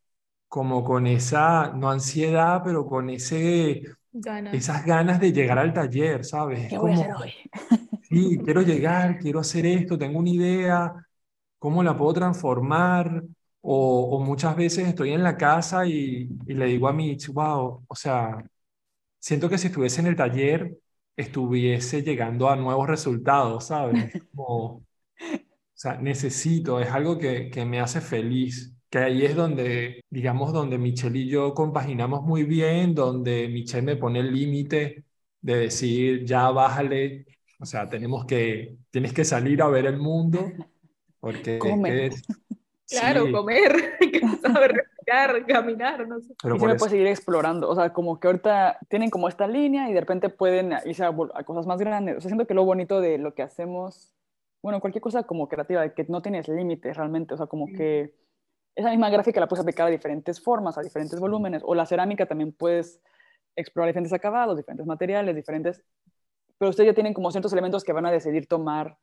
como 0.47 0.83
con 0.83 1.07
esa, 1.07 1.73
no 1.73 1.89
ansiedad, 1.89 2.61
pero 2.63 2.85
con 2.85 3.09
ese, 3.09 3.83
esas 4.53 4.85
ganas 4.85 5.19
de 5.19 5.33
llegar 5.33 5.59
al 5.59 5.73
taller, 5.73 6.23
¿sabes? 6.23 6.69
¿Qué 6.69 6.77
voy 6.77 6.91
a 6.91 6.95
hacer 6.95 7.11
hoy? 7.13 7.33
Sí, 8.03 8.37
quiero 8.43 8.61
llegar, 8.63 9.19
quiero 9.19 9.39
hacer 9.39 9.65
esto, 9.65 9.97
tengo 9.97 10.19
una 10.19 10.29
idea, 10.29 10.93
¿cómo 11.59 11.83
la 11.83 11.97
puedo 11.97 12.13
transformar? 12.13 13.23
O, 13.61 14.23
muchas 14.23 14.55
veces 14.55 14.87
estoy 14.87 15.11
en 15.11 15.23
la 15.23 15.35
casa 15.35 15.85
y, 15.85 16.29
le 16.45 16.65
digo 16.67 16.87
a 16.87 16.93
Mitch, 16.93 17.27
wow, 17.27 17.83
o 17.85 17.95
sea, 17.95 18.41
siento 19.19 19.49
que 19.49 19.57
si 19.57 19.67
estuviese 19.67 19.99
en 19.99 20.07
el 20.07 20.15
taller 20.15 20.77
estuviese 21.17 22.03
llegando 22.03 22.49
a 22.49 22.55
nuevos 22.55 22.87
resultados, 22.87 23.65
¿sabes? 23.65 24.13
o 24.35 24.81
sea, 25.73 25.97
necesito, 25.97 26.79
es 26.79 26.89
algo 26.89 27.17
que, 27.17 27.49
que 27.49 27.65
me 27.65 27.81
hace 27.81 27.99
feliz 27.99 28.76
que 28.89 28.99
ahí 28.99 29.25
es 29.25 29.35
donde, 29.35 30.03
digamos, 30.09 30.53
donde 30.53 30.77
Michelle 30.77 31.19
y 31.19 31.27
yo 31.27 31.53
compaginamos 31.53 32.23
muy 32.23 32.43
bien, 32.43 32.95
donde 32.95 33.47
Michelle 33.49 33.85
me 33.85 33.95
pone 33.95 34.19
el 34.19 34.33
límite 34.33 35.03
de 35.41 35.55
decir, 35.55 36.25
ya 36.25 36.49
bájale, 36.51 37.25
o 37.59 37.65
sea, 37.65 37.89
tenemos 37.89 38.25
que, 38.25 38.77
tienes 38.91 39.13
que 39.13 39.25
salir 39.25 39.61
a 39.61 39.67
ver 39.67 39.85
el 39.85 39.97
mundo, 39.97 40.51
porque 41.19 41.59
Claro, 42.89 43.31
comer, 43.31 43.97
que 43.99 44.21
saber 44.41 44.71
respirar, 44.71 45.45
caminar, 45.45 46.07
no 46.07 46.21
sé. 46.21 46.33
Pero 46.41 46.55
y 46.55 46.59
se 46.59 46.75
puede 46.75 46.91
seguir 46.91 47.07
explorando, 47.07 47.69
o 47.69 47.75
sea, 47.75 47.91
como 47.91 48.19
que 48.19 48.27
ahorita 48.27 48.79
tienen 48.87 49.09
como 49.09 49.27
esta 49.27 49.45
línea 49.45 49.89
y 49.89 49.93
de 49.93 49.99
repente 49.99 50.29
pueden 50.29 50.73
irse 50.85 51.03
a, 51.03 51.13
cosas 51.13 51.67
más 51.67 51.79
grandes. 51.79 52.17
O 52.17 52.21
sea, 52.21 52.29
siento 52.29 52.47
que 52.47 52.53
lo 52.53 52.63
bonito 52.63 53.01
de 53.01 53.17
lo 53.17 53.33
que 53.33 53.41
hacemos, 53.41 54.13
bueno, 54.61 54.79
cualquier 54.79 55.01
cosa 55.01 55.23
como 55.23 55.49
creativa, 55.49 55.89
que 55.89 56.05
no 56.07 56.21
tienes 56.21 56.47
límites 56.47 56.95
realmente, 56.95 57.33
o 57.33 57.37
sea, 57.37 57.47
como 57.47 57.67
que 57.67 58.13
esa 58.77 58.91
misma 58.91 59.09
gráfica 59.09 59.39
la 59.39 59.47
puedes 59.47 59.63
aplicar 59.63 59.87
a 59.87 59.89
diferentes 59.89 60.39
formas, 60.39 60.77
a 60.77 60.81
diferentes 60.81 61.19
volúmenes, 61.19 61.63
o 61.65 61.73
la 61.73 61.87
cerámica 61.87 62.27
también 62.27 62.51
puedes 62.53 63.01
explorar 63.55 63.89
diferentes 63.89 64.13
acabados, 64.13 64.55
diferentes 64.55 64.85
materiales, 64.85 65.35
diferentes... 65.35 65.83
Pero 66.59 66.69
ustedes 66.69 66.91
ya 66.91 66.93
tienen 66.93 67.15
como 67.15 67.31
ciertos 67.31 67.51
elementos 67.53 67.83
que 67.83 67.91
van 67.91 68.05
a 68.05 68.11
decidir 68.11 68.47
tomar 68.47 68.95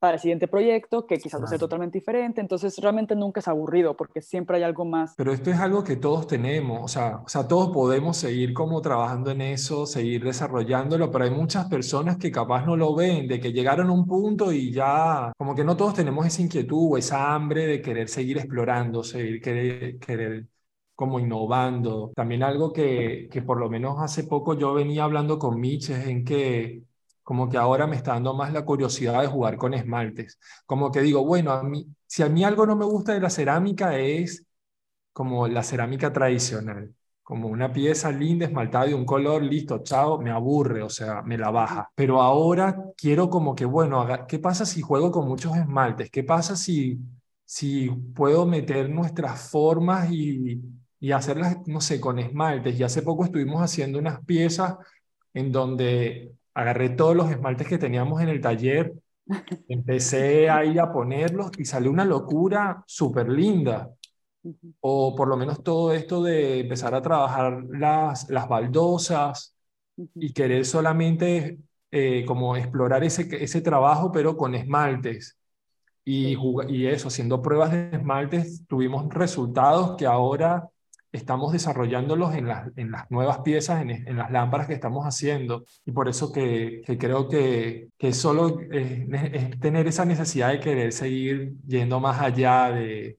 para 0.00 0.14
el 0.14 0.20
siguiente 0.20 0.48
proyecto, 0.48 1.06
que 1.06 1.18
quizás 1.18 1.40
va 1.40 1.44
a 1.44 1.48
ser 1.48 1.58
totalmente 1.58 1.98
diferente. 1.98 2.40
Entonces, 2.40 2.76
realmente 2.78 3.14
nunca 3.14 3.40
es 3.40 3.48
aburrido 3.48 3.96
porque 3.96 4.22
siempre 4.22 4.56
hay 4.56 4.62
algo 4.62 4.86
más. 4.86 5.14
Pero 5.16 5.32
esto 5.32 5.50
es 5.50 5.58
algo 5.60 5.84
que 5.84 5.96
todos 5.96 6.26
tenemos, 6.26 6.80
o 6.82 6.88
sea, 6.88 7.18
o 7.18 7.28
sea, 7.28 7.46
todos 7.46 7.70
podemos 7.70 8.16
seguir 8.16 8.54
como 8.54 8.80
trabajando 8.80 9.30
en 9.30 9.42
eso, 9.42 9.84
seguir 9.86 10.24
desarrollándolo, 10.24 11.10
pero 11.10 11.24
hay 11.24 11.30
muchas 11.30 11.68
personas 11.68 12.16
que 12.16 12.32
capaz 12.32 12.64
no 12.64 12.76
lo 12.76 12.94
ven, 12.94 13.28
de 13.28 13.38
que 13.38 13.52
llegaron 13.52 13.88
a 13.88 13.92
un 13.92 14.06
punto 14.06 14.50
y 14.52 14.72
ya, 14.72 15.32
como 15.36 15.54
que 15.54 15.64
no 15.64 15.76
todos 15.76 15.94
tenemos 15.94 16.26
esa 16.26 16.40
inquietud 16.42 16.92
o 16.92 16.96
esa 16.96 17.34
hambre 17.34 17.66
de 17.66 17.82
querer 17.82 18.08
seguir 18.08 18.38
explorando, 18.38 19.04
seguir 19.04 19.40
querer, 19.42 19.98
querer 19.98 20.46
como 20.94 21.20
innovando. 21.20 22.12
También 22.14 22.42
algo 22.42 22.72
que, 22.72 23.28
que 23.30 23.42
por 23.42 23.58
lo 23.58 23.68
menos 23.70 23.96
hace 24.00 24.24
poco 24.24 24.54
yo 24.54 24.74
venía 24.74 25.04
hablando 25.04 25.38
con 25.38 25.60
Mitch 25.60 25.90
es 25.90 26.06
en 26.06 26.24
que 26.24 26.84
como 27.22 27.48
que 27.48 27.56
ahora 27.58 27.86
me 27.86 27.96
está 27.96 28.12
dando 28.14 28.34
más 28.34 28.52
la 28.52 28.64
curiosidad 28.64 29.20
de 29.20 29.26
jugar 29.28 29.56
con 29.56 29.74
esmaltes. 29.74 30.38
Como 30.66 30.90
que 30.90 31.00
digo, 31.00 31.24
bueno, 31.24 31.52
a 31.52 31.62
mí, 31.62 31.86
si 32.06 32.22
a 32.22 32.28
mí 32.28 32.44
algo 32.44 32.66
no 32.66 32.76
me 32.76 32.84
gusta 32.84 33.12
de 33.14 33.20
la 33.20 33.30
cerámica 33.30 33.96
es 33.98 34.44
como 35.12 35.48
la 35.48 35.62
cerámica 35.62 36.12
tradicional, 36.12 36.94
como 37.22 37.48
una 37.48 37.72
pieza 37.72 38.10
linda, 38.10 38.46
esmaltada 38.46 38.86
de 38.86 38.94
un 38.94 39.04
color, 39.04 39.42
listo, 39.42 39.82
chao, 39.82 40.20
me 40.20 40.30
aburre, 40.30 40.82
o 40.82 40.88
sea, 40.88 41.22
me 41.22 41.38
la 41.38 41.50
baja. 41.50 41.90
Pero 41.94 42.20
ahora 42.22 42.76
quiero 42.96 43.28
como 43.30 43.54
que, 43.54 43.64
bueno, 43.64 44.06
¿qué 44.28 44.38
pasa 44.38 44.64
si 44.66 44.80
juego 44.82 45.10
con 45.10 45.28
muchos 45.28 45.56
esmaltes? 45.56 46.10
¿Qué 46.10 46.24
pasa 46.24 46.56
si, 46.56 46.98
si 47.44 47.88
puedo 47.90 48.46
meter 48.46 48.90
nuestras 48.90 49.50
formas 49.50 50.10
y, 50.10 50.60
y 50.98 51.12
hacerlas, 51.12 51.58
no 51.66 51.80
sé, 51.80 52.00
con 52.00 52.18
esmaltes? 52.18 52.78
Y 52.78 52.82
hace 52.82 53.02
poco 53.02 53.24
estuvimos 53.24 53.62
haciendo 53.62 53.98
unas 53.98 54.24
piezas 54.24 54.76
en 55.34 55.52
donde 55.52 56.34
agarré 56.54 56.90
todos 56.90 57.16
los 57.16 57.30
esmaltes 57.30 57.68
que 57.68 57.78
teníamos 57.78 58.20
en 58.22 58.28
el 58.28 58.40
taller, 58.40 58.94
empecé 59.68 60.50
ahí 60.50 60.78
a 60.78 60.92
ponerlos 60.92 61.50
y 61.58 61.64
salió 61.64 61.90
una 61.90 62.04
locura 62.04 62.82
súper 62.86 63.28
linda. 63.28 63.90
O 64.80 65.14
por 65.14 65.28
lo 65.28 65.36
menos 65.36 65.62
todo 65.62 65.92
esto 65.92 66.22
de 66.22 66.60
empezar 66.60 66.94
a 66.94 67.02
trabajar 67.02 67.62
las, 67.68 68.30
las 68.30 68.48
baldosas 68.48 69.54
y 70.14 70.32
querer 70.32 70.64
solamente 70.64 71.58
eh, 71.90 72.24
como 72.26 72.56
explorar 72.56 73.04
ese, 73.04 73.28
ese 73.42 73.60
trabajo, 73.60 74.10
pero 74.12 74.36
con 74.36 74.54
esmaltes. 74.54 75.38
Y, 76.04 76.36
y 76.68 76.86
eso, 76.86 77.08
haciendo 77.08 77.42
pruebas 77.42 77.72
de 77.72 77.90
esmaltes, 77.92 78.66
tuvimos 78.66 79.12
resultados 79.12 79.96
que 79.96 80.06
ahora 80.06 80.69
estamos 81.12 81.52
desarrollándolos 81.52 82.34
en 82.34 82.46
las, 82.46 82.70
en 82.76 82.90
las 82.90 83.10
nuevas 83.10 83.40
piezas, 83.40 83.82
en, 83.82 83.90
en, 83.90 84.16
las 84.16 84.30
lámparas 84.30 84.66
que 84.66 84.74
estamos 84.74 85.04
haciendo. 85.06 85.64
Y 85.84 85.92
por 85.92 86.08
eso 86.08 86.32
que, 86.32 86.82
que 86.86 86.98
creo 86.98 87.28
que, 87.28 87.88
que 87.98 88.12
solo 88.12 88.60
es, 88.70 89.60
tener 89.60 89.86
esa 89.88 90.04
necesidad 90.04 90.50
de 90.50 90.60
querer 90.60 90.92
seguir 90.92 91.54
yendo 91.66 92.00
más 92.00 92.20
allá, 92.20 92.70
de, 92.70 93.18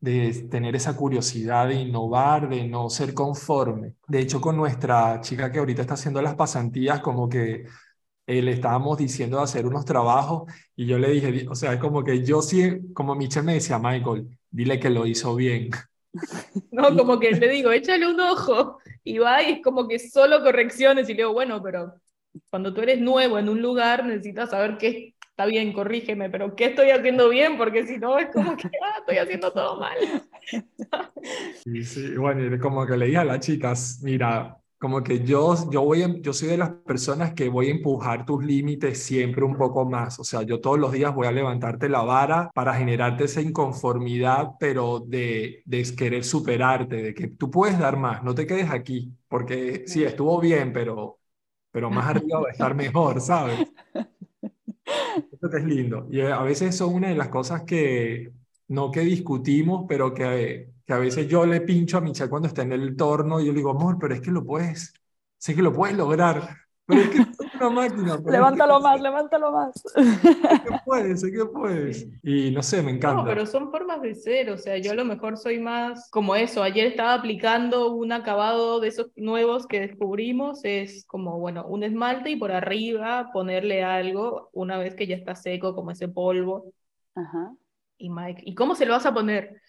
de 0.00 0.46
tener 0.50 0.76
esa 0.76 0.96
curiosidad 0.96 1.68
de 1.68 1.74
innovar, 1.76 2.48
de 2.48 2.66
no 2.68 2.90
ser 2.90 3.14
conforme. 3.14 3.94
De 4.08 4.20
hecho, 4.20 4.40
con 4.40 4.56
nuestra 4.56 5.20
chica 5.20 5.50
que 5.50 5.58
ahorita 5.58 5.82
está 5.82 5.94
haciendo 5.94 6.22
las 6.22 6.34
pasantías, 6.34 7.00
como 7.00 7.28
que 7.28 7.64
eh, 8.26 8.42
le 8.42 8.52
estábamos 8.52 8.98
diciendo 8.98 9.38
de 9.38 9.44
hacer 9.44 9.66
unos 9.66 9.84
trabajos 9.84 10.52
y 10.74 10.86
yo 10.86 10.98
le 10.98 11.10
dije, 11.10 11.46
o 11.48 11.54
sea, 11.54 11.78
como 11.78 12.02
que 12.04 12.24
yo 12.24 12.42
sí, 12.42 12.92
como 12.92 13.14
Michelle 13.14 13.46
me 13.46 13.54
decía, 13.54 13.78
Michael, 13.78 14.38
dile 14.50 14.80
que 14.80 14.90
lo 14.90 15.06
hizo 15.06 15.34
bien. 15.36 15.70
No, 16.70 16.96
como 16.96 17.18
que 17.20 17.30
le 17.32 17.48
digo, 17.48 17.70
échale 17.72 18.06
un 18.08 18.20
ojo. 18.20 18.78
Y 19.04 19.18
va 19.18 19.42
y 19.42 19.52
es 19.52 19.62
como 19.62 19.88
que 19.88 19.98
solo 19.98 20.42
correcciones. 20.42 21.08
Y 21.08 21.12
le 21.12 21.18
digo, 21.18 21.32
bueno, 21.32 21.62
pero 21.62 21.94
cuando 22.50 22.74
tú 22.74 22.82
eres 22.82 23.00
nuevo 23.00 23.38
en 23.38 23.48
un 23.48 23.62
lugar, 23.62 24.04
necesitas 24.04 24.50
saber 24.50 24.76
qué 24.78 25.14
está 25.30 25.46
bien, 25.46 25.72
corrígeme, 25.72 26.30
pero 26.30 26.56
qué 26.56 26.66
estoy 26.66 26.90
haciendo 26.90 27.28
bien, 27.28 27.58
porque 27.58 27.86
si 27.86 27.98
no 27.98 28.18
es 28.18 28.28
como 28.32 28.56
que 28.56 28.68
ah, 28.82 28.96
estoy 29.00 29.18
haciendo 29.18 29.52
todo 29.52 29.78
mal. 29.78 29.96
Sí, 31.64 31.84
sí, 31.84 32.16
bueno, 32.16 32.58
como 32.60 32.86
que 32.86 32.96
le 32.96 33.06
dije 33.06 33.18
a 33.18 33.24
las 33.24 33.40
chicas, 33.40 34.00
mira, 34.02 34.56
como 34.78 35.02
que 35.02 35.24
yo, 35.24 35.54
yo, 35.70 35.82
voy, 35.82 36.20
yo 36.20 36.32
soy 36.32 36.48
de 36.48 36.58
las 36.58 36.70
personas 36.70 37.32
que 37.34 37.48
voy 37.48 37.68
a 37.68 37.70
empujar 37.70 38.26
tus 38.26 38.44
límites 38.44 39.02
siempre 39.02 39.44
un 39.44 39.56
poco 39.56 39.84
más. 39.86 40.18
O 40.20 40.24
sea, 40.24 40.42
yo 40.42 40.60
todos 40.60 40.78
los 40.78 40.92
días 40.92 41.14
voy 41.14 41.26
a 41.26 41.32
levantarte 41.32 41.88
la 41.88 42.02
vara 42.02 42.50
para 42.54 42.74
generarte 42.74 43.24
esa 43.24 43.40
inconformidad, 43.40 44.50
pero 44.60 45.00
de, 45.00 45.62
de 45.64 45.96
querer 45.96 46.24
superarte, 46.24 46.96
de 47.02 47.14
que 47.14 47.28
tú 47.28 47.50
puedes 47.50 47.78
dar 47.78 47.96
más, 47.96 48.22
no 48.22 48.34
te 48.34 48.46
quedes 48.46 48.70
aquí, 48.70 49.12
porque 49.28 49.84
sí, 49.86 50.04
estuvo 50.04 50.40
bien, 50.40 50.72
pero, 50.72 51.18
pero 51.70 51.90
más 51.90 52.08
arriba 52.08 52.40
va 52.40 52.48
a 52.48 52.52
estar 52.52 52.74
mejor, 52.74 53.20
¿sabes? 53.20 53.66
Eso 55.32 55.56
es 55.56 55.64
lindo. 55.64 56.06
Y 56.10 56.20
a 56.20 56.40
veces 56.42 56.74
es 56.74 56.80
una 56.80 57.08
de 57.08 57.14
las 57.14 57.28
cosas 57.28 57.62
que, 57.62 58.32
no 58.68 58.90
que 58.90 59.00
discutimos, 59.00 59.86
pero 59.88 60.14
que 60.14 60.70
que 60.86 60.92
a 60.92 60.98
veces 60.98 61.26
yo 61.28 61.44
le 61.44 61.60
pincho 61.60 61.98
a 61.98 62.00
Michelle 62.00 62.30
cuando 62.30 62.48
está 62.48 62.62
en 62.62 62.72
el 62.72 62.96
torno 62.96 63.40
y 63.40 63.46
yo 63.46 63.52
le 63.52 63.58
digo, 63.58 63.70
amor, 63.70 63.98
pero 64.00 64.14
es 64.14 64.20
que 64.20 64.30
lo 64.30 64.44
puedes, 64.44 64.94
sé 65.36 65.54
que 65.54 65.62
lo 65.62 65.72
puedes 65.72 65.96
lograr, 65.96 66.48
pero 66.86 67.00
es 67.00 67.08
que 67.10 67.18
es 67.18 67.54
una 67.60 67.70
máquina. 67.70 68.16
levántalo 68.24 68.80
más, 68.80 69.00
levántalo 69.00 69.50
más. 69.50 69.74
Sé 69.74 70.62
que 70.62 70.78
puedes, 70.84 71.20
sé 71.20 71.32
que 71.32 71.44
puedes. 71.46 72.06
Y 72.22 72.52
no 72.52 72.62
sé, 72.62 72.82
me 72.82 72.92
encanta. 72.92 73.22
No, 73.22 73.24
pero 73.24 73.46
son 73.46 73.72
formas 73.72 74.00
de 74.00 74.14
ser, 74.14 74.50
o 74.50 74.58
sea, 74.58 74.78
yo 74.78 74.92
a 74.92 74.94
lo 74.94 75.04
mejor 75.04 75.36
soy 75.36 75.58
más 75.58 76.08
como 76.10 76.36
eso. 76.36 76.62
Ayer 76.62 76.86
estaba 76.86 77.14
aplicando 77.14 77.92
un 77.92 78.12
acabado 78.12 78.78
de 78.78 78.88
esos 78.88 79.10
nuevos 79.16 79.66
que 79.66 79.80
descubrimos, 79.80 80.60
es 80.64 81.04
como, 81.06 81.40
bueno, 81.40 81.66
un 81.66 81.82
esmalte 81.82 82.30
y 82.30 82.36
por 82.36 82.52
arriba 82.52 83.30
ponerle 83.32 83.82
algo 83.82 84.50
una 84.52 84.78
vez 84.78 84.94
que 84.94 85.08
ya 85.08 85.16
está 85.16 85.34
seco, 85.34 85.74
como 85.74 85.90
ese 85.90 86.06
polvo. 86.06 86.72
Ajá. 87.16 87.52
Y 87.98 88.10
Mike, 88.10 88.42
¿y 88.44 88.54
cómo 88.54 88.74
se 88.76 88.86
lo 88.86 88.92
vas 88.92 89.06
a 89.06 89.14
poner? 89.14 89.60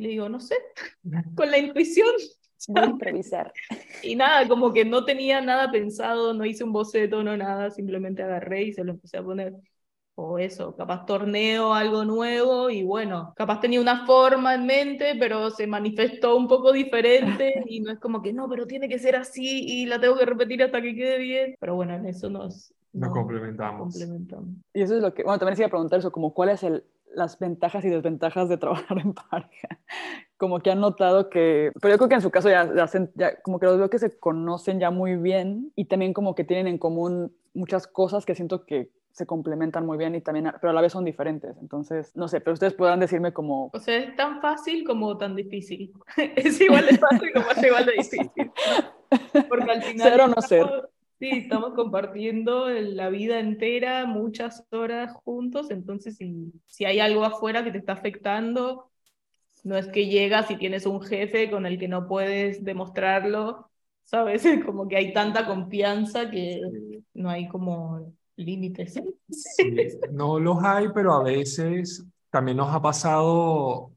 Le 0.00 0.08
digo, 0.08 0.28
no 0.28 0.40
sé, 0.40 0.56
con 1.34 1.50
la 1.50 1.58
intuición. 1.58 2.14
Voy 2.68 2.82
a 2.82 2.86
improvisar. 2.86 3.52
Y 4.02 4.16
nada, 4.16 4.48
como 4.48 4.72
que 4.72 4.84
no 4.84 5.04
tenía 5.04 5.40
nada 5.40 5.70
pensado, 5.70 6.32
no 6.32 6.44
hice 6.46 6.64
un 6.64 6.72
boceto, 6.72 7.22
no 7.22 7.36
nada, 7.36 7.70
simplemente 7.70 8.22
agarré 8.22 8.64
y 8.64 8.72
se 8.72 8.82
lo 8.82 8.92
empecé 8.92 9.18
a 9.18 9.22
poner. 9.22 9.54
O 10.14 10.38
eso, 10.38 10.74
capaz 10.74 11.06
torneo 11.06 11.72
algo 11.72 12.04
nuevo 12.04 12.68
y 12.68 12.82
bueno, 12.82 13.32
capaz 13.36 13.60
tenía 13.60 13.80
una 13.80 14.06
forma 14.06 14.54
en 14.54 14.66
mente, 14.66 15.16
pero 15.18 15.50
se 15.50 15.66
manifestó 15.66 16.36
un 16.36 16.48
poco 16.48 16.72
diferente 16.72 17.62
y 17.66 17.80
no 17.80 17.92
es 17.92 17.98
como 17.98 18.20
que 18.22 18.32
no, 18.32 18.48
pero 18.48 18.66
tiene 18.66 18.88
que 18.88 18.98
ser 18.98 19.16
así 19.16 19.64
y 19.66 19.86
la 19.86 20.00
tengo 20.00 20.16
que 20.16 20.26
repetir 20.26 20.62
hasta 20.62 20.82
que 20.82 20.94
quede 20.94 21.18
bien. 21.18 21.54
Pero 21.58 21.74
bueno, 21.74 21.94
en 21.94 22.06
eso 22.06 22.28
nos, 22.28 22.74
nos, 22.92 23.12
complementamos. 23.12 23.94
complementamos. 23.94 24.48
Y 24.74 24.82
eso 24.82 24.96
es 24.96 25.02
lo 25.02 25.14
que, 25.14 25.22
bueno, 25.22 25.38
también 25.38 25.54
decía 25.54 25.68
preguntar 25.68 26.00
eso, 26.00 26.12
como 26.12 26.34
cuál 26.34 26.50
es 26.50 26.62
el, 26.62 26.84
las 27.14 27.38
ventajas 27.38 27.84
y 27.84 27.88
desventajas 27.88 28.48
de 28.48 28.56
trabajar 28.56 28.98
en 29.04 29.14
pareja. 29.14 29.78
Como 30.36 30.60
que 30.60 30.70
han 30.70 30.80
notado 30.80 31.28
que, 31.28 31.70
pero 31.80 31.94
yo 31.94 31.98
creo 31.98 32.08
que 32.08 32.14
en 32.14 32.22
su 32.22 32.30
caso 32.30 32.48
ya, 32.48 32.72
ya, 33.14 33.42
como 33.42 33.58
que 33.58 33.66
los 33.66 33.78
veo 33.78 33.90
que 33.90 33.98
se 33.98 34.18
conocen 34.18 34.80
ya 34.80 34.90
muy 34.90 35.16
bien 35.16 35.72
y 35.76 35.84
también 35.84 36.12
como 36.12 36.34
que 36.34 36.44
tienen 36.44 36.66
en 36.66 36.78
común 36.78 37.34
muchas 37.52 37.86
cosas 37.86 38.24
que 38.24 38.34
siento 38.34 38.64
que 38.64 38.90
se 39.12 39.26
complementan 39.26 39.84
muy 39.84 39.98
bien 39.98 40.14
y 40.14 40.20
también, 40.20 40.52
pero 40.60 40.70
a 40.70 40.72
la 40.72 40.80
vez 40.80 40.92
son 40.92 41.04
diferentes. 41.04 41.56
Entonces, 41.60 42.14
no 42.16 42.28
sé, 42.28 42.40
pero 42.40 42.54
ustedes 42.54 42.74
podrán 42.74 43.00
decirme 43.00 43.32
como... 43.32 43.70
O 43.72 43.78
sea, 43.78 43.96
es 43.96 44.16
tan 44.16 44.40
fácil 44.40 44.84
como 44.84 45.18
tan 45.18 45.34
difícil. 45.34 45.92
es 46.36 46.60
igual 46.60 46.86
de 46.86 46.96
fácil 46.96 47.32
como 47.34 47.50
es 47.50 47.62
igual 47.62 47.86
de 47.86 47.92
difícil. 47.92 48.52
Porque 49.48 49.70
al 49.70 49.82
final... 49.82 50.10
Ser 50.10 50.20
o 50.20 50.28
no 50.28 50.40
ser 50.40 50.90
Sí, 51.20 51.28
estamos 51.32 51.74
compartiendo 51.74 52.70
la 52.70 53.10
vida 53.10 53.40
entera, 53.40 54.06
muchas 54.06 54.66
horas 54.70 55.12
juntos, 55.22 55.70
entonces 55.70 56.16
si, 56.16 56.50
si 56.64 56.86
hay 56.86 56.98
algo 56.98 57.26
afuera 57.26 57.62
que 57.62 57.70
te 57.70 57.76
está 57.76 57.92
afectando, 57.92 58.90
no 59.62 59.76
es 59.76 59.86
que 59.88 60.06
llegas 60.06 60.50
y 60.50 60.56
tienes 60.56 60.86
un 60.86 61.02
jefe 61.02 61.50
con 61.50 61.66
el 61.66 61.78
que 61.78 61.88
no 61.88 62.08
puedes 62.08 62.64
demostrarlo, 62.64 63.70
¿sabes? 64.04 64.42
Como 64.64 64.88
que 64.88 64.96
hay 64.96 65.12
tanta 65.12 65.46
confianza 65.46 66.30
que 66.30 66.62
no 67.12 67.28
hay 67.28 67.48
como 67.48 68.14
límites. 68.36 68.98
no 70.10 70.40
los 70.40 70.64
hay, 70.64 70.88
pero 70.94 71.12
a 71.12 71.22
veces 71.22 72.02
también 72.30 72.56
nos 72.56 72.74
ha 72.74 72.80
pasado 72.80 73.92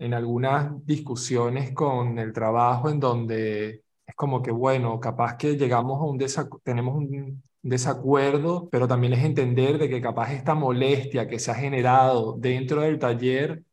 en 0.00 0.14
algunas 0.14 0.84
discusiones 0.84 1.72
con 1.72 2.18
el 2.18 2.32
trabajo 2.32 2.90
en 2.90 2.98
donde 2.98 3.84
es 4.06 4.14
como 4.14 4.42
que, 4.42 4.50
bueno, 4.50 5.00
capaz 5.00 5.36
que 5.36 5.56
llegamos 5.56 6.00
a 6.00 6.04
un 6.04 6.18
tenemos 6.62 6.96
un 6.96 7.42
desacuerdo, 7.62 8.68
pero 8.70 8.86
también 8.88 9.12
es 9.14 9.24
entender 9.24 9.78
de 9.78 9.88
que 9.88 10.00
capaz 10.00 10.32
esta 10.32 10.54
molestia 10.54 11.26
que 11.28 11.38
se 11.38 11.50
ha 11.50 11.54
generado 11.54 12.36
dentro 12.38 12.82
del 12.82 12.98
taller 12.98 13.64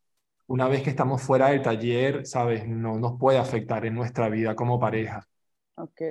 una 0.48 0.68
vez 0.68 0.84
que 0.84 0.90
estamos 0.90 1.22
fuera 1.22 1.50
del 1.50 1.62
taller, 1.62 2.26
¿sabes? 2.26 2.68
No 2.68 3.00
nos 3.00 3.18
puede 3.20 3.38
afectar 3.40 3.86
en 3.86 3.96
nuestra 3.96 4.30
vida 4.30 4.56
como 4.56 4.80
pareja. 4.80 5.28
Ok. 5.76 6.02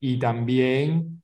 Y 0.00 0.18
también, 0.18 1.22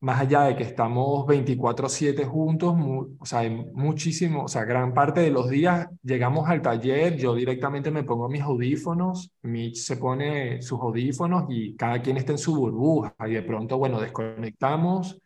más 0.00 0.20
allá 0.20 0.42
de 0.44 0.56
que 0.56 0.62
estamos 0.64 1.26
24/7 1.26 2.24
juntos, 2.24 2.74
o 3.18 3.26
sea, 3.26 3.48
muchísimo, 3.74 4.44
o 4.44 4.48
sea, 4.48 4.64
gran 4.64 4.94
parte 4.94 5.20
de 5.20 5.30
los 5.30 5.48
días 5.50 5.88
llegamos 6.02 6.48
al 6.48 6.62
taller, 6.62 7.16
yo 7.16 7.34
directamente 7.34 7.90
me 7.90 8.04
pongo 8.04 8.28
mis 8.28 8.42
audífonos, 8.42 9.30
Mitch 9.42 9.76
se 9.76 9.96
pone 9.96 10.62
sus 10.62 10.80
audífonos 10.80 11.44
y 11.50 11.76
cada 11.76 12.00
quien 12.02 12.16
está 12.16 12.32
en 12.32 12.38
su 12.38 12.54
burbuja 12.56 13.14
y 13.26 13.32
de 13.34 13.42
pronto, 13.42 13.78
bueno, 13.78 14.00
desconectamos, 14.00 15.20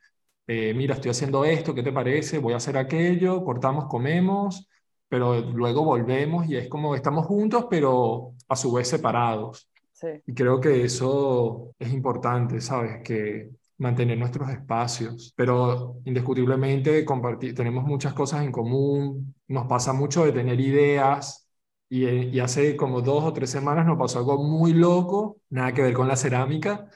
eh, 0.47 0.75
mira, 0.75 0.95
estoy 0.95 1.11
haciendo 1.13 1.45
esto, 1.45 1.75
¿qué 1.75 1.83
te 1.83 1.93
parece? 1.93 2.39
Voy 2.39 2.53
a 2.53 2.57
hacer 2.57 2.77
aquello, 2.77 3.45
cortamos, 3.45 3.87
comemos 3.87 4.69
pero 5.15 5.41
luego 5.41 5.85
volvemos 5.85 6.49
y 6.49 6.57
es 6.57 6.69
como 6.69 6.97
estamos 6.97 7.27
juntos, 7.27 7.67
pero 7.71 8.33
a 8.49 8.57
su 8.57 8.73
vez 8.73 8.89
separados. 8.89 9.71
Sí. 9.93 10.09
Y 10.27 10.35
creo 10.35 10.61
que 10.61 10.85
eso 10.85 11.73
es 11.79 11.93
importante, 11.93 12.61
¿sabes? 12.61 13.01
Que 13.05 13.51
mantener 13.79 14.19
nuestros 14.19 14.51
espacios, 14.51 15.33
pero 15.37 16.01
indiscutiblemente 16.05 17.05
compartir, 17.05 17.55
tenemos 17.55 17.85
muchas 17.85 18.15
cosas 18.15 18.45
en 18.45 18.53
común, 18.53 19.35
nos 19.49 19.67
pasa 19.67 19.93
mucho 19.93 20.25
de 20.25 20.33
tener 20.33 20.61
ideas 20.61 21.49
y, 21.89 22.07
y 22.07 22.41
hace 22.41 22.77
como 22.77 23.01
dos 23.03 23.25
o 23.25 23.33
tres 23.33 23.51
semanas 23.51 23.87
nos 23.87 23.99
pasó 23.99 24.19
algo 24.21 24.43
muy 24.43 24.73
loco, 24.73 25.39
nada 25.51 25.73
que 25.75 25.83
ver 25.83 25.95
con 25.95 26.09
la 26.09 26.17
cerámica, 26.17 26.89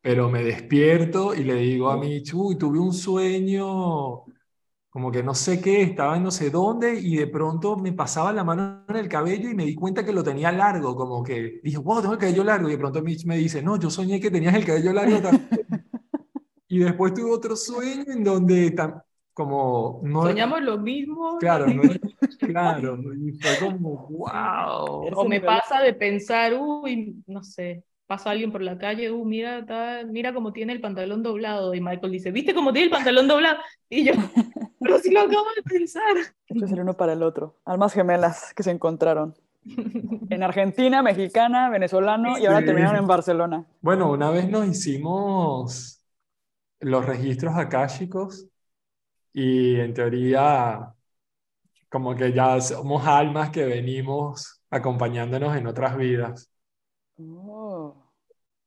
pero 0.00 0.30
me 0.30 0.42
despierto 0.44 1.34
y 1.34 1.44
le 1.44 1.54
digo 1.56 1.90
a 1.90 1.96
mi 1.96 2.22
uy, 2.34 2.56
tuve 2.58 2.78
un 2.78 2.92
sueño 2.92 4.24
como 4.90 5.10
que 5.10 5.22
no 5.24 5.34
sé 5.34 5.60
qué, 5.60 5.82
estaba 5.82 6.16
en 6.16 6.22
no 6.22 6.30
sé 6.30 6.50
dónde 6.50 6.94
y 7.00 7.16
de 7.16 7.26
pronto 7.26 7.76
me 7.76 7.92
pasaba 7.92 8.32
la 8.32 8.44
mano 8.44 8.84
en 8.88 8.96
el 8.96 9.08
cabello 9.08 9.50
y 9.50 9.54
me 9.54 9.64
di 9.64 9.74
cuenta 9.74 10.04
que 10.04 10.12
lo 10.12 10.22
tenía 10.22 10.52
largo, 10.52 10.94
como 10.94 11.22
que 11.24 11.60
dije, 11.64 11.78
wow, 11.78 12.00
tengo 12.00 12.14
el 12.14 12.20
cabello 12.20 12.44
largo 12.44 12.68
y 12.68 12.72
de 12.72 12.78
pronto 12.78 13.02
Mitch 13.02 13.24
me 13.26 13.36
dice, 13.36 13.60
no, 13.62 13.76
yo 13.76 13.90
soñé 13.90 14.20
que 14.20 14.30
tenías 14.30 14.54
el 14.54 14.64
cabello 14.64 14.92
largo 14.92 15.20
también. 15.20 15.63
Y 16.74 16.78
después 16.80 17.14
tuve 17.14 17.30
otro 17.30 17.56
sueño 17.56 18.04
en 18.06 18.24
donde 18.24 18.74
como 19.32 20.00
no 20.02 20.22
soñamos 20.22 20.62
lo 20.62 20.78
mismo 20.78 21.38
claro 21.38 21.66
no, 21.66 21.82
claro 22.40 22.98
y 23.14 23.32
fue 23.32 23.68
como 23.68 24.08
wow 24.08 25.08
o 25.14 25.28
me 25.28 25.40
pasa 25.40 25.80
de 25.82 25.94
pensar 25.94 26.54
uy 26.54 27.16
no 27.26 27.42
sé 27.42 27.84
pasa 28.06 28.30
alguien 28.30 28.52
por 28.52 28.62
la 28.62 28.76
calle, 28.78 29.10
uh, 29.10 29.24
mira, 29.24 29.64
mira 30.06 30.34
cómo 30.34 30.52
tiene 30.52 30.72
el 30.72 30.80
pantalón 30.80 31.22
doblado. 31.22 31.74
Y 31.74 31.80
Michael 31.80 32.12
dice, 32.12 32.30
¿viste 32.30 32.54
cómo 32.54 32.72
tiene 32.72 32.86
el 32.86 32.90
pantalón 32.90 33.26
doblado? 33.26 33.58
Y 33.88 34.04
yo, 34.04 34.12
pero 34.80 34.98
si 34.98 35.10
lo 35.10 35.20
acabo 35.20 35.46
de 35.56 35.62
pensar. 35.62 36.16
Esto 36.46 36.64
es 36.64 36.72
el 36.72 36.80
uno 36.80 36.94
para 36.94 37.14
el 37.14 37.22
otro. 37.22 37.56
Almas 37.64 37.94
gemelas 37.94 38.52
que 38.54 38.62
se 38.62 38.70
encontraron. 38.70 39.34
En 40.28 40.42
Argentina, 40.42 41.02
mexicana, 41.02 41.70
venezolano 41.70 42.38
y 42.38 42.44
ahora 42.44 42.62
terminaron 42.62 42.96
en 42.98 43.06
Barcelona. 43.06 43.64
Bueno, 43.80 44.10
una 44.10 44.28
vez 44.30 44.46
nos 44.50 44.66
hicimos 44.66 45.93
los 46.84 47.06
registros 47.06 47.54
akáshicos 47.56 48.46
y 49.32 49.76
en 49.80 49.94
teoría 49.94 50.94
como 51.88 52.14
que 52.14 52.32
ya 52.32 52.60
somos 52.60 53.06
almas 53.06 53.50
que 53.50 53.64
venimos 53.64 54.62
acompañándonos 54.70 55.56
en 55.56 55.66
otras 55.66 55.96
vidas. 55.96 56.50
Oh. 57.16 57.96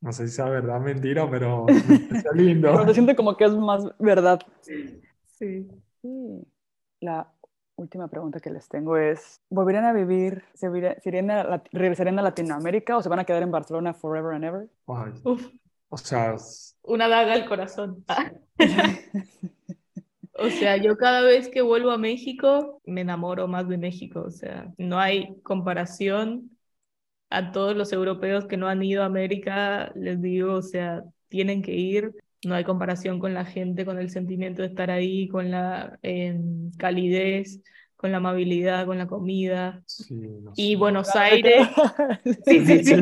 No 0.02 0.12
sé 0.12 0.28
si 0.28 0.36
sea 0.36 0.46
verdad 0.46 0.78
o 0.78 0.80
mentira, 0.80 1.30
pero 1.30 1.66
es 1.68 2.26
lindo. 2.34 2.72
Pero 2.72 2.88
se 2.88 2.94
siente 2.94 3.16
como 3.16 3.36
que 3.38 3.46
es 3.46 3.54
más 3.54 3.84
verdad. 4.00 4.40
Sí. 4.62 5.02
sí. 6.02 6.48
La 7.00 7.32
última 7.76 8.08
pregunta 8.08 8.40
que 8.40 8.50
les 8.50 8.68
tengo 8.68 8.98
es, 8.98 9.42
¿volverían 9.50 9.86
a 9.86 9.94
vivir, 9.94 10.44
se 10.56 10.70
regresarían 10.70 12.20
a 12.20 12.24
Latinoamérica 12.24 12.98
o 12.98 13.04
se 13.04 13.10
van 13.10 13.20
a 13.20 13.26
quedar 13.26 13.44
en 13.44 13.52
Barcelona 13.52 13.94
forever 13.94 14.34
and 14.34 14.46
ever? 14.46 14.70
O 15.90 15.98
sea... 15.98 16.36
Una 16.84 17.08
daga 17.08 17.34
al 17.34 17.46
corazón. 17.46 18.06
O 20.40 20.50
sea, 20.52 20.78
yo 20.78 20.98
cada 20.98 21.22
vez 21.22 21.50
que 21.50 21.62
vuelvo 21.62 21.90
a 21.90 21.98
México 21.98 22.80
me 22.86 23.02
enamoro 23.02 23.48
más 23.48 23.68
de 23.68 23.78
México. 23.78 24.22
O 24.22 24.30
sea, 24.30 24.72
no 24.78 25.00
hay 25.00 25.36
comparación 25.42 26.52
a 27.30 27.52
todos 27.52 27.76
los 27.76 27.92
europeos 27.92 28.46
que 28.46 28.58
no 28.58 28.68
han 28.68 28.84
ido 28.84 29.04
a 29.04 29.08
América, 29.08 29.92
les 29.96 30.22
digo, 30.22 30.54
o 30.54 30.62
sea, 30.62 31.04
tienen 31.28 31.62
que 31.64 31.74
ir. 31.74 32.14
No 32.46 32.54
hay 32.56 32.64
comparación 32.64 33.20
con 33.20 33.34
la 33.34 33.46
gente, 33.46 33.84
con 33.84 33.98
el 33.98 34.12
sentimiento 34.12 34.62
de 34.62 34.68
estar 34.70 34.92
ahí, 34.92 35.28
con 35.28 35.50
la 35.52 35.98
em, 36.04 36.72
calidez, 36.78 37.62
con 37.98 38.12
la 38.12 38.18
amabilidad, 38.18 38.86
con 38.86 38.98
la 38.98 39.08
comida. 39.08 39.84
Y 40.56 40.76
Buenos 40.76 41.16
Aires, 41.16 41.68
sí, 42.46 42.66
sí, 42.66 42.84
sí. 42.84 42.96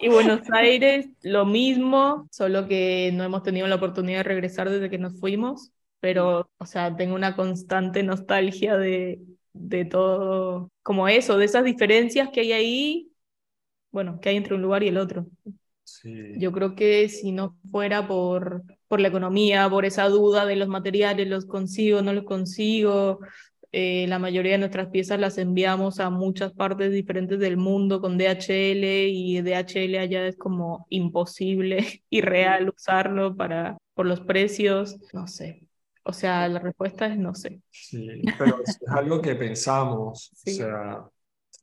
y 0.00 0.08
Buenos 0.08 0.40
Aires, 0.52 1.08
lo 1.22 1.44
mismo, 1.44 2.26
solo 2.30 2.66
que 2.66 3.10
no 3.12 3.24
hemos 3.24 3.42
tenido 3.42 3.66
la 3.66 3.76
oportunidad 3.76 4.18
de 4.18 4.24
regresar 4.24 4.70
desde 4.70 4.88
que 4.88 4.98
nos 4.98 5.20
fuimos, 5.20 5.72
pero, 6.00 6.50
o 6.58 6.66
sea, 6.66 6.96
tengo 6.96 7.14
una 7.14 7.36
constante 7.36 8.02
nostalgia 8.02 8.76
de, 8.76 9.20
de 9.52 9.84
todo, 9.84 10.70
como 10.82 11.08
eso, 11.08 11.36
de 11.36 11.44
esas 11.44 11.64
diferencias 11.64 12.30
que 12.30 12.40
hay 12.40 12.52
ahí 12.52 13.10
bueno, 13.94 14.18
que 14.20 14.28
hay 14.28 14.36
entre 14.36 14.56
un 14.56 14.62
lugar 14.62 14.82
y 14.82 14.88
el 14.88 14.98
otro. 14.98 15.26
Yo 16.02 16.50
creo 16.50 16.74
que 16.74 17.08
si 17.08 17.30
no 17.30 17.56
fuera 17.70 18.08
por, 18.08 18.64
por 18.88 19.00
la 19.00 19.08
economía, 19.08 19.70
por 19.70 19.84
esa 19.84 20.08
duda 20.08 20.46
de 20.46 20.56
los 20.56 20.66
materiales, 20.66 21.28
los 21.28 21.46
consigo, 21.46 22.02
no 22.02 22.12
los 22.12 22.24
consigo, 22.24 23.20
eh, 23.76 24.06
la 24.06 24.20
mayoría 24.20 24.52
de 24.52 24.58
nuestras 24.58 24.86
piezas 24.90 25.18
las 25.18 25.36
enviamos 25.36 25.98
a 25.98 26.08
muchas 26.08 26.52
partes 26.52 26.92
diferentes 26.92 27.40
del 27.40 27.56
mundo 27.56 28.00
con 28.00 28.16
DHL 28.16 28.84
y 29.08 29.40
DHL 29.42 29.96
allá 29.98 30.28
es 30.28 30.36
como 30.36 30.86
imposible, 30.90 32.02
irreal 32.10 32.68
usarlo 32.68 33.34
para, 33.34 33.76
por 33.94 34.06
los 34.06 34.20
precios, 34.20 34.96
no 35.12 35.26
sé. 35.26 35.66
O 36.04 36.12
sea, 36.12 36.46
la 36.48 36.60
respuesta 36.60 37.06
es 37.06 37.18
no 37.18 37.34
sé. 37.34 37.62
Sí, 37.68 38.22
pero 38.38 38.62
es 38.64 38.78
algo 38.86 39.20
que 39.20 39.34
pensamos, 39.34 40.30
o 40.46 40.50
sea, 40.50 41.04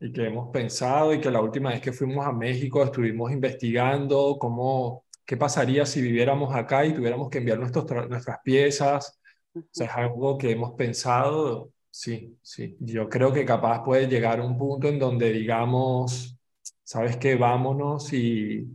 y 0.01 0.11
que 0.11 0.25
hemos 0.25 0.49
pensado 0.51 1.13
y 1.13 1.21
que 1.21 1.31
la 1.31 1.39
última 1.39 1.69
vez 1.69 1.79
que 1.79 1.93
fuimos 1.93 2.25
a 2.25 2.33
México 2.33 2.83
estuvimos 2.83 3.31
investigando 3.31 4.37
cómo, 4.37 5.05
qué 5.25 5.37
pasaría 5.37 5.85
si 5.85 6.01
viviéramos 6.01 6.53
acá 6.53 6.85
y 6.85 6.93
tuviéramos 6.93 7.29
que 7.29 7.37
enviar 7.37 7.57
nuestros, 7.57 7.85
nuestras 8.09 8.39
piezas. 8.43 9.17
O 9.55 9.61
sea, 9.71 9.87
es 9.87 9.93
algo 9.93 10.37
que 10.37 10.51
hemos 10.51 10.73
pensado, 10.73 11.70
sí, 11.91 12.37
sí. 12.41 12.77
Yo 12.79 13.09
creo 13.09 13.31
que 13.33 13.45
capaz 13.45 13.83
puede 13.83 14.07
llegar 14.07 14.41
un 14.41 14.57
punto 14.57 14.87
en 14.87 14.99
donde 14.99 15.31
digamos, 15.31 16.37
¿sabes 16.83 17.17
qué? 17.17 17.35
Vámonos 17.35 18.11
y, 18.13 18.67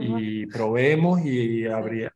y 0.00 0.46
probemos 0.46 1.20
y 1.24 1.64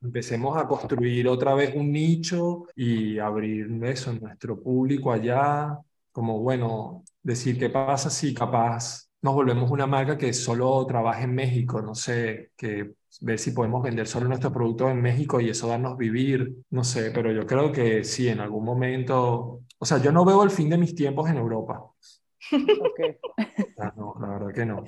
empecemos 0.02 0.56
a 0.56 0.66
construir 0.66 1.28
otra 1.28 1.54
vez 1.54 1.74
un 1.74 1.92
nicho 1.92 2.66
y 2.76 3.18
abrir 3.18 3.68
eso 3.84 4.10
en 4.12 4.20
nuestro 4.20 4.62
público 4.62 5.12
allá, 5.12 5.78
como 6.12 6.40
bueno, 6.40 7.04
decir 7.22 7.58
qué 7.58 7.70
pasa 7.70 8.10
si 8.10 8.34
capaz 8.34 9.08
nos 9.20 9.34
volvemos 9.34 9.70
una 9.70 9.86
marca 9.86 10.16
que 10.16 10.32
solo 10.32 10.86
trabaja 10.86 11.22
en 11.24 11.34
México, 11.34 11.82
no 11.82 11.94
sé, 11.94 12.52
que 12.56 12.92
ver 13.20 13.38
si 13.38 13.50
podemos 13.50 13.82
vender 13.82 14.06
solo 14.06 14.28
nuestros 14.28 14.52
productos 14.52 14.90
en 14.90 15.00
México 15.02 15.40
y 15.40 15.50
eso 15.50 15.68
darnos 15.68 15.96
vivir, 15.98 16.54
no 16.70 16.84
sé, 16.84 17.10
pero 17.10 17.32
yo 17.32 17.46
creo 17.46 17.72
que 17.72 18.04
sí, 18.04 18.28
en 18.28 18.40
algún 18.40 18.64
momento, 18.64 19.62
o 19.78 19.84
sea, 19.84 19.98
yo 19.98 20.12
no 20.12 20.24
veo 20.24 20.42
el 20.42 20.50
fin 20.50 20.68
de 20.68 20.78
mis 20.78 20.94
tiempos 20.94 21.28
en 21.30 21.36
Europa. 21.36 21.92
Okay. 22.50 23.18
No, 23.96 24.14
la 24.20 24.28
verdad 24.28 24.54
que 24.54 24.66
no. 24.66 24.84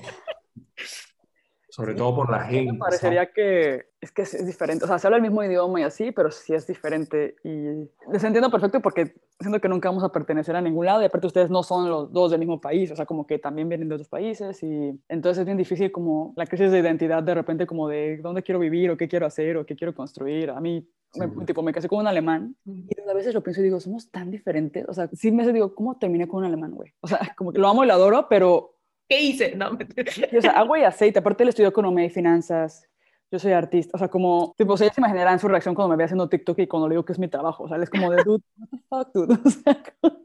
Sobre 1.71 1.95
todo 1.95 2.15
por 2.15 2.31
la 2.31 2.41
gente. 2.41 2.73
Me 2.73 2.79
parecería 2.79 3.33
que 3.33 3.91
es 4.01 4.13
que 4.13 4.23
es 4.23 4.47
diferente. 4.47 4.85
O 4.85 4.89
sea, 4.89 4.99
se 4.99 5.07
habla 5.07 5.19
el 5.19 5.23
mismo 5.23 5.43
idioma 5.45 5.81
y 5.81 5.83
así, 5.85 6.11
pero 6.11 6.31
sí 6.31 6.55
es 6.55 6.67
diferente. 6.67 7.37
Y 7.45 7.89
les 8.11 8.25
entiendo 8.25 8.51
perfecto 8.51 8.81
porque 8.81 9.15
siento 9.39 9.61
que 9.61 9.69
nunca 9.69 9.89
vamos 9.89 10.03
a 10.03 10.11
pertenecer 10.11 10.57
a 10.57 10.61
ningún 10.61 10.87
lado. 10.87 11.03
Y 11.03 11.05
aparte, 11.05 11.27
ustedes 11.27 11.51
no 11.51 11.63
son 11.63 11.89
los 11.89 12.13
dos 12.13 12.31
del 12.31 12.41
mismo 12.41 12.61
país. 12.61 12.91
O 12.91 12.97
sea, 12.97 13.07
como 13.07 13.27
que 13.27 13.39
también 13.39 13.69
vienen 13.69 13.89
de 13.89 13.95
otros 13.95 14.09
países. 14.09 14.63
Y 14.63 14.99
entonces 15.09 15.41
es 15.41 15.45
bien 15.45 15.59
difícil, 15.59 15.93
como 15.93 16.33
la 16.37 16.47
crisis 16.47 16.73
de 16.73 16.79
identidad, 16.79 17.23
de 17.23 17.35
repente, 17.35 17.67
como 17.67 17.89
de 17.89 18.19
dónde 18.19 18.43
quiero 18.43 18.59
vivir 18.59 18.91
o 18.91 18.97
qué 18.97 19.07
quiero 19.07 19.27
hacer 19.27 19.57
o 19.59 19.67
qué 19.67 19.77
quiero 19.77 19.95
construir. 19.95 20.51
A 20.51 20.61
mí, 20.61 20.89
me, 21.15 21.45
tipo, 21.45 21.63
me 21.63 21.73
casé 21.73 21.89
con 21.89 22.01
un 22.01 22.07
alemán. 22.07 22.57
Y 22.65 22.89
a 23.09 23.15
veces 23.15 23.35
lo 23.35 23.43
pienso 23.43 23.61
y 23.61 23.65
digo, 23.65 23.81
somos 23.81 24.11
tan 24.11 24.31
diferentes. 24.31 24.89
O 24.89 24.95
sea, 24.95 25.09
sí 25.13 25.31
me 25.31 25.51
digo, 25.53 25.75
¿cómo 25.75 25.99
terminé 25.99 26.27
con 26.27 26.41
un 26.41 26.47
alemán, 26.47 26.73
güey? 26.73 26.95
O 27.01 27.07
sea, 27.07 27.21
como 27.37 27.53
que 27.53 27.59
lo 27.59 27.69
amo 27.69 27.85
y 27.85 27.87
lo 27.87 27.93
adoro, 27.93 28.27
pero 28.31 28.80
¿Qué 29.11 29.21
hice? 29.21 29.57
No, 29.57 29.71
o 29.71 30.41
sea, 30.41 30.53
agua 30.53 30.79
y 30.79 30.85
aceite. 30.85 31.19
Aparte, 31.19 31.43
él 31.43 31.49
estudió 31.49 31.69
economía 31.69 32.05
y 32.05 32.11
finanzas. 32.11 32.89
Yo 33.33 33.41
soy 33.41 33.51
artista. 33.51 33.91
O 33.95 33.99
sea, 33.99 34.07
como, 34.07 34.55
tipo, 34.57 34.75
o 34.75 34.77
sea, 34.77 34.89
se 34.93 35.01
imaginarán 35.01 35.41
su 35.41 35.49
reacción 35.49 35.75
cuando 35.75 35.91
me 35.91 35.97
ve 35.97 36.05
haciendo 36.05 36.29
TikTok 36.29 36.61
y 36.61 36.69
cuando 36.69 36.87
le 36.87 36.93
digo 36.93 37.05
que 37.05 37.13
es 37.13 37.19
mi 37.19 37.27
trabajo. 37.27 37.65
O 37.65 37.69
sea, 37.69 37.77
él 37.77 37.83
es 37.83 37.91
como 37.91 38.09
de, 38.13 38.23
dude, 38.23 38.45
what 38.57 38.69
the 38.71 38.79
fuck, 38.89 39.13
dude. 39.13 39.39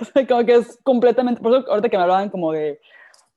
O 0.00 0.04
sea, 0.04 0.26
como 0.26 0.44
que, 0.44 0.54
es 0.56 0.78
completamente. 0.82 1.40
Por 1.40 1.54
eso, 1.54 1.70
ahorita 1.70 1.88
que 1.88 1.96
me 1.96 2.02
hablaban 2.02 2.28
como 2.28 2.52
de, 2.52 2.80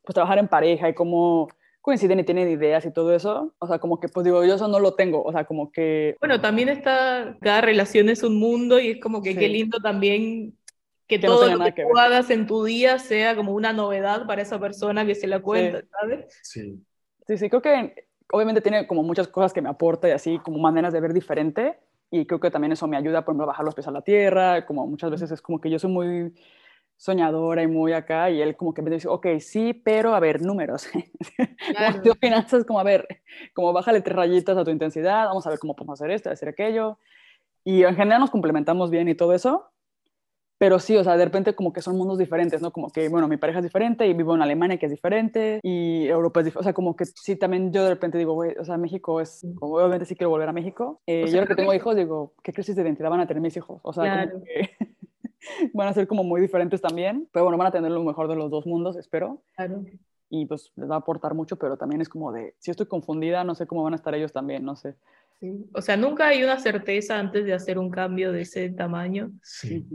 pues, 0.03 0.13
trabajar 0.13 0.39
en 0.39 0.49
pareja 0.49 0.89
y 0.89 0.93
cómo 0.93 1.47
coinciden 1.79 2.19
y 2.19 2.23
tienen 2.23 2.49
ideas 2.49 2.85
y 2.85 2.91
todo 2.91 3.15
eso. 3.15 3.53
O 3.59 3.67
sea, 3.67 3.79
como 3.79 3.99
que, 3.99 4.09
pues 4.09 4.25
digo, 4.25 4.43
yo 4.43 4.55
eso 4.55 4.67
no 4.67 4.79
lo 4.79 4.93
tengo. 4.93 5.23
O 5.23 5.31
sea, 5.31 5.45
como 5.45 5.71
que. 5.71 6.17
Bueno, 6.19 6.41
también 6.41 6.67
está. 6.67 7.37
Cada 7.39 7.61
relación 7.61 8.09
es 8.09 8.23
un 8.23 8.37
mundo 8.37 8.77
y 8.77 8.91
es 8.91 8.99
como 8.99 9.21
que 9.21 9.37
qué 9.37 9.47
lindo 9.47 9.79
también 9.79 10.57
que 11.09 11.17
todo 11.17 11.49
lo 11.49 11.63
que, 11.65 11.71
tú 11.71 11.97
hagas 11.97 12.29
en 12.29 12.45
tu 12.45 12.63
día 12.63 12.99
sea 12.99 13.35
como 13.35 13.53
una 13.53 13.73
novedad 13.73 14.27
para 14.27 14.43
esa 14.43 14.59
persona 14.59 15.05
que 15.05 15.15
se 15.15 15.25
la 15.27 15.41
cuenta, 15.41 15.83
¿sabes? 15.99 16.39
Sí. 16.43 16.81
Sí, 17.27 17.37
sí, 17.37 17.49
creo 17.49 17.61
que 17.61 18.07
obviamente 18.31 18.61
tiene 18.61 18.85
como 18.85 19.01
muchas 19.01 19.27
cosas 19.27 19.51
que 19.51 19.61
me 19.61 19.69
aporta 19.69 20.07
y 20.07 20.11
así 20.11 20.37
como 20.39 20.59
maneras 20.59 20.93
de 20.93 21.01
ver 21.01 21.13
diferente 21.13 21.79
y 22.11 22.25
creo 22.25 22.39
que 22.39 22.51
también 22.51 22.71
eso 22.71 22.87
me 22.87 22.95
ayuda, 22.95 23.25
por 23.25 23.33
ejemplo, 23.33 23.45
a 23.45 23.47
bajar 23.47 23.65
los 23.65 23.73
pies 23.73 23.87
a 23.87 23.91
la 23.91 24.03
tierra, 24.03 24.65
como 24.67 24.85
muchas 24.85 25.09
veces 25.09 25.31
es 25.31 25.41
como 25.41 25.59
que 25.59 25.71
yo 25.71 25.79
soy 25.79 25.91
muy 25.91 26.33
soñadora 26.95 27.63
y 27.63 27.67
muy 27.67 27.93
acá, 27.93 28.29
y 28.29 28.41
él 28.41 28.55
como 28.55 28.73
que 28.73 28.81
me 28.81 28.91
dice, 28.91 29.07
ok, 29.07 29.27
sí, 29.39 29.73
pero 29.73 30.13
a 30.13 30.19
ver, 30.19 30.41
números. 30.41 30.87
Claro. 31.75 32.01
como 32.01 32.15
finanzas, 32.15 32.65
como 32.65 32.79
a 32.79 32.83
ver, 32.83 33.07
como 33.53 33.73
bájale 33.73 34.01
tres 34.01 34.15
rayitas 34.15 34.57
a 34.57 34.63
tu 34.63 34.71
intensidad, 34.71 35.25
vamos 35.25 35.45
a 35.45 35.49
ver 35.49 35.59
cómo 35.59 35.75
podemos 35.75 35.99
hacer 35.99 36.11
esto, 36.11 36.29
hacer 36.29 36.49
aquello. 36.49 36.97
Y 37.63 37.83
en 37.83 37.95
general 37.95 38.21
nos 38.21 38.31
complementamos 38.31 38.89
bien 38.89 39.07
y 39.07 39.15
todo 39.15 39.33
eso, 39.33 39.69
pero 40.59 40.77
sí, 40.77 40.97
o 40.97 41.03
sea, 41.05 41.15
de 41.15 41.23
repente 41.23 41.55
como 41.55 41.71
que 41.71 41.81
son 41.81 41.97
mundos 41.97 42.17
diferentes, 42.17 42.61
¿no? 42.61 42.71
Como 42.71 42.89
que, 42.89 43.07
bueno, 43.07 43.29
mi 43.29 43.37
pareja 43.37 43.59
es 43.59 43.63
diferente 43.63 44.05
y 44.05 44.13
vivo 44.13 44.35
en 44.35 44.41
Alemania 44.41 44.77
que 44.77 44.87
es 44.87 44.91
diferente 44.91 45.61
y 45.63 46.05
Europa 46.07 46.41
es 46.41 46.47
diferente, 46.47 46.59
o 46.59 46.63
sea, 46.63 46.73
como 46.73 46.97
que 46.97 47.05
sí, 47.05 47.37
también 47.37 47.71
yo 47.71 47.81
de 47.81 47.91
repente 47.91 48.17
digo, 48.17 48.33
güey, 48.33 48.55
o 48.59 48.65
sea, 48.65 48.77
México 48.77 49.21
es, 49.21 49.47
como 49.57 49.77
obviamente 49.77 50.05
sí 50.05 50.17
quiero 50.17 50.31
volver 50.31 50.49
a 50.49 50.53
México. 50.53 51.01
Eh, 51.07 51.25
yo 51.29 51.35
ahora 51.35 51.47
que 51.47 51.55
tengo 51.55 51.73
hijos 51.73 51.95
digo, 51.95 52.33
¿qué 52.43 52.51
crisis 52.51 52.75
de 52.75 52.81
identidad 52.81 53.09
van 53.09 53.21
a 53.21 53.27
tener 53.27 53.41
mis 53.41 53.55
hijos? 53.55 53.79
O 53.83 53.93
sea, 53.93 54.29
como 54.29 54.43
que 54.43 54.69
van 55.73 55.87
a 55.87 55.93
ser 55.93 56.07
como 56.07 56.25
muy 56.25 56.41
diferentes 56.41 56.81
también, 56.81 57.29
pero 57.31 57.45
bueno, 57.45 57.57
van 57.57 57.67
a 57.67 57.71
tener 57.71 57.91
lo 57.91 58.03
mejor 58.03 58.27
de 58.27 58.35
los 58.35 58.51
dos 58.51 58.65
mundos, 58.65 58.97
espero. 58.97 59.41
Claro. 59.55 59.85
Y 60.29 60.45
pues 60.45 60.73
les 60.75 60.91
va 60.91 60.95
a 60.95 60.99
aportar 60.99 61.35
mucho, 61.35 61.55
pero 61.55 61.77
también 61.77 62.01
es 62.01 62.09
como 62.09 62.33
de, 62.33 62.53
si 62.59 62.69
estoy 62.69 62.85
confundida, 62.85 63.45
no 63.45 63.55
sé 63.55 63.65
cómo 63.65 63.83
van 63.83 63.93
a 63.93 63.95
estar 63.95 64.13
ellos 64.13 64.33
también, 64.33 64.65
no 64.65 64.75
sé. 64.75 64.95
Sí. 65.39 65.69
O 65.73 65.81
sea, 65.81 65.95
nunca 65.95 66.27
hay 66.27 66.43
una 66.43 66.59
certeza 66.59 67.17
antes 67.17 67.45
de 67.45 67.53
hacer 67.53 67.79
un 67.79 67.89
cambio 67.89 68.33
de 68.33 68.41
ese 68.41 68.69
tamaño. 68.71 69.31
Sí. 69.41 69.87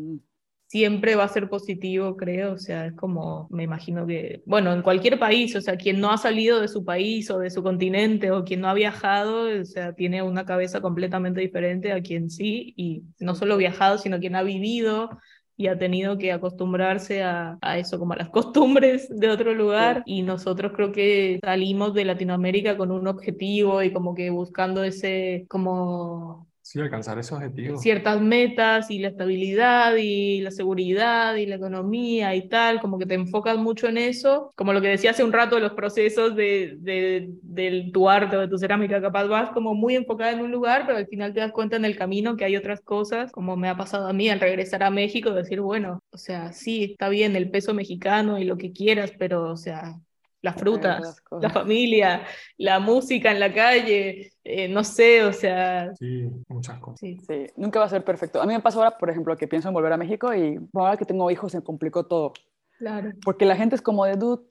Siempre 0.74 1.14
va 1.14 1.22
a 1.22 1.28
ser 1.28 1.48
positivo, 1.48 2.16
creo. 2.16 2.54
O 2.54 2.58
sea, 2.58 2.86
es 2.86 2.94
como, 2.94 3.46
me 3.48 3.62
imagino 3.62 4.04
que, 4.08 4.42
bueno, 4.44 4.72
en 4.72 4.82
cualquier 4.82 5.20
país, 5.20 5.54
o 5.54 5.60
sea, 5.60 5.76
quien 5.76 6.00
no 6.00 6.10
ha 6.10 6.18
salido 6.18 6.60
de 6.60 6.66
su 6.66 6.84
país 6.84 7.30
o 7.30 7.38
de 7.38 7.50
su 7.50 7.62
continente 7.62 8.32
o 8.32 8.42
quien 8.42 8.60
no 8.60 8.68
ha 8.68 8.74
viajado, 8.74 9.60
o 9.60 9.64
sea, 9.64 9.92
tiene 9.92 10.22
una 10.22 10.44
cabeza 10.44 10.80
completamente 10.80 11.40
diferente 11.40 11.92
a 11.92 12.02
quien 12.02 12.28
sí, 12.28 12.74
y 12.76 13.04
no 13.20 13.36
solo 13.36 13.56
viajado, 13.56 13.98
sino 13.98 14.18
quien 14.18 14.34
ha 14.34 14.42
vivido 14.42 15.10
y 15.56 15.68
ha 15.68 15.78
tenido 15.78 16.18
que 16.18 16.32
acostumbrarse 16.32 17.22
a, 17.22 17.56
a, 17.62 17.78
eso, 17.78 18.00
como 18.00 18.14
a 18.14 18.16
las 18.16 18.30
costumbres 18.30 19.08
de 19.08 19.28
otro 19.30 19.54
lugar. 19.54 20.02
Y 20.06 20.22
nosotros 20.22 20.72
creo 20.74 20.90
que 20.90 21.38
salimos 21.40 21.94
de 21.94 22.04
Latinoamérica 22.04 22.76
con 22.76 22.90
un 22.90 23.06
objetivo 23.06 23.80
y 23.80 23.92
como 23.92 24.12
que 24.16 24.30
buscando 24.30 24.82
ese, 24.82 25.46
como 25.48 26.48
Alcanzar 26.82 27.18
esos 27.18 27.38
objetivos. 27.38 27.80
Ciertas 27.82 28.20
metas 28.20 28.90
y 28.90 28.98
la 28.98 29.08
estabilidad 29.08 29.94
y 29.96 30.40
la 30.40 30.50
seguridad 30.50 31.34
y 31.36 31.46
la 31.46 31.56
economía 31.56 32.34
y 32.34 32.48
tal, 32.48 32.80
como 32.80 32.98
que 32.98 33.06
te 33.06 33.14
enfocas 33.14 33.58
mucho 33.58 33.86
en 33.88 33.98
eso, 33.98 34.52
como 34.56 34.72
lo 34.72 34.80
que 34.80 34.88
decía 34.88 35.10
hace 35.10 35.24
un 35.24 35.32
rato, 35.32 35.58
los 35.60 35.72
procesos 35.72 36.34
de, 36.36 36.76
de, 36.78 37.28
de 37.42 37.90
tu 37.92 38.08
arte 38.08 38.36
o 38.36 38.40
de 38.40 38.48
tu 38.48 38.58
cerámica, 38.58 39.00
capaz 39.00 39.24
vas 39.26 39.50
como 39.50 39.74
muy 39.74 39.96
enfocada 39.96 40.32
en 40.32 40.40
un 40.40 40.50
lugar, 40.50 40.84
pero 40.86 40.98
al 40.98 41.06
final 41.06 41.32
te 41.32 41.40
das 41.40 41.52
cuenta 41.52 41.76
en 41.76 41.84
el 41.84 41.96
camino 41.96 42.36
que 42.36 42.44
hay 42.44 42.56
otras 42.56 42.80
cosas, 42.80 43.32
como 43.32 43.56
me 43.56 43.68
ha 43.68 43.76
pasado 43.76 44.08
a 44.08 44.12
mí 44.12 44.28
al 44.28 44.40
regresar 44.40 44.82
a 44.82 44.90
México, 44.90 45.30
decir, 45.32 45.60
bueno, 45.60 46.00
o 46.10 46.18
sea, 46.18 46.52
sí, 46.52 46.84
está 46.92 47.08
bien 47.08 47.36
el 47.36 47.50
peso 47.50 47.74
mexicano 47.74 48.38
y 48.38 48.44
lo 48.44 48.56
que 48.56 48.72
quieras, 48.72 49.12
pero, 49.18 49.50
o 49.50 49.56
sea, 49.56 50.00
las 50.44 50.56
frutas, 50.56 51.22
la 51.40 51.48
familia, 51.48 52.22
la 52.58 52.78
música 52.78 53.32
en 53.32 53.40
la 53.40 53.50
calle, 53.50 54.30
eh, 54.44 54.68
no 54.68 54.84
sé, 54.84 55.24
o 55.24 55.32
sea... 55.32 55.94
Sí, 55.96 56.28
muchas 56.48 56.78
cosas. 56.80 57.00
Sí. 57.00 57.16
sí. 57.26 57.46
nunca 57.56 57.78
va 57.78 57.86
a 57.86 57.88
ser 57.88 58.04
perfecto. 58.04 58.42
A 58.42 58.44
mí 58.44 58.52
me 58.52 58.60
pasa 58.60 58.76
ahora, 58.76 58.98
por 58.98 59.08
ejemplo, 59.08 59.34
que 59.38 59.48
pienso 59.48 59.68
en 59.68 59.74
volver 59.74 59.94
a 59.94 59.96
México 59.96 60.34
y 60.34 60.60
ahora 60.74 60.98
que 60.98 61.06
tengo 61.06 61.30
hijos 61.30 61.50
se 61.50 61.62
complicó 61.62 62.04
todo. 62.04 62.34
Claro. 62.76 63.12
Porque 63.24 63.46
la 63.46 63.56
gente 63.56 63.74
es 63.74 63.80
como 63.80 64.04
de, 64.04 64.16
dude, 64.16 64.42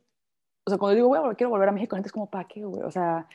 o 0.66 0.70
sea, 0.70 0.80
cuando 0.80 0.96
digo, 0.96 1.10
bueno, 1.10 1.32
quiero 1.38 1.52
volver 1.52 1.70
a 1.70 1.74
México, 1.74 1.96
la 1.96 2.00
gente 2.00 2.08
es 2.08 2.14
como, 2.14 2.28
¿para 2.28 2.48
qué, 2.48 2.66
güey? 2.66 2.82
O 2.82 2.90
sea, 2.90 3.28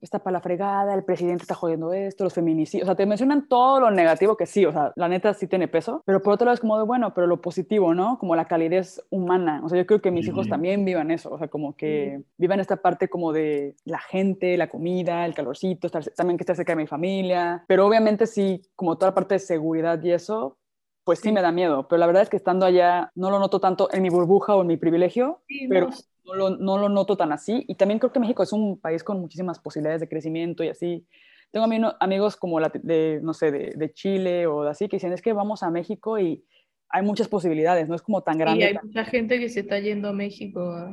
está 0.00 0.18
para 0.18 0.34
la 0.34 0.40
fregada, 0.40 0.94
el 0.94 1.04
presidente 1.04 1.42
está 1.42 1.54
jodiendo 1.54 1.92
esto, 1.92 2.24
los 2.24 2.34
feminicidios, 2.34 2.84
o 2.84 2.86
sea, 2.86 2.96
te 2.96 3.06
mencionan 3.06 3.48
todo 3.48 3.80
lo 3.80 3.90
negativo 3.90 4.36
que 4.36 4.46
sí, 4.46 4.64
o 4.64 4.72
sea, 4.72 4.92
la 4.96 5.08
neta 5.08 5.34
sí 5.34 5.46
tiene 5.46 5.68
peso, 5.68 6.02
pero 6.06 6.22
por 6.22 6.34
otro 6.34 6.46
lado 6.46 6.54
es 6.54 6.60
como 6.60 6.78
de, 6.78 6.84
bueno, 6.84 7.12
pero 7.14 7.26
lo 7.26 7.40
positivo, 7.40 7.94
¿no? 7.94 8.18
Como 8.18 8.34
la 8.34 8.46
calidez 8.46 9.02
humana, 9.10 9.60
o 9.64 9.68
sea, 9.68 9.78
yo 9.78 9.86
creo 9.86 10.00
que 10.00 10.10
mis 10.10 10.26
hijos 10.26 10.48
también 10.48 10.84
vivan 10.84 11.10
eso, 11.10 11.30
o 11.30 11.38
sea, 11.38 11.48
como 11.48 11.76
que 11.76 12.22
vivan 12.38 12.60
esta 12.60 12.76
parte 12.76 13.08
como 13.08 13.32
de 13.32 13.76
la 13.84 13.98
gente, 13.98 14.56
la 14.56 14.68
comida, 14.68 15.26
el 15.26 15.34
calorcito, 15.34 15.86
estar, 15.86 16.04
también 16.16 16.36
que 16.36 16.42
esté 16.42 16.54
cerca 16.54 16.72
de 16.72 16.82
mi 16.82 16.86
familia, 16.86 17.64
pero 17.66 17.86
obviamente 17.86 18.26
sí, 18.26 18.62
como 18.76 18.96
toda 18.96 19.10
la 19.10 19.14
parte 19.14 19.34
de 19.34 19.40
seguridad 19.40 20.02
y 20.02 20.12
eso, 20.12 20.56
pues 21.04 21.18
sí 21.18 21.32
me 21.32 21.42
da 21.42 21.52
miedo, 21.52 21.88
pero 21.88 21.98
la 21.98 22.06
verdad 22.06 22.22
es 22.22 22.28
que 22.28 22.36
estando 22.36 22.66
allá 22.66 23.10
no 23.14 23.30
lo 23.30 23.38
noto 23.38 23.60
tanto 23.60 23.92
en 23.92 24.02
mi 24.02 24.10
burbuja 24.10 24.54
o 24.54 24.62
en 24.62 24.68
mi 24.68 24.76
privilegio, 24.76 25.42
pero 25.68 25.88
no 25.88 25.92
lo, 26.34 26.50
no 26.50 26.78
lo, 26.78 26.88
noto 26.88 27.16
tan 27.16 27.32
así. 27.32 27.64
Y 27.68 27.74
también 27.74 27.98
creo 27.98 28.12
que 28.12 28.20
México 28.20 28.42
es 28.42 28.52
un 28.52 28.78
país 28.78 29.04
con 29.04 29.20
muchísimas 29.20 29.58
posibilidades 29.58 30.00
de 30.00 30.08
crecimiento 30.08 30.64
y 30.64 30.68
así. 30.68 31.06
Tengo 31.50 31.66
amigos 31.98 32.36
como 32.36 32.60
la, 32.60 32.70
de, 32.72 33.20
no 33.22 33.34
sé, 33.34 33.50
de, 33.50 33.72
de, 33.76 33.92
Chile 33.92 34.46
o 34.46 34.62
de 34.62 34.70
así, 34.70 34.88
que 34.88 34.96
dicen, 34.96 35.12
es 35.12 35.20
que 35.20 35.32
vamos 35.32 35.64
a 35.64 35.70
México 35.70 36.18
y 36.18 36.44
hay 36.90 37.02
muchas 37.02 37.28
posibilidades, 37.28 37.88
no 37.88 37.94
es 37.94 38.02
como 38.02 38.22
tan 38.22 38.38
grande. 38.38 38.60
Y 38.60 38.68
hay 38.68 38.74
mucha 38.82 39.04
gente 39.04 39.38
que 39.38 39.48
se 39.48 39.60
está 39.60 39.78
yendo 39.78 40.08
a 40.08 40.12
México. 40.12 40.92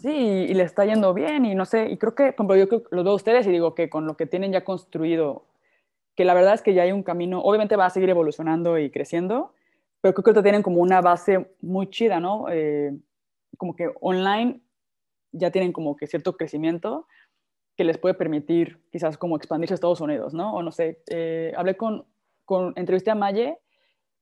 Sí, 0.00 0.10
y 0.10 0.54
le 0.54 0.62
está 0.62 0.84
yendo 0.84 1.12
bien 1.14 1.44
y 1.44 1.54
no 1.54 1.64
sé, 1.64 1.88
y 1.90 1.96
creo 1.96 2.14
que, 2.14 2.34
como 2.34 2.54
yo 2.54 2.68
creo, 2.68 2.84
los 2.90 3.02
veo 3.02 3.12
a 3.12 3.16
ustedes 3.16 3.46
y 3.46 3.50
digo 3.50 3.74
que 3.74 3.88
con 3.88 4.06
lo 4.06 4.16
que 4.16 4.26
tienen 4.26 4.52
ya 4.52 4.62
construido, 4.62 5.46
que 6.14 6.24
la 6.24 6.34
verdad 6.34 6.54
es 6.54 6.62
que 6.62 6.74
ya 6.74 6.82
hay 6.82 6.92
un 6.92 7.02
camino, 7.02 7.40
obviamente 7.40 7.76
va 7.76 7.86
a 7.86 7.90
seguir 7.90 8.10
evolucionando 8.10 8.78
y 8.78 8.90
creciendo, 8.90 9.54
pero 10.00 10.14
creo 10.14 10.34
que 10.34 10.42
tienen 10.42 10.62
como 10.62 10.80
una 10.80 11.00
base 11.00 11.50
muy 11.62 11.88
chida, 11.88 12.20
¿no? 12.20 12.46
Eh, 12.50 12.92
como 13.56 13.74
que 13.74 13.90
online 14.00 14.60
ya 15.32 15.50
tienen 15.50 15.72
como 15.72 15.96
que 15.96 16.06
cierto 16.06 16.36
crecimiento 16.36 17.06
que 17.76 17.84
les 17.84 17.98
puede 17.98 18.14
permitir 18.14 18.80
quizás 18.90 19.18
como 19.18 19.36
expandirse 19.36 19.74
a 19.74 19.76
Estados 19.76 20.00
Unidos, 20.00 20.32
¿no? 20.32 20.54
O 20.54 20.62
no 20.62 20.72
sé, 20.72 21.02
eh, 21.10 21.52
hablé 21.56 21.76
con, 21.76 22.06
con, 22.44 22.72
entrevisté 22.76 23.10
a 23.10 23.14
Maye, 23.14 23.58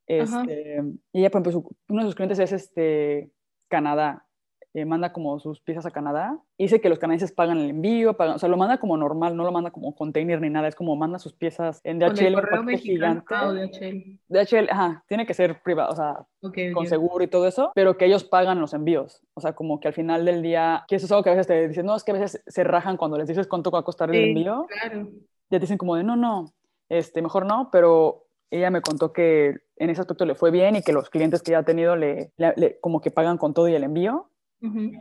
este, 0.06 0.82
y 1.12 1.20
ella, 1.20 1.30
por 1.30 1.40
ejemplo, 1.40 1.70
uno 1.88 2.02
de 2.02 2.08
sus 2.08 2.14
clientes 2.14 2.38
es 2.38 2.52
este, 2.52 3.30
Canadá, 3.68 4.26
eh, 4.74 4.84
manda 4.84 5.12
como 5.12 5.38
sus 5.38 5.60
piezas 5.60 5.86
a 5.86 5.92
Canadá. 5.92 6.36
dice 6.58 6.80
que 6.80 6.88
los 6.88 6.98
canadienses 6.98 7.30
pagan 7.30 7.58
el 7.58 7.70
envío, 7.70 8.16
pagan, 8.16 8.34
o 8.34 8.38
sea, 8.40 8.48
lo 8.48 8.56
manda 8.56 8.78
como 8.78 8.96
normal, 8.96 9.36
no 9.36 9.44
lo 9.44 9.52
manda 9.52 9.70
como 9.70 9.94
container 9.94 10.40
ni 10.40 10.50
nada, 10.50 10.66
es 10.66 10.74
como 10.74 10.96
manda 10.96 11.20
sus 11.20 11.32
piezas 11.32 11.80
en 11.84 12.00
DHL, 12.00 12.34
un 12.58 12.78
gigante. 12.78 13.24
Ah, 13.30 13.52
DHL. 13.52 14.18
DHL, 14.28 14.68
ajá, 14.68 15.04
tiene 15.06 15.26
que 15.26 15.34
ser 15.34 15.62
privado, 15.62 15.92
o 15.92 15.94
sea, 15.94 16.26
con 16.74 16.88
seguro 16.88 17.22
y 17.22 17.28
todo 17.28 17.46
eso, 17.46 17.70
pero 17.76 17.96
que 17.96 18.06
ellos 18.06 18.24
pagan 18.24 18.60
los 18.60 18.74
envíos. 18.74 19.22
O 19.34 19.40
sea, 19.40 19.52
como 19.52 19.78
que 19.78 19.86
al 19.86 19.94
final 19.94 20.24
del 20.24 20.42
día, 20.42 20.84
que 20.88 20.96
eso 20.96 21.06
es 21.06 21.12
algo 21.12 21.22
que 21.22 21.30
a 21.30 21.34
veces 21.34 21.46
te 21.46 21.68
dicen, 21.68 21.86
no, 21.86 21.94
es 21.94 22.02
que 22.02 22.10
a 22.10 22.14
veces 22.14 22.42
se 22.44 22.64
rajan 22.64 22.96
cuando 22.96 23.16
les 23.16 23.28
dices 23.28 23.46
cuánto 23.46 23.70
va 23.70 23.78
a 23.78 23.84
costar 23.84 24.12
el 24.12 24.24
envío. 24.24 24.66
Claro. 24.68 25.06
Ya 25.50 25.58
te 25.58 25.60
dicen 25.60 25.78
como 25.78 25.94
de, 25.94 26.02
no, 26.02 26.16
no, 26.16 26.52
este, 26.88 27.22
mejor 27.22 27.46
no, 27.46 27.68
pero 27.70 28.26
ella 28.50 28.70
me 28.70 28.82
contó 28.82 29.12
que 29.12 29.54
en 29.76 29.90
ese 29.90 30.00
aspecto 30.00 30.24
le 30.24 30.34
fue 30.34 30.50
bien 30.50 30.74
y 30.74 30.82
que 30.82 30.92
los 30.92 31.10
clientes 31.10 31.42
que 31.42 31.52
ya 31.52 31.58
ha 31.58 31.64
tenido 31.64 31.94
le, 31.94 32.32
le 32.36 32.80
como 32.80 33.00
que 33.00 33.12
pagan 33.12 33.38
con 33.38 33.54
todo 33.54 33.68
y 33.68 33.74
el 33.74 33.84
envío 33.84 34.30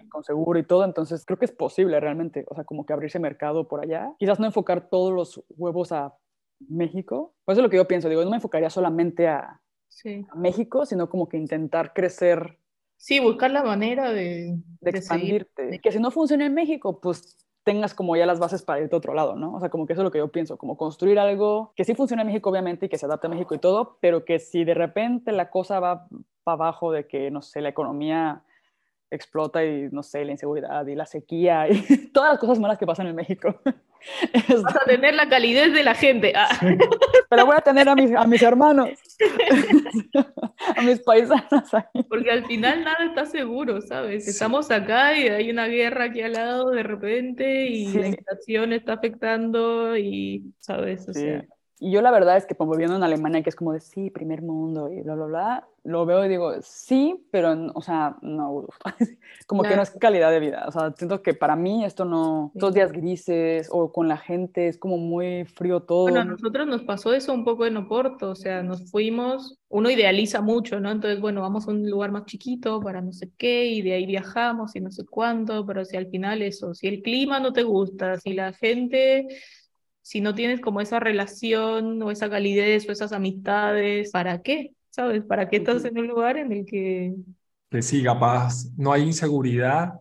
con 0.09 0.23
seguro 0.23 0.59
y 0.59 0.63
todo, 0.63 0.83
entonces 0.85 1.25
creo 1.25 1.37
que 1.37 1.45
es 1.45 1.51
posible 1.51 1.99
realmente, 1.99 2.45
o 2.49 2.55
sea, 2.55 2.63
como 2.63 2.85
que 2.85 2.93
abrirse 2.93 3.19
mercado 3.19 3.67
por 3.67 3.81
allá, 3.81 4.13
quizás 4.19 4.39
no 4.39 4.45
enfocar 4.45 4.89
todos 4.89 5.13
los 5.13 5.43
huevos 5.49 5.91
a 5.91 6.15
México, 6.59 7.33
pues 7.45 7.55
eso 7.55 7.61
es 7.61 7.63
lo 7.63 7.69
que 7.69 7.77
yo 7.77 7.87
pienso, 7.87 8.09
digo, 8.09 8.23
no 8.23 8.29
me 8.29 8.37
enfocaría 8.37 8.69
solamente 8.69 9.27
a, 9.27 9.59
México, 10.35 10.87
sino 10.87 11.07
como 11.07 11.29
que 11.29 11.37
intentar 11.37 11.93
crecer. 11.93 12.57
Sí, 12.97 13.19
buscar 13.19 13.51
la 13.51 13.63
manera 13.63 14.11
de, 14.11 14.57
de 14.81 14.89
expandirte, 14.89 15.79
que 15.79 15.91
si 15.91 15.99
no 15.99 16.09
funciona 16.09 16.47
en 16.47 16.53
México, 16.55 16.99
pues 16.99 17.37
tengas 17.63 17.93
como 17.93 18.15
ya 18.15 18.25
las 18.25 18.39
bases 18.39 18.61
para 18.61 18.81
irte 18.81 18.95
a 18.95 18.97
otro 18.97 19.13
lado, 19.13 19.35
¿no? 19.35 19.53
O 19.53 19.59
sea, 19.59 19.69
como 19.69 19.85
que 19.85 19.93
eso 19.93 20.01
es 20.01 20.03
lo 20.03 20.11
que 20.11 20.17
yo 20.17 20.31
pienso, 20.31 20.57
como 20.57 20.77
construir 20.77 21.19
algo 21.19 21.73
que 21.75 21.85
sí 21.85 21.95
funcione 21.95 22.21
en 22.21 22.27
México, 22.27 22.49
obviamente, 22.49 22.85
y 22.85 22.89
que 22.89 22.97
se 22.97 23.05
adapte 23.05 23.27
a 23.27 23.29
México 23.29 23.55
y 23.55 23.59
todo, 23.59 23.97
pero 24.01 24.25
que 24.25 24.39
si 24.39 24.63
de 24.63 24.73
repente 24.73 25.31
la 25.31 25.49
cosa 25.49 25.79
va 25.79 26.07
para 26.43 26.55
abajo 26.55 26.91
de 26.91 27.07
que, 27.07 27.31
no 27.31 27.41
sé, 27.41 27.61
la 27.61 27.69
economía 27.69 28.43
explota 29.15 29.63
y, 29.63 29.89
no 29.91 30.03
sé, 30.03 30.25
la 30.25 30.31
inseguridad 30.31 30.85
y 30.87 30.95
la 30.95 31.05
sequía 31.05 31.69
y 31.69 32.07
todas 32.13 32.31
las 32.31 32.39
cosas 32.39 32.59
malas 32.59 32.77
que 32.77 32.85
pasan 32.85 33.07
en 33.07 33.15
México. 33.15 33.59
Vas 34.49 34.75
a 34.75 34.85
tener 34.85 35.13
la 35.13 35.29
calidez 35.29 35.73
de 35.73 35.83
la 35.83 35.95
gente. 35.95 36.33
Ah. 36.35 36.49
Pero 37.29 37.45
voy 37.45 37.55
a 37.57 37.61
tener 37.61 37.87
a 37.87 37.95
mis, 37.95 38.13
a 38.13 38.25
mis 38.25 38.41
hermanos, 38.41 38.89
a 40.75 40.81
mis 40.81 40.99
paisanos 40.99 41.73
ahí. 41.73 42.03
Porque 42.09 42.31
al 42.31 42.45
final 42.45 42.83
nada 42.83 43.05
está 43.05 43.25
seguro, 43.25 43.81
¿sabes? 43.81 44.27
Estamos 44.27 44.69
acá 44.71 45.17
y 45.17 45.29
hay 45.29 45.49
una 45.49 45.67
guerra 45.67 46.05
aquí 46.05 46.21
al 46.21 46.33
lado 46.33 46.71
de 46.71 46.83
repente 46.83 47.67
y 47.67 47.93
la 47.93 48.07
inflación 48.07 48.73
está 48.73 48.93
afectando 48.93 49.97
y, 49.97 50.53
¿sabes? 50.59 51.07
O 51.07 51.13
sea... 51.13 51.45
Y 51.83 51.91
yo 51.91 52.01
la 52.01 52.11
verdad 52.11 52.37
es 52.37 52.45
que 52.45 52.55
como 52.55 52.71
viviendo 52.71 52.95
en 52.95 53.03
Alemania, 53.03 53.43
que 53.43 53.49
es 53.49 53.57
como 53.57 53.73
de 53.73 53.81
sí, 53.81 54.09
primer 54.09 54.41
mundo 54.41 54.89
y 54.89 55.01
bla, 55.01 55.15
bla, 55.15 55.25
bla, 55.25 55.67
lo 55.83 56.05
veo 56.05 56.23
y 56.23 56.29
digo, 56.29 56.53
sí, 56.61 57.27
pero, 57.29 57.73
o 57.73 57.81
sea, 57.81 58.15
no, 58.21 58.65
como 59.47 59.63
que 59.63 59.75
no 59.75 59.81
es 59.81 59.91
calidad 59.91 60.31
de 60.31 60.39
vida. 60.39 60.63
O 60.65 60.71
sea, 60.71 60.93
siento 60.95 61.21
que 61.21 61.33
para 61.33 61.57
mí 61.57 61.83
esto 61.83 62.05
no, 62.05 62.53
estos 62.55 62.73
días 62.73 62.93
grises 62.93 63.67
o 63.69 63.91
con 63.91 64.07
la 64.07 64.15
gente 64.15 64.69
es 64.69 64.77
como 64.77 64.97
muy 64.97 65.43
frío 65.43 65.81
todo. 65.81 66.03
Bueno, 66.03 66.21
a 66.21 66.23
nosotros 66.23 66.67
nos 66.67 66.83
pasó 66.83 67.13
eso 67.13 67.33
un 67.33 67.43
poco 67.43 67.65
en 67.65 67.75
Oporto, 67.75 68.29
o 68.29 68.35
sea, 68.35 68.63
nos 68.63 68.89
fuimos, 68.89 69.59
uno 69.67 69.89
idealiza 69.89 70.39
mucho, 70.39 70.79
¿no? 70.79 70.89
Entonces, 70.89 71.19
bueno, 71.19 71.41
vamos 71.41 71.67
a 71.67 71.71
un 71.71 71.89
lugar 71.89 72.13
más 72.13 72.23
chiquito 72.27 72.79
para 72.79 73.01
no 73.01 73.11
sé 73.11 73.29
qué 73.37 73.65
y 73.65 73.81
de 73.81 73.91
ahí 73.91 74.05
viajamos 74.05 74.73
y 74.77 74.79
no 74.79 74.89
sé 74.89 75.03
cuánto, 75.05 75.65
pero 75.65 75.83
si 75.83 75.97
al 75.97 76.07
final 76.07 76.43
eso, 76.43 76.73
si 76.73 76.87
el 76.87 77.01
clima 77.01 77.41
no 77.41 77.51
te 77.51 77.63
gusta, 77.63 78.17
si 78.21 78.31
la 78.31 78.53
gente 78.53 79.27
si 80.03 80.21
no 80.21 80.35
tienes 80.35 80.59
como 80.59 80.81
esa 80.81 80.99
relación 80.99 82.01
o 82.03 82.11
esa 82.11 82.29
calidez 82.29 82.87
o 82.87 82.91
esas 82.91 83.13
amistades, 83.13 84.11
¿para 84.11 84.41
qué? 84.41 84.73
¿Sabes? 84.89 85.23
¿Para 85.23 85.49
qué 85.49 85.57
estás 85.57 85.85
en 85.85 85.97
un 85.97 86.07
lugar 86.07 86.37
en 86.37 86.51
el 86.51 86.65
que... 86.65 87.15
Que 87.69 87.81
sí, 87.81 88.03
capaz 88.03 88.65
no 88.77 88.91
hay 88.91 89.03
inseguridad, 89.03 89.93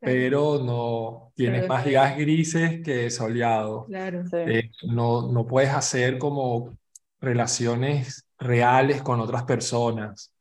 pero 0.00 0.62
no 0.62 1.32
tienes 1.34 1.68
más 1.68 1.84
días 1.84 2.16
grises 2.16 2.80
que 2.82 3.10
soleados. 3.10 3.86
Claro. 3.86 4.24
Eh, 4.32 4.70
no, 4.84 5.30
no 5.30 5.46
puedes 5.46 5.70
hacer 5.70 6.18
como 6.18 6.78
relaciones 7.20 8.24
reales 8.38 9.02
con 9.02 9.20
otras 9.20 9.42
personas. 9.42 10.32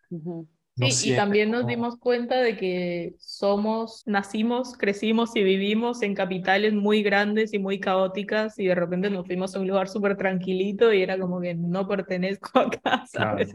Sí, 0.78 1.12
y 1.12 1.16
también 1.16 1.50
nos 1.50 1.66
dimos 1.66 1.98
cuenta 1.98 2.42
de 2.42 2.56
que 2.56 3.16
somos, 3.20 4.04
nacimos, 4.06 4.78
crecimos 4.78 5.36
y 5.36 5.44
vivimos 5.44 6.04
en 6.04 6.14
capitales 6.14 6.74
muy 6.74 7.02
grandes 7.02 7.54
y 7.54 7.60
muy 7.60 7.80
caóticas 7.80 8.60
y 8.60 8.68
de 8.68 8.76
repente 8.76 9.10
nos 9.10 9.26
fuimos 9.26 9.56
a 9.56 9.60
un 9.60 9.68
lugar 9.68 9.90
súper 9.90 10.18
tranquilito 10.18 10.94
y 10.94 11.02
era 11.02 11.18
como 11.18 11.42
que 11.42 11.56
no 11.56 11.88
pertenezco 11.88 12.60
acá, 12.60 13.06
¿sabes? 13.12 13.52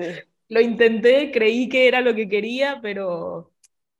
Lo 0.48 0.60
intenté, 0.60 1.30
creí 1.30 1.68
que 1.68 1.88
era 1.88 2.00
lo 2.00 2.14
que 2.14 2.28
quería, 2.28 2.80
pero 2.82 3.52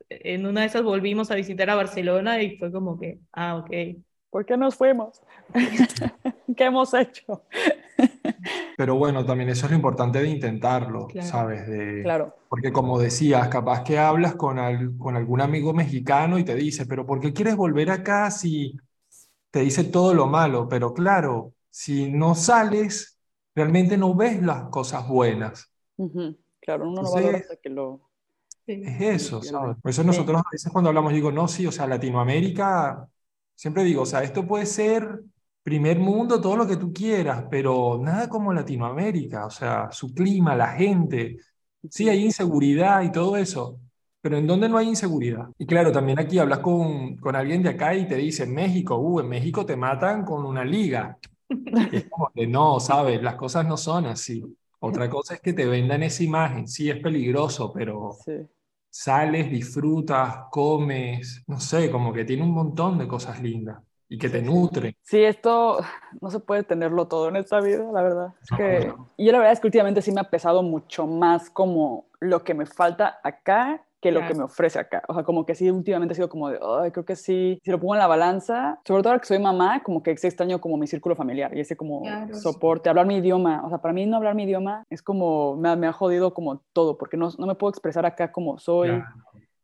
en 0.09 0.47
una 0.47 0.63
de 0.63 0.67
esas 0.67 0.83
volvimos 0.83 1.31
a 1.31 1.35
visitar 1.35 1.71
a 1.71 1.75
Barcelona 1.75 2.43
y 2.43 2.57
fue 2.57 2.73
como 2.73 2.99
que, 2.99 3.19
ah, 3.33 3.57
ok. 3.57 3.71
¿Por 4.31 4.47
qué 4.47 4.57
nos 4.57 4.75
fuimos? 4.77 5.21
¿Qué 6.57 6.65
hemos 6.65 6.93
hecho? 6.95 7.45
Pero 8.83 8.97
bueno, 8.97 9.25
también 9.25 9.49
eso 9.49 9.67
es 9.67 9.71
lo 9.71 9.77
importante 9.77 10.21
de 10.21 10.29
intentarlo, 10.29 11.07
¿sabes? 11.21 11.69
De, 11.69 12.03
claro. 12.03 12.35
Porque 12.49 12.73
como 12.73 12.99
decías, 12.99 13.47
capaz 13.47 13.85
que 13.85 13.97
hablas 13.97 14.35
con, 14.35 14.57
con 14.99 15.15
algún 15.15 15.41
amigo 15.41 15.73
mexicano 15.73 16.37
y 16.37 16.43
te 16.43 16.57
dice, 16.57 16.85
pero 16.85 17.07
¿por 17.07 17.21
qué 17.21 17.33
quieres 17.33 17.55
volver 17.55 17.93
acá 17.93 18.29
si 18.33 18.77
te 19.53 19.61
dice 19.61 19.85
todo 19.85 20.15
lo 20.15 20.27
malo? 20.27 20.67
Pero 20.69 20.93
claro, 20.93 21.53
si 21.71 22.11
no 22.11 22.35
sales, 22.35 23.21
realmente 23.55 23.97
no 23.97 24.17
ves 24.17 24.43
las 24.43 24.65
cosas 24.65 25.07
buenas. 25.07 25.73
Claro, 26.61 26.89
uno 26.89 27.03
no 27.03 27.13
va 27.13 27.21
valora 27.21 27.39
hasta 27.39 27.57
que 27.59 27.69
lo... 27.69 28.11
Es 28.67 29.01
eso, 29.01 29.45
¿sabes? 29.45 29.77
Por 29.81 29.91
eso 29.93 30.03
nosotros 30.03 30.43
a 30.45 30.51
veces 30.51 30.73
cuando 30.73 30.89
hablamos 30.89 31.13
digo, 31.13 31.31
no, 31.31 31.47
sí, 31.47 31.69
o 31.69 31.71
sea, 31.71 31.87
Latinoamérica, 31.87 33.09
siempre 33.55 33.85
digo, 33.85 34.03
o 34.03 34.07
sea, 34.07 34.25
esto 34.25 34.45
puede 34.45 34.67
ser 34.67 35.23
primer 35.63 35.99
mundo, 35.99 36.41
todo 36.41 36.57
lo 36.57 36.67
que 36.67 36.77
tú 36.77 36.93
quieras, 36.93 37.45
pero 37.51 37.99
nada 38.01 38.29
como 38.29 38.53
Latinoamérica, 38.53 39.47
o 39.47 39.51
sea, 39.51 39.91
su 39.93 40.13
clima, 40.13 40.57
la 40.57 40.69
gente. 40.69 41.37
Sí, 41.89 42.09
hay 42.09 42.25
inseguridad 42.25 43.03
y 43.03 43.13
todo 43.13 43.37
eso, 43.37 43.81
pero 44.21 44.39
¿en 44.39 44.47
dónde 44.47 44.69
no 44.69 44.79
hay 44.79 44.89
inseguridad? 44.89 45.49
Y 45.59 45.67
claro, 45.67 45.93
también 45.93 46.19
aquí 46.19 46.39
hablas 46.39 46.61
con, 46.61 47.17
con 47.17 47.37
alguien 47.37 47.63
de 47.63 47.71
acá 47.71 47.95
y 47.95 48.07
te 48.07 48.17
dice, 48.17 48.47
México, 48.47 48.97
uh, 48.99 49.21
en 49.21 49.29
México 49.29 49.65
te 49.65 49.77
matan 49.77 50.25
con 50.25 50.45
una 50.45 50.65
liga. 50.65 51.19
es 51.93 52.09
como 52.09 52.31
que 52.35 52.47
no, 52.47 52.81
¿sabes? 52.81 53.23
Las 53.23 53.37
cosas 53.37 53.67
no 53.67 53.77
son 53.77 54.07
así. 54.07 54.45
Otra 54.81 55.09
cosa 55.09 55.35
es 55.35 55.41
que 55.41 55.53
te 55.53 55.67
vendan 55.67 56.03
esa 56.03 56.25
imagen. 56.25 56.67
Sí, 56.67 56.91
es 56.91 56.99
peligroso, 57.01 57.73
pero 57.73 58.17
sales, 58.91 59.51
disfrutas, 59.51 60.45
comes, 60.51 61.45
no 61.47 61.61
sé, 61.61 61.91
como 61.91 62.13
que 62.13 62.25
tiene 62.25 62.43
un 62.43 62.53
montón 62.53 62.99
de 62.99 63.07
cosas 63.07 63.41
lindas 63.41 63.79
y 64.13 64.19
que 64.19 64.29
te 64.29 64.43
nutre. 64.43 64.95
Sí, 65.01 65.25
esto 65.25 65.79
no 66.21 66.31
se 66.31 66.39
puede 66.39 66.63
tenerlo 66.65 67.09
todo 67.09 67.31
en 67.31 67.37
esta 67.37 67.61
vida, 67.61 67.91
la 67.91 68.03
verdad. 68.03 68.35
que, 68.57 68.93
Y 69.17 69.25
yo 69.25 69.33
la 69.33 69.39
verdad 69.39 69.55
es 69.55 69.61
que 69.61 69.69
últimamente 69.69 70.03
sí 70.03 70.13
me 70.13 70.21
ha 70.21 70.25
pesado 70.25 70.63
mucho 70.63 71.07
más 71.07 71.49
como 71.49 72.05
lo 72.21 72.45
que 72.45 72.53
me 72.53 72.67
falta 72.67 73.21
acá 73.25 73.83
que 74.03 74.11
lo 74.11 74.27
que 74.27 74.35
me 74.35 74.43
ofrece 74.43 74.81
acá. 74.81 75.05
O 75.07 75.15
sea, 75.15 75.23
como 75.23 75.47
que 75.47 75.55
sí, 75.55 75.71
últimamente 75.71 76.13
ha 76.13 76.17
sido 76.17 76.29
como 76.29 76.51
de, 76.51 76.59
ay, 76.61 76.91
creo 76.91 77.05
que 77.05 77.15
sí, 77.15 77.61
si 77.63 77.71
lo 77.71 77.79
pongo 77.79 77.95
en 77.95 78.01
la 78.01 78.09
balanza, 78.09 78.81
sobre 78.85 79.01
todo 79.01 79.11
ahora 79.11 79.21
que 79.21 79.29
soy 79.29 79.39
mamá, 79.39 79.81
como 79.85 80.03
que 80.03 80.11
extraño 80.11 80.61
como 80.61 80.77
mi 80.77 80.89
círculo 80.89 81.15
familiar 81.15 81.57
y 81.57 81.61
ese 81.61 81.77
como 81.77 82.03
soporte, 82.33 82.89
hablar 82.89 83.07
mi 83.07 83.19
idioma. 83.19 83.63
O 83.65 83.69
sea, 83.69 83.79
para 83.79 83.95
mí 83.95 84.05
no 84.05 84.17
hablar 84.17 84.35
mi 84.35 84.43
idioma 84.43 84.85
es 84.91 85.03
como, 85.03 85.57
me, 85.57 85.77
me 85.77 85.87
ha 85.87 85.93
jodido 85.93 86.35
como 86.35 86.59
todo, 86.73 86.99
porque 86.99 87.17
no, 87.17 87.31
no 87.39 87.47
me 87.47 87.55
puedo 87.55 87.71
expresar 87.71 88.05
acá 88.05 88.33
como 88.33 88.59
soy 88.59 88.91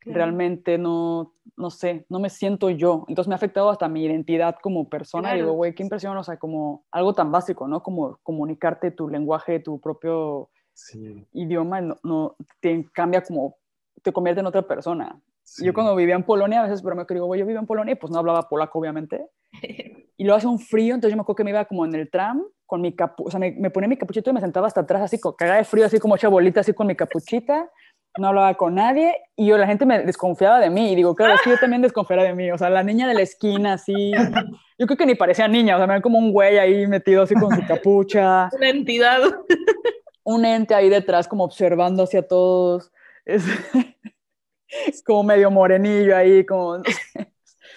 realmente 0.04 0.78
no, 0.78 1.34
no 1.56 1.70
sé, 1.70 2.06
no 2.08 2.20
me 2.20 2.30
siento 2.30 2.70
yo. 2.70 3.04
Entonces 3.08 3.28
me 3.28 3.34
ha 3.34 3.36
afectado 3.36 3.70
hasta 3.70 3.88
mi 3.88 4.04
identidad 4.04 4.56
como 4.62 4.88
persona. 4.88 5.34
Digo, 5.34 5.52
güey, 5.52 5.74
qué 5.74 5.82
impresión, 5.82 6.16
o 6.16 6.24
sea, 6.24 6.36
como 6.36 6.84
algo 6.90 7.14
tan 7.14 7.30
básico, 7.30 7.66
¿no? 7.68 7.82
Como 7.82 8.18
comunicarte 8.22 8.90
tu 8.90 9.08
lenguaje, 9.08 9.60
tu 9.60 9.80
propio 9.80 10.50
idioma, 11.32 11.80
no, 11.80 12.36
te 12.60 12.86
cambia 12.92 13.22
como, 13.22 13.56
te 14.02 14.12
convierte 14.12 14.40
en 14.40 14.46
otra 14.46 14.62
persona. 14.62 15.20
Yo 15.58 15.72
cuando 15.72 15.96
vivía 15.96 16.14
en 16.14 16.22
Polonia, 16.22 16.60
a 16.60 16.64
veces 16.64 16.82
pero 16.82 16.94
me 16.94 17.04
digo, 17.08 17.26
güey, 17.26 17.40
yo 17.40 17.46
vivo 17.46 17.58
en 17.58 17.66
Polonia 17.66 17.92
y 17.92 17.96
pues 17.96 18.12
no 18.12 18.18
hablaba 18.18 18.48
polaco, 18.48 18.78
obviamente. 18.78 19.28
y 20.16 20.24
lo 20.24 20.34
hace 20.34 20.46
un 20.46 20.58
frío, 20.58 20.94
entonces 20.94 21.12
yo 21.12 21.16
me 21.16 21.22
acuerdo 21.22 21.36
que 21.36 21.44
me 21.44 21.50
iba 21.50 21.64
como 21.64 21.84
en 21.84 21.94
el 21.94 22.10
tram 22.10 22.44
con 22.66 22.82
mi 22.82 22.94
capu, 22.94 23.24
o 23.26 23.30
sea, 23.30 23.40
me, 23.40 23.52
me 23.52 23.70
ponía 23.70 23.88
mi 23.88 23.96
capuchito 23.96 24.28
y 24.28 24.34
me 24.34 24.40
sentaba 24.40 24.66
hasta 24.66 24.82
atrás 24.82 25.00
así, 25.00 25.18
cagada 25.38 25.56
de 25.56 25.64
frío, 25.64 25.86
así 25.86 25.98
como 25.98 26.16
hecha 26.16 26.28
bolita, 26.28 26.60
así 26.60 26.74
con 26.74 26.86
mi 26.86 26.94
capuchita 26.94 27.70
no 28.18 28.28
hablaba 28.28 28.54
con 28.54 28.74
nadie 28.74 29.16
y 29.36 29.46
yo, 29.46 29.58
la 29.58 29.66
gente 29.66 29.86
me 29.86 29.98
desconfiaba 30.00 30.60
de 30.60 30.70
mí 30.70 30.92
y 30.92 30.96
digo, 30.96 31.14
claro, 31.14 31.34
es 31.34 31.42
que 31.42 31.50
yo 31.50 31.58
también 31.58 31.82
desconfiaba 31.82 32.22
de 32.22 32.34
mí, 32.34 32.50
o 32.50 32.58
sea, 32.58 32.70
la 32.70 32.82
niña 32.82 33.06
de 33.08 33.14
la 33.14 33.22
esquina 33.22 33.74
así, 33.74 34.12
yo 34.78 34.86
creo 34.86 34.96
que 34.96 35.06
ni 35.06 35.14
parecía 35.14 35.48
niña, 35.48 35.76
o 35.76 35.78
sea, 35.78 35.86
me 35.86 35.94
ven 35.94 36.02
como 36.02 36.18
un 36.18 36.32
güey 36.32 36.58
ahí 36.58 36.86
metido 36.86 37.22
así 37.22 37.34
con 37.34 37.54
su 37.54 37.66
capucha. 37.66 38.48
Una 38.56 38.68
entidad. 38.68 39.20
Un 40.24 40.44
ente 40.44 40.74
ahí 40.74 40.88
detrás 40.88 41.26
como 41.26 41.44
observando 41.44 42.02
hacia 42.02 42.26
todos, 42.26 42.92
es, 43.24 43.44
como 45.04 45.22
medio 45.22 45.50
morenillo 45.50 46.16
ahí, 46.16 46.44
como, 46.44 46.82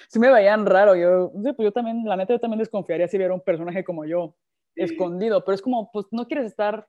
sí 0.10 0.20
me 0.20 0.32
veían 0.32 0.66
raro, 0.66 0.96
yo, 0.96 1.32
pues 1.34 1.66
yo 1.66 1.72
también, 1.72 2.04
la 2.06 2.18
neta 2.18 2.34
yo 2.34 2.40
también 2.40 2.60
desconfiaría 2.60 3.08
si 3.08 3.18
viera 3.18 3.34
un 3.34 3.42
personaje 3.42 3.84
como 3.84 4.06
yo, 4.06 4.36
escondido, 4.76 5.44
pero 5.46 5.56
es 5.56 5.62
como, 5.62 5.92
pues 5.92 6.08
no 6.12 6.28
quieres 6.28 6.48
estar 6.48 6.88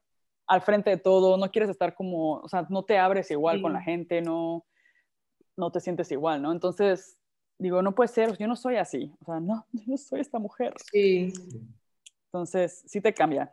al 0.53 0.61
frente 0.61 0.91
de 0.91 0.99
todo, 0.99 1.39
no 1.39 1.51
quieres 1.51 1.70
estar 1.70 1.95
como, 1.95 2.35
o 2.35 2.49
sea, 2.49 2.66
no 2.69 2.85
te 2.85 2.99
abres 2.99 3.31
igual 3.31 3.62
con 3.62 3.73
la 3.73 3.81
gente, 3.81 4.20
no, 4.20 4.66
no 5.57 5.73
te 5.73 5.81
sientes 5.81 6.12
igual, 6.12 6.43
¿no? 6.43 6.53
Entonces, 6.53 7.19
digo, 7.57 7.81
no 7.81 7.95
puede 7.95 8.09
ser, 8.09 8.37
yo 8.37 8.47
no 8.47 8.55
soy 8.55 8.77
así, 8.77 9.11
o 9.20 9.24
sea, 9.24 9.41
no, 9.41 9.65
yo 9.73 9.85
no 9.87 9.97
soy 9.97 10.20
esta 10.20 10.39
mujer. 10.39 10.74
Sí. 10.93 11.33
Entonces, 12.27 12.85
sí 12.87 13.01
te 13.01 13.15
cambia. 13.15 13.51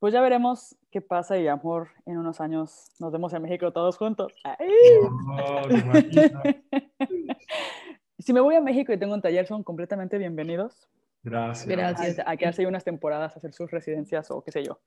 Pues 0.00 0.12
ya 0.12 0.20
veremos 0.20 0.74
qué 0.90 1.00
pasa 1.00 1.38
y 1.38 1.46
amor, 1.46 1.90
en 2.04 2.18
unos 2.18 2.40
años 2.40 2.90
nos 2.98 3.12
vemos 3.12 3.32
en 3.32 3.42
México 3.42 3.72
todos 3.72 3.96
juntos. 3.96 4.32
si 8.18 8.32
me 8.32 8.40
voy 8.40 8.56
a 8.56 8.60
México 8.60 8.92
y 8.92 8.98
tengo 8.98 9.14
un 9.14 9.22
taller, 9.22 9.46
son 9.46 9.62
completamente 9.62 10.18
bienvenidos. 10.18 10.88
Gracias. 11.22 11.68
Gracias. 11.68 12.18
A, 12.18 12.32
a 12.32 12.36
quedarse 12.36 12.66
unas 12.66 12.82
temporadas, 12.82 13.36
a 13.36 13.38
hacer 13.38 13.52
sus 13.52 13.70
residencias 13.70 14.32
o 14.32 14.42
qué 14.42 14.50
sé 14.50 14.64
yo. 14.64 14.80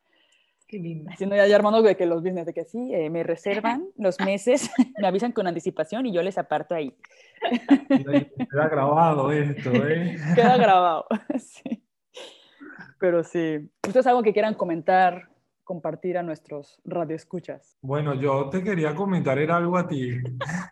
Qué 0.68 0.80
lindo. 0.80 1.10
Haciendo 1.10 1.34
ya, 1.38 1.48
ya 1.48 1.81
de 1.81 1.95
que 1.95 2.06
los 2.06 2.22
business, 2.22 2.45
de 2.45 2.53
que 2.53 2.65
sí, 2.65 2.94
eh, 2.94 3.10
me 3.10 3.23
reservan 3.23 3.88
los 3.98 4.19
meses, 4.19 4.69
me 4.99 5.07
avisan 5.07 5.31
con 5.31 5.48
anticipación 5.48 6.06
y 6.06 6.11
yo 6.11 6.22
les 6.22 6.38
aparto 6.38 6.76
ahí. 6.76 6.94
Queda 7.88 8.68
grabado 8.68 9.31
esto, 9.31 9.72
¿eh? 9.88 10.18
Queda 10.35 10.57
grabado, 10.57 11.06
sí. 11.39 11.81
Pero 12.99 13.23
sí. 13.23 13.69
¿Ustedes 13.88 14.07
algo 14.07 14.23
que 14.23 14.34
quieran 14.34 14.56
comentar, 14.56 15.30
compartir 15.64 16.18
a 16.18 16.23
nuestros 16.23 16.81
radioescuchas? 16.84 17.77
Bueno, 17.81 18.14
yo 18.15 18.49
te 18.49 18.61
quería 18.61 18.94
comentar 18.94 19.38
era 19.39 19.56
algo 19.56 19.77
a 19.77 19.88
ti. 19.88 20.18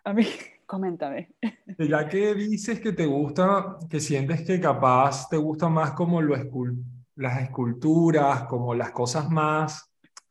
A 0.04 0.12
mí, 0.12 0.26
coméntame. 0.66 1.30
Ya 1.78 2.06
que 2.06 2.34
dices 2.34 2.80
que 2.80 2.92
te 2.92 3.06
gusta, 3.06 3.78
que 3.88 4.00
sientes 4.00 4.42
que 4.42 4.60
capaz 4.60 5.28
te 5.30 5.38
gusta 5.38 5.70
más 5.70 5.92
como 5.92 6.20
lo 6.20 6.34
las 7.14 7.40
esculturas, 7.40 8.42
como 8.42 8.74
las 8.74 8.90
cosas 8.90 9.30
más 9.30 9.85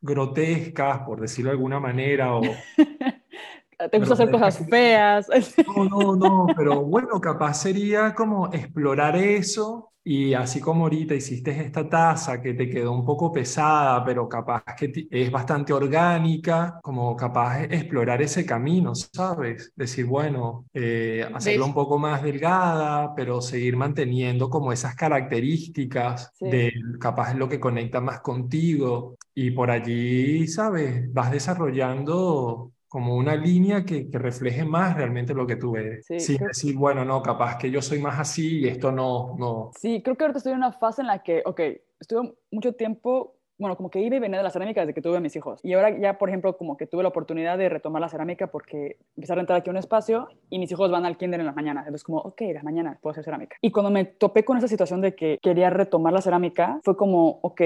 grotescas, 0.06 1.00
por 1.00 1.20
decirlo 1.20 1.50
de 1.50 1.56
alguna 1.56 1.80
manera, 1.80 2.34
o... 2.34 2.40
¿Te 3.90 3.98
gusta 3.98 4.14
hacer 4.14 4.30
cosas 4.30 4.66
feas? 4.70 5.28
No, 5.66 5.84
no, 5.84 6.16
no, 6.16 6.46
pero 6.56 6.82
bueno, 6.82 7.20
capaz 7.20 7.60
sería 7.60 8.14
como 8.14 8.50
explorar 8.52 9.16
eso 9.16 9.92
Y 10.08 10.34
así 10.34 10.60
como 10.60 10.84
ahorita 10.84 11.16
hiciste 11.16 11.50
esta 11.50 11.88
taza 11.88 12.40
que 12.40 12.54
te 12.54 12.70
quedó 12.70 12.92
un 12.92 13.04
poco 13.04 13.32
pesada, 13.32 14.04
pero 14.04 14.28
capaz 14.28 14.62
que 14.78 15.08
es 15.10 15.32
bastante 15.32 15.72
orgánica, 15.72 16.78
como 16.80 17.16
capaz 17.16 17.58
de 17.58 17.76
explorar 17.76 18.22
ese 18.22 18.46
camino, 18.46 18.94
¿sabes? 18.94 19.72
Decir, 19.74 20.06
bueno, 20.06 20.66
eh, 20.72 21.28
hacerla 21.34 21.64
un 21.64 21.74
poco 21.74 21.98
más 21.98 22.22
delgada, 22.22 23.16
pero 23.16 23.40
seguir 23.40 23.76
manteniendo 23.76 24.48
como 24.48 24.72
esas 24.72 24.94
características 24.94 26.30
de 26.38 26.72
capaz 27.00 27.34
lo 27.34 27.48
que 27.48 27.58
conecta 27.58 28.00
más 28.00 28.20
contigo. 28.20 29.16
Y 29.34 29.50
por 29.50 29.72
allí, 29.72 30.46
¿sabes? 30.46 31.12
Vas 31.12 31.32
desarrollando 31.32 32.70
como 32.96 33.14
una 33.14 33.36
línea 33.36 33.84
que, 33.84 34.08
que, 34.08 34.18
refleje 34.18 34.64
más 34.64 34.96
realmente 34.96 35.34
lo 35.34 35.46
que 35.46 35.56
tú 35.56 35.72
ves. 35.72 36.06
Sí, 36.06 36.18
sin 36.18 36.38
decir, 36.38 36.74
bueno, 36.74 37.04
no, 37.04 37.22
capaz 37.22 37.58
que 37.58 37.70
yo 37.70 37.82
soy 37.82 37.98
más 37.98 38.18
así 38.18 38.60
y 38.60 38.68
esto 38.68 38.90
no, 38.90 39.36
no. 39.38 39.70
Sí, 39.78 40.00
creo 40.02 40.16
que 40.16 40.24
ahorita 40.24 40.38
estoy 40.38 40.52
en 40.52 40.60
una 40.60 40.72
fase 40.72 41.02
en 41.02 41.08
la 41.08 41.22
que, 41.22 41.42
ok, 41.44 41.60
estuve 42.00 42.32
mucho 42.50 42.72
tiempo, 42.72 43.34
bueno, 43.58 43.76
como 43.76 43.90
que 43.90 44.00
iba 44.00 44.16
y 44.16 44.18
venía 44.18 44.38
de 44.38 44.44
la 44.44 44.50
cerámica 44.50 44.80
desde 44.80 44.94
que 44.94 45.02
tuve 45.02 45.18
a 45.18 45.20
mis 45.20 45.36
hijos. 45.36 45.60
Y 45.62 45.74
ahora 45.74 45.90
ya, 45.90 46.16
por 46.16 46.30
ejemplo, 46.30 46.56
como 46.56 46.78
que 46.78 46.86
tuve 46.86 47.02
la 47.02 47.10
oportunidad 47.10 47.58
de 47.58 47.68
retomar 47.68 48.00
la 48.00 48.08
cerámica 48.08 48.46
porque 48.46 48.96
empecé 49.14 49.34
a 49.34 49.36
rentar 49.36 49.58
aquí 49.58 49.68
un 49.68 49.76
espacio 49.76 50.28
y 50.48 50.58
mis 50.58 50.72
hijos 50.72 50.90
van 50.90 51.04
al 51.04 51.18
kinder 51.18 51.40
en 51.40 51.44
las 51.44 51.54
mañanas. 51.54 51.84
Entonces, 51.84 52.02
como, 52.02 52.20
ok, 52.20 52.40
las 52.54 52.64
mañanas 52.64 52.98
puedo 53.02 53.10
hacer 53.10 53.24
cerámica. 53.24 53.58
Y 53.60 53.72
cuando 53.72 53.90
me 53.90 54.06
topé 54.06 54.42
con 54.42 54.56
esa 54.56 54.68
situación 54.68 55.02
de 55.02 55.14
que 55.14 55.38
quería 55.42 55.68
retomar 55.68 56.14
la 56.14 56.22
cerámica, 56.22 56.80
fue 56.82 56.96
como, 56.96 57.40
ok, 57.42 57.60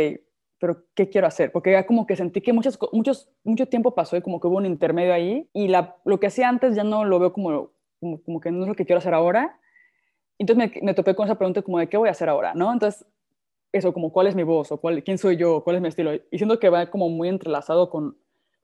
pero 0.61 0.85
¿qué 0.95 1.09
quiero 1.09 1.27
hacer? 1.27 1.51
Porque 1.51 1.73
ya 1.73 1.87
como 1.87 2.07
que 2.07 2.15
sentí 2.15 2.43
que 2.43 2.53
muchos, 2.53 2.79
muchos, 2.93 3.33
mucho 3.43 3.67
tiempo 3.67 3.95
pasó 3.95 4.17
y 4.17 4.23
como 4.23 4.41
que 4.41 4.47
hubo 4.47 4.59
un 4.59 4.67
intermedio 4.67 5.15
ahí 5.15 5.49
y 5.55 5.69
la, 5.69 5.97
lo 6.05 6.21
que 6.21 6.27
hacía 6.27 6.49
antes 6.49 6.77
ya 6.77 6.85
no 6.85 7.05
lo 7.05 7.19
veo 7.19 7.33
como, 7.33 7.73
como, 7.99 8.41
que 8.41 8.53
no 8.53 8.63
es 8.63 8.69
lo 8.69 8.75
que 8.75 8.85
quiero 8.85 8.99
hacer 8.99 9.15
ahora. 9.15 9.59
Entonces 10.39 10.73
me, 10.75 10.83
me, 10.83 10.95
topé 10.95 11.15
con 11.15 11.25
esa 11.25 11.37
pregunta 11.37 11.63
como 11.63 11.79
de 11.79 11.89
qué 11.89 11.97
voy 11.97 12.09
a 12.09 12.13
hacer 12.13 12.29
ahora, 12.29 12.53
¿no? 12.55 12.73
Entonces, 12.73 13.07
eso, 13.73 13.95
como 13.95 14.13
cuál 14.13 14.27
es 14.27 14.35
mi 14.35 14.43
voz 14.43 14.71
o 14.71 14.79
cuál, 14.79 15.03
quién 15.03 15.17
soy 15.17 15.37
yo, 15.37 15.65
cuál 15.65 15.77
es 15.77 15.83
mi 15.83 15.89
estilo. 15.89 16.13
Y 16.15 16.39
siento 16.39 16.59
que 16.59 16.69
va 16.69 16.91
como 16.91 17.09
muy 17.09 17.29
entrelazado 17.29 17.89
con, 17.89 18.19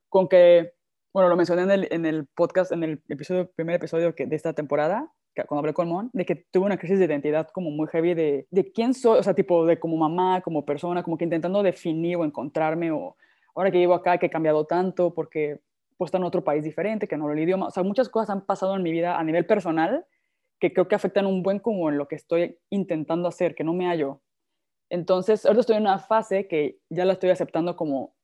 con 0.09 0.27
que, 0.27 0.73
bueno, 1.13 1.29
lo 1.29 1.35
mencioné 1.35 1.63
en 1.63 1.71
el, 1.71 1.87
en 1.91 2.05
el 2.05 2.27
podcast, 2.27 2.71
en 2.71 2.83
el 2.83 3.01
episodio, 3.09 3.49
primer 3.55 3.75
episodio 3.75 4.13
que, 4.13 4.27
de 4.27 4.35
esta 4.35 4.53
temporada, 4.53 5.11
cuando 5.45 5.59
hablé 5.59 5.73
con 5.73 5.87
Mon, 5.87 6.09
de 6.13 6.25
que 6.25 6.35
tuve 6.35 6.65
una 6.65 6.77
crisis 6.77 6.99
de 6.99 7.05
identidad 7.05 7.47
como 7.49 7.69
muy 7.71 7.87
heavy 7.87 8.13
de, 8.13 8.47
de 8.49 8.71
quién 8.71 8.93
soy, 8.93 9.19
o 9.19 9.23
sea, 9.23 9.33
tipo 9.33 9.65
de 9.65 9.79
como 9.79 9.97
mamá, 9.97 10.41
como 10.41 10.65
persona, 10.65 11.03
como 11.03 11.17
que 11.17 11.25
intentando 11.25 11.63
definir 11.63 12.17
o 12.17 12.25
encontrarme, 12.25 12.91
o 12.91 13.15
ahora 13.55 13.71
que 13.71 13.77
vivo 13.77 13.93
acá, 13.93 14.17
que 14.17 14.27
he 14.27 14.29
cambiado 14.29 14.65
tanto 14.65 15.13
porque 15.13 15.59
pues 15.97 16.09
está 16.09 16.17
en 16.17 16.23
otro 16.23 16.43
país 16.43 16.63
diferente, 16.63 17.07
que 17.07 17.17
no 17.17 17.23
hablo 17.23 17.35
el 17.35 17.43
idioma, 17.43 17.67
o 17.67 17.71
sea, 17.71 17.83
muchas 17.83 18.07
cosas 18.09 18.29
han 18.29 18.45
pasado 18.45 18.75
en 18.75 18.83
mi 18.83 18.91
vida 18.91 19.17
a 19.17 19.23
nivel 19.23 19.45
personal 19.45 20.05
que 20.59 20.73
creo 20.73 20.87
que 20.87 20.95
afectan 20.95 21.25
un 21.25 21.43
buen 21.43 21.59
como 21.59 21.89
en 21.89 21.97
lo 21.97 22.07
que 22.07 22.15
estoy 22.15 22.59
intentando 22.69 23.27
hacer, 23.27 23.55
que 23.55 23.63
no 23.63 23.73
me 23.73 23.87
hallo. 23.87 24.21
Entonces, 24.89 25.45
ahora 25.45 25.59
estoy 25.59 25.75
en 25.75 25.83
una 25.83 25.99
fase 25.99 26.47
que 26.47 26.79
ya 26.89 27.05
la 27.05 27.13
estoy 27.13 27.29
aceptando 27.29 27.75
como 27.75 28.15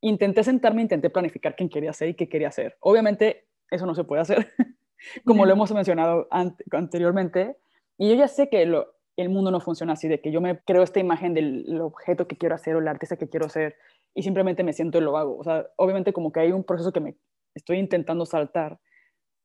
intenté 0.00 0.42
sentarme, 0.42 0.82
intenté 0.82 1.10
planificar 1.10 1.54
quién 1.54 1.68
quería 1.68 1.92
ser 1.92 2.08
y 2.08 2.14
qué 2.14 2.28
quería 2.28 2.48
hacer. 2.48 2.76
Obviamente, 2.80 3.46
eso 3.70 3.86
no 3.86 3.94
se 3.94 4.04
puede 4.04 4.22
hacer. 4.22 4.48
como 5.24 5.46
lo 5.46 5.52
hemos 5.52 5.72
mencionado 5.72 6.28
anteriormente. 6.30 7.56
Y 7.98 8.08
yo 8.08 8.14
ya 8.14 8.28
sé 8.28 8.48
que 8.48 8.62
el 8.62 9.28
mundo 9.28 9.50
no 9.50 9.60
funciona 9.60 9.92
así, 9.92 10.08
de 10.08 10.20
que 10.20 10.32
yo 10.32 10.40
me 10.40 10.58
creo 10.60 10.82
esta 10.82 11.00
imagen 11.00 11.34
del 11.34 11.80
objeto 11.80 12.26
que 12.26 12.36
quiero 12.36 12.54
hacer 12.54 12.76
o 12.76 12.78
el 12.78 12.88
artista 12.88 13.16
que 13.16 13.28
quiero 13.28 13.48
ser 13.48 13.76
y 14.14 14.22
simplemente 14.22 14.64
me 14.64 14.72
siento 14.72 14.98
y 14.98 15.02
lo 15.02 15.16
hago. 15.16 15.38
O 15.38 15.44
sea, 15.44 15.66
obviamente 15.76 16.12
como 16.12 16.32
que 16.32 16.40
hay 16.40 16.52
un 16.52 16.64
proceso 16.64 16.92
que 16.92 17.00
me 17.00 17.16
estoy 17.54 17.78
intentando 17.78 18.26
saltar 18.26 18.78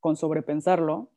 con 0.00 0.16
sobrepensarlo, 0.16 1.10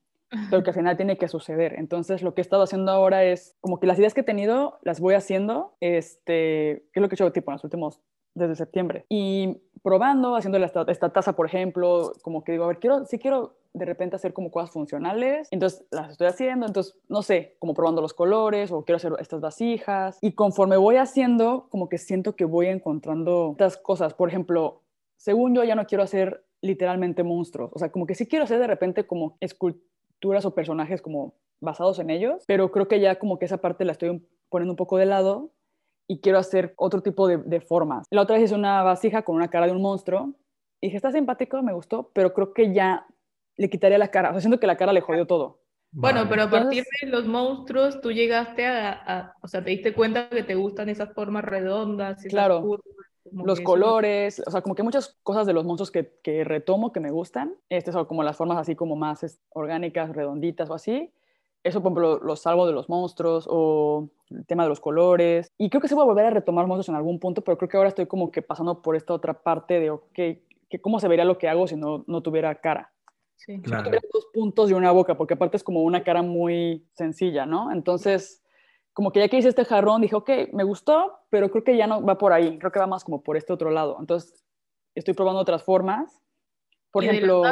pero 0.49 0.63
que 0.63 0.69
al 0.69 0.75
final 0.75 0.97
tiene 0.97 1.17
que 1.17 1.27
suceder. 1.27 1.75
Entonces, 1.77 2.21
lo 2.21 2.33
que 2.33 2.41
he 2.41 2.43
estado 2.43 2.63
haciendo 2.63 2.91
ahora 2.91 3.23
es 3.23 3.55
como 3.61 3.79
que 3.79 3.87
las 3.87 3.97
ideas 3.97 4.13
que 4.13 4.21
he 4.21 4.23
tenido 4.23 4.79
las 4.83 4.99
voy 4.99 5.15
haciendo, 5.15 5.75
este, 5.79 6.87
que 6.91 6.99
es 6.99 7.01
lo 7.01 7.09
que 7.09 7.13
he 7.13 7.17
hecho 7.17 7.31
tipo 7.31 7.51
en 7.51 7.55
los 7.55 7.63
últimos 7.63 8.01
desde 8.35 8.55
septiembre. 8.55 9.05
Y 9.09 9.61
probando, 9.83 10.35
haciendo 10.35 10.57
esta, 10.59 10.85
esta 10.87 11.09
taza, 11.09 11.33
por 11.33 11.45
ejemplo, 11.45 12.13
como 12.21 12.43
que 12.43 12.53
digo, 12.53 12.65
a 12.65 12.67
ver, 12.67 12.79
quiero, 12.79 13.05
sí 13.05 13.17
quiero 13.17 13.58
de 13.73 13.85
repente 13.85 14.15
hacer 14.15 14.33
como 14.33 14.51
cosas 14.51 14.71
funcionales, 14.71 15.47
entonces 15.51 15.85
las 15.91 16.11
estoy 16.11 16.27
haciendo, 16.27 16.65
entonces, 16.65 16.97
no 17.07 17.21
sé, 17.21 17.55
como 17.59 17.73
probando 17.73 18.01
los 18.01 18.13
colores 18.13 18.71
o 18.71 18.83
quiero 18.83 18.97
hacer 18.97 19.13
estas 19.19 19.41
vasijas. 19.41 20.17
Y 20.21 20.33
conforme 20.33 20.77
voy 20.77 20.95
haciendo, 20.95 21.67
como 21.69 21.89
que 21.89 21.97
siento 21.97 22.35
que 22.35 22.45
voy 22.45 22.67
encontrando 22.67 23.51
estas 23.51 23.77
cosas. 23.77 24.13
Por 24.13 24.29
ejemplo, 24.29 24.81
según 25.17 25.55
yo 25.55 25.63
ya 25.63 25.75
no 25.75 25.85
quiero 25.85 26.03
hacer 26.03 26.45
literalmente 26.61 27.23
monstruos, 27.23 27.71
o 27.73 27.79
sea, 27.79 27.91
como 27.91 28.05
que 28.05 28.15
sí 28.15 28.27
quiero 28.27 28.43
hacer 28.43 28.59
de 28.59 28.67
repente 28.67 29.07
como 29.07 29.37
esculturas 29.39 30.45
o 30.45 30.53
personajes 30.53 31.01
como 31.01 31.35
basados 31.61 31.99
en 31.99 32.09
ellos, 32.09 32.43
pero 32.47 32.71
creo 32.71 32.87
que 32.87 32.99
ya 32.99 33.17
como 33.17 33.39
que 33.39 33.45
esa 33.45 33.57
parte 33.57 33.85
la 33.85 33.93
estoy 33.93 34.25
poniendo 34.49 34.73
un 34.73 34.77
poco 34.77 34.97
de 34.97 35.05
lado 35.05 35.51
y 36.07 36.21
quiero 36.21 36.39
hacer 36.39 36.73
otro 36.77 37.01
tipo 37.01 37.27
de, 37.27 37.61
formas. 37.61 38.07
La 38.09 38.23
otra 38.23 38.35
vez 38.35 38.45
hice 38.45 38.55
una 38.55 38.81
vasija 38.81 39.21
con 39.21 39.35
una 39.35 39.49
cara 39.49 39.67
de 39.67 39.73
un 39.73 39.81
monstruo 39.81 40.33
y 40.81 40.87
dije, 40.87 40.97
está 40.97 41.11
simpático, 41.11 41.61
me 41.61 41.73
gustó, 41.73 42.09
pero 42.13 42.33
creo 42.33 42.53
que 42.53 42.73
ya 42.73 43.05
le 43.59 43.69
quitaría 43.69 43.97
la 43.97 44.09
cara. 44.09 44.29
O 44.29 44.31
sea, 44.33 44.41
siento 44.41 44.59
que 44.59 44.67
la 44.67 44.77
cara 44.77 44.93
le 44.93 45.01
jodió 45.01 45.27
todo. 45.27 45.59
Bueno, 45.91 46.27
pero 46.29 46.43
a 46.43 46.49
partir 46.49 46.85
de 47.01 47.07
los 47.07 47.25
monstruos, 47.25 47.99
tú 47.99 48.11
llegaste 48.11 48.65
a, 48.65 49.33
o 49.41 49.47
sea, 49.47 49.63
te 49.63 49.71
diste 49.71 49.93
cuenta 49.93 50.29
que 50.29 50.43
te 50.43 50.55
gustan 50.55 50.87
esas 50.87 51.13
formas 51.13 51.43
redondas. 51.43 52.23
claro. 52.29 52.79
los 53.31 53.59
colores, 53.59 54.41
o 54.45 54.51
sea, 54.51 54.61
como 54.61 54.75
que 54.75 54.83
muchas 54.83 55.17
cosas 55.23 55.45
de 55.45 55.53
los 55.53 55.65
monstruos 55.65 55.91
que, 55.91 56.13
que 56.23 56.43
retomo 56.43 56.93
que 56.93 56.99
me 56.99 57.11
gustan, 57.11 57.53
este 57.69 57.91
son 57.91 58.05
como 58.05 58.23
las 58.23 58.37
formas 58.37 58.57
así 58.57 58.75
como 58.75 58.95
más 58.95 59.41
orgánicas, 59.49 60.15
redonditas 60.15 60.69
o 60.69 60.75
así, 60.75 61.11
eso, 61.63 61.81
por 61.81 61.91
ejemplo, 61.91 62.19
lo 62.19 62.35
salvo 62.35 62.65
de 62.65 62.71
los 62.71 62.87
monstruos 62.87 63.45
o 63.49 64.09
el 64.29 64.45
tema 64.45 64.63
de 64.63 64.69
los 64.69 64.79
colores. 64.79 65.51
Y 65.57 65.69
creo 65.69 65.81
que 65.81 65.89
se 65.89 65.95
va 65.95 66.03
a 66.03 66.05
volver 66.05 66.25
a 66.25 66.29
retomar 66.29 66.67
monstruos 66.67 66.89
en 66.89 66.95
algún 66.95 67.19
punto, 67.19 67.43
pero 67.43 67.57
creo 67.57 67.67
que 67.67 67.77
ahora 67.77 67.89
estoy 67.89 68.05
como 68.05 68.31
que 68.31 68.41
pasando 68.41 68.81
por 68.81 68.95
esta 68.95 69.13
otra 69.13 69.33
parte 69.41 69.79
de, 69.79 69.89
ok, 69.89 70.13
que 70.13 70.81
¿cómo 70.81 70.99
se 70.99 71.07
vería 71.07 71.25
lo 71.25 71.37
que 71.37 71.49
hago 71.49 71.67
si 71.67 71.75
no, 71.75 72.05
no 72.07 72.21
tuviera 72.21 72.55
cara? 72.55 72.91
Sí. 73.39 73.61
Si 73.63 73.71
no 73.71 73.83
tuviera 73.83 74.05
dos 74.13 74.27
puntos 74.33 74.69
y 74.69 74.73
una 74.73 74.91
boca, 74.91 75.15
porque 75.15 75.33
aparte 75.33 75.57
es 75.57 75.63
como 75.63 75.83
una 75.83 76.03
cara 76.03 76.21
muy 76.21 76.85
sencilla, 76.93 77.45
¿no? 77.45 77.71
Entonces, 77.71 78.43
como 78.93 79.11
que 79.11 79.19
ya 79.19 79.29
que 79.29 79.37
hice 79.37 79.47
este 79.47 79.63
jarrón, 79.63 80.01
dije, 80.01 80.15
ok, 80.15 80.29
me 80.51 80.65
gustó, 80.65 81.19
pero 81.29 81.49
creo 81.49 81.63
que 81.63 81.77
ya 81.77 81.87
no 81.87 82.03
va 82.03 82.17
por 82.17 82.33
ahí, 82.33 82.59
creo 82.59 82.71
que 82.71 82.79
va 82.79 82.87
más 82.87 83.05
como 83.05 83.23
por 83.23 83.37
este 83.37 83.53
otro 83.53 83.71
lado. 83.71 83.97
Entonces, 83.99 84.43
estoy 84.93 85.13
probando 85.13 85.39
otras 85.39 85.63
formas. 85.63 86.21
Por 86.91 87.05
ejemplo... 87.05 87.43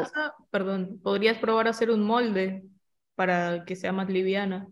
perdón, 0.51 0.99
podrías 1.01 1.37
probar 1.37 1.67
hacer 1.69 1.89
un 1.89 2.03
molde 2.03 2.65
para 3.15 3.63
que 3.65 3.75
sea 3.75 3.93
más 3.93 4.09
liviana. 4.09 4.67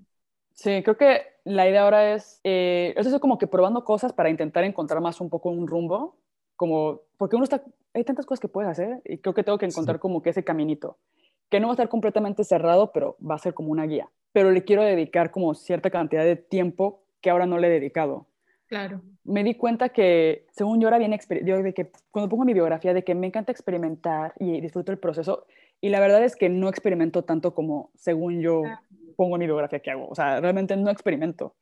Sí, 0.53 0.83
creo 0.83 0.97
que 0.97 1.21
la 1.45 1.69
idea 1.69 1.83
ahora 1.83 2.13
es, 2.13 2.39
eh, 2.43 2.93
es 2.97 3.19
como 3.19 3.37
que 3.37 3.47
probando 3.47 3.83
cosas 3.83 4.13
para 4.13 4.29
intentar 4.29 4.63
encontrar 4.63 5.01
más 5.01 5.21
un 5.21 5.29
poco 5.29 5.49
un 5.49 5.67
rumbo, 5.67 6.17
como, 6.55 7.01
porque 7.17 7.35
uno 7.35 7.43
está, 7.43 7.63
hay 7.95 8.03
tantas 8.03 8.25
cosas 8.25 8.41
que 8.41 8.47
puedes 8.47 8.69
hacer 8.69 9.01
y 9.05 9.17
creo 9.19 9.33
que 9.33 9.43
tengo 9.43 9.57
que 9.57 9.65
encontrar 9.65 9.99
como 9.99 10.21
que 10.21 10.29
ese 10.29 10.43
caminito, 10.43 10.97
que 11.49 11.59
no 11.59 11.67
va 11.67 11.71
a 11.71 11.75
estar 11.75 11.89
completamente 11.89 12.43
cerrado, 12.43 12.91
pero 12.91 13.15
va 13.19 13.35
a 13.35 13.39
ser 13.39 13.53
como 13.53 13.71
una 13.71 13.85
guía. 13.85 14.09
Pero 14.33 14.51
le 14.51 14.63
quiero 14.65 14.83
dedicar 14.83 15.31
como 15.31 15.55
cierta 15.55 15.89
cantidad 15.89 16.23
de 16.23 16.35
tiempo 16.35 17.03
que 17.21 17.29
ahora 17.29 17.45
no 17.45 17.57
le 17.57 17.67
he 17.67 17.71
dedicado. 17.71 18.27
Claro. 18.67 19.01
Me 19.23 19.43
di 19.43 19.55
cuenta 19.55 19.89
que, 19.89 20.45
según 20.51 20.81
yo, 20.81 20.87
ahora 20.87 20.97
viene, 20.97 21.19
yo 21.43 21.61
de 21.61 21.73
que 21.73 21.91
cuando 22.11 22.29
pongo 22.29 22.43
mi 22.43 22.53
biografía, 22.53 22.93
de 22.93 23.03
que 23.03 23.15
me 23.15 23.27
encanta 23.27 23.51
experimentar 23.51 24.33
y 24.39 24.59
disfruto 24.59 24.91
el 24.91 24.97
proceso, 24.97 25.45
y 25.79 25.89
la 25.89 25.99
verdad 25.99 26.23
es 26.23 26.35
que 26.35 26.49
no 26.49 26.67
experimento 26.67 27.23
tanto 27.23 27.53
como 27.53 27.91
según 27.95 28.41
yo 28.41 28.63
pongo 29.15 29.37
mi 29.37 29.45
biografía 29.45 29.79
que 29.79 29.91
hago. 29.91 30.07
O 30.09 30.15
sea, 30.15 30.41
realmente 30.41 30.75
no 30.75 30.89
experimento. 30.89 31.55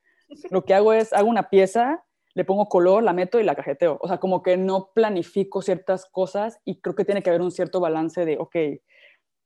Lo 0.50 0.66
que 0.66 0.74
hago 0.74 0.94
es, 0.94 1.14
hago 1.14 1.30
una 1.30 1.50
pieza, 1.50 2.04
le 2.36 2.46
pongo 2.46 2.68
color, 2.68 3.04
la 3.04 3.14
meto 3.14 3.40
y 3.40 3.44
la 3.44 3.56
cajeteo. 3.56 3.98
O 4.02 4.08
sea, 4.08 4.20
como 4.20 4.42
que 4.42 4.58
no 4.58 4.92
planifico 4.94 5.62
ciertas 5.62 6.06
cosas 6.06 6.60
y 6.66 6.82
creo 6.82 6.96
que 6.96 7.06
tiene 7.06 7.22
que 7.22 7.30
haber 7.30 7.42
un 7.42 7.52
cierto 7.52 7.80
balance 7.80 8.26
de, 8.26 8.38
ok, 8.38 8.56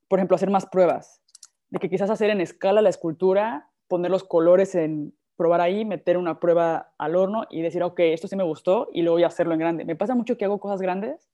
por 0.07 0.19
ejemplo, 0.19 0.35
hacer 0.35 0.49
más 0.49 0.65
pruebas. 0.65 1.21
De 1.69 1.79
que 1.79 1.89
quizás 1.89 2.09
hacer 2.09 2.29
en 2.29 2.41
escala 2.41 2.81
la 2.81 2.89
escultura, 2.89 3.69
poner 3.87 4.11
los 4.11 4.23
colores 4.23 4.73
en 4.75 5.13
probar 5.35 5.61
ahí, 5.61 5.85
meter 5.85 6.17
una 6.17 6.39
prueba 6.39 6.93
al 6.97 7.15
horno 7.15 7.45
y 7.49 7.61
decir, 7.61 7.83
ok, 7.83 7.99
esto 7.99 8.27
sí 8.27 8.35
me 8.35 8.43
gustó 8.43 8.89
y 8.93 9.01
luego 9.01 9.15
voy 9.15 9.23
a 9.23 9.27
hacerlo 9.27 9.53
en 9.53 9.59
grande. 9.59 9.85
Me 9.85 9.95
pasa 9.95 10.15
mucho 10.15 10.37
que 10.37 10.45
hago 10.45 10.59
cosas 10.59 10.81
grandes 10.81 11.29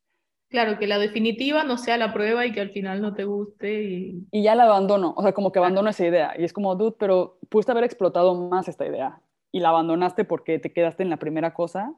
Claro, 0.53 0.77
que 0.77 0.85
la 0.85 0.99
definitiva 0.99 1.63
no 1.63 1.79
sea 1.79 1.97
la 1.97 2.13
prueba 2.13 2.45
y 2.45 2.51
que 2.51 2.61
al 2.61 2.69
final 2.69 3.01
no 3.01 3.15
te 3.15 3.23
guste. 3.23 3.85
Y, 3.85 4.27
y 4.29 4.43
ya 4.43 4.53
la 4.53 4.65
abandono, 4.65 5.15
o 5.17 5.23
sea, 5.23 5.33
como 5.33 5.51
que 5.51 5.57
abandono 5.57 5.89
esa 5.89 6.05
idea. 6.05 6.35
Y 6.37 6.43
es 6.43 6.53
como, 6.53 6.75
dude, 6.75 6.95
pero 6.99 7.39
pudiste 7.49 7.71
haber 7.71 7.85
explotado 7.85 8.35
más 8.35 8.67
esta 8.67 8.85
idea. 8.85 9.19
Y 9.53 9.61
la 9.61 9.69
abandonaste 9.69 10.25
porque 10.25 10.59
te 10.59 10.73
quedaste 10.73 11.03
en 11.03 11.09
la 11.09 11.17
primera 11.17 11.53
cosa. 11.53 11.93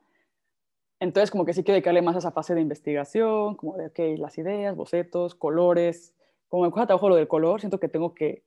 Entonces, 1.00 1.32
como 1.32 1.46
que 1.46 1.54
sí 1.54 1.64
que 1.64 1.72
dedicarle 1.72 2.02
más 2.02 2.16
a 2.16 2.20
esa 2.20 2.32
fase 2.32 2.54
de 2.54 2.62
investigación, 2.62 3.56
como 3.56 3.78
de, 3.78 3.88
ok, 3.88 4.20
las 4.20 4.38
ideas, 4.38 4.76
bocetos, 4.76 5.36
colores. 5.36 6.14
Como 6.50 6.64
me 6.64 6.72
cuesta 6.72 6.88
trabajo 6.88 7.10
lo 7.10 7.16
del 7.16 7.28
color, 7.28 7.62
siento 7.62 7.80
que 7.80 7.88
tengo 7.88 8.14
que 8.14 8.44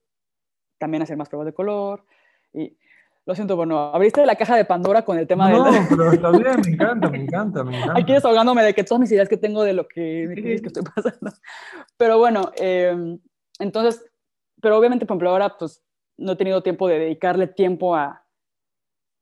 también 0.77 1.03
hacer 1.03 1.17
más 1.17 1.27
pruebas 1.27 1.47
de 1.47 1.53
color. 1.53 2.05
Y 2.53 2.77
lo 3.25 3.35
siento, 3.35 3.55
bueno, 3.55 3.79
abriste 3.79 4.25
la 4.25 4.35
caja 4.35 4.55
de 4.55 4.65
Pandora 4.65 5.03
con 5.03 5.17
el 5.19 5.27
tema 5.27 5.49
de... 5.49 5.57
No, 5.57 5.65
pero 5.89 6.11
está 6.11 6.31
bien, 6.31 6.61
me 6.65 6.71
encanta, 6.71 7.09
me 7.09 7.17
encanta, 7.17 7.63
me 7.63 7.77
encanta. 7.77 7.99
Aquí 7.99 8.13
desahogándome 8.13 8.63
de 8.63 8.73
que 8.73 8.83
todas 8.83 9.01
mis 9.01 9.11
ideas 9.11 9.29
que 9.29 9.37
tengo 9.37 9.63
de 9.63 9.73
lo 9.73 9.87
que, 9.87 10.31
que 10.35 10.53
estoy 10.55 10.83
pasando. 10.83 11.31
Pero 11.97 12.17
bueno, 12.17 12.51
eh, 12.57 13.17
entonces, 13.59 14.03
pero 14.61 14.77
obviamente, 14.77 15.05
por 15.05 15.15
ejemplo, 15.15 15.29
ahora 15.29 15.57
pues 15.57 15.83
no 16.17 16.31
he 16.31 16.35
tenido 16.35 16.63
tiempo 16.63 16.87
de 16.87 16.99
dedicarle 16.99 17.47
tiempo 17.47 17.95
a, 17.95 18.23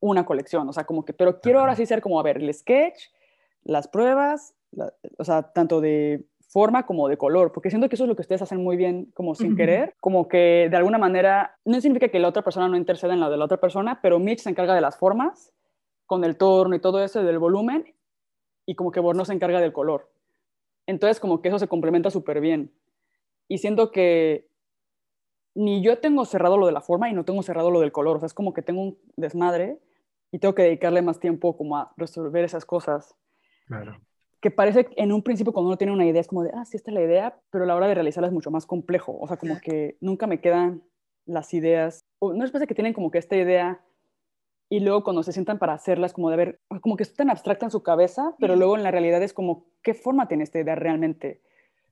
una 0.00 0.24
colección, 0.24 0.68
o 0.68 0.72
sea, 0.72 0.84
como 0.84 1.04
que, 1.04 1.12
pero 1.12 1.40
quiero 1.40 1.60
ahora 1.60 1.76
sí 1.76 1.86
ser 1.86 2.00
como, 2.00 2.20
a 2.20 2.22
ver, 2.22 2.38
el 2.38 2.52
sketch, 2.52 3.04
las 3.64 3.88
pruebas, 3.88 4.54
o 5.18 5.24
sea, 5.24 5.42
tanto 5.52 5.80
de 5.80 6.24
forma 6.48 6.86
como 6.86 7.08
de 7.08 7.18
color, 7.18 7.52
porque 7.52 7.70
siento 7.70 7.88
que 7.88 7.96
eso 7.96 8.04
es 8.04 8.08
lo 8.08 8.16
que 8.16 8.22
ustedes 8.22 8.42
hacen 8.42 8.62
muy 8.62 8.76
bien, 8.76 9.10
como 9.14 9.34
sin 9.34 9.56
querer, 9.56 9.94
como 10.00 10.28
que 10.28 10.68
de 10.70 10.76
alguna 10.76 10.98
manera, 10.98 11.58
no 11.64 11.80
significa 11.80 12.08
que 12.08 12.18
la 12.18 12.28
otra 12.28 12.42
persona 12.42 12.68
no 12.68 12.76
interceda 12.76 13.12
en 13.12 13.20
la 13.20 13.28
de 13.28 13.36
la 13.36 13.44
otra 13.44 13.58
persona, 13.58 14.00
pero 14.00 14.18
Mitch 14.18 14.40
se 14.40 14.50
encarga 14.50 14.74
de 14.74 14.80
las 14.80 14.96
formas, 14.96 15.52
con 16.06 16.24
el 16.24 16.36
torno 16.38 16.74
y 16.74 16.80
todo 16.80 17.02
eso, 17.02 17.22
del 17.22 17.38
volumen, 17.38 17.94
y 18.64 18.74
como 18.74 18.90
que 18.90 19.00
Borno 19.00 19.24
se 19.24 19.34
encarga 19.34 19.60
del 19.60 19.72
color. 19.72 20.10
Entonces, 20.86 21.20
como 21.20 21.42
que 21.42 21.48
eso 21.48 21.58
se 21.58 21.68
complementa 21.68 22.10
súper 22.10 22.40
bien. 22.40 22.72
Y 23.46 23.58
siento 23.58 23.90
que 23.90 24.48
ni 25.54 25.82
yo 25.82 25.98
tengo 25.98 26.24
cerrado 26.24 26.56
lo 26.56 26.66
de 26.66 26.72
la 26.72 26.80
forma 26.80 27.10
y 27.10 27.14
no 27.14 27.24
tengo 27.24 27.42
cerrado 27.42 27.70
lo 27.70 27.80
del 27.80 27.92
color, 27.92 28.16
o 28.16 28.20
sea, 28.20 28.26
es 28.26 28.34
como 28.34 28.54
que 28.54 28.62
tengo 28.62 28.80
un 28.80 28.98
desmadre 29.16 29.78
y 30.30 30.38
tengo 30.38 30.54
que 30.54 30.62
dedicarle 30.62 31.02
más 31.02 31.20
tiempo 31.20 31.56
como 31.56 31.76
a 31.76 31.92
resolver 31.96 32.44
esas 32.44 32.64
cosas. 32.64 33.14
Claro 33.66 33.98
que 34.40 34.50
parece 34.50 34.88
en 34.96 35.12
un 35.12 35.22
principio 35.22 35.52
cuando 35.52 35.68
uno 35.68 35.78
tiene 35.78 35.92
una 35.92 36.06
idea 36.06 36.20
es 36.20 36.28
como 36.28 36.44
de, 36.44 36.50
ah, 36.54 36.64
sí, 36.64 36.76
esta 36.76 36.90
es 36.90 36.94
la 36.94 37.02
idea, 37.02 37.40
pero 37.50 37.64
a 37.64 37.66
la 37.66 37.74
hora 37.74 37.88
de 37.88 37.94
realizarla 37.94 38.28
es 38.28 38.32
mucho 38.32 38.50
más 38.50 38.66
complejo. 38.66 39.16
O 39.18 39.26
sea, 39.26 39.36
como 39.36 39.60
que 39.60 39.96
nunca 40.00 40.26
me 40.26 40.40
quedan 40.40 40.82
las 41.26 41.52
ideas, 41.54 42.04
o 42.20 42.32
no 42.32 42.44
es 42.44 42.50
pasa 42.50 42.66
que 42.66 42.74
tienen 42.74 42.94
como 42.94 43.10
que 43.10 43.18
esta 43.18 43.36
idea 43.36 43.80
y 44.70 44.80
luego 44.80 45.02
cuando 45.02 45.22
se 45.22 45.32
sientan 45.32 45.58
para 45.58 45.72
hacerlas, 45.72 46.12
como 46.12 46.30
de 46.30 46.36
ver, 46.36 46.60
como 46.82 46.96
que 46.96 47.02
es 47.02 47.14
tan 47.14 47.30
abstracta 47.30 47.66
en 47.66 47.70
su 47.70 47.82
cabeza, 47.82 48.34
pero 48.38 48.54
luego 48.54 48.76
en 48.76 48.82
la 48.82 48.90
realidad 48.90 49.22
es 49.22 49.32
como, 49.32 49.66
¿qué 49.82 49.94
forma 49.94 50.28
tiene 50.28 50.44
esta 50.44 50.60
idea 50.60 50.74
realmente? 50.74 51.42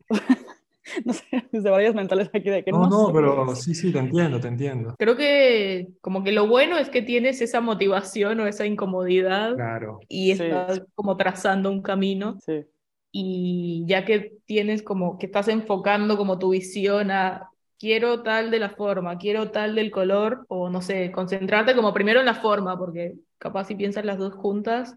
no 1.04 1.12
sé, 1.12 1.24
desde 1.52 1.70
varias 1.70 1.94
mentales 1.94 2.30
aquí 2.32 2.50
de 2.50 2.64
que 2.64 2.70
no. 2.70 2.88
No, 2.88 3.08
no, 3.08 3.12
pero 3.12 3.54
sí, 3.54 3.74
sí, 3.74 3.92
te 3.92 3.98
entiendo, 3.98 4.40
te 4.40 4.48
entiendo. 4.48 4.94
Creo 4.98 5.16
que 5.16 5.88
como 6.00 6.22
que 6.22 6.32
lo 6.32 6.46
bueno 6.46 6.78
es 6.78 6.88
que 6.88 7.02
tienes 7.02 7.40
esa 7.40 7.60
motivación 7.60 8.40
o 8.40 8.46
esa 8.46 8.66
incomodidad. 8.66 9.54
Claro. 9.54 10.00
Y 10.08 10.32
estás 10.32 10.82
como 10.94 11.16
trazando 11.16 11.70
un 11.70 11.82
camino. 11.82 12.38
Sí. 12.44 12.64
Y 13.12 13.84
ya 13.86 14.04
que 14.04 14.34
tienes 14.44 14.82
como 14.82 15.18
que 15.18 15.26
estás 15.26 15.48
enfocando 15.48 16.16
como 16.16 16.38
tu 16.38 16.50
visión 16.50 17.10
a 17.10 17.50
quiero 17.78 18.22
tal 18.22 18.50
de 18.50 18.58
la 18.58 18.70
forma, 18.70 19.18
quiero 19.18 19.50
tal 19.50 19.74
del 19.74 19.90
color, 19.90 20.44
o 20.48 20.68
no 20.70 20.82
sé, 20.82 21.12
concentrarte 21.12 21.74
como 21.74 21.94
primero 21.94 22.20
en 22.20 22.26
la 22.26 22.34
forma, 22.34 22.78
porque 22.78 23.14
capaz 23.38 23.64
si 23.64 23.74
piensas 23.74 24.04
las 24.04 24.18
dos 24.18 24.34
juntas, 24.34 24.96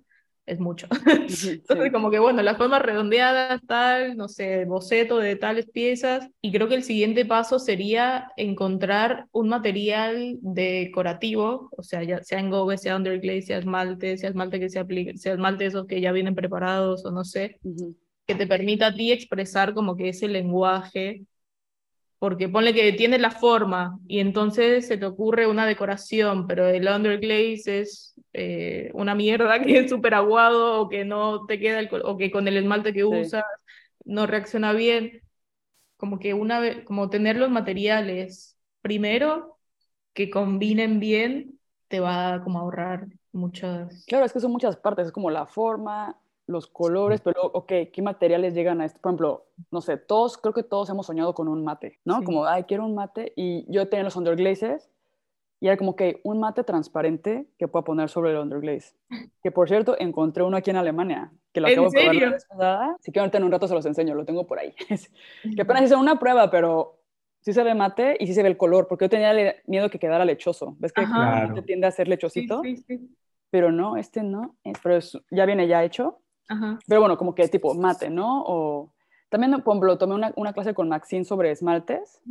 es 0.50 0.60
mucho. 0.60 0.88
Entonces, 1.06 1.92
como 1.92 2.10
que 2.10 2.20
bueno, 2.20 2.42
las 2.42 2.58
formas 2.58 2.82
redondeadas, 2.82 3.62
tal, 3.68 4.18
no 4.18 4.28
sé, 4.28 4.66
boceto 4.66 5.18
de 5.18 5.36
tales 5.36 5.70
piezas. 5.70 6.30
Y 6.42 6.52
creo 6.52 6.68
que 6.68 6.76
el 6.76 6.84
siguiente 6.84 7.26
paso 7.26 7.60
sería 7.60 8.32
encontrar 8.36 9.28
un 9.32 9.50
material 9.50 10.38
decorativo, 10.42 11.70
o 11.78 11.84
sea, 11.84 12.04
ya 12.04 12.24
sea 12.24 12.40
engobe, 12.40 12.78
sea 12.78 12.96
underglaze, 12.96 13.44
sea 13.44 13.60
esmalte, 13.60 14.18
sea 14.18 14.30
esmalte 14.30 14.60
que 14.60 14.70
se 14.70 14.80
aplique, 14.80 15.18
sea 15.18 15.34
esmalte 15.34 15.66
esos 15.66 15.86
que 15.86 16.02
ya 16.02 16.12
vienen 16.12 16.36
preparados 16.36 17.06
o 17.06 17.12
no 17.12 17.24
sé, 17.24 17.60
que 18.26 18.36
te 18.36 18.48
permita 18.48 18.88
a 18.88 18.94
ti 18.94 19.12
expresar 19.12 19.74
como 19.74 19.96
que 19.96 20.10
ese 20.10 20.28
lenguaje 20.28 21.24
porque 22.20 22.50
ponle 22.50 22.74
que 22.74 22.92
tienes 22.94 23.22
la 23.22 23.32
forma 23.32 23.98
y 24.08 24.20
entonces 24.20 24.88
se 24.88 24.98
te 24.98 25.06
ocurre 25.06 25.48
una 25.48 25.66
decoración, 25.66 26.48
pero 26.48 26.68
el 26.68 26.88
underglaze 26.88 27.80
es 27.80 28.14
eh, 28.34 28.92
una 28.94 29.16
mierda 29.16 29.62
que 29.64 29.80
es 29.80 29.90
súper 29.90 30.14
aguado 30.14 30.82
o 30.82 30.90
que 30.90 31.06
no 31.06 31.46
te 31.46 31.60
queda, 31.60 31.80
el, 31.80 31.90
o 32.04 32.18
que 32.18 32.30
con 32.30 32.48
el 32.48 32.58
esmalte 32.58 32.94
que 32.94 33.06
usas 33.06 33.46
no 34.06 34.28
reacciona 34.28 34.74
bien. 34.74 35.22
Como 35.98 36.20
que 36.20 36.34
una 36.34 36.60
vez, 36.60 36.84
como 36.86 37.10
tener 37.10 37.38
los 37.38 37.50
materiales 37.50 38.58
primero 38.82 39.58
que 40.14 40.30
combinen 40.30 41.00
bien, 41.00 41.60
te 41.88 42.00
va 42.00 42.36
a 42.36 42.44
como 42.44 42.60
ahorrar 42.60 43.08
muchas... 43.32 44.06
Claro, 44.06 44.26
es 44.26 44.34
que 44.34 44.40
son 44.40 44.52
muchas 44.52 44.78
partes, 44.78 45.08
es 45.08 45.12
como 45.12 45.30
la 45.30 45.46
forma, 45.46 46.18
los 46.50 46.68
colores, 46.68 47.22
pero, 47.22 47.44
ok, 47.44 47.72
¿qué 47.94 48.02
materiales 48.02 48.56
llegan 48.56 48.82
a 48.82 48.86
esto? 48.86 49.00
Por 49.02 49.12
ejemplo, 49.12 49.46
no 49.70 49.82
sé, 49.82 49.98
todos, 49.98 50.38
creo 50.38 50.54
que 50.54 50.64
todos 50.64 50.90
hemos 50.90 51.06
soñado 51.06 51.34
con 51.36 51.48
un 51.48 51.64
mate, 51.64 52.00
¿no? 52.06 52.24
Como, 52.24 52.46
ay, 52.46 52.64
quiero 52.64 52.86
un 52.86 52.96
mate, 52.96 53.34
y 53.36 53.72
yo 53.72 53.88
tenía 53.88 54.04
los 54.04 54.16
underglazes, 54.16 54.90
y 55.62 55.68
era 55.68 55.78
como 55.78 55.96
que 55.96 56.22
un 56.24 56.40
mate 56.40 56.64
transparente 56.64 57.48
que 57.58 57.68
pueda 57.68 57.84
poner 57.84 58.10
sobre 58.10 58.32
el 58.32 58.38
underglaze. 58.38 58.96
Que 59.44 59.52
por 59.52 59.68
cierto, 59.68 59.96
encontré 60.00 60.42
uno 60.42 60.58
aquí 60.58 60.72
en 60.72 60.78
Alemania, 60.78 61.32
que 61.54 61.62
lo 61.62 61.68
acabo 61.68 61.90
de 61.90 62.40
probar 62.48 62.96
Si 63.00 63.12
quieren 63.12 63.30
en 63.34 63.44
un 63.44 63.52
rato 63.52 63.68
se 63.68 63.76
los 63.76 63.86
enseño, 63.86 64.16
lo 64.16 64.26
tengo 64.26 64.48
por 64.48 64.58
ahí. 64.58 64.74
que 65.56 65.62
apenas 65.62 65.84
hice 65.84 65.96
una 65.96 66.18
prueba, 66.18 66.50
pero 66.50 67.02
sí 67.42 67.54
se 67.54 67.62
ve 67.64 67.76
mate 67.76 68.18
y 68.20 68.26
sí 68.26 68.34
se 68.34 68.42
ve 68.42 68.50
el 68.50 68.58
color, 68.58 68.88
porque 68.88 69.06
yo 69.06 69.10
tenía 69.10 69.56
miedo 69.68 69.90
que 69.90 70.00
quedara 70.00 70.26
lechoso. 70.26 70.76
¿Ves 70.80 70.94
que 70.94 71.04
claro. 71.04 71.62
tiende 71.64 71.88
a 71.88 71.92
ser 71.92 72.08
lechosito? 72.08 72.62
Sí, 72.64 72.78
sí, 72.78 73.16
pero 73.52 73.72
no, 73.72 73.98
este 73.98 74.24
no, 74.24 74.56
pero 74.82 75.00
ya 75.30 75.46
viene 75.46 75.68
ya 75.68 75.84
hecho. 75.84 76.22
Pero 76.88 77.00
bueno, 77.00 77.18
como 77.18 77.36
que 77.36 77.48
tipo 77.48 77.74
mate, 77.76 78.10
¿no? 78.10 78.44
O 78.46 78.92
también, 79.30 79.52
por 79.62 79.74
ejemplo, 79.74 79.98
tomé 79.98 80.16
una, 80.16 80.34
una 80.36 80.54
clase 80.54 80.74
con 80.74 80.90
Maxine 80.90 81.26
sobre 81.26 81.52
esmaltes. 81.52 82.22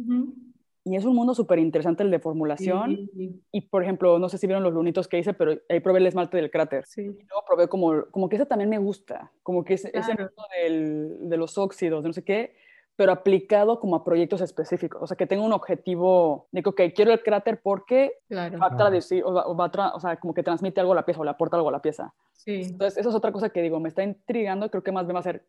Y 0.85 0.97
es 0.97 1.05
un 1.05 1.15
mundo 1.15 1.35
súper 1.35 1.59
interesante 1.59 2.03
el 2.03 2.11
de 2.11 2.19
formulación. 2.19 3.11
Y, 3.53 3.61
por 3.63 3.83
ejemplo, 3.83 4.19
no 4.19 4.29
sé 4.29 4.39
si 4.39 4.47
vieron 4.47 4.63
los 4.63 4.73
lunitos 4.73 5.07
que 5.07 5.19
hice, 5.19 5.35
pero 5.35 5.61
ahí 5.69 5.81
probé 5.81 5.99
el 5.99 6.07
esmalte 6.07 6.39
del 6.39 6.51
cráter. 6.51 6.85
Sí. 6.87 7.03
Y 7.03 7.05
luego 7.05 7.45
probé 7.47 7.69
como, 7.69 8.07
como 8.11 8.29
que 8.29 8.37
ese 8.37 8.47
también 8.47 8.71
me 8.71 8.79
gusta. 8.79 9.31
Como 9.43 9.65
que 9.65 9.75
ese, 9.75 9.91
ese 9.93 10.13
mundo 10.13 10.45
del, 10.63 11.29
de 11.29 11.37
los 11.37 11.59
óxidos, 11.59 12.03
de 12.03 12.09
no 12.09 12.13
sé 12.13 12.25
qué, 12.25 12.57
pero 12.99 13.13
aplicado 13.13 13.79
como 13.79 13.95
a 13.95 14.03
proyectos 14.03 14.41
específicos. 14.41 15.01
O 15.01 15.07
sea, 15.07 15.17
que 15.17 15.29
tengo 15.29 15.45
un 15.45 15.53
objetivo, 15.53 16.49
digo, 16.51 16.73
que 16.73 16.93
quiero 16.93 17.13
el 17.13 17.23
cráter 17.23 17.61
porque 17.63 18.15
claro. 18.29 18.59
va 18.59 18.67
a 18.67 18.77
traducir, 18.77 19.23
o, 19.25 19.33
va, 19.33 19.67
a 19.73 19.95
o 19.95 20.01
sea, 20.01 20.17
como 20.17 20.35
que 20.35 20.43
transmite 20.43 20.81
algo 20.81 20.95
a 20.95 20.97
la 20.97 21.07
pieza 21.07 21.21
o 21.21 21.25
le 21.25 21.31
aporta 21.31 21.57
algo 21.57 21.69
a 21.69 21.73
la 21.73 21.81
pieza. 21.81 22.13
Sí. 22.33 22.63
Entonces, 22.65 22.99
eso 22.99 23.11
es 23.11 23.15
otra 23.15 23.31
cosa 23.31 23.51
que 23.51 23.63
digo, 23.63 23.79
me 23.79 23.89
está 23.89 24.03
intrigando, 24.03 24.69
creo 24.69 24.83
que 24.83 24.91
más 24.91 25.07
bien 25.07 25.15
va 25.15 25.21
a 25.21 25.23
ser, 25.23 25.47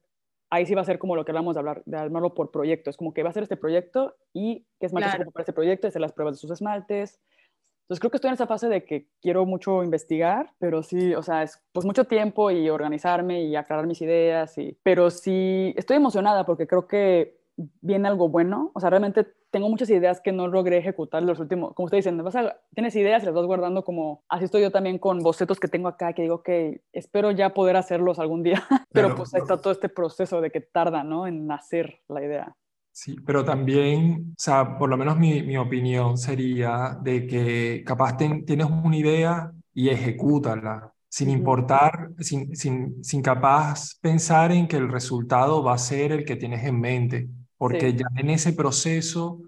ahí 0.52 0.68
sí 0.68 0.76
va 0.76 0.82
a 0.82 0.86
ser 0.86 1.00
como 1.00 1.16
lo 1.16 1.26
que 1.26 1.32
hablamos 1.32 1.56
de 1.56 1.62
hablar, 1.62 1.82
de 1.88 1.98
armarlo 1.98 2.36
por 2.36 2.52
proyecto. 2.52 2.92
Es 2.92 2.98
como 2.98 3.16
que 3.16 3.24
va 3.24 3.32
a 3.32 3.34
ser 3.34 3.42
este 3.42 3.58
proyecto 3.58 4.16
y 4.32 4.68
qué 4.80 4.86
esmaltes 4.86 5.16
claro. 5.16 5.32
para 5.32 5.42
ese 5.42 5.54
proyecto, 5.54 5.88
hacer 5.88 6.02
las 6.02 6.14
pruebas 6.14 6.36
de 6.36 6.42
sus 6.42 6.52
esmaltes. 6.52 7.20
Entonces 7.82 8.00
creo 8.02 8.12
que 8.12 8.18
estoy 8.18 8.28
en 8.28 8.36
esa 8.36 8.46
fase 8.46 8.70
de 8.70 8.86
que 8.86 9.08
quiero 9.24 9.48
mucho 9.48 9.82
investigar, 9.82 10.54
pero 10.60 10.84
sí, 10.84 11.16
o 11.16 11.24
sea, 11.24 11.42
es 11.42 11.60
pues 11.72 11.88
mucho 11.88 12.06
tiempo 12.06 12.52
y 12.52 12.70
organizarme 12.70 13.42
y 13.42 13.56
aclarar 13.56 13.88
mis 13.88 14.04
ideas, 14.04 14.56
y, 14.60 14.78
pero 14.84 15.10
sí 15.10 15.74
estoy 15.76 15.98
emocionada 15.98 16.46
porque 16.46 16.68
creo 16.68 16.88
que 16.88 17.39
viene 17.82 18.08
algo 18.08 18.30
bueno. 18.30 18.72
O 18.74 18.80
sea, 18.80 18.90
realmente 18.90 19.28
tengo 19.52 19.70
muchas 19.70 19.90
ideas 19.90 20.22
que 20.22 20.32
no 20.32 20.48
logré 20.48 20.78
ejecutar 20.78 21.24
los 21.24 21.40
últimos. 21.40 21.74
Como 21.74 21.86
ustedes 21.86 22.06
dicen, 22.06 22.24
vas 22.24 22.36
a, 22.36 22.58
tienes 22.74 22.96
ideas 22.96 23.24
y 23.24 23.26
las 23.26 23.36
vas 23.36 23.46
guardando 23.46 23.84
como. 23.84 24.24
Así 24.30 24.46
estoy 24.46 24.62
yo 24.62 24.72
también 24.72 25.00
con 25.00 25.20
bocetos 25.20 25.60
que 25.60 25.68
tengo 25.68 25.88
acá, 25.88 26.14
que 26.14 26.24
digo 26.24 26.44
que 26.44 26.82
espero 26.94 27.32
ya 27.32 27.54
poder 27.54 27.76
hacerlos 27.76 28.20
algún 28.20 28.44
día. 28.44 28.64
Pero, 28.92 29.16
pues 29.16 29.34
ahí 29.34 29.42
está 29.42 29.58
todo 29.58 29.74
este 29.74 29.90
proceso 29.90 30.42
de 30.42 30.52
que 30.52 30.62
tarda, 30.62 31.04
¿no? 31.04 31.28
En 31.28 31.48
nacer 31.48 32.02
la 32.08 32.24
idea. 32.24 32.56
Sí, 32.92 33.16
pero 33.26 33.46
también, 33.46 34.32
o 34.32 34.42
sea, 34.42 34.78
por 34.78 34.90
lo 34.90 34.98
menos 34.98 35.18
mi, 35.18 35.42
mi 35.44 35.56
opinión 35.56 36.18
sería 36.18 36.98
de 37.02 37.28
que 37.28 37.84
capaz 37.86 38.18
tienes 38.18 38.66
una 38.66 38.98
idea 38.98 39.52
y 39.74 39.88
ejecútala, 39.88 40.92
sin 41.08 41.30
importar, 41.30 42.10
sin, 42.20 42.56
sin, 42.58 43.02
sin 43.02 43.22
capaz 43.22 43.98
pensar 44.02 44.52
en 44.52 44.68
que 44.68 44.76
el 44.76 44.90
resultado 44.90 45.64
va 45.64 45.76
a 45.76 45.78
ser 45.78 46.12
el 46.12 46.26
que 46.26 46.36
tienes 46.36 46.66
en 46.66 46.80
mente 46.80 47.30
porque 47.60 47.94
ya 47.94 48.06
en 48.16 48.30
ese 48.30 48.54
proceso 48.54 49.42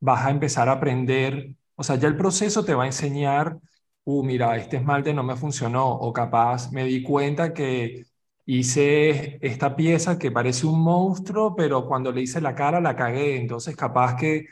vas 0.00 0.26
a 0.26 0.30
empezar 0.30 0.68
a 0.68 0.72
aprender, 0.72 1.54
o 1.76 1.84
sea, 1.84 1.94
ya 1.94 2.08
el 2.08 2.16
proceso 2.16 2.64
te 2.64 2.74
va 2.74 2.82
a 2.82 2.86
enseñar, 2.86 3.56
uh, 4.02 4.24
mira, 4.24 4.56
este 4.56 4.78
esmalte 4.78 5.14
no 5.14 5.22
me 5.22 5.36
funcionó, 5.36 5.88
o 5.88 6.12
capaz 6.12 6.72
me 6.72 6.82
di 6.84 7.04
cuenta 7.04 7.54
que 7.54 8.04
hice 8.46 9.38
esta 9.40 9.76
pieza 9.76 10.18
que 10.18 10.32
parece 10.32 10.66
un 10.66 10.82
monstruo, 10.82 11.54
pero 11.54 11.86
cuando 11.86 12.10
le 12.10 12.22
hice 12.22 12.40
la 12.40 12.56
cara 12.56 12.80
la 12.80 12.96
cagué, 12.96 13.36
entonces 13.36 13.76
capaz 13.76 14.16
que 14.16 14.46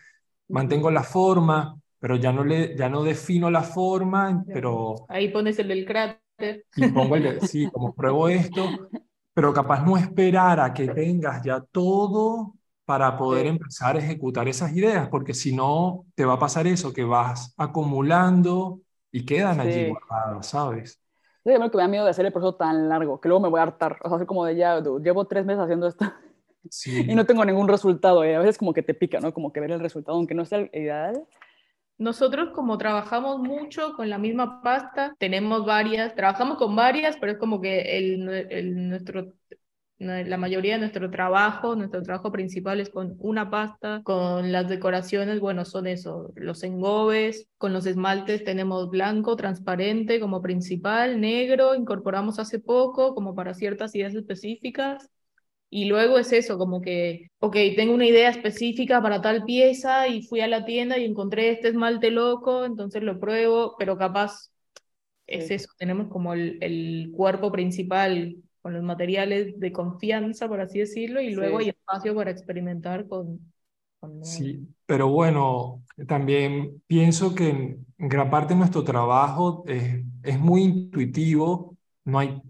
mantengo 0.47 0.89
la 0.93 1.03
forma, 1.03 1.77
pero 1.99 2.15
ya 2.15 2.33
no, 2.33 2.45
le, 2.45 2.77
ya 2.77 2.89
no 2.89 3.03
defino 3.03 3.51
la 3.51 3.65
forma, 3.65 4.45
pero... 4.47 4.95
Ahí 5.09 5.31
pones 5.31 5.59
el 5.59 5.67
del 5.67 5.85
cráter. 5.85 6.65
Y 6.77 6.87
pongo 6.93 7.17
el 7.17 7.41
sí, 7.41 7.69
como 7.73 7.93
pruebo 7.93 8.29
esto, 8.29 8.89
pero 9.35 9.53
capaz 9.53 9.85
no 9.85 9.97
esperar 9.97 10.61
a 10.61 10.73
que 10.73 10.87
tengas 10.95 11.43
ya 11.43 11.61
todo 11.61 12.55
para 12.91 13.17
poder 13.17 13.47
empezar 13.47 13.95
a 13.95 14.01
ejecutar 14.01 14.49
esas 14.49 14.75
ideas, 14.75 15.09
porque 15.11 15.33
si 15.33 15.55
no, 15.55 16.07
te 16.17 16.25
va 16.25 16.33
a 16.33 16.39
pasar 16.41 16.67
eso, 16.67 16.93
que 16.93 17.05
vas 17.05 17.55
acumulando 17.57 18.81
y 19.13 19.25
quedan 19.25 19.61
allí 19.61 19.91
guardadas, 19.91 20.49
¿sabes? 20.49 21.01
Sí, 21.45 21.53
que 21.53 21.59
me 21.61 21.69
da 21.69 21.87
miedo 21.87 22.05
de 22.05 22.11
hacer 22.11 22.27
el 22.27 22.33
proceso 22.33 22.57
tan 22.57 22.89
largo, 22.89 23.21
que 23.21 23.29
luego 23.29 23.43
me 23.43 23.49
voy 23.49 23.61
a 23.61 23.63
hartar, 23.63 23.97
o 24.03 24.09
sea, 24.09 24.17
así 24.17 24.27
como 24.27 24.45
de 24.45 24.57
ya, 24.57 24.81
llevo 24.81 25.25
tres 25.25 25.47
meses 25.47 25.63
haciendo 25.63 25.87
esto 25.87 26.05
y 26.85 27.15
no 27.15 27.25
tengo 27.27 27.45
ningún 27.45 27.69
resultado, 27.69 28.29
y 28.29 28.33
a 28.33 28.41
veces 28.41 28.59
como 28.59 28.75
que 28.75 28.83
te 28.83 28.95
pica, 28.95 29.21
¿no? 29.21 29.33
Como 29.33 29.53
que 29.53 29.61
ver 29.61 29.71
el 29.71 29.79
resultado, 29.79 30.19
aunque 30.19 30.35
no 30.35 30.45
sea 30.45 30.59
el 30.59 30.71
ideal. 30.73 31.23
Nosotros 31.97 32.49
como 32.53 32.77
trabajamos 32.77 33.39
mucho 33.39 33.95
con 33.95 34.11
la 34.11 34.19
misma 34.19 34.63
pasta, 34.65 35.15
tenemos 35.17 35.65
varias, 35.65 36.17
trabajamos 36.17 36.59
con 36.59 36.75
varias, 36.75 37.17
pero 37.19 37.31
es 37.31 37.39
como 37.39 37.61
que 37.61 37.99
el, 37.99 38.29
el 38.51 38.89
nuestro 38.89 39.33
la 40.01 40.39
mayoría 40.39 40.75
de 40.75 40.81
nuestro 40.81 41.11
trabajo, 41.11 41.77
nuestro 41.77 42.03
trabajo 42.03 42.33
principal 42.33 42.81
es 42.81 42.89
con 42.89 43.17
una 43.19 43.51
pasta, 43.51 44.01
con 44.03 44.51
las 44.51 44.67
decoraciones, 44.67 45.41
bueno, 45.41 45.67
son 45.67 45.87
eso, 45.87 46.33
los 46.37 46.63
engobes, 46.63 47.49
con 47.59 47.75
los 47.75 47.85
esmaltes 47.85 48.43
tenemos 48.43 48.89
blanco, 48.89 49.37
transparente 49.37 50.19
como 50.19 50.41
principal, 50.41 51.21
negro, 51.21 51.75
incorporamos 51.75 52.39
hace 52.39 52.61
poco 52.61 53.15
como 53.15 53.35
para 53.35 53.53
ciertas 53.53 53.95
ideas 53.95 54.15
específicas. 54.15 55.11
Y 55.69 55.85
luego 55.85 56.19
es 56.19 56.33
eso, 56.33 56.59
como 56.59 56.81
que, 56.81 57.31
ok, 57.39 57.55
tengo 57.77 57.95
una 57.95 58.07
idea 58.07 58.31
específica 58.31 59.01
para 59.03 59.21
tal 59.21 59.45
pieza 59.45 60.09
y 60.09 60.23
fui 60.23 60.41
a 60.41 60.49
la 60.49 60.65
tienda 60.65 60.99
y 60.99 61.05
encontré 61.05 61.51
este 61.51 61.69
esmalte 61.69 62.11
loco, 62.11 62.65
entonces 62.65 63.03
lo 63.03 63.21
pruebo, 63.21 63.77
pero 63.79 63.97
capaz 63.99 64.51
es 65.27 65.51
eso, 65.51 65.69
tenemos 65.79 66.09
como 66.09 66.35
el, 66.35 66.59
el 66.61 67.13
cuerpo 67.15 67.53
principal 67.53 68.37
con 68.63 68.75
los 68.75 68.83
materiales 68.83 69.59
de 69.59 69.73
confianza, 69.73 70.49
por 70.49 70.61
así 70.61 70.81
decirlo, 70.81 71.21
y 71.21 71.31
luego 71.35 71.59
hay 71.59 71.71
espacio 71.71 72.15
para 72.15 72.31
experimentar 72.31 73.07
con... 73.09 73.41
sí, 74.23 74.67
pero 74.87 75.09
bueno, 75.09 75.83
también 76.07 76.83
pienso 76.87 77.35
que 77.35 77.49
en 77.49 77.87
gran 77.97 78.31
parte 78.31 78.55
de 78.55 78.61
nuestro 78.61 78.85
trabajo 78.85 79.65
es, 79.67 80.05
es 80.23 80.39
muy 80.39 80.63
intuitivo, 80.63 81.77
no 82.05 82.19
hay 82.19 82.41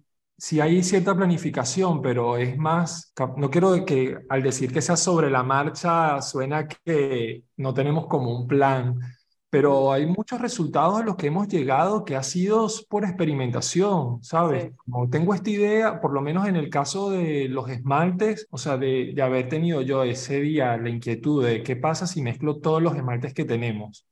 sí 0.41 0.59
hay 0.59 0.82
cierta 0.82 1.15
planificación, 1.15 2.01
pero 2.01 2.39
es 2.39 2.57
más, 2.57 3.12
no 3.37 3.51
quiero 3.51 3.85
que 3.85 4.16
al 4.28 4.43
decir 4.43 4.73
que 4.73 4.81
sea 4.81 4.97
sobre 4.97 5.31
la 5.31 5.43
marcha 5.43 6.23
suena 6.23 6.66
que 6.66 7.45
no 7.59 7.74
tenemos 7.74 8.07
como 8.07 8.35
un 8.35 8.47
plan, 8.49 8.99
pero 9.51 9.93
hay 9.93 10.06
muchos 10.06 10.40
resultados 10.40 11.01
a 11.01 11.05
los 11.05 11.16
que 11.16 11.27
hemos 11.27 11.48
llegado 11.48 12.05
que 12.05 12.14
ha 12.14 12.22
sido 12.22 12.68
por 12.89 13.05
experimentación, 13.05 14.22
¿sabes? 14.22 14.72
Como 14.77 15.10
tengo 15.10 15.35
esta 15.35 15.51
idea, 15.51 16.01
por 16.01 16.12
lo 16.12 16.20
menos 16.22 16.47
en 16.47 16.55
el 16.55 16.70
caso 16.70 17.10
de 17.10 17.48
los 17.48 17.68
esmaltes, 17.68 18.47
o 18.51 18.59
sea, 18.59 18.77
de, 18.78 19.12
de 19.12 19.22
haber 19.22 19.48
tenido 19.48 19.82
yo 19.82 20.05
ese 20.05 20.40
día 20.40 20.77
la 20.77 20.89
inquietud 20.89 21.44
de 21.44 21.64
qué 21.64 21.74
pasa 21.74 22.06
si 22.06 22.22
mezclo 22.22 22.59
todos 22.60 22.81
los 22.81 22.94
esmaltes 22.94 23.35
que 23.35 23.44
tenemos. 23.44 24.06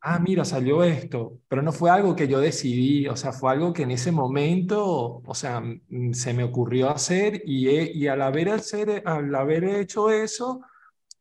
Ah, 0.00 0.18
mira, 0.18 0.44
salió 0.44 0.82
esto, 0.82 1.40
pero 1.46 1.62
no 1.62 1.72
fue 1.72 1.90
algo 1.90 2.16
que 2.16 2.26
yo 2.26 2.40
decidí, 2.40 3.06
o 3.06 3.16
sea, 3.16 3.32
fue 3.32 3.52
algo 3.52 3.72
que 3.72 3.82
en 3.82 3.90
ese 3.90 4.10
momento, 4.10 5.22
o 5.24 5.34
sea, 5.34 5.62
se 6.12 6.32
me 6.32 6.42
ocurrió 6.42 6.90
hacer 6.90 7.42
y, 7.44 7.68
y 7.68 8.08
al, 8.08 8.22
haber 8.22 8.48
hacer, 8.48 9.02
al 9.06 9.32
haber 9.34 9.64
hecho 9.64 10.10
eso, 10.10 10.62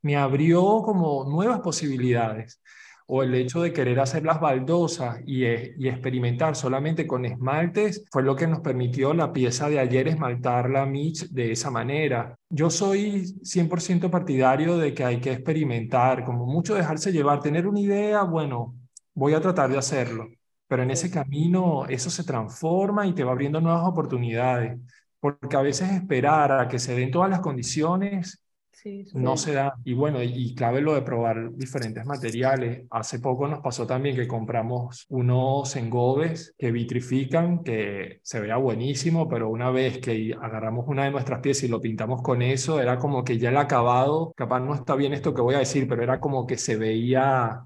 me 0.01 0.15
abrió 0.15 0.81
como 0.83 1.25
nuevas 1.29 1.59
posibilidades 1.59 2.61
o 3.07 3.23
el 3.23 3.33
hecho 3.35 3.61
de 3.61 3.71
querer 3.73 3.99
hacer 3.99 4.23
las 4.23 4.39
baldosas 4.41 5.19
y, 5.25 5.45
eh, 5.45 5.73
y, 5.77 5.87
experimentar 5.87 6.55
solamente 6.55 7.07
con 7.07 7.25
esmaltes 7.25 8.05
fue 8.11 8.21
lo 8.23 8.35
que 8.35 8.47
nos 8.47 8.59
permitió 8.59 9.13
la 9.13 9.31
pieza 9.31 9.69
de 9.69 9.79
ayer 9.79 10.09
esmaltarla 10.09 10.85
Mitch 10.85 11.29
de 11.29 11.51
esa 11.53 11.71
manera. 11.71 12.37
Yo 12.49 12.69
soy 12.69 13.37
100% 13.43 14.09
partidario 14.09 14.77
de 14.77 14.93
que 14.93 15.05
hay 15.05 15.19
que 15.21 15.31
experimentar, 15.31 16.25
como 16.25 16.45
mucho 16.45 16.75
dejarse 16.75 17.11
llevar, 17.13 17.39
tener 17.39 17.65
una 17.65 17.79
idea, 17.79 18.23
bueno, 18.23 18.75
voy 19.13 19.33
a 19.33 19.41
tratar 19.41 19.69
de 19.71 19.77
hacerlo, 19.77 20.27
pero 20.67 20.83
en 20.83 20.91
ese 20.91 21.09
camino 21.09 21.85
eso 21.87 22.09
se 22.09 22.23
transforma 22.23 23.07
y 23.07 23.13
te 23.13 23.23
va 23.23 23.31
abriendo 23.31 23.61
nuevas 23.61 23.87
oportunidades, 23.87 24.77
porque 25.19 25.55
a 25.55 25.61
veces 25.61 25.91
esperar 25.91 26.51
a 26.51 26.67
que 26.67 26.79
se 26.79 26.93
den 26.95 27.11
todas 27.11 27.29
las 27.29 27.39
condiciones 27.39 28.43
no 29.13 29.37
se 29.37 29.53
da. 29.53 29.75
Y 29.83 29.93
bueno, 29.93 30.21
y, 30.21 30.53
clave 30.55 30.81
lo 30.81 30.93
de 30.93 31.01
probar 31.01 31.53
diferentes 31.53 32.05
materiales. 32.05 32.85
Hace 32.89 33.19
poco 33.19 33.47
nos 33.47 33.61
pasó 33.61 33.85
también 33.85 34.15
que 34.15 34.27
compramos 34.27 35.05
unos 35.09 35.75
engobes 35.75 36.55
que 36.57 36.71
vitrifican, 36.71 37.63
que 37.63 38.19
se 38.23 38.39
vea 38.39 38.57
buenísimo, 38.57 39.27
pero 39.27 39.49
una 39.49 39.69
vez 39.71 39.99
que 39.99 40.35
agarramos 40.39 40.85
una 40.87 41.05
de 41.05 41.11
nuestras 41.11 41.39
piezas 41.39 41.63
y 41.63 41.67
lo 41.67 41.81
pintamos 41.81 42.21
con 42.21 42.41
eso, 42.41 42.79
era 42.79 42.97
como 42.97 43.23
que 43.23 43.37
ya 43.37 43.49
el 43.49 43.57
acabado, 43.57 44.33
capaz 44.35 44.59
no 44.59 44.73
está 44.73 44.95
bien 44.95 45.13
esto 45.13 45.33
que 45.33 45.41
voy 45.41 45.55
a 45.55 45.59
decir, 45.59 45.87
pero 45.87 46.03
era 46.03 46.19
como 46.19 46.45
que 46.45 46.57
se 46.57 46.75
veía... 46.75 47.65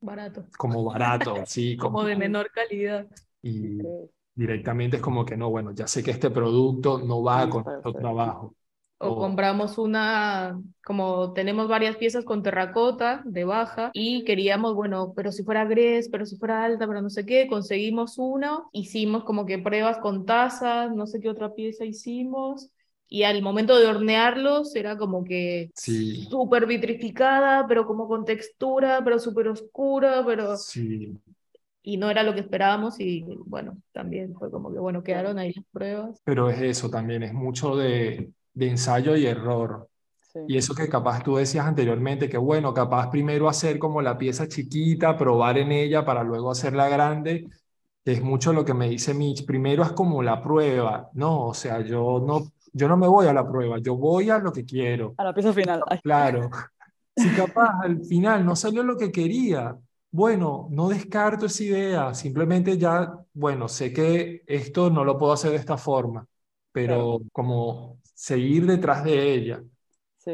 Barato. 0.00 0.46
Como 0.56 0.84
barato, 0.84 1.34
sí. 1.46 1.76
Como, 1.76 2.04
de 2.04 2.16
menor 2.16 2.50
calidad. 2.50 3.06
Y 3.42 3.78
directamente 4.34 4.96
es 4.96 5.02
como 5.02 5.24
que 5.24 5.36
no, 5.36 5.50
bueno, 5.50 5.72
ya 5.72 5.86
sé 5.86 6.02
que 6.02 6.10
este 6.10 6.30
producto 6.30 6.98
no 6.98 7.22
va 7.22 7.48
con 7.48 7.64
nuestro 7.64 7.92
trabajo. 7.94 8.54
O 8.98 9.08
oh. 9.08 9.18
compramos 9.18 9.76
una, 9.76 10.58
como 10.82 11.34
tenemos 11.34 11.68
varias 11.68 11.96
piezas 11.96 12.24
con 12.24 12.42
terracota 12.42 13.20
de 13.26 13.44
baja 13.44 13.90
y 13.92 14.24
queríamos, 14.24 14.74
bueno, 14.74 15.12
pero 15.14 15.32
si 15.32 15.44
fuera 15.44 15.66
gres, 15.66 16.08
pero 16.08 16.24
si 16.24 16.38
fuera 16.38 16.64
alta, 16.64 16.86
pero 16.86 17.02
no 17.02 17.10
sé 17.10 17.26
qué, 17.26 17.46
conseguimos 17.46 18.16
uno, 18.16 18.70
hicimos 18.72 19.24
como 19.24 19.44
que 19.44 19.58
pruebas 19.58 19.98
con 19.98 20.24
tazas, 20.24 20.94
no 20.94 21.06
sé 21.06 21.20
qué 21.20 21.28
otra 21.28 21.52
pieza 21.54 21.84
hicimos. 21.84 22.70
Y 23.08 23.22
al 23.22 23.40
momento 23.42 23.78
de 23.78 23.86
hornearlos 23.86 24.74
era 24.74 24.96
como 24.96 25.22
que 25.22 25.70
súper 25.74 26.66
vitrificada, 26.66 27.66
pero 27.68 27.86
como 27.86 28.08
con 28.08 28.24
textura, 28.24 29.02
pero 29.04 29.18
súper 29.18 29.48
oscura, 29.48 30.24
pero... 30.26 30.56
Sí. 30.56 31.12
Y 31.82 31.98
no 31.98 32.10
era 32.10 32.24
lo 32.24 32.34
que 32.34 32.40
esperábamos 32.40 32.98
y 32.98 33.24
bueno, 33.44 33.78
también 33.92 34.34
fue 34.34 34.50
como 34.50 34.72
que, 34.72 34.80
bueno, 34.80 35.04
quedaron 35.04 35.38
ahí 35.38 35.52
las 35.54 35.64
pruebas. 35.70 36.20
Pero 36.24 36.50
es 36.50 36.60
eso 36.60 36.90
también, 36.90 37.22
es 37.22 37.32
mucho 37.32 37.76
de, 37.76 38.32
de 38.56 38.70
ensayo 38.70 39.14
y 39.16 39.26
error. 39.26 39.88
Y 40.48 40.56
eso 40.56 40.74
que 40.74 40.88
capaz 40.88 41.22
tú 41.22 41.36
decías 41.36 41.66
anteriormente, 41.66 42.28
que 42.28 42.38
bueno, 42.38 42.74
capaz 42.74 43.10
primero 43.10 43.48
hacer 43.48 43.78
como 43.78 44.02
la 44.02 44.18
pieza 44.18 44.48
chiquita, 44.48 45.16
probar 45.16 45.58
en 45.58 45.72
ella 45.72 46.04
para 46.04 46.22
luego 46.22 46.50
hacerla 46.50 46.88
grande, 46.88 47.48
es 48.04 48.22
mucho 48.22 48.52
lo 48.52 48.64
que 48.64 48.74
me 48.74 48.88
dice 48.88 49.14
Mitch. 49.14 49.44
Primero 49.46 49.82
es 49.82 49.92
como 49.92 50.22
la 50.22 50.42
prueba, 50.42 51.10
¿no? 51.14 51.46
O 51.46 51.54
sea, 51.54 51.80
yo 51.80 52.22
no, 52.26 52.52
yo 52.72 52.88
no 52.88 52.96
me 52.96 53.06
voy 53.08 53.26
a 53.26 53.32
la 53.32 53.46
prueba, 53.46 53.78
yo 53.78 53.96
voy 53.96 54.30
a 54.30 54.38
lo 54.38 54.52
que 54.52 54.64
quiero. 54.64 55.14
A 55.18 55.24
la 55.24 55.34
pieza 55.34 55.52
final. 55.52 55.82
Claro. 56.02 56.50
Si 57.14 57.30
capaz 57.30 57.80
al 57.82 58.04
final 58.04 58.44
no 58.44 58.54
salió 58.54 58.82
lo 58.82 58.96
que 58.96 59.10
quería, 59.10 59.74
bueno, 60.10 60.68
no 60.70 60.88
descarto 60.88 61.46
esa 61.46 61.62
idea, 61.62 62.14
simplemente 62.14 62.76
ya, 62.76 63.18
bueno, 63.32 63.68
sé 63.68 63.92
que 63.92 64.42
esto 64.46 64.90
no 64.90 65.02
lo 65.02 65.18
puedo 65.18 65.32
hacer 65.32 65.52
de 65.52 65.56
esta 65.56 65.78
forma, 65.78 66.26
pero 66.72 67.20
como 67.32 67.98
seguir 68.16 68.66
detrás 68.66 69.04
de 69.04 69.34
ella. 69.34 69.62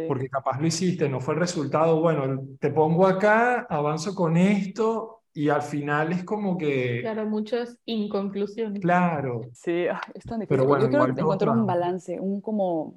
Porque 0.08 0.30
capaz 0.30 0.58
lo 0.58 0.66
hiciste, 0.66 1.06
no 1.06 1.20
fue 1.20 1.34
el 1.34 1.40
resultado, 1.40 2.00
bueno, 2.00 2.42
te 2.58 2.70
pongo 2.70 3.06
acá, 3.06 3.66
avanzo 3.68 4.14
con 4.14 4.38
esto 4.38 5.22
y 5.34 5.50
al 5.50 5.60
final 5.60 6.12
es 6.12 6.24
como 6.24 6.56
que... 6.56 7.00
Claro, 7.02 7.26
muchas 7.26 7.78
inconclusiones. 7.84 8.80
Claro. 8.80 9.42
Sí, 9.52 9.84
es 10.14 10.24
tan 10.24 10.40
difícil. 10.40 10.46
Pero 10.48 10.64
bueno, 10.66 10.84
Yo 10.84 10.90
quiero 10.90 11.06
encontrar 11.06 11.56
un 11.56 11.66
balance, 11.66 12.18
un 12.18 12.40
como... 12.40 12.96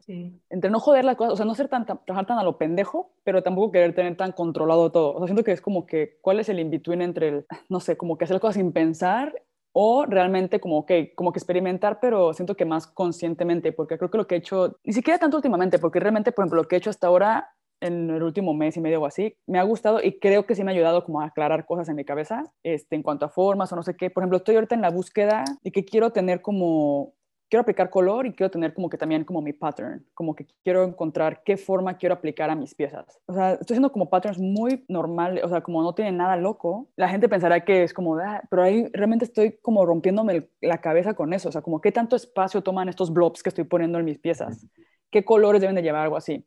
Entre 0.49 0.69
no 0.69 0.79
joder 0.79 1.03
la 1.03 1.15
cosa, 1.15 1.33
o 1.33 1.35
sea, 1.35 1.45
no 1.45 1.55
ser 1.55 1.67
tan, 1.67 1.85
trabajar 1.85 2.27
tan 2.27 2.37
a 2.37 2.43
lo 2.43 2.57
pendejo, 2.57 3.11
pero 3.25 3.43
tampoco 3.43 3.73
querer 3.73 3.93
tener 3.93 4.15
tan 4.15 4.31
controlado 4.31 4.89
todo. 4.89 5.15
O 5.15 5.17
sea, 5.17 5.27
siento 5.27 5.43
que 5.43 5.51
es 5.51 5.59
como 5.59 5.85
que, 5.85 6.17
¿cuál 6.21 6.39
es 6.39 6.47
el 6.47 6.59
in-between 6.59 7.01
entre 7.01 7.27
el, 7.27 7.45
no 7.67 7.81
sé, 7.81 7.97
como 7.97 8.17
que 8.17 8.23
hacer 8.23 8.39
cosas 8.39 8.55
sin 8.55 8.71
pensar 8.71 9.33
o 9.77 10.05
realmente 10.05 10.61
como 10.61 10.85
que, 10.85 11.13
como 11.15 11.33
que 11.33 11.39
experimentar, 11.39 11.99
pero 11.99 12.33
siento 12.33 12.55
que 12.55 12.63
más 12.63 12.87
conscientemente, 12.87 13.73
porque 13.73 13.97
creo 13.97 14.09
que 14.09 14.17
lo 14.17 14.25
que 14.25 14.35
he 14.35 14.37
hecho, 14.37 14.79
ni 14.85 14.93
siquiera 14.93 15.19
tanto 15.19 15.35
últimamente, 15.35 15.79
porque 15.79 15.99
realmente, 15.99 16.31
por 16.31 16.43
ejemplo, 16.43 16.61
lo 16.61 16.67
que 16.69 16.75
he 16.75 16.77
hecho 16.77 16.89
hasta 16.89 17.07
ahora, 17.07 17.49
en 17.81 18.09
el 18.09 18.23
último 18.23 18.53
mes 18.53 18.77
y 18.77 18.79
medio 18.79 19.01
o 19.01 19.05
así, 19.05 19.35
me 19.45 19.59
ha 19.59 19.63
gustado 19.63 19.99
y 20.01 20.17
creo 20.17 20.45
que 20.45 20.55
sí 20.55 20.63
me 20.63 20.71
ha 20.71 20.73
ayudado 20.73 21.03
como 21.03 21.19
a 21.19 21.25
aclarar 21.25 21.65
cosas 21.65 21.89
en 21.89 21.97
mi 21.97 22.05
cabeza, 22.05 22.43
este, 22.63 22.95
en 22.95 23.03
cuanto 23.03 23.25
a 23.25 23.29
formas 23.29 23.69
o 23.73 23.75
no 23.75 23.83
sé 23.83 23.97
qué. 23.97 24.09
Por 24.09 24.23
ejemplo, 24.23 24.37
estoy 24.37 24.55
ahorita 24.55 24.75
en 24.75 24.81
la 24.81 24.91
búsqueda 24.91 25.43
de 25.61 25.71
que 25.73 25.83
quiero 25.83 26.11
tener 26.11 26.41
como 26.41 27.13
quiero 27.49 27.61
aplicar 27.61 27.89
color 27.89 28.25
y 28.25 28.33
quiero 28.33 28.49
tener 28.49 28.73
como 28.73 28.89
que 28.89 28.97
también 28.97 29.23
como 29.23 29.41
mi 29.41 29.53
pattern, 29.53 30.05
como 30.13 30.35
que 30.35 30.47
quiero 30.63 30.83
encontrar 30.83 31.43
qué 31.43 31.57
forma 31.57 31.97
quiero 31.97 32.15
aplicar 32.15 32.49
a 32.49 32.55
mis 32.55 32.73
piezas. 32.73 33.19
O 33.27 33.33
sea, 33.33 33.53
estoy 33.53 33.75
haciendo 33.75 33.91
como 33.91 34.09
patterns 34.09 34.39
muy 34.39 34.83
normales, 34.87 35.43
o 35.43 35.49
sea, 35.49 35.61
como 35.61 35.81
no 35.81 35.93
tiene 35.93 36.11
nada 36.11 36.35
loco. 36.37 36.89
La 36.95 37.09
gente 37.09 37.29
pensará 37.29 37.63
que 37.63 37.83
es 37.83 37.93
como, 37.93 38.17
ah, 38.17 38.41
pero 38.49 38.63
ahí 38.63 38.87
realmente 38.93 39.25
estoy 39.25 39.57
como 39.61 39.85
rompiéndome 39.85 40.49
la 40.61 40.79
cabeza 40.79 41.13
con 41.13 41.33
eso, 41.33 41.49
o 41.49 41.51
sea, 41.51 41.61
como 41.61 41.81
qué 41.81 41.91
tanto 41.91 42.15
espacio 42.15 42.61
toman 42.61 42.89
estos 42.89 43.13
blobs 43.13 43.43
que 43.43 43.49
estoy 43.49 43.63
poniendo 43.63 43.99
en 43.99 44.05
mis 44.05 44.19
piezas, 44.19 44.67
qué 45.11 45.23
colores 45.23 45.61
deben 45.61 45.75
de 45.75 45.81
llevar, 45.83 46.03
algo 46.03 46.17
así. 46.17 46.45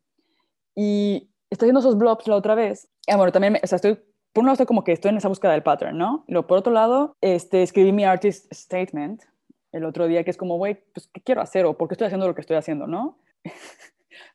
Y 0.75 1.31
estoy 1.51 1.67
haciendo 1.67 1.81
esos 1.81 1.99
blobs 1.99 2.27
la 2.29 2.37
otra 2.37 2.55
vez. 2.55 2.89
Y, 3.07 3.15
bueno, 3.17 3.33
también, 3.33 3.59
o 3.63 3.67
sea, 3.67 3.77
estoy 3.77 3.99
por 4.33 4.43
un 4.43 4.47
lado 4.47 4.55
estoy 4.55 4.67
como 4.67 4.85
que 4.85 4.93
estoy 4.93 5.11
en 5.11 5.17
esa 5.17 5.29
búsqueda 5.29 5.53
del 5.53 5.63
pattern, 5.63 5.97
¿no? 5.97 6.25
Y 6.29 6.35
por 6.35 6.59
otro 6.59 6.73
lado, 6.73 7.17
este, 7.21 7.63
escribí 7.63 7.93
mi 7.93 8.05
artist 8.05 8.53
statement, 8.53 9.23
el 9.73 9.85
otro 9.85 10.07
día 10.07 10.25
que 10.25 10.31
es 10.31 10.37
como, 10.37 10.57
güey, 10.57 10.83
pues, 10.93 11.09
¿qué 11.13 11.21
quiero 11.21 11.41
hacer? 11.41 11.67
¿O 11.67 11.77
por 11.77 11.89
qué 11.89 11.95
estoy 11.95 12.07
haciendo 12.07 12.27
lo 12.27 12.35
que 12.35 12.41
estoy 12.41 12.57
haciendo, 12.57 12.87
no? 12.87 13.19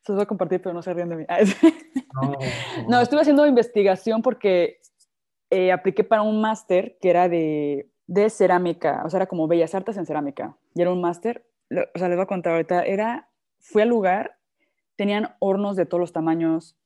Se 0.02 0.12
los 0.12 0.16
voy 0.16 0.22
a 0.22 0.26
compartir, 0.26 0.60
pero 0.62 0.74
no 0.74 0.82
se 0.82 0.92
ríen 0.92 1.08
de 1.08 1.16
mí. 1.16 1.26
no, 2.88 3.00
estuve 3.00 3.20
haciendo 3.20 3.46
investigación 3.46 4.22
porque 4.22 4.80
eh, 5.50 5.72
apliqué 5.72 6.04
para 6.04 6.22
un 6.22 6.40
máster 6.40 6.96
que 7.00 7.10
era 7.10 7.28
de, 7.28 7.90
de 8.06 8.30
cerámica, 8.30 9.02
o 9.04 9.10
sea, 9.10 9.18
era 9.18 9.26
como 9.26 9.48
Bellas 9.48 9.74
Artes 9.74 9.96
en 9.96 10.06
cerámica. 10.06 10.56
Y 10.74 10.82
era 10.82 10.92
un 10.92 11.00
máster, 11.00 11.46
o 11.70 11.98
sea, 11.98 12.08
les 12.08 12.16
voy 12.16 12.24
a 12.24 12.28
contar 12.28 12.52
ahorita, 12.52 12.84
era, 12.84 13.28
fui 13.60 13.82
al 13.82 13.88
lugar, 13.88 14.38
tenían 14.96 15.34
hornos 15.38 15.76
de 15.76 15.86
todos 15.86 16.00
los 16.00 16.12
tamaños, 16.12 16.76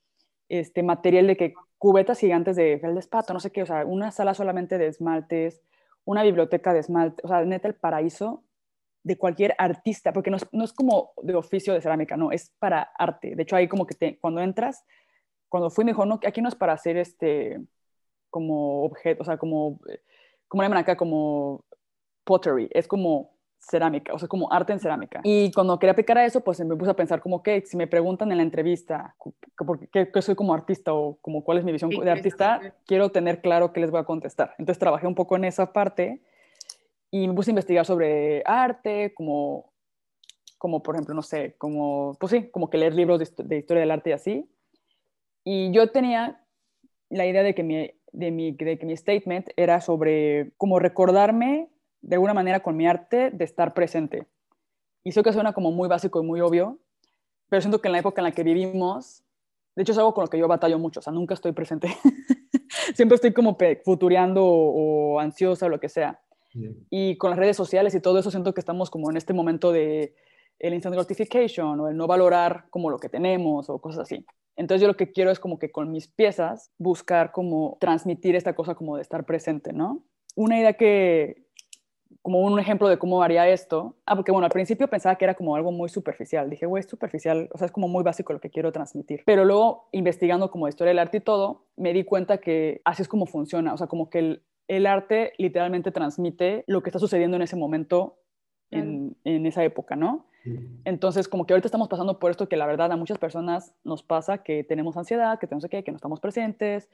este, 0.49 0.83
material 0.83 1.27
de 1.27 1.37
que 1.37 1.55
cubetas 1.77 2.19
gigantes 2.19 2.57
de 2.57 2.79
feldespato, 2.81 3.33
no 3.33 3.41
sé 3.41 3.51
qué, 3.51 3.63
o 3.63 3.67
sea, 3.67 3.85
una 3.85 4.11
sala 4.11 4.35
solamente 4.35 4.79
de 4.79 4.87
esmaltes, 4.87 5.63
una 6.09 6.23
biblioteca 6.23 6.73
de 6.73 6.81
esmalte, 6.81 7.21
o 7.23 7.29
sea, 7.29 7.45
neta 7.45 7.69
el 7.69 7.75
paraíso 7.75 8.43
de 9.03 9.19
cualquier 9.19 9.55
artista, 9.59 10.11
porque 10.11 10.31
no 10.31 10.39
es, 10.39 10.47
no 10.53 10.65
es, 10.65 10.73
como 10.73 11.13
de 11.23 11.35
oficio 11.35 11.75
de 11.75 11.83
cerámica, 11.83 12.17
no, 12.17 12.33
es 12.33 12.51
para 12.59 12.91
arte. 12.99 13.37
De 13.37 13.43
hecho, 13.43 13.57
ahí 13.57 13.69
como 13.69 13.87
que 13.87 13.95
te, 13.95 14.19
cuando 14.19 14.41
entras, 14.41 14.87
cuando 15.51 15.69
fui 15.69 15.85
me 15.85 15.91
dijo, 15.91 16.07
no, 16.07 16.19
aquí 16.27 16.41
no 16.41 16.49
es 16.49 16.55
para 16.55 16.73
hacer 16.73 16.97
este, 16.97 17.61
como 18.31 18.85
objeto, 18.85 19.21
o 19.21 19.27
sea, 19.27 19.37
como, 19.37 19.81
como 20.49 20.63
llaman 20.63 20.79
acá, 20.79 20.97
como 20.97 21.67
pottery, 22.25 22.71
es 22.73 22.89
como 22.89 23.38
cerámica, 23.59 24.15
o 24.15 24.19
sea, 24.19 24.29
como 24.29 24.53
arte 24.53 24.73
en 24.73 24.81
cerámica. 24.81 25.21
Y 25.25 25.51
cuando 25.53 25.79
quería 25.79 25.93
aplicar 25.93 26.19
a 26.19 26.25
eso, 26.25 26.41
pues 26.43 26.61
me 26.61 26.77
puse 26.77 26.91
a 26.91 26.95
pensar 26.95 27.21
como 27.21 27.43
que 27.43 27.63
si 27.67 27.77
me 27.77 27.87
preguntan 27.87 28.31
en 28.31 28.39
la 28.39 28.43
entrevista 28.43 29.15
que 29.93 30.23
soy 30.23 30.35
como 30.35 30.55
artista 30.55 30.95
o 30.95 31.19
como 31.21 31.43
cuál 31.43 31.59
es 31.59 31.65
mi 31.65 31.73
visión 31.73 31.91
de 31.91 32.11
artista, 32.11 32.75
quiero 32.87 33.11
tener 33.11 33.41
claro 33.41 33.73
qué 33.73 33.81
les 33.81 33.91
voy 33.91 34.01
a 34.01 34.05
contestar. 34.05 34.55
Entonces 34.59 34.79
trabajé 34.79 35.07
un 35.07 35.15
poco 35.15 35.37
en 35.37 35.45
esa 35.45 35.73
parte 35.73 36.23
y 37.11 37.27
me 37.27 37.35
puse 37.35 37.51
a 37.51 37.53
investigar 37.53 37.85
sobre 37.85 38.43
arte, 38.45 39.13
como, 39.15 39.73
como 40.57 40.83
por 40.83 40.95
ejemplo, 40.95 41.15
no 41.15 41.23
sé, 41.23 41.55
como, 41.59 42.17
pues 42.21 42.33
sí, 42.33 42.49
como 42.51 42.71
que 42.71 42.79
leer 42.79 42.95
libros 42.95 43.19
de, 43.19 43.45
de 43.45 43.59
historia 43.59 43.81
del 43.81 43.91
arte 43.91 44.11
y 44.11 44.13
así. 44.13 44.51
Y 45.45 45.73
yo 45.73 45.91
tenía 45.91 46.45
la 47.11 47.27
idea 47.27 47.43
de 47.43 47.55
que 47.55 47.63
mi, 47.63 47.91
de 48.13 48.31
mi, 48.31 48.53
de 48.53 48.79
que 48.79 48.87
mi 48.87 48.97
statement 48.97 49.49
era 49.57 49.81
sobre 49.81 50.53
como 50.57 50.79
recordarme 50.79 51.69
de 52.01 52.17
alguna 52.17 52.35
manera 52.35 52.61
con 52.61 52.77
mi 52.77 52.87
arte 52.87 53.31
de 53.31 53.45
estar 53.45 53.75
presente. 53.75 54.27
Y 55.05 55.13
sé 55.13 55.23
que 55.23 55.33
suena 55.33 55.53
como 55.53 55.71
muy 55.73 55.89
básico 55.89 56.23
y 56.23 56.27
muy 56.27 56.41
obvio, 56.41 56.79
pero 57.49 57.63
siento 57.63 57.81
que 57.81 57.89
en 57.89 57.93
la 57.93 57.99
época 57.99 58.21
en 58.21 58.25
la 58.25 58.33
que 58.33 58.43
vivimos, 58.43 59.23
de 59.75 59.83
hecho 59.83 59.93
es 59.93 59.99
algo 59.99 60.15
con 60.15 60.25
lo 60.25 60.29
que 60.29 60.39
yo 60.39 60.49
batallo 60.49 60.79
mucho, 60.79 61.01
o 61.01 61.03
sea, 61.03 61.13
nunca 61.13 61.35
estoy 61.35 61.53
presente. 61.53 61.89
Siempre 62.95 63.17
estoy 63.17 63.33
como 63.33 63.57
futureando 63.85 64.45
o, 64.45 65.15
o, 65.15 65.21
ansiosa 65.21 65.67
o 65.67 65.69
lo 65.69 65.81
que 65.81 65.89
sea. 65.89 66.21
Y 66.91 67.17
con 67.17 67.31
las 67.31 67.39
redes 67.39 67.57
sociales 67.57 67.95
y 67.95 68.01
todo 68.01 68.19
eso 68.19 68.31
siento 68.31 68.53
que 68.53 68.61
estamos 68.61 68.91
como 68.91 69.11
en 69.11 69.17
este 69.17 69.33
momento 69.33 69.71
de 69.71 70.15
el 70.59 70.75
instant 70.75 70.95
gratification 70.95 71.79
o 71.79 71.89
el 71.89 71.97
no 71.97 72.07
valorar 72.07 72.67
como 72.71 72.91
lo 72.91 72.99
que 72.99 73.09
tenemos 73.09 73.71
o 73.71 73.81
cosas 73.81 74.01
así. 74.01 74.27
Entonces 74.57 74.83
yo 74.83 74.89
lo 74.89 74.97
que 74.97 75.13
quiero 75.13 75.31
es 75.31 75.39
como 75.39 75.59
que 75.59 75.71
con 75.71 75.93
mis 75.93 76.09
piezas 76.09 76.73
buscar 76.79 77.31
como 77.31 77.77
transmitir 77.81 78.35
esta 78.35 78.55
cosa 78.55 78.75
como 78.75 78.97
de 78.97 79.03
estar 79.03 79.25
presente, 79.25 79.73
¿no? 79.73 80.03
Una 80.35 80.59
idea 80.59 80.73
que, 80.73 81.47
como 82.23 82.41
un 82.41 82.59
ejemplo 82.59 82.89
de 82.89 82.99
cómo 82.99 83.23
haría 83.23 83.49
esto. 83.49 83.97
Ah, 84.07 84.17
porque 84.17 84.33
bueno, 84.33 84.47
al 84.47 84.51
principio 84.51 84.89
pensaba 84.89 85.17
que 85.17 85.25
era 85.25 85.35
como 85.35 85.55
algo 85.57 85.73
muy 85.73 85.89
superficial. 85.89 86.51
Dije, 86.51 86.67
güey, 86.67 86.81
es 86.81 86.87
superficial, 86.87 87.49
o 87.53 87.59
sea, 87.59 87.67
es 87.67 87.73
como 87.73 87.89
muy 87.89 88.03
básico 88.03 88.33
lo 88.33 88.41
que 88.41 88.51
quiero 88.51 88.73
transmitir. 88.73 89.23
Pero 89.25 89.45
luego, 89.45 89.89
investigando 89.93 90.51
como 90.51 90.69
historia 90.69 90.91
del 90.91 90.99
arte 90.99 91.19
y 91.19 91.21
todo, 91.21 91.67
me 91.77 91.93
di 91.93 92.05
cuenta 92.05 92.39
que 92.39 92.81
así 92.85 93.03
es 93.03 93.09
como 93.09 93.27
funciona. 93.27 93.75
O 93.75 93.77
sea, 93.77 93.87
como 93.87 94.11
que 94.11 94.19
el, 94.19 94.43
el 94.69 94.87
arte 94.87 95.33
literalmente 95.39 95.91
transmite 95.91 96.65
lo 96.67 96.83
que 96.83 96.91
está 96.91 96.99
sucediendo 96.99 97.37
en 97.37 97.43
ese 97.43 97.57
momento, 97.57 98.19
en, 98.71 99.17
en 99.25 99.47
esa 99.47 99.65
época, 99.65 99.97
¿no? 99.97 100.27
Entonces, 100.85 101.29
como 101.29 101.47
que 101.47 101.53
ahorita 101.53 101.69
estamos 101.69 101.89
pasando 101.89 102.19
por 102.19 102.31
esto 102.31 102.49
que 102.49 102.57
la 102.57 102.67
verdad 102.67 102.91
a 102.93 102.97
muchas 102.97 103.19
personas 103.19 103.75
nos 103.85 104.03
pasa, 104.03 104.39
que 104.43 104.65
tenemos 104.65 104.97
ansiedad, 104.97 105.39
que 105.39 105.47
tenemos 105.47 105.67
que, 105.69 105.85
que 105.85 105.91
no 105.91 105.97
estamos 105.97 106.21
presentes, 106.21 106.89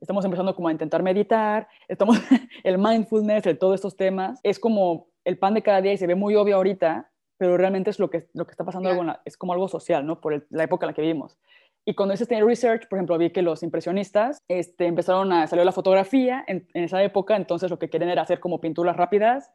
estamos 0.00 0.24
empezando 0.24 0.54
como 0.54 0.68
a 0.68 0.72
intentar 0.72 1.02
meditar, 1.02 1.68
estamos, 1.88 2.18
el 2.64 2.78
mindfulness, 2.78 3.46
el, 3.46 3.58
todos 3.58 3.74
estos 3.74 3.96
temas, 3.96 4.40
es 4.42 4.58
como 4.58 5.08
el 5.24 5.38
pan 5.38 5.54
de 5.54 5.62
cada 5.62 5.80
día 5.80 5.92
y 5.92 5.98
se 5.98 6.06
ve 6.06 6.14
muy 6.14 6.34
obvio 6.34 6.56
ahorita, 6.56 7.10
pero 7.36 7.56
realmente 7.56 7.90
es 7.90 7.98
lo 7.98 8.10
que, 8.10 8.28
lo 8.34 8.46
que 8.46 8.50
está 8.50 8.64
pasando, 8.64 8.88
algo 8.88 9.04
es 9.24 9.36
como 9.36 9.52
algo 9.52 9.68
social, 9.68 10.06
¿no? 10.06 10.20
Por 10.20 10.46
la 10.50 10.64
época 10.64 10.86
en 10.86 10.88
la 10.88 10.94
que 10.94 11.02
vivimos. 11.02 11.38
Y 11.84 11.94
cuando 11.94 12.14
hice 12.14 12.24
este 12.24 12.42
research, 12.42 12.88
por 12.88 12.98
ejemplo, 12.98 13.16
vi 13.16 13.30
que 13.30 13.42
los 13.42 13.62
impresionistas 13.62 14.42
este, 14.48 14.86
empezaron 14.86 15.32
a 15.32 15.46
salir 15.46 15.64
la 15.64 15.72
fotografía 15.72 16.44
en, 16.46 16.66
en, 16.74 16.84
esa 16.84 17.02
época, 17.02 17.36
entonces 17.36 17.70
lo 17.70 17.78
que 17.78 17.88
quieren 17.88 18.08
era 18.08 18.22
hacer 18.22 18.40
como 18.40 18.60
pinturas 18.60 18.96
rápidas, 18.96 19.52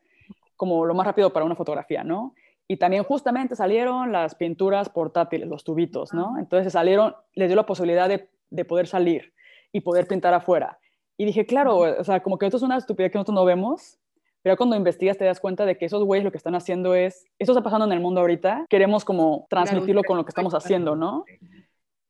como 0.55 0.85
lo 0.85 0.93
más 0.93 1.05
rápido 1.05 1.33
para 1.33 1.45
una 1.45 1.55
fotografía, 1.55 2.03
¿no? 2.03 2.33
Y 2.67 2.77
también 2.77 3.03
justamente 3.03 3.55
salieron 3.55 4.11
las 4.11 4.35
pinturas 4.35 4.89
portátiles, 4.89 5.47
los 5.47 5.63
tubitos, 5.63 6.13
¿no? 6.13 6.39
Entonces 6.39 6.73
salieron, 6.73 7.15
les 7.33 7.49
dio 7.49 7.55
la 7.55 7.65
posibilidad 7.65 8.07
de, 8.07 8.29
de 8.49 8.65
poder 8.65 8.87
salir 8.87 9.33
y 9.73 9.81
poder 9.81 10.07
pintar 10.07 10.33
afuera. 10.33 10.79
Y 11.17 11.25
dije, 11.25 11.45
claro, 11.45 11.77
o 11.79 12.03
sea, 12.03 12.21
como 12.21 12.37
que 12.37 12.45
esto 12.45 12.57
es 12.57 12.63
una 12.63 12.77
estupidez 12.77 13.11
que 13.11 13.17
nosotros 13.17 13.35
no 13.35 13.43
vemos, 13.43 13.99
pero 14.41 14.55
cuando 14.55 14.75
investigas 14.75 15.17
te 15.17 15.25
das 15.25 15.39
cuenta 15.39 15.65
de 15.65 15.77
que 15.77 15.85
esos 15.85 16.03
güeyes 16.03 16.23
lo 16.23 16.31
que 16.31 16.37
están 16.37 16.55
haciendo 16.55 16.95
es, 16.95 17.25
eso 17.39 17.51
está 17.51 17.63
pasando 17.63 17.85
en 17.85 17.91
el 17.91 17.99
mundo 17.99 18.21
ahorita, 18.21 18.65
queremos 18.69 19.03
como 19.03 19.47
transmitirlo 19.49 20.03
con 20.03 20.17
lo 20.17 20.25
que 20.25 20.29
estamos 20.29 20.53
haciendo, 20.53 20.95
¿no? 20.95 21.25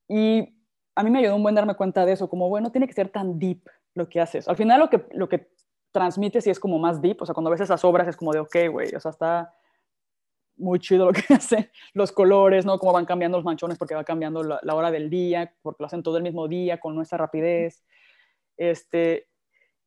Y 0.07 0.49
a 0.95 1.03
mí 1.03 1.10
me 1.10 1.19
ayudó 1.19 1.35
un 1.35 1.44
buen 1.44 1.56
darme 1.56 1.76
cuenta 1.76 2.06
de 2.06 2.14
eso, 2.14 2.30
como, 2.30 2.49
bueno, 2.49 2.72
tiene 2.72 2.88
que 2.88 2.94
ser 2.94 3.10
tan 3.10 3.40
deep 3.40 3.61
lo 3.95 4.10
que 4.10 4.19
haces. 4.19 4.48
Al 4.48 4.56
final 4.56 4.80
lo 4.80 4.90
que, 4.90 5.06
lo 5.14 5.30
que 5.30 5.49
transmites 5.91 6.44
sí 6.44 6.49
es 6.49 6.60
como 6.60 6.80
más 6.80 7.02
deep, 7.02 7.22
o 7.22 7.26
sea, 7.26 7.34
cuando 7.34 7.52
ves 7.52 7.61
esas 7.61 7.84
obras 7.85 8.07
es 8.07 8.18
como 8.18 8.34
de, 8.34 8.40
ok, 8.40 8.56
güey, 8.72 8.95
o 8.95 8.99
sea, 8.99 9.11
está 9.11 9.53
muy 10.64 10.80
chido 10.80 11.06
lo 11.06 11.11
que 11.11 11.22
hacen, 11.34 11.69
los 11.94 12.11
colores, 12.11 12.65
¿no? 12.65 12.80
Cómo 12.80 12.94
van 12.94 13.06
cambiando 13.06 13.38
los 13.38 13.45
manchones 13.45 13.77
porque 13.77 13.95
va 13.95 14.03
cambiando 14.03 14.44
la, 14.44 14.60
la, 14.64 14.76
hora 14.76 14.90
del 14.90 15.10
día, 15.10 15.53
porque 15.61 15.84
lo 15.84 15.88
hacen 15.88 16.03
todo 16.03 16.18
el 16.18 16.23
mismo 16.23 16.48
día 16.48 16.80
con 16.80 16.95
nuestra 16.95 17.18
rapidez. 17.18 17.84
Este, 18.57 19.27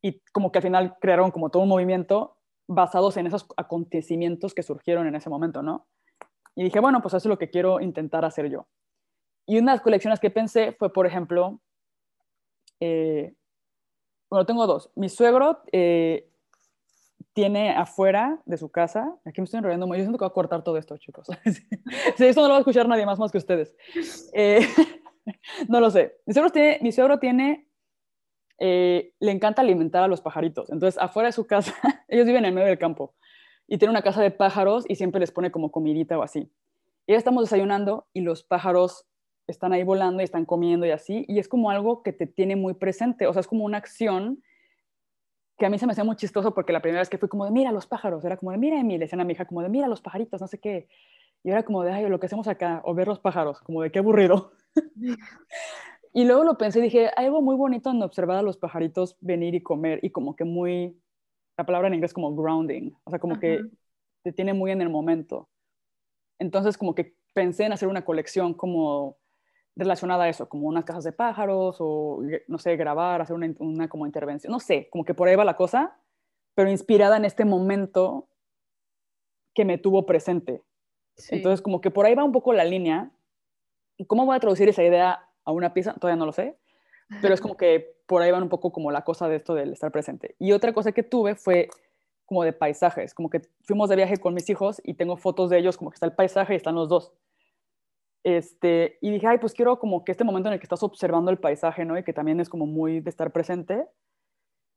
y 0.02 0.20
como 0.32 0.52
que 0.52 0.58
al 0.58 0.62
final 0.62 0.96
crearon 1.00 1.30
como 1.30 1.50
todo 1.50 1.62
un 1.62 1.68
movimiento 1.68 2.36
basados 2.68 3.16
en 3.16 3.26
esos 3.26 3.46
acontecimientos 3.56 4.54
que 4.54 4.62
surgieron 4.62 5.06
en 5.06 5.14
ese 5.14 5.30
momento, 5.30 5.62
¿no? 5.62 5.86
Y 6.54 6.64
dije, 6.64 6.80
bueno, 6.80 7.00
pues 7.00 7.14
eso 7.14 7.28
es 7.28 7.30
lo 7.30 7.38
que 7.38 7.50
quiero 7.50 7.80
intentar 7.80 8.24
hacer 8.24 8.50
yo. 8.50 8.66
Y 9.46 9.58
una 9.58 9.72
de 9.72 9.76
las 9.76 9.82
colecciones 9.82 10.18
que 10.18 10.30
pensé 10.30 10.72
fue, 10.72 10.92
por 10.92 11.06
ejemplo, 11.06 11.60
eh, 12.80 13.34
bueno, 14.28 14.44
tengo 14.46 14.66
dos. 14.66 14.90
Mi 14.96 15.08
suegro 15.08 15.62
eh, 15.70 16.28
tiene 17.36 17.68
afuera 17.72 18.40
de 18.46 18.56
su 18.56 18.70
casa, 18.70 19.14
aquí 19.26 19.42
me 19.42 19.44
estoy 19.44 19.58
enrollando 19.58 19.86
yo 19.88 20.00
siento 20.00 20.16
que 20.16 20.24
voy 20.24 20.30
a 20.30 20.32
cortar 20.32 20.64
todo 20.64 20.78
esto, 20.78 20.96
chicos. 20.96 21.26
sí, 22.16 22.24
esto 22.24 22.40
no 22.40 22.46
lo 22.46 22.52
va 22.54 22.56
a 22.56 22.60
escuchar 22.60 22.88
nadie 22.88 23.04
más 23.04 23.18
más 23.18 23.30
que 23.30 23.36
ustedes. 23.36 23.76
Eh, 24.32 24.66
no 25.68 25.78
lo 25.78 25.90
sé. 25.90 26.16
Mi 26.24 26.32
suegro 26.32 26.50
tiene, 26.50 26.78
mi 26.80 26.92
suegro 26.92 27.18
tiene 27.18 27.68
eh, 28.58 29.12
le 29.20 29.32
encanta 29.32 29.60
alimentar 29.60 30.02
a 30.02 30.08
los 30.08 30.22
pajaritos. 30.22 30.70
Entonces, 30.70 30.98
afuera 30.98 31.26
de 31.26 31.32
su 31.32 31.46
casa, 31.46 31.74
ellos 32.08 32.24
viven 32.24 32.46
en 32.46 32.54
medio 32.54 32.68
del 32.68 32.78
campo 32.78 33.14
y 33.68 33.76
tiene 33.76 33.90
una 33.90 34.00
casa 34.00 34.22
de 34.22 34.30
pájaros 34.30 34.86
y 34.88 34.94
siempre 34.94 35.20
les 35.20 35.30
pone 35.30 35.50
como 35.50 35.70
comidita 35.70 36.18
o 36.18 36.22
así. 36.22 36.50
Y 37.06 37.12
ya 37.12 37.18
estamos 37.18 37.44
desayunando 37.44 38.06
y 38.14 38.22
los 38.22 38.44
pájaros 38.44 39.04
están 39.46 39.74
ahí 39.74 39.82
volando 39.82 40.22
y 40.22 40.24
están 40.24 40.46
comiendo 40.46 40.86
y 40.86 40.90
así, 40.90 41.26
y 41.28 41.38
es 41.38 41.48
como 41.48 41.68
algo 41.68 42.02
que 42.02 42.14
te 42.14 42.26
tiene 42.26 42.56
muy 42.56 42.72
presente, 42.72 43.26
o 43.26 43.32
sea, 43.34 43.40
es 43.40 43.46
como 43.46 43.66
una 43.66 43.76
acción 43.76 44.42
que 45.56 45.66
a 45.66 45.70
mí 45.70 45.78
se 45.78 45.86
me 45.86 45.92
hacía 45.92 46.04
muy 46.04 46.16
chistoso 46.16 46.52
porque 46.54 46.72
la 46.72 46.82
primera 46.82 47.00
vez 47.00 47.08
que 47.08 47.18
fui 47.18 47.28
como 47.28 47.44
de, 47.44 47.50
mira 47.50 47.72
los 47.72 47.86
pájaros, 47.86 48.24
era 48.24 48.36
como 48.36 48.52
de, 48.52 48.58
mira, 48.58 48.78
Emi, 48.78 48.98
le 48.98 49.04
decían 49.04 49.20
a 49.20 49.24
mi 49.24 49.32
hija 49.32 49.46
como 49.46 49.62
de, 49.62 49.68
mira 49.68 49.88
los 49.88 50.02
pajaritos, 50.02 50.40
no 50.40 50.46
sé 50.46 50.58
qué. 50.58 50.88
Y 51.42 51.50
era 51.50 51.62
como 51.62 51.82
de, 51.82 51.92
ay, 51.92 52.08
lo 52.08 52.20
que 52.20 52.26
hacemos 52.26 52.48
acá, 52.48 52.82
o 52.84 52.94
ver 52.94 53.08
los 53.08 53.20
pájaros, 53.20 53.60
como 53.60 53.82
de, 53.82 53.90
qué 53.90 54.00
aburrido. 54.00 54.52
y 56.12 56.24
luego 56.24 56.44
lo 56.44 56.58
pensé 56.58 56.80
y 56.80 56.82
dije, 56.82 57.10
hay 57.16 57.26
algo 57.26 57.40
muy 57.40 57.56
bonito 57.56 57.90
en 57.90 58.02
observar 58.02 58.38
a 58.38 58.42
los 58.42 58.58
pajaritos 58.58 59.16
venir 59.20 59.54
y 59.54 59.62
comer 59.62 60.00
y 60.02 60.10
como 60.10 60.36
que 60.36 60.44
muy, 60.44 61.00
la 61.56 61.64
palabra 61.64 61.88
en 61.88 61.94
inglés 61.94 62.12
como 62.12 62.34
grounding, 62.34 62.92
o 63.04 63.10
sea, 63.10 63.18
como 63.18 63.34
Ajá. 63.34 63.40
que 63.40 63.64
te 64.22 64.32
tiene 64.32 64.52
muy 64.52 64.72
en 64.72 64.82
el 64.82 64.90
momento. 64.90 65.48
Entonces 66.38 66.76
como 66.76 66.94
que 66.94 67.14
pensé 67.32 67.64
en 67.64 67.72
hacer 67.72 67.88
una 67.88 68.04
colección 68.04 68.52
como 68.52 69.16
relacionada 69.76 70.24
a 70.24 70.28
eso, 70.28 70.48
como 70.48 70.66
unas 70.66 70.84
casas 70.84 71.04
de 71.04 71.12
pájaros 71.12 71.76
o, 71.80 72.22
no 72.48 72.58
sé, 72.58 72.76
grabar, 72.76 73.20
hacer 73.20 73.36
una, 73.36 73.54
una, 73.58 73.88
como 73.88 74.06
intervención, 74.06 74.50
no 74.50 74.58
sé, 74.58 74.88
como 74.90 75.04
que 75.04 75.14
por 75.14 75.28
ahí 75.28 75.36
va 75.36 75.44
la 75.44 75.56
cosa, 75.56 75.98
pero 76.54 76.70
inspirada 76.70 77.18
en 77.18 77.26
este 77.26 77.44
momento 77.44 78.28
que 79.54 79.64
me 79.64 79.78
tuvo 79.78 80.06
presente. 80.06 80.64
Sí. 81.16 81.36
Entonces, 81.36 81.62
como 81.62 81.80
que 81.80 81.90
por 81.90 82.06
ahí 82.06 82.14
va 82.14 82.24
un 82.24 82.32
poco 82.32 82.52
la 82.52 82.64
línea. 82.64 83.10
¿Y 83.98 84.06
cómo 84.06 84.26
voy 84.26 84.36
a 84.36 84.40
traducir 84.40 84.68
esa 84.68 84.82
idea 84.82 85.28
a 85.44 85.52
una 85.52 85.72
pieza? 85.72 85.94
Todavía 85.94 86.18
no 86.18 86.26
lo 86.26 86.32
sé, 86.32 86.58
pero 87.22 87.34
es 87.34 87.40
como 87.42 87.56
que 87.56 87.96
por 88.06 88.22
ahí 88.22 88.30
va 88.30 88.38
un 88.38 88.48
poco 88.48 88.72
como 88.72 88.90
la 88.90 89.02
cosa 89.02 89.28
de 89.28 89.36
esto 89.36 89.54
del 89.54 89.72
estar 89.72 89.92
presente. 89.92 90.36
Y 90.38 90.52
otra 90.52 90.72
cosa 90.72 90.92
que 90.92 91.02
tuve 91.02 91.34
fue 91.34 91.68
como 92.24 92.42
de 92.42 92.52
paisajes, 92.52 93.14
como 93.14 93.30
que 93.30 93.42
fuimos 93.62 93.88
de 93.88 93.96
viaje 93.96 94.16
con 94.16 94.34
mis 94.34 94.48
hijos 94.50 94.80
y 94.84 94.94
tengo 94.94 95.16
fotos 95.16 95.48
de 95.48 95.58
ellos, 95.58 95.76
como 95.76 95.90
que 95.90 95.94
está 95.94 96.06
el 96.06 96.14
paisaje 96.14 96.54
y 96.54 96.56
están 96.56 96.74
los 96.74 96.88
dos. 96.88 97.12
Este, 98.26 98.98
y 99.00 99.12
dije, 99.12 99.28
ay, 99.28 99.38
pues 99.38 99.54
quiero 99.54 99.78
como 99.78 100.04
que 100.04 100.10
este 100.10 100.24
momento 100.24 100.48
en 100.48 100.54
el 100.54 100.58
que 100.58 100.64
estás 100.64 100.82
observando 100.82 101.30
el 101.30 101.38
paisaje, 101.38 101.84
¿no? 101.84 101.96
Y 101.96 102.02
que 102.02 102.12
también 102.12 102.40
es 102.40 102.48
como 102.48 102.66
muy 102.66 102.98
de 102.98 103.08
estar 103.08 103.30
presente. 103.30 103.86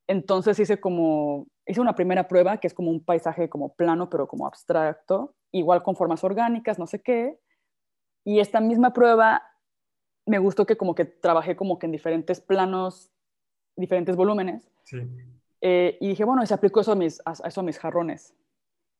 Entonces 0.08 0.60
hice 0.60 0.80
como, 0.80 1.48
hice 1.66 1.82
una 1.82 1.96
primera 1.96 2.28
prueba 2.28 2.58
que 2.60 2.68
es 2.68 2.76
como 2.76 2.92
un 2.92 3.04
paisaje 3.04 3.50
como 3.50 3.74
plano, 3.74 4.08
pero 4.08 4.28
como 4.28 4.46
abstracto, 4.46 5.34
igual 5.52 5.82
con 5.82 5.96
formas 5.96 6.24
orgánicas, 6.24 6.78
no 6.78 6.86
sé 6.86 7.02
qué. 7.02 7.40
Y 8.24 8.40
esta 8.40 8.62
misma 8.62 8.94
prueba 8.94 9.42
me 10.28 10.38
gustó 10.38 10.68
que 10.68 10.78
como 10.78 10.94
que 10.94 11.06
trabajé 11.06 11.56
como 11.56 11.80
que 11.80 11.88
en 11.88 11.92
diferentes 11.92 12.40
planos, 12.40 13.10
diferentes 13.76 14.16
volúmenes. 14.16 14.70
Sí. 14.84 15.00
Eh, 15.62 15.98
y 16.00 16.10
dije, 16.10 16.24
bueno, 16.24 16.44
y 16.44 16.46
se 16.46 16.54
aplicó 16.54 16.82
eso 16.82 16.92
a, 16.92 16.96
mis, 16.96 17.20
a, 17.26 17.32
eso 17.32 17.62
a 17.62 17.64
mis 17.64 17.80
jarrones. 17.80 18.36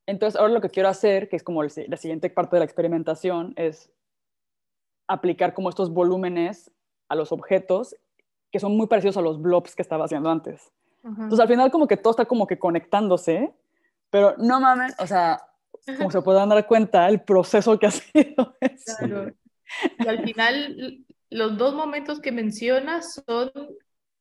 Entonces 0.08 0.40
ahora 0.40 0.54
lo 0.54 0.62
que 0.62 0.72
quiero 0.72 0.90
hacer, 0.90 1.30
que 1.30 1.36
es 1.36 1.44
como 1.44 1.62
el, 1.62 1.72
la 1.88 1.98
siguiente 1.98 2.32
parte 2.32 2.56
de 2.56 2.62
la 2.62 2.66
experimentación, 2.66 3.54
es 3.56 3.94
aplicar 5.10 5.54
como 5.54 5.70
estos 5.70 5.92
volúmenes 5.92 6.72
a 7.10 7.16
los 7.16 7.32
objetos 7.32 7.96
que 8.52 8.60
son 8.60 8.78
muy 8.78 8.88
parecidos 8.88 9.18
a 9.18 9.22
los 9.22 9.42
blobs 9.42 9.76
que 9.76 9.82
estaba 9.82 10.06
haciendo 10.06 10.30
antes. 10.30 10.72
Uh 11.04 11.10
-huh. 11.10 11.24
Entonces 11.24 11.40
al 11.40 11.48
final 11.48 11.72
como 11.72 11.88
que 11.88 11.98
todo 11.98 12.12
está 12.12 12.26
como 12.26 12.48
que 12.48 12.58
conectándose, 12.58 13.54
pero 14.10 14.36
no 14.38 14.60
mames, 14.60 14.96
o 15.00 15.08
sea, 15.08 15.42
como 15.98 16.12
se 16.12 16.22
puedan 16.22 16.50
dar 16.50 16.66
cuenta 16.68 17.08
el 17.10 17.22
proceso 17.22 17.78
que 17.80 17.88
ha 17.88 17.92
sido 17.92 18.56
eso. 18.62 18.96
Claro. 18.98 19.34
Y 20.00 20.08
al 20.08 20.24
final, 20.24 21.06
los 21.30 21.58
dos 21.58 21.76
momentos 21.76 22.20
que 22.20 22.32
mencionas 22.32 23.22
son 23.26 23.52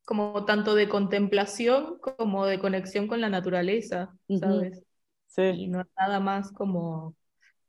como 0.04 0.44
tanto 0.46 0.74
de 0.74 0.88
contemplación 0.88 1.98
como 2.00 2.46
de 2.46 2.58
conexión 2.58 3.08
con 3.08 3.20
la 3.20 3.28
naturaleza. 3.28 4.14
¿sabes? 4.40 4.82
Sí, 5.26 5.42
Y 5.42 5.68
no 5.68 5.84
nada 5.98 6.20
más 6.20 6.50
como 6.52 7.14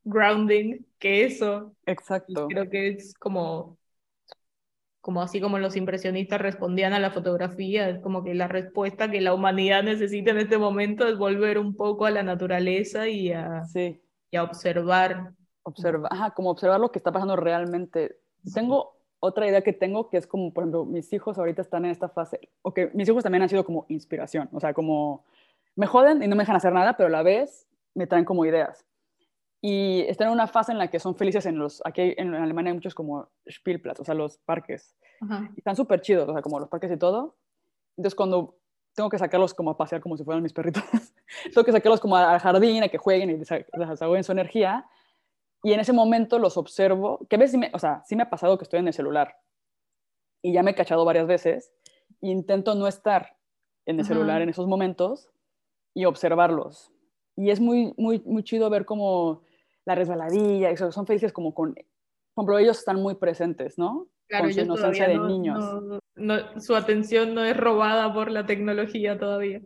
grounding 0.04 0.86
que 1.00 1.26
eso. 1.26 1.76
Y 1.86 1.92
exacto. 1.92 2.48
creo 2.48 2.70
que 2.70 2.90
es 2.90 3.14
como, 3.16 3.78
como 5.02 5.22
así 5.22 5.42
como 5.42 5.58
los 5.60 5.76
impresionistas 5.76 6.42
respondían 6.42 6.94
a 6.94 7.00
la 7.00 7.12
fotografía, 7.12 7.90
es 7.90 8.00
como 8.00 8.24
que 8.24 8.34
la 8.34 8.48
respuesta 8.48 9.10
que 9.10 9.22
la 9.22 9.34
humanidad 9.34 9.84
necesita 9.84 10.32
en 10.32 10.40
este 10.40 10.58
momento 10.58 11.08
es 11.08 11.18
volver 11.18 11.58
un 11.58 11.76
poco 11.76 12.06
a 12.06 12.12
la 12.12 12.24
naturaleza 12.24 13.08
y 13.08 13.32
a, 13.32 13.64
Sí, 13.64 14.02
y 14.32 14.38
a 14.38 14.44
observar. 14.44 15.34
observa, 15.64 16.10
ajá, 16.12 16.32
como 16.32 16.50
observar 16.52 16.80
lo 16.80 16.92
que 16.92 17.00
está 17.00 17.12
pasando 17.12 17.36
realmente. 17.36 18.18
Tengo 18.54 18.98
otra 19.20 19.48
idea 19.48 19.62
que 19.62 19.74
tengo 19.74 20.10
que 20.10 20.18
es 20.18 20.28
como, 20.28 20.54
por 20.54 20.64
ejemplo, 20.64 20.86
mis 20.86 21.12
hijos 21.14 21.38
ahorita 21.38 21.62
están 21.62 21.86
en 21.86 21.92
esta 21.92 22.10
fase, 22.10 22.50
o 22.62 22.74
que 22.74 22.90
mis 22.94 23.08
hijos 23.10 23.24
también 23.24 23.44
han 23.44 23.50
sido 23.50 23.66
como 23.66 23.86
inspiración, 23.90 24.50
o 24.54 24.60
sea, 24.60 24.74
como 24.74 25.26
me 25.76 25.88
joden 25.88 26.24
y 26.24 26.28
no 26.28 26.36
me 26.36 26.44
dejan 26.44 26.56
hacer 26.56 26.74
nada, 26.74 26.98
pero 26.98 27.08
a 27.08 27.12
la 27.12 27.24
vez 27.24 27.68
me 27.94 28.08
traen 28.08 28.26
como 28.26 28.46
ideas. 28.46 28.86
Y 29.62 30.02
están 30.08 30.28
en 30.28 30.34
una 30.34 30.48
fase 30.48 30.72
en 30.72 30.78
la 30.78 30.88
que 30.90 31.00
son 31.00 31.16
felices 31.16 31.46
en 31.46 31.58
los, 31.58 31.82
aquí 31.86 32.14
en 32.18 32.34
Alemania 32.34 32.70
hay 32.72 32.76
muchos 32.76 32.96
como 32.96 33.30
Spielplatz, 33.46 34.00
o 34.00 34.06
sea, 34.06 34.16
los 34.16 34.38
parques. 34.40 34.96
Ajá. 35.22 35.52
Están 35.58 35.76
súper 35.76 36.00
chidos, 36.02 36.30
o 36.30 36.34
sea, 36.34 36.42
como 36.42 36.60
los 36.60 36.70
parques 36.70 36.92
y 36.92 36.98
todo. 36.98 37.36
Entonces, 37.98 38.16
cuando 38.16 38.56
tengo 38.96 39.10
que 39.10 39.18
sacarlos 39.18 39.54
como 39.54 39.72
a 39.72 39.78
pasear 39.78 40.02
como 40.02 40.16
si 40.16 40.24
fueran 40.24 40.42
mis 40.44 40.54
perritos, 40.54 40.84
tengo 41.54 41.64
que 41.66 41.72
sacarlos 41.74 42.00
como 42.00 42.16
al 42.16 42.40
jardín, 42.40 42.84
a 42.84 42.88
que 42.90 42.98
jueguen 42.98 43.30
y 43.32 43.34
desa- 43.34 43.66
desahoguen 43.74 44.24
su 44.24 44.32
energía. 44.32 44.86
Y 45.62 45.74
en 45.74 45.82
ese 45.82 45.92
momento 45.92 46.40
los 46.40 46.56
observo, 46.56 47.20
que 47.30 47.36
a 47.36 47.40
veces, 47.40 47.52
sí 47.52 47.58
me, 47.58 47.70
o 47.74 47.80
sea, 47.80 48.02
sí 48.06 48.16
me 48.16 48.24
ha 48.24 48.30
pasado 48.30 48.58
que 48.58 48.64
estoy 48.64 48.80
en 48.80 48.88
el 48.88 48.94
celular 48.94 49.36
y 50.42 50.54
ya 50.54 50.64
me 50.64 50.72
he 50.72 50.76
cachado 50.76 51.04
varias 51.04 51.28
veces, 51.28 51.74
e 52.22 52.30
intento 52.30 52.76
no 52.76 52.88
estar 52.88 53.36
en 53.86 53.98
el 53.98 54.02
Ajá. 54.06 54.08
celular 54.14 54.42
en 54.42 54.48
esos 54.48 54.68
momentos 54.68 55.30
y 55.94 56.06
observarlos. 56.06 56.94
Y 57.36 57.50
es 57.50 57.60
muy, 57.60 57.94
muy, 57.98 58.22
muy 58.26 58.44
chido 58.44 58.70
ver 58.70 58.86
como 58.86 59.42
la 59.90 59.96
resbaladilla, 59.96 60.72
y 60.72 60.78
so- 60.78 60.92
son 60.92 61.06
felices 61.08 61.34
como 61.34 61.54
con, 61.54 61.74
por 61.74 61.84
ejemplo, 62.44 62.60
ellos 62.60 62.78
están 62.78 63.02
muy 63.02 63.16
presentes, 63.16 63.78
¿no? 63.78 64.08
Claro, 64.28 64.46
con 64.46 64.54
su 64.54 64.62
inocencia 64.62 65.08
de 65.08 65.18
niños. 65.18 65.60
no- 65.84 66.00
no- 66.16 66.62
su 66.62 66.76
atención 66.76 67.34
no 67.34 67.44
es 67.44 67.58
robada 67.58 68.14
por 68.14 68.30
la 68.30 68.46
tecnología 68.46 69.18
todavía. 69.18 69.62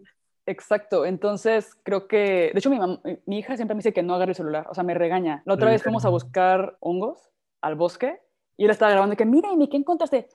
Exacto, 0.45 1.05
entonces 1.05 1.75
creo 1.83 2.07
que, 2.07 2.51
de 2.53 2.59
hecho 2.59 2.69
mi, 2.69 2.77
mam- 2.77 3.01
mi 3.25 3.39
hija 3.39 3.55
siempre 3.55 3.75
me 3.75 3.79
dice 3.79 3.93
que 3.93 4.03
no 4.03 4.13
agarre 4.15 4.31
el 4.31 4.35
celular, 4.35 4.67
o 4.69 4.73
sea, 4.73 4.83
me 4.83 4.93
regaña. 4.93 5.41
La 5.45 5.53
otra 5.55 5.67
Sí, 5.67 5.73
vez 5.73 5.83
fuimos 5.83 6.05
a 6.05 6.09
buscar 6.09 6.77
hongos 6.79 7.29
al 7.61 7.75
bosque 7.75 8.21
y 8.57 8.65
él 8.65 8.71
estaba 8.71 8.91
grabando 8.91 9.13
y 9.13 9.17
que, 9.17 9.25
mira, 9.25 9.49
Amy, 9.49 9.67
¿qué 9.69 9.77
encontraste? 9.77 10.27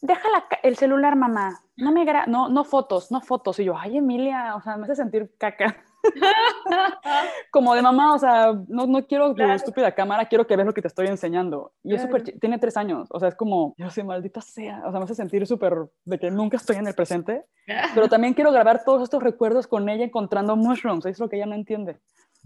Deja 0.00 0.28
la 0.30 0.44
el 0.62 0.76
celular, 0.76 1.16
mamá, 1.16 1.60
no 1.76 1.92
me 1.92 2.04
gra 2.04 2.26
no, 2.26 2.48
no 2.48 2.64
fotos, 2.64 3.10
no 3.10 3.20
fotos. 3.20 3.58
Y 3.58 3.64
yo, 3.64 3.76
ay, 3.76 3.98
Emilia, 3.98 4.54
o 4.56 4.60
sea, 4.62 4.76
me 4.76 4.84
hace 4.84 4.96
sentir 4.96 5.34
caca. 5.38 5.82
Como 7.50 7.74
de 7.74 7.82
mamá, 7.82 8.14
o 8.14 8.18
sea, 8.18 8.52
no, 8.68 8.86
no 8.86 9.06
quiero 9.06 9.28
tu 9.30 9.34
Claro. 9.36 9.54
estúpida 9.54 9.92
cámara, 9.92 10.26
quiero 10.26 10.46
que 10.46 10.56
veas 10.56 10.66
lo 10.66 10.74
que 10.74 10.82
te 10.82 10.88
estoy 10.88 11.06
enseñando. 11.06 11.72
Y 11.82 11.94
es 11.94 12.02
súper, 12.02 12.22
tiene 12.22 12.58
tres 12.58 12.76
años, 12.76 13.08
o 13.10 13.18
sea, 13.20 13.28
es 13.28 13.34
como, 13.34 13.74
yo 13.78 13.90
sé, 13.90 14.04
maldita 14.04 14.40
sea, 14.40 14.82
o 14.86 14.90
sea, 14.90 14.98
me 15.00 15.04
hace 15.04 15.14
sentir 15.14 15.46
súper 15.46 15.74
de 16.04 16.18
que 16.18 16.30
nunca 16.30 16.56
estoy 16.56 16.76
en 16.76 16.86
el 16.86 16.94
presente. 16.94 17.44
Pero 17.94 18.08
también 18.08 18.34
quiero 18.34 18.52
grabar 18.52 18.84
todos 18.84 19.02
estos 19.02 19.22
recuerdos 19.22 19.66
con 19.66 19.88
ella 19.88 20.04
encontrando 20.04 20.56
mushrooms, 20.56 21.06
es 21.06 21.18
lo 21.18 21.28
que 21.28 21.36
ella 21.36 21.46
no 21.46 21.54
entiende. 21.54 21.98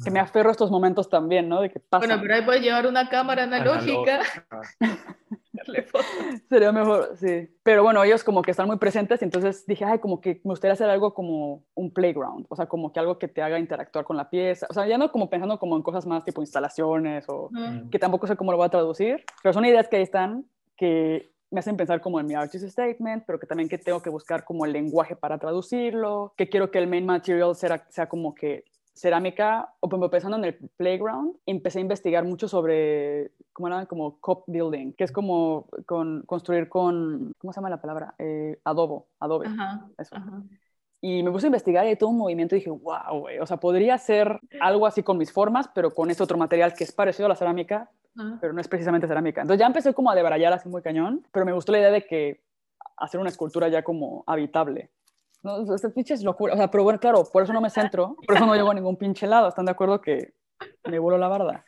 Que 0.05 0.13
me 0.13 0.21
aferro 0.21 0.51
a 0.51 0.53
estos 0.53 0.71
momentos 0.71 1.09
también, 1.09 1.49
¿no? 1.49 1.61
De 1.61 1.71
que 1.71 1.81
pasa. 1.81 2.07
Bueno, 2.07 2.23
pero 2.23 2.35
ahí 2.37 2.43
puedes 2.43 2.63
llevar 2.63 2.87
una 2.87 3.09
cámara 3.09 3.43
analógica. 3.43 4.21
Analógica. 4.49 4.77
darle 5.59 5.83
fotos. 5.83 6.07
Sería 6.49 6.73
mejor, 6.73 7.17
sí. 7.17 7.49
Pero 7.63 7.83
bueno, 7.83 8.03
ellos 8.03 8.25
como 8.25 8.43
que 8.43 8.51
están 8.51 8.67
muy 8.67 8.79
presentes 8.79 9.21
y 9.23 9.25
entonces 9.25 9.67
dije, 9.67 9.85
ay, 9.85 9.99
como 9.99 10.21
que 10.21 10.41
me 10.45 10.51
gustaría 10.51 10.73
hacer 10.73 10.89
algo 10.89 11.15
como 11.15 11.65
un 11.75 11.93
playground, 11.93 12.47
o 12.49 12.57
sea, 12.57 12.67
como 12.67 12.93
que 12.93 13.01
algo 13.01 13.19
que 13.19 13.29
te 13.29 13.43
haga 13.43 13.59
interactuar 13.59 14.05
con 14.05 14.17
la 14.17 14.31
pieza. 14.31 14.67
O 14.71 14.75
sea, 14.75 14.87
ya 14.87 14.99
no 14.99 15.13
como 15.13 15.31
pensando 15.31 15.59
como 15.59 15.77
en 15.77 15.83
cosas 15.83 16.07
más 16.07 16.25
tipo 16.25 16.41
instalaciones 16.41 17.25
o 17.29 17.51
que 17.91 17.99
tampoco 17.99 18.27
sé 18.27 18.37
cómo 18.37 18.53
lo 18.53 18.59
voy 18.59 18.67
a 18.67 18.71
traducir, 18.71 19.25
pero 19.43 19.53
son 19.53 19.65
ideas 19.65 19.89
que 19.89 19.97
ahí 19.97 20.03
están 20.03 20.47
que 20.77 21.31
me 21.51 21.61
hacen 21.61 21.77
pensar 21.77 22.01
como 22.01 22.21
en 22.21 22.27
mi 22.27 22.35
artist 22.35 22.69
statement, 22.69 23.25
pero 23.27 23.39
que 23.39 23.47
también 23.47 23.69
que 23.69 23.79
tengo 23.79 24.01
que 24.01 24.11
buscar 24.11 24.45
como 24.45 24.65
el 24.65 24.73
lenguaje 24.73 25.17
para 25.17 25.39
traducirlo, 25.39 26.35
que 26.37 26.49
quiero 26.49 26.71
que 26.71 26.79
el 26.79 26.87
main 26.87 27.07
material 27.07 27.55
sea, 27.55 27.85
sea 27.89 28.09
como 28.09 28.35
que 28.35 28.65
cerámica, 28.99 29.73
o 29.81 30.11
pensando 30.11 30.37
en 30.37 30.45
el 30.45 30.55
playground, 30.77 31.37
empecé 31.47 31.79
a 31.79 31.83
investigar 31.83 32.25
mucho 32.25 32.49
sobre, 32.49 33.33
¿cómo 33.53 33.69
era? 33.69 33.87
Como 33.87 34.19
cop 34.21 34.45
building, 34.49 34.93
que 34.93 35.05
es 35.05 35.13
como 35.13 35.67
con, 35.87 36.23
construir 36.23 36.69
con, 36.69 37.33
¿cómo 37.39 37.53
se 37.53 37.59
llama 37.59 37.71
la 37.71 37.81
palabra? 37.81 38.15
Eh, 38.19 38.59
adobo, 38.65 39.07
adobe. 39.21 39.47
Ajá. 39.47 39.89
Eso. 39.99 40.17
ajá. 40.17 40.43
Y 41.01 41.23
me 41.23 41.31
puse 41.31 41.47
a 41.47 41.49
investigar 41.49 41.87
y 41.87 41.91
hay 41.91 41.97
todo 41.97 42.11
un 42.11 42.19
movimiento 42.19 42.57
y 42.57 42.59
dije, 42.59 42.71
wow, 42.71 43.21
güey, 43.21 43.39
o 43.39 43.47
sea, 43.47 43.59
podría 43.59 43.95
hacer 43.95 44.41
algo 44.61 44.85
así 44.85 45.05
con 45.05 45.17
mis 45.17 45.33
formas, 45.33 45.71
pero 45.73 45.95
con 45.95 46.11
este 46.11 46.25
otro 46.25 46.37
material 46.37 46.75
que 46.75 46.83
es 46.83 46.91
parecido 46.91 47.27
a 47.27 47.29
la 47.29 47.37
cerámica, 47.37 47.89
ajá. 48.17 48.39
pero 48.41 48.53
no 48.53 48.61
es 48.61 48.67
precisamente 48.67 49.07
cerámica. 49.07 49.43
Entonces 49.43 49.61
ya 49.61 49.67
empecé 49.67 49.95
como 49.95 50.11
a 50.11 50.17
debrayar 50.17 50.53
así 50.53 50.69
muy 50.69 50.83
cañón, 50.83 51.25
pero 51.31 51.47
me 51.47 51.53
gustó 51.53 51.71
la 51.71 51.79
idea 51.79 51.93
de 51.93 52.05
que 52.05 52.43
hacer 52.97 53.21
una 53.21 53.31
escultura 53.31 53.69
ya 53.69 53.85
como 53.85 54.25
habitable. 54.27 54.91
No, 55.43 55.75
esta 55.75 55.91
pinche 55.91 56.15
es 56.15 56.23
locura. 56.23 56.55
O 56.55 56.57
sea, 56.57 56.71
pero 56.71 56.85
bueno, 56.85 56.99
claro, 56.99 57.25
por 57.33 57.43
eso 57.43 57.53
no 57.53 57.61
me 57.61 57.71
centro, 57.71 58.17
por 58.27 58.37
eso 58.37 58.47
no 58.47 58.55
llego 58.55 58.71
a 58.71 58.75
ningún 58.75 58.97
pinche 58.97 59.27
lado. 59.27 59.49
¿Están 59.49 59.67
de 59.67 59.73
acuerdo 59.73 60.01
que 60.01 60.35
me 60.85 60.99
vuelo 60.99 61.19
la 61.19 61.29
barda? 61.29 61.65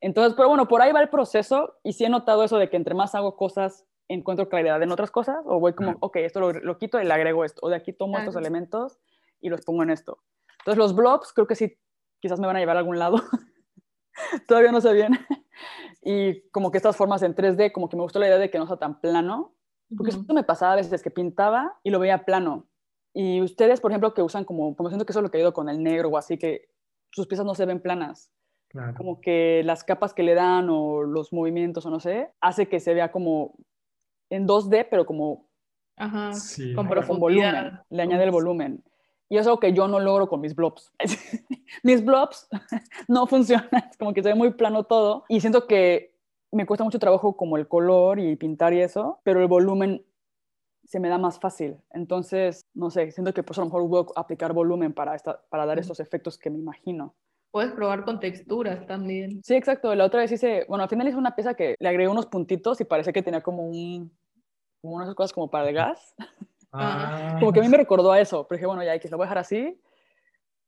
Entonces, 0.00 0.34
pero 0.36 0.48
bueno, 0.48 0.66
por 0.68 0.82
ahí 0.82 0.92
va 0.92 1.00
el 1.00 1.08
proceso 1.08 1.78
y 1.82 1.92
sí 1.92 2.04
he 2.04 2.08
notado 2.08 2.42
eso 2.44 2.58
de 2.58 2.68
que 2.68 2.76
entre 2.76 2.94
más 2.94 3.14
hago 3.14 3.36
cosas, 3.36 3.86
encuentro 4.08 4.48
claridad 4.48 4.82
en 4.82 4.90
otras 4.90 5.10
cosas 5.10 5.38
o 5.46 5.60
voy 5.60 5.74
como, 5.74 5.96
ok, 6.00 6.16
esto 6.16 6.40
lo, 6.40 6.52
lo 6.52 6.78
quito 6.78 7.00
y 7.00 7.04
le 7.04 7.12
agrego 7.12 7.44
esto, 7.44 7.60
o 7.62 7.68
de 7.68 7.76
aquí 7.76 7.92
tomo 7.92 8.18
estos 8.18 8.36
elementos 8.36 8.98
y 9.40 9.48
los 9.48 9.62
pongo 9.62 9.82
en 9.82 9.90
esto. 9.90 10.18
Entonces, 10.58 10.78
los 10.78 10.94
blobs 10.94 11.32
creo 11.32 11.46
que 11.46 11.54
sí, 11.54 11.78
quizás 12.20 12.38
me 12.38 12.46
van 12.46 12.56
a 12.56 12.60
llevar 12.60 12.76
a 12.76 12.80
algún 12.80 12.98
lado. 12.98 13.16
Todavía 14.46 14.72
no 14.72 14.80
sé 14.80 14.92
bien. 14.92 15.12
y 16.02 16.48
como 16.50 16.70
que 16.70 16.78
estas 16.78 16.96
formas 16.96 17.22
en 17.22 17.34
3D, 17.34 17.72
como 17.72 17.88
que 17.88 17.96
me 17.96 18.02
gustó 18.02 18.18
la 18.18 18.26
idea 18.26 18.38
de 18.38 18.50
que 18.50 18.58
no 18.58 18.66
sea 18.66 18.76
tan 18.76 19.00
plano, 19.00 19.54
porque 19.96 20.10
Ujú. 20.12 20.20
esto 20.20 20.34
me 20.34 20.44
pasaba 20.44 20.72
a 20.72 20.76
veces 20.76 21.02
que 21.02 21.10
pintaba 21.10 21.78
y 21.82 21.90
lo 21.90 21.98
veía 21.98 22.24
plano. 22.24 22.66
Y 23.14 23.40
ustedes, 23.40 23.80
por 23.80 23.90
ejemplo, 23.90 24.14
que 24.14 24.22
usan 24.22 24.44
como, 24.44 24.74
como 24.74 24.88
siento 24.88 25.04
que 25.04 25.12
eso 25.12 25.20
es 25.20 25.24
lo 25.24 25.30
que 25.30 25.38
he 25.38 25.42
ido 25.42 25.52
con 25.52 25.68
el 25.68 25.82
negro 25.82 26.08
o 26.08 26.16
así, 26.16 26.38
que 26.38 26.68
sus 27.10 27.26
piezas 27.26 27.44
no 27.46 27.54
se 27.54 27.66
ven 27.66 27.80
planas. 27.80 28.30
Claro. 28.68 28.94
Como 28.96 29.20
que 29.20 29.62
las 29.64 29.84
capas 29.84 30.14
que 30.14 30.22
le 30.22 30.34
dan 30.34 30.68
o 30.70 31.02
los 31.02 31.32
movimientos 31.32 31.84
o 31.84 31.90
no 31.90 32.00
sé, 32.00 32.30
hace 32.40 32.68
que 32.68 32.80
se 32.80 32.94
vea 32.94 33.12
como 33.12 33.54
en 34.30 34.48
2D, 34.48 34.86
pero 34.90 35.04
como 35.04 35.46
Ajá. 35.96 36.32
Sí. 36.32 36.74
Con 36.74 36.88
pero 36.88 37.00
con 37.02 37.18
profundidad. 37.18 37.52
volumen, 37.52 37.80
le 37.90 38.02
añade 38.02 38.24
el 38.24 38.30
volumen. 38.30 38.84
Y 39.28 39.36
eso 39.36 39.40
es 39.42 39.46
algo 39.46 39.60
que 39.60 39.72
yo 39.72 39.88
no 39.88 40.00
logro 40.00 40.28
con 40.28 40.40
mis 40.40 40.54
blobs. 40.54 40.92
mis 41.82 42.04
blobs 42.04 42.48
no 43.08 43.26
funcionan, 43.26 43.68
es 43.90 43.96
como 43.96 44.12
que 44.12 44.22
se 44.22 44.30
ve 44.30 44.34
muy 44.34 44.52
plano 44.52 44.84
todo. 44.84 45.24
Y 45.28 45.40
siento 45.40 45.66
que 45.66 46.14
me 46.50 46.66
cuesta 46.66 46.84
mucho 46.84 46.98
trabajo 46.98 47.36
como 47.36 47.56
el 47.56 47.66
color 47.66 48.18
y 48.18 48.36
pintar 48.36 48.74
y 48.74 48.80
eso, 48.80 49.20
pero 49.22 49.40
el 49.40 49.48
volumen 49.48 50.04
se 50.84 51.00
me 51.00 51.08
da 51.08 51.18
más 51.18 51.38
fácil. 51.38 51.76
Entonces, 51.92 52.66
no 52.74 52.90
sé, 52.90 53.10
siento 53.12 53.32
que 53.32 53.42
pues 53.42 53.58
a 53.58 53.62
lo 53.62 53.66
mejor 53.66 53.88
voy 53.88 54.06
a 54.16 54.20
aplicar 54.20 54.52
volumen 54.52 54.92
para, 54.92 55.14
esta, 55.14 55.40
para 55.48 55.66
dar 55.66 55.78
estos 55.78 56.00
efectos 56.00 56.38
que 56.38 56.50
me 56.50 56.58
imagino. 56.58 57.14
Puedes 57.50 57.72
probar 57.72 58.04
con 58.04 58.18
texturas 58.18 58.86
también. 58.86 59.42
Sí, 59.44 59.54
exacto. 59.54 59.94
La 59.94 60.06
otra 60.06 60.20
vez 60.20 60.32
hice, 60.32 60.64
bueno, 60.68 60.84
al 60.84 60.88
final 60.88 61.06
hice 61.06 61.18
una 61.18 61.34
pieza 61.34 61.54
que 61.54 61.76
le 61.78 61.88
agregué 61.88 62.08
unos 62.08 62.26
puntitos 62.26 62.80
y 62.80 62.84
parece 62.84 63.12
que 63.12 63.22
tenía 63.22 63.42
como 63.42 63.66
un, 63.66 64.10
como 64.80 64.96
unas 64.96 65.14
cosas 65.14 65.32
como 65.32 65.50
para 65.50 65.68
el 65.68 65.74
gas. 65.74 66.14
Ah, 66.72 67.36
Como 67.38 67.52
que 67.52 67.60
a 67.60 67.62
mí 67.62 67.68
me 67.68 67.76
recordó 67.76 68.10
a 68.10 68.20
eso, 68.20 68.46
pero 68.48 68.56
dije, 68.56 68.66
bueno, 68.66 68.82
ya, 68.82 68.98
que 68.98 69.08
lo 69.08 69.18
voy 69.18 69.24
a 69.24 69.26
dejar 69.26 69.38
así. 69.38 69.78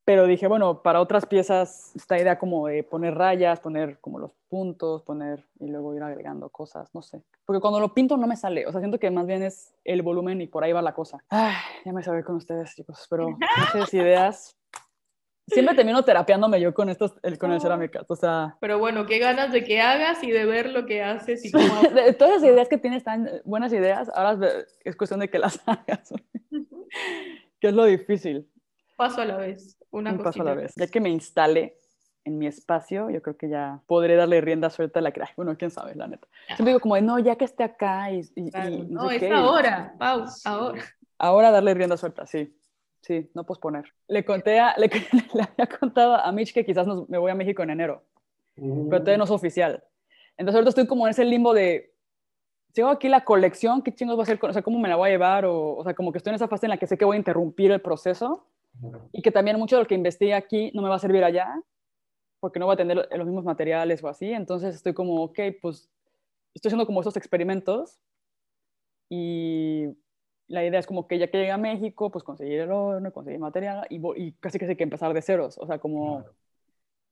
Pero 0.06 0.26
dije, 0.26 0.46
bueno, 0.48 0.82
para 0.82 1.00
otras 1.00 1.24
piezas, 1.24 1.92
esta 1.96 2.18
idea 2.18 2.38
como 2.38 2.66
de 2.66 2.82
poner 2.82 3.14
rayas, 3.14 3.60
poner 3.60 3.98
como 4.00 4.18
los 4.18 4.32
puntos, 4.50 5.02
poner 5.02 5.46
y 5.58 5.68
luego 5.68 5.94
ir 5.94 6.02
agregando 6.02 6.50
cosas, 6.50 6.94
no 6.94 7.00
sé. 7.00 7.22
Porque 7.46 7.60
cuando 7.60 7.80
lo 7.80 7.94
pinto 7.94 8.18
no 8.18 8.26
me 8.26 8.36
sale, 8.36 8.66
o 8.66 8.70
sea, 8.72 8.80
siento 8.82 8.98
que 8.98 9.10
más 9.10 9.26
bien 9.26 9.42
es 9.42 9.74
el 9.82 10.02
volumen 10.02 10.42
y 10.42 10.46
por 10.46 10.62
ahí 10.62 10.72
va 10.72 10.82
la 10.82 10.92
cosa. 10.92 11.24
Ay, 11.30 11.54
ya 11.86 11.92
me 11.94 12.02
sabé 12.02 12.22
con 12.22 12.36
ustedes, 12.36 12.74
chicos, 12.74 13.06
pero 13.08 13.38
ideas. 13.92 14.54
Siempre 15.46 15.74
termino 15.74 16.02
terapeándome 16.04 16.58
yo 16.60 16.72
con 16.72 16.88
estos, 16.88 17.14
el, 17.22 17.38
con 17.38 17.52
el 17.52 17.60
cerámicas, 17.60 18.04
o 18.10 18.16
sea, 18.16 18.56
Pero 18.60 18.78
bueno, 18.78 19.04
qué 19.04 19.18
ganas 19.18 19.52
de 19.52 19.62
que 19.62 19.80
hagas 19.80 20.22
y 20.24 20.30
de 20.30 20.46
ver 20.46 20.70
lo 20.70 20.86
que 20.86 21.02
haces 21.02 21.44
y 21.44 21.52
cómo 21.52 21.64
todas 22.18 22.42
las 22.42 22.44
ideas 22.50 22.68
que 22.68 22.78
tienes 22.78 23.04
tan 23.04 23.28
buenas 23.44 23.70
ideas, 23.74 24.10
ahora 24.14 24.46
es- 24.46 24.78
es 24.84 24.96
cuestión 24.96 25.20
de 25.20 25.28
que 25.28 25.38
las 25.38 25.60
hagas, 25.66 26.12
que 27.60 27.68
es 27.68 27.74
lo 27.74 27.84
difícil. 27.84 28.50
paso 28.96 29.20
a 29.20 29.24
la 29.26 29.36
vez. 29.36 29.76
Una 29.94 30.10
un 30.12 30.18
paso 30.18 30.42
a 30.42 30.44
la 30.44 30.54
vez. 30.54 30.74
Ya 30.76 30.86
que 30.88 31.00
me 31.00 31.08
instale 31.08 31.76
en 32.24 32.38
mi 32.38 32.46
espacio, 32.46 33.10
yo 33.10 33.20
creo 33.22 33.36
que 33.36 33.48
ya 33.48 33.80
podré 33.86 34.16
darle 34.16 34.40
rienda 34.40 34.70
suelta 34.70 34.98
a 34.98 35.02
la 35.02 35.12
creación. 35.12 35.34
Bueno, 35.36 35.56
quién 35.58 35.70
sabe, 35.70 35.94
la 35.94 36.06
neta. 36.06 36.26
Siempre 36.48 36.68
digo 36.68 36.80
como, 36.80 36.94
de, 36.94 37.02
no, 37.02 37.18
ya 37.18 37.36
que 37.36 37.44
esté 37.44 37.64
acá 37.64 38.10
y, 38.10 38.20
y- 38.34 38.48
y 38.48 38.50
Claro. 38.50 38.70
no 38.88 39.02
No, 39.02 39.08
sé 39.10 39.16
es 39.16 39.20
qué, 39.22 39.28
y 39.28 39.32
ahora, 39.32 39.94
Pau, 39.98 40.26
Sí. 40.28 40.42
ahora. 40.46 40.82
Ahora 41.18 41.50
darle 41.50 41.74
rienda 41.74 41.96
suelta, 41.96 42.26
sí. 42.26 42.56
Sí, 43.02 43.30
no 43.34 43.44
posponer. 43.44 43.84
Le 44.08 44.24
conté 44.24 44.58
a, 44.58 44.74
le, 44.78 44.88
le 45.34 45.42
había 45.42 45.78
contado 45.78 46.14
a 46.14 46.32
Mitch 46.32 46.52
que 46.54 46.64
quizás 46.64 46.86
nos- 46.86 47.08
me 47.08 47.18
voy 47.18 47.30
a 47.30 47.34
México 47.34 47.62
en 47.62 47.70
enero, 47.70 48.02
pero 48.56 49.00
todavía 49.00 49.18
no 49.18 49.24
es 49.24 49.30
oficial. 49.30 49.84
Entonces 50.38 50.54
ahorita 50.56 50.70
estoy 50.70 50.86
como 50.86 51.06
en 51.06 51.10
ese 51.10 51.24
limbo 51.26 51.52
de, 51.52 51.92
si 52.72 52.80
hago 52.80 52.90
aquí 52.90 53.08
la 53.08 53.22
colección, 53.24 53.82
¿qué 53.82 53.94
chingos 53.94 54.16
voy 54.16 54.22
a 54.22 54.24
hacer? 54.24 54.38
con- 54.38 54.48
O 54.50 54.52
sea, 54.54 54.62
¿cómo 54.62 54.78
me 54.78 54.88
la 54.88 54.96
voy 54.96 55.10
a 55.10 55.12
llevar? 55.12 55.44
O, 55.44 55.76
o 55.76 55.84
sea, 55.84 55.92
como 55.94 56.10
que 56.10 56.18
estoy 56.18 56.30
en 56.30 56.36
esa 56.36 56.48
fase 56.48 56.64
en 56.66 56.70
la 56.70 56.78
que 56.78 56.86
sé 56.86 56.96
que 56.96 57.04
voy 57.04 57.16
a 57.16 57.18
interrumpir 57.18 57.70
el 57.70 57.80
proceso 57.82 58.48
y 59.12 59.22
que 59.22 59.30
también 59.30 59.58
mucho 59.58 59.76
de 59.76 59.82
lo 59.82 59.88
que 59.88 59.94
investigue 59.94 60.34
aquí 60.34 60.70
no 60.74 60.82
me 60.82 60.88
va 60.88 60.96
a 60.96 60.98
servir 61.00 61.22
allá, 61.24 61.48
porque 62.40 62.58
no 62.58 62.66
voy 62.66 62.74
a 62.74 62.76
tener 62.76 62.96
los 62.96 63.26
mismos 63.26 63.44
materiales 63.44 64.02
o 64.04 64.08
así. 64.08 64.32
Entonces 64.32 64.74
estoy 64.74 64.92
como, 64.94 65.22
ok, 65.24 65.38
pues 65.62 65.88
estoy 66.54 66.68
haciendo 66.68 66.86
como 66.86 67.00
estos 67.00 67.16
experimentos 67.16 68.00
y 69.08 69.86
la 70.46 70.64
idea 70.64 70.78
es 70.80 70.86
como 70.86 71.06
que 71.06 71.18
ya 71.18 71.28
que 71.28 71.38
llegue 71.38 71.50
a 71.52 71.56
México, 71.58 72.10
pues 72.10 72.24
conseguir 72.24 72.60
el 72.60 72.70
horno, 72.72 73.12
conseguir 73.12 73.40
material 73.40 73.86
y, 73.88 74.00
y 74.16 74.32
casi 74.32 74.58
que 74.58 74.66
hay 74.66 74.76
que 74.76 74.84
empezar 74.84 75.12
de 75.14 75.22
ceros, 75.22 75.56
o 75.58 75.66
sea, 75.66 75.78
como 75.78 76.18
Claro. 76.18 76.34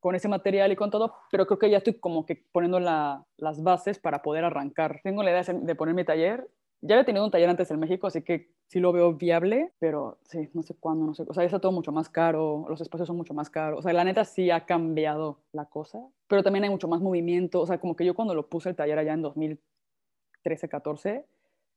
con 0.01 0.15
ese 0.15 0.29
material 0.29 0.73
y 0.73 0.77
con 0.77 0.91
todo, 0.91 1.15
pero 1.31 1.47
creo 1.47 1.59
que 1.59 1.71
ya 1.71 1.79
estoy 1.79 1.95
como 1.95 2.27
que 2.27 2.45
poniendo 2.53 2.81
la- 2.81 3.25
las 3.37 3.63
bases 3.63 3.99
para 3.99 4.21
poder 4.23 4.45
arrancar. 4.45 5.01
Tengo 5.03 5.23
la 5.23 5.31
idea 5.31 5.45
de 5.55 5.75
poner 5.75 5.95
mi 5.95 6.05
taller. 6.05 6.49
Ya 6.83 6.97
había 6.97 7.05
tenido 7.07 7.25
un 7.25 7.31
taller 7.31 7.49
antes 7.49 7.71
en 7.71 7.79
México, 7.81 8.09
así 8.09 8.23
que 8.23 8.51
sí 8.67 8.81
lo 8.81 8.93
veo 8.93 9.15
viable, 9.15 9.73
pero 9.79 10.19
sí, 10.25 10.51
no 10.53 10.63
sé 10.63 10.75
cuándo, 10.75 11.07
no 11.07 11.15
sé. 11.15 11.25
O 11.29 11.33
sea, 11.35 11.45
ya 11.45 11.47
está 11.47 11.61
todo 11.61 11.73
mucho 11.73 11.93
más 11.93 12.09
caro, 12.09 12.67
los 12.69 12.81
espacios 12.81 13.07
son 13.07 13.17
mucho 13.17 13.35
más 13.35 13.51
caros. 13.51 13.79
O 13.81 13.83
sea, 13.83 13.93
la 13.93 14.05
neta 14.05 14.25
sí 14.25 14.51
ha 14.51 14.67
cambiado 14.67 15.39
la 15.53 15.67
cosa, 15.67 16.01
pero 16.27 16.43
también 16.43 16.65
hay 16.65 16.71
mucho 16.71 16.89
más 16.89 17.01
movimiento. 17.01 17.61
O 17.61 17.67
sea, 17.67 17.79
como 17.79 17.95
que 17.97 18.05
yo 18.05 18.15
cuando 18.15 18.35
lo 18.35 18.49
puse 18.49 18.69
el 18.71 18.77
taller 18.77 18.99
allá 18.99 19.13
en 19.15 19.23
2013, 19.23 20.69
14, 20.69 21.27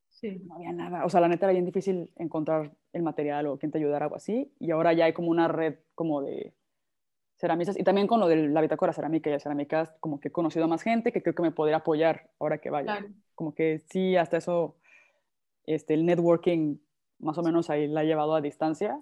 Sí. 0.09 0.41
no 0.45 0.55
había 0.55 0.71
nada. 0.71 1.05
O 1.05 1.09
sea, 1.09 1.19
la 1.21 1.27
neta 1.27 1.45
era 1.45 1.53
bien 1.53 1.65
difícil 1.65 2.11
encontrar 2.15 2.71
el 2.93 3.03
material 3.03 3.47
o 3.47 3.57
quien 3.59 3.71
te 3.71 3.77
ayudara 3.79 4.07
o 4.07 4.15
así. 4.15 4.53
Y 4.59 4.71
ahora 4.71 4.93
ya 4.93 5.05
hay 5.05 5.13
como 5.13 5.29
una 5.29 5.47
red 5.49 5.75
como 5.93 6.21
de 6.21 6.53
ceramistas. 7.37 7.77
Y 7.79 7.83
también 7.83 8.07
con 8.07 8.19
lo 8.19 8.27
de 8.27 8.47
la 8.47 8.61
bitácora 8.61 8.93
cerámica 8.93 9.29
y 9.29 9.33
las 9.33 9.43
cerámicas, 9.43 9.91
como 9.99 10.19
que 10.19 10.29
he 10.29 10.31
conocido 10.31 10.65
a 10.65 10.67
más 10.67 10.81
gente 10.83 11.11
que 11.11 11.21
creo 11.21 11.35
que 11.35 11.43
me 11.43 11.51
podría 11.51 11.77
apoyar 11.77 12.29
ahora 12.39 12.59
que 12.59 12.69
vaya. 12.69 12.97
Claro. 12.97 13.13
Como 13.35 13.53
que 13.53 13.83
sí, 13.89 14.15
hasta 14.15 14.37
eso, 14.37 14.77
este, 15.67 15.93
el 15.93 16.05
networking 16.05 16.77
más 17.19 17.37
o 17.37 17.43
menos 17.43 17.69
ahí 17.69 17.87
la 17.87 18.03
he 18.03 18.07
llevado 18.07 18.35
a 18.35 18.41
distancia. 18.41 19.01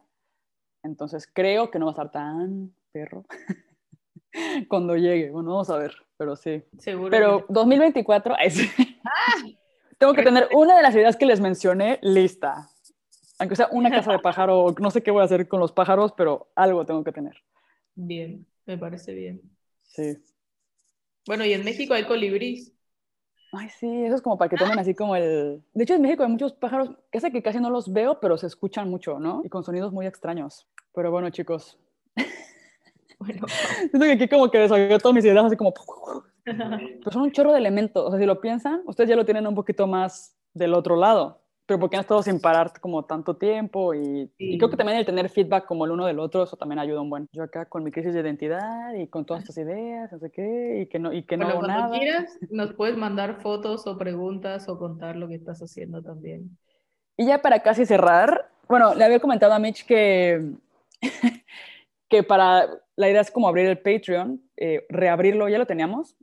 Entonces 0.84 1.30
creo 1.32 1.72
que 1.72 1.80
no 1.80 1.86
va 1.86 1.92
a 1.92 1.94
estar 1.94 2.12
tan 2.12 2.74
perro 2.92 3.26
cuando 4.68 4.96
llegue. 4.96 5.32
Bueno, 5.32 5.52
vamos 5.52 5.70
a 5.70 5.78
ver, 5.78 5.94
pero 6.18 6.36
sí. 6.36 6.64
Seguro. 6.78 7.10
Pero 7.10 7.46
que 7.48 7.54
2024, 7.54 8.36
ay, 8.38 8.52
sí. 8.52 8.70
tengo 9.98 10.14
que 10.14 10.24
tener 10.24 10.50
una 10.54 10.76
de 10.76 10.84
las 10.84 10.94
ideas 10.96 11.16
que 11.16 11.26
les 11.26 11.40
mencioné 11.40 12.00
lista. 12.02 12.70
Aunque 13.40 13.56
sea 13.56 13.70
una 13.72 13.90
casa 13.92 14.12
de 14.12 14.20
pájaro, 14.20 14.76
no 14.80 14.92
sé 14.92 15.02
qué 15.02 15.12
voy 15.12 15.22
a 15.22 15.26
hacer 15.26 15.48
con 15.48 15.60
los 15.60 15.72
pájaros, 15.72 16.14
pero 16.16 16.52
algo 16.56 16.86
tengo 16.86 17.04
que 17.04 17.12
tener. 17.12 17.34
te- 17.34 17.42
Bien, 17.96 18.46
me 18.66 18.78
parece 18.78 19.14
bien. 19.14 19.42
Sí. 19.84 20.18
Bueno, 21.26 21.46
y 21.46 21.54
en 21.54 21.64
México 21.64 21.94
hay 21.94 22.06
colibrís. 22.06 22.73
Ay, 23.56 23.70
sí, 23.70 24.06
eso 24.06 24.16
es 24.16 24.22
como 24.22 24.38
para 24.38 24.50
que 24.50 24.58
tomen 24.58 24.80
así 24.80 24.96
como 24.96 25.16
el... 25.16 25.62
De 25.74 25.84
hecho, 25.84 25.94
en 25.94 26.02
México 26.02 26.24
hay 26.24 26.30
muchos 26.30 26.54
pájaros, 26.54 26.90
que 27.12 27.20
sé 27.20 27.32
que 27.32 27.44
casi 27.44 27.60
no 27.60 27.70
los 27.70 27.94
veo, 27.94 28.20
pero 28.20 28.36
se 28.36 28.48
escuchan 28.48 28.90
mucho, 28.90 29.20
¿no? 29.20 29.42
Y 29.46 29.50
con 29.50 29.64
sonidos 29.64 29.94
muy 29.94 30.08
extraños. 30.08 30.68
Pero 30.94 31.12
bueno, 31.12 31.30
chicos, 31.30 31.78
Bueno, 33.20 33.46
siento 33.80 34.00
que 34.00 34.12
aquí 34.12 34.28
como 34.28 34.50
que 34.50 34.58
deshagué 34.58 34.98
todas 34.98 35.16
mis 35.16 35.26
ideas 35.26 35.46
así 35.46 35.56
como... 35.56 35.74
Pero 36.44 37.12
son 37.12 37.22
un 37.22 37.32
chorro 37.32 37.54
de 37.54 37.60
elementos. 37.60 38.04
O 38.04 38.10
sea, 38.10 38.20
si 38.20 38.26
lo 38.26 38.42
piensan, 38.42 38.82
ustedes 38.86 39.10
ya 39.10 39.16
lo 39.16 39.24
tienen 39.24 39.48
un 39.48 39.56
poquito 39.56 39.88
más 39.88 40.36
del 40.54 40.74
otro 40.74 40.96
lado. 40.96 41.40
Pero 41.66 41.80
porque 41.80 41.96
han 41.96 42.02
estado 42.02 42.22
sin 42.22 42.42
parar 42.42 42.74
como 42.82 43.06
tanto 43.06 43.38
tiempo 43.38 43.94
y, 43.94 44.30
y 44.38 44.54
Sí. 44.54 44.58
creo 44.58 44.70
que 44.70 44.76
también 44.78 44.98
el 45.00 45.06
tener 45.06 45.30
feedback 45.30 45.66
como 45.66 45.86
el 45.86 45.92
uno 45.92 46.06
del 46.06 46.20
otro, 46.20 46.44
eso 46.44 46.58
también 46.58 46.80
ayuda 46.80 47.02
un 47.02 47.10
buen. 47.10 47.30
Yo 47.32 47.44
acá 47.44 47.66
con 47.66 47.84
mi 47.84 47.92
crisis 47.92 48.14
de 48.14 48.20
identidad 48.20 48.94
y 48.96 49.08
con 49.08 49.26
todas 49.26 49.44
estas 49.44 49.58
ideas, 49.58 50.12
no 50.12 50.20
sé 50.20 50.30
qué, 50.32 50.82
y 50.82 50.86
que 50.88 51.00
no, 51.00 51.14
y 51.14 51.24
que 51.24 51.38
no 51.38 51.46
bueno, 51.46 51.60
hago 51.60 51.68
cuando 51.68 51.82
nada. 51.82 52.00
quieras, 52.00 52.38
nos 52.50 52.74
puedes 52.74 52.98
mandar 52.98 53.42
fotos 53.42 53.88
o 53.88 53.98
preguntas 53.98 54.68
o 54.68 54.78
contar 54.78 55.16
lo 55.16 55.28
que 55.28 55.36
estás 55.36 55.62
haciendo 55.62 56.02
también. 56.04 56.58
Y 57.16 57.28
ya 57.28 57.42
para 57.42 57.62
casi 57.62 57.86
cerrar, 57.86 58.50
bueno, 58.68 58.96
le 58.96 59.04
había 59.06 59.20
comentado 59.20 59.54
a 59.54 59.60
Mitch 59.60 59.86
que, 59.86 60.52
que 62.10 62.24
para, 62.24 62.68
la 62.96 63.10
idea 63.10 63.22
es 63.22 63.32
como 63.32 63.48
abrir 63.48 63.68
el 63.68 63.80
Patreon, 63.80 64.42
eh, 64.58 64.86
reabrirlo, 64.90 65.48
ya 65.48 65.58
lo 65.60 65.66
teníamos, 65.66 66.16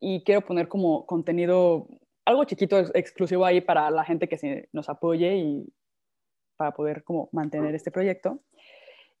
y 0.00 0.24
quiero 0.24 0.40
poner 0.40 0.68
como 0.68 1.06
contenido, 1.06 1.86
algo 2.24 2.44
chiquito 2.44 2.78
ex- 2.78 2.90
exclusivo 2.94 3.44
ahí 3.44 3.60
para 3.60 3.90
la 3.90 4.04
gente 4.04 4.28
que 4.28 4.38
se 4.38 4.68
nos 4.72 4.88
apoye 4.88 5.36
y 5.36 5.72
para 6.56 6.72
poder 6.72 7.02
como 7.04 7.28
mantener 7.32 7.74
este 7.74 7.90
proyecto. 7.90 8.38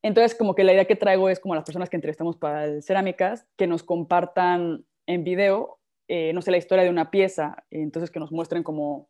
Entonces, 0.02 0.34
como 0.36 0.54
que 0.54 0.64
la 0.64 0.72
idea 0.72 0.84
que 0.84 0.96
traigo 0.96 1.28
es 1.28 1.38
como 1.40 1.54
a 1.54 1.56
las 1.56 1.64
personas 1.64 1.88
que 1.88 1.96
entrevistamos 1.96 2.36
para 2.36 2.64
el 2.64 2.82
Cerámicas, 2.82 3.46
que 3.56 3.66
nos 3.66 3.82
compartan 3.84 4.84
en 5.06 5.24
video, 5.24 5.78
eh, 6.08 6.32
no 6.32 6.42
sé, 6.42 6.50
la 6.50 6.56
historia 6.56 6.84
de 6.84 6.90
una 6.90 7.10
pieza, 7.10 7.64
entonces 7.70 8.10
que 8.10 8.20
nos 8.20 8.32
muestren 8.32 8.62
como 8.62 9.08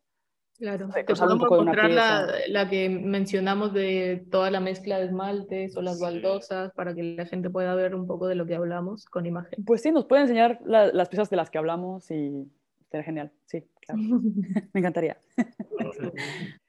Claro, 0.58 0.86
Sí, 0.88 0.92
te 0.92 1.04
que 1.06 1.16
sale 1.16 1.32
un 1.32 1.38
podemos 1.40 1.58
de 1.58 1.62
una 1.62 1.72
mostrar 1.72 1.90
la, 1.90 2.26
pieza. 2.32 2.48
la 2.52 2.68
que 2.68 2.88
mencionamos 2.88 3.72
de 3.72 4.26
toda 4.30 4.50
la 4.50 4.60
mezcla 4.60 4.98
de 4.98 5.06
esmaltes 5.06 5.76
o 5.76 5.82
las 5.82 5.98
baldosas 5.98 6.72
para 6.74 6.94
que 6.94 7.02
la 7.02 7.24
gente 7.26 7.50
pueda 7.50 7.74
ver 7.74 7.94
un 7.94 8.06
poco 8.06 8.28
de 8.28 8.34
lo 8.36 8.46
que 8.46 8.54
hablamos 8.54 9.06
con 9.06 9.26
imagen. 9.26 9.64
Pues 9.64 9.80
sí, 9.82 9.90
nos 9.90 10.04
puede 10.04 10.22
enseñar 10.22 10.60
la- 10.64 10.92
las 10.92 11.08
piezas 11.08 11.30
de 11.30 11.36
las 11.36 11.50
que 11.50 11.58
hablamos 11.58 12.08
y 12.10 12.46
sería 12.92 13.04
genial. 13.04 13.32
Sí, 13.46 13.64
claro. 13.80 14.00
Me 14.72 14.80
encantaría. 14.80 15.16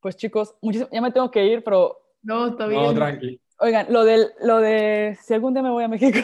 Pues 0.00 0.16
chicos, 0.16 0.54
muchísimo, 0.62 0.88
ya 0.90 1.02
me 1.02 1.12
tengo 1.12 1.30
que 1.30 1.44
ir, 1.44 1.62
pero 1.62 1.98
No, 2.22 2.46
está 2.48 2.66
No, 2.66 2.70
bien. 2.80 2.94
tranqui. 2.94 3.40
oigan, 3.58 3.86
lo, 3.92 4.04
del, 4.04 4.28
lo 4.42 4.58
de 4.58 5.16
si 5.22 5.34
algún 5.34 5.52
día 5.52 5.62
me 5.62 5.68
voy 5.70 5.84
a 5.84 5.88
México, 5.88 6.18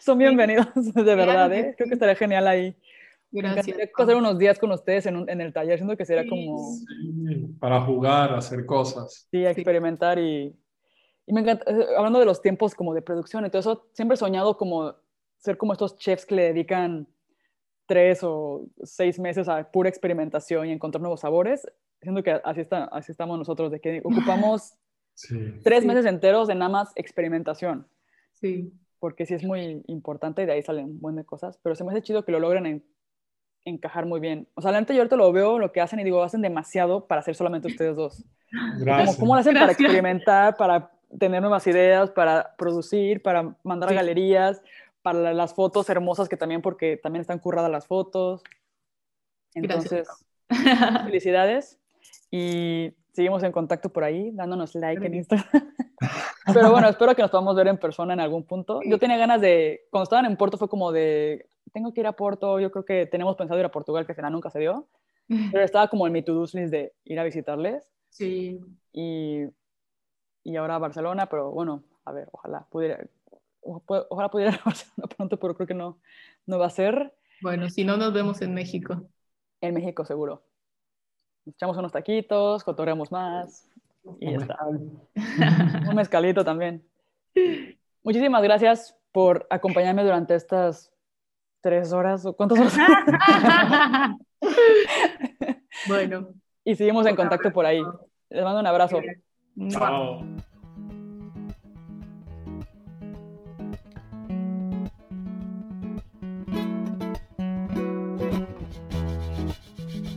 son 0.00 0.16
bienvenidos, 0.18 0.66
de 0.94 1.14
verdad, 1.14 1.52
¿eh? 1.52 1.74
Creo 1.76 1.88
que 1.88 1.94
estaría 1.94 2.14
genial 2.16 2.46
ahí. 2.48 2.74
Gracias. 3.32 3.76
pasar 3.96 4.16
unos 4.16 4.38
días 4.38 4.58
con 4.58 4.72
ustedes 4.72 5.04
en, 5.06 5.16
un- 5.16 5.28
en 5.28 5.40
el 5.42 5.52
taller, 5.52 5.78
siento 5.78 5.94
que 5.96 6.04
sería 6.06 6.22
Sí. 6.24 6.28
como, 6.30 6.64
Sí, 6.74 7.46
para 7.60 7.80
jugar, 7.82 8.32
hacer 8.34 8.64
cosas. 8.66 9.28
sí, 9.30 9.44
experimentar 9.44 10.18
y, 10.18 10.56
y 11.26 11.32
me 11.34 11.42
encanta, 11.42 11.70
eh, 11.70 11.86
hablando 11.98 12.18
de 12.18 12.24
los 12.24 12.40
tiempos 12.42 12.74
como 12.74 12.94
de 12.94 13.02
producción 13.02 13.44
y 13.46 13.50
todo 13.50 13.60
eso, 13.60 13.88
siempre 13.92 14.14
he 14.14 14.18
soñado 14.18 14.56
como 14.56 14.94
ser 15.36 15.56
como 15.58 15.74
estos 15.74 15.96
chefs 15.98 16.24
que 16.26 16.34
le 16.34 16.42
dedican 16.44 17.06
tres 17.90 18.20
o 18.22 18.66
seis 18.84 19.18
meses 19.18 19.48
a 19.48 19.68
pura 19.72 19.88
experimentación 19.88 20.68
y 20.68 20.70
encontrar 20.72 21.00
nuevos 21.02 21.20
sabores. 21.22 21.66
Siento 22.00 22.22
que 22.22 22.30
así, 22.44 22.60
está, 22.60 22.84
así 22.84 23.10
estamos 23.10 23.36
nosotros, 23.36 23.72
de 23.72 23.80
que 23.80 24.00
ocupamos 24.04 24.74
Sí. 25.14 25.36
tres 25.64 25.80
Sí. 25.82 25.88
meses 25.88 26.06
enteros 26.06 26.46
de 26.46 26.54
nada 26.54 26.70
más 26.70 26.92
experimentación, 26.94 27.86
Sí, 28.32 28.72
porque 29.00 29.26
sí 29.26 29.34
es 29.34 29.42
muy 29.42 29.82
importante 29.88 30.42
y 30.42 30.46
de 30.46 30.52
ahí 30.52 30.62
salen 30.62 30.84
un 30.84 31.00
buen 31.00 31.16
de 31.16 31.24
cosas, 31.24 31.58
pero 31.64 31.74
se 31.74 31.82
me 31.82 31.90
hace 31.90 32.00
chido 32.02 32.24
que 32.24 32.30
lo 32.32 32.38
logren 32.38 32.64
en- 32.66 32.84
encajar 33.64 34.06
muy 34.06 34.20
bien. 34.20 34.46
O 34.54 34.62
sea, 34.62 34.70
la 34.70 34.80
neta 34.80 34.94
yo 34.94 35.00
ahorita 35.00 35.16
lo 35.16 35.32
veo, 35.32 35.58
lo 35.58 35.72
que 35.72 35.80
hacen 35.80 35.98
y 36.00 36.04
digo, 36.04 36.22
hacen 36.22 36.40
demasiado 36.42 37.06
para 37.08 37.22
ser 37.22 37.34
solamente 37.34 37.66
ustedes 37.68 37.96
dos. 37.96 38.24
Como, 38.50 38.84
Gracias. 38.84 39.16
¿Cómo 39.18 39.34
lo 39.34 39.40
hacen 39.40 39.54
para 39.54 39.72
experimentar, 39.72 40.56
para 40.56 40.90
tener 41.18 41.40
nuevas 41.42 41.66
ideas, 41.66 42.10
para 42.12 42.54
producir, 42.56 43.20
para 43.20 43.54
mandar 43.64 43.88
Sí. 43.90 43.94
a 43.96 43.98
galerías, 43.98 44.62
para 45.02 45.18
la- 45.18 45.34
las 45.34 45.54
fotos 45.54 45.88
hermosas 45.90 46.28
que 46.28 46.36
también, 46.36 46.62
porque 46.62 46.96
también 46.96 47.20
están 47.20 47.38
curradas 47.38 47.70
las 47.70 47.86
fotos. 47.86 48.42
Entonces, 49.54 50.08
Gracias. 50.08 50.26
felicidades 51.04 51.78
y 52.30 52.94
seguimos 53.12 53.42
en 53.42 53.52
contacto 53.52 53.88
por 53.90 54.04
ahí, 54.04 54.30
dándonos 54.32 54.74
like 54.74 55.04
en 55.06 55.14
Instagram. 55.14 55.48
Pero 56.54 56.70
bueno, 56.70 56.88
espero 56.88 57.14
que 57.14 57.22
nos 57.22 57.30
podamos 57.30 57.54
ver 57.56 57.68
en 57.68 57.78
persona 57.78 58.14
en 58.14 58.20
algún 58.20 58.44
punto. 58.44 58.80
Yo 58.84 58.98
tenía 58.98 59.16
ganas 59.16 59.40
de, 59.40 59.82
cuando 59.90 60.04
estaban 60.04 60.24
en 60.24 60.36
Porto 60.36 60.56
fue 60.56 60.68
como 60.68 60.90
de, 60.92 61.48
tengo 61.72 61.92
que 61.92 62.00
ir 62.00 62.06
a 62.06 62.12
Porto, 62.12 62.58
yo 62.58 62.70
creo 62.70 62.84
que 62.84 63.06
tenemos 63.06 63.36
pensado 63.36 63.60
ir 63.60 63.66
a 63.66 63.70
Portugal, 63.70 64.06
que 64.06 64.14
final 64.14 64.32
nunca 64.32 64.50
se 64.50 64.60
dio, 64.60 64.88
pero 65.52 65.64
estaba 65.64 65.88
como 65.88 66.06
en 66.06 66.12
mi 66.12 66.22
to-do 66.22 66.42
list 66.42 66.70
de 66.72 66.92
ir 67.04 67.18
a 67.20 67.24
visitarles 67.24 67.86
Sí, 68.08 68.58
y, 68.92 69.44
y 70.42 70.56
ahora 70.56 70.76
a 70.76 70.78
Barcelona, 70.78 71.26
pero 71.26 71.52
bueno, 71.52 71.84
a 72.04 72.12
ver, 72.12 72.28
ojalá 72.32 72.66
pudiera, 72.70 72.98
ojalá 73.62 74.30
pudiera 74.30 74.52
ir 74.52 74.60
a 74.60 74.64
Barcelona 74.64 75.08
pronto, 75.16 75.38
pero 75.38 75.54
creo 75.54 75.66
que 75.66 75.74
no, 75.74 76.00
no 76.46 76.58
va 76.58 76.66
a 76.66 76.70
ser 76.70 77.14
bueno, 77.40 77.70
si 77.70 77.84
no 77.84 77.96
nos 77.96 78.12
vemos 78.12 78.42
en 78.42 78.52
México. 78.52 79.08
en 79.60 79.74
México 79.74 80.04
seguro. 80.04 80.42
Nos 81.46 81.54
echamos 81.54 81.76
unos 81.76 81.92
taquitos, 81.92 82.64
cotorreamos 82.64 83.10
más 83.10 83.66
y 84.20 84.32
ya 84.32 84.38
está. 84.38 84.58
Un 85.88 85.94
mezcalito 85.94 86.44
también. 86.44 86.86
Muchísimas 88.02 88.42
gracias 88.42 88.96
por 89.10 89.46
acompañarme 89.48 90.04
durante 90.04 90.34
estas 90.34 90.92
tres 91.62 91.92
horas 91.92 92.26
o 92.26 92.34
cuántas 92.34 92.58
horas. 92.58 92.74
bueno, 95.88 96.28
y 96.64 96.74
seguimos 96.74 97.06
en 97.06 97.16
contacto 97.16 97.52
por 97.52 97.64
ahí. 97.64 97.82
Les 98.28 98.44
mando 98.44 98.60
un 98.60 98.66
abrazo. 98.66 99.00
Chao. 99.68 100.22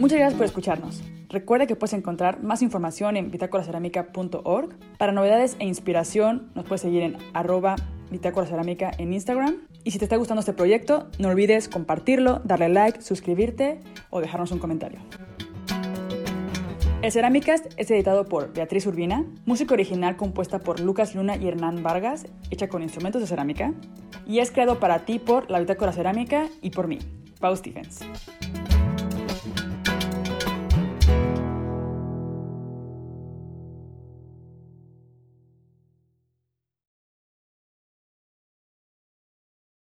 Muchas 0.04 0.20
gracias 0.20 0.38
por 0.38 0.46
escucharnos. 0.46 1.02
Recuerda 1.30 1.66
que 1.66 1.78
puedes 1.78 1.94
encontrar 1.94 2.44
más 2.44 2.62
información 2.62 3.16
en 3.16 3.32
bitácoracerámica.org. 3.32 4.76
Para 4.98 5.14
novedades 5.14 5.56
e 5.60 5.66
inspiración 5.66 6.52
nos 6.56 6.66
puedes 6.66 6.82
seguir 6.82 7.04
en 7.04 7.16
arroba 7.34 7.78
Bitácora 8.12 8.46
Cerámica 8.46 8.92
en 8.98 9.14
Instagram. 9.14 9.60
Y 9.86 9.92
si 9.92 10.00
te 10.00 10.04
está 10.04 10.18
gustando 10.18 10.42
este 10.42 10.52
proyecto, 10.52 11.08
no 11.20 11.30
olvides 11.30 11.70
compartirlo, 11.70 12.42
darle 12.44 12.68
like, 12.68 13.02
suscribirte 13.02 13.80
o 14.10 14.20
dejarnos 14.20 14.52
un 14.52 14.60
comentario. 14.60 15.00
El 17.02 17.10
Cerámicast 17.10 17.68
es 17.78 17.90
editado 17.90 18.26
por 18.26 18.52
Beatriz 18.52 18.86
Urbina, 18.86 19.24
música 19.46 19.74
original 19.74 20.18
compuesta 20.18 20.60
por 20.60 20.82
Lucas 20.82 21.16
Luna 21.16 21.38
y 21.38 21.48
Hernán 21.48 21.82
Vargas, 21.82 22.26
hecha 22.52 22.68
con 22.68 22.84
instrumentos 22.84 23.22
de 23.22 23.28
cerámica, 23.30 23.74
y 24.28 24.40
es 24.40 24.52
creado 24.52 24.82
para 24.82 25.06
ti 25.06 25.20
por 25.20 25.50
la 25.50 25.62
Bitácora 25.62 25.94
Cerámica 25.94 26.50
y 26.62 26.72
por 26.72 26.90
mí, 26.90 27.00
Pau 27.40 27.56
Stephens. 27.56 28.02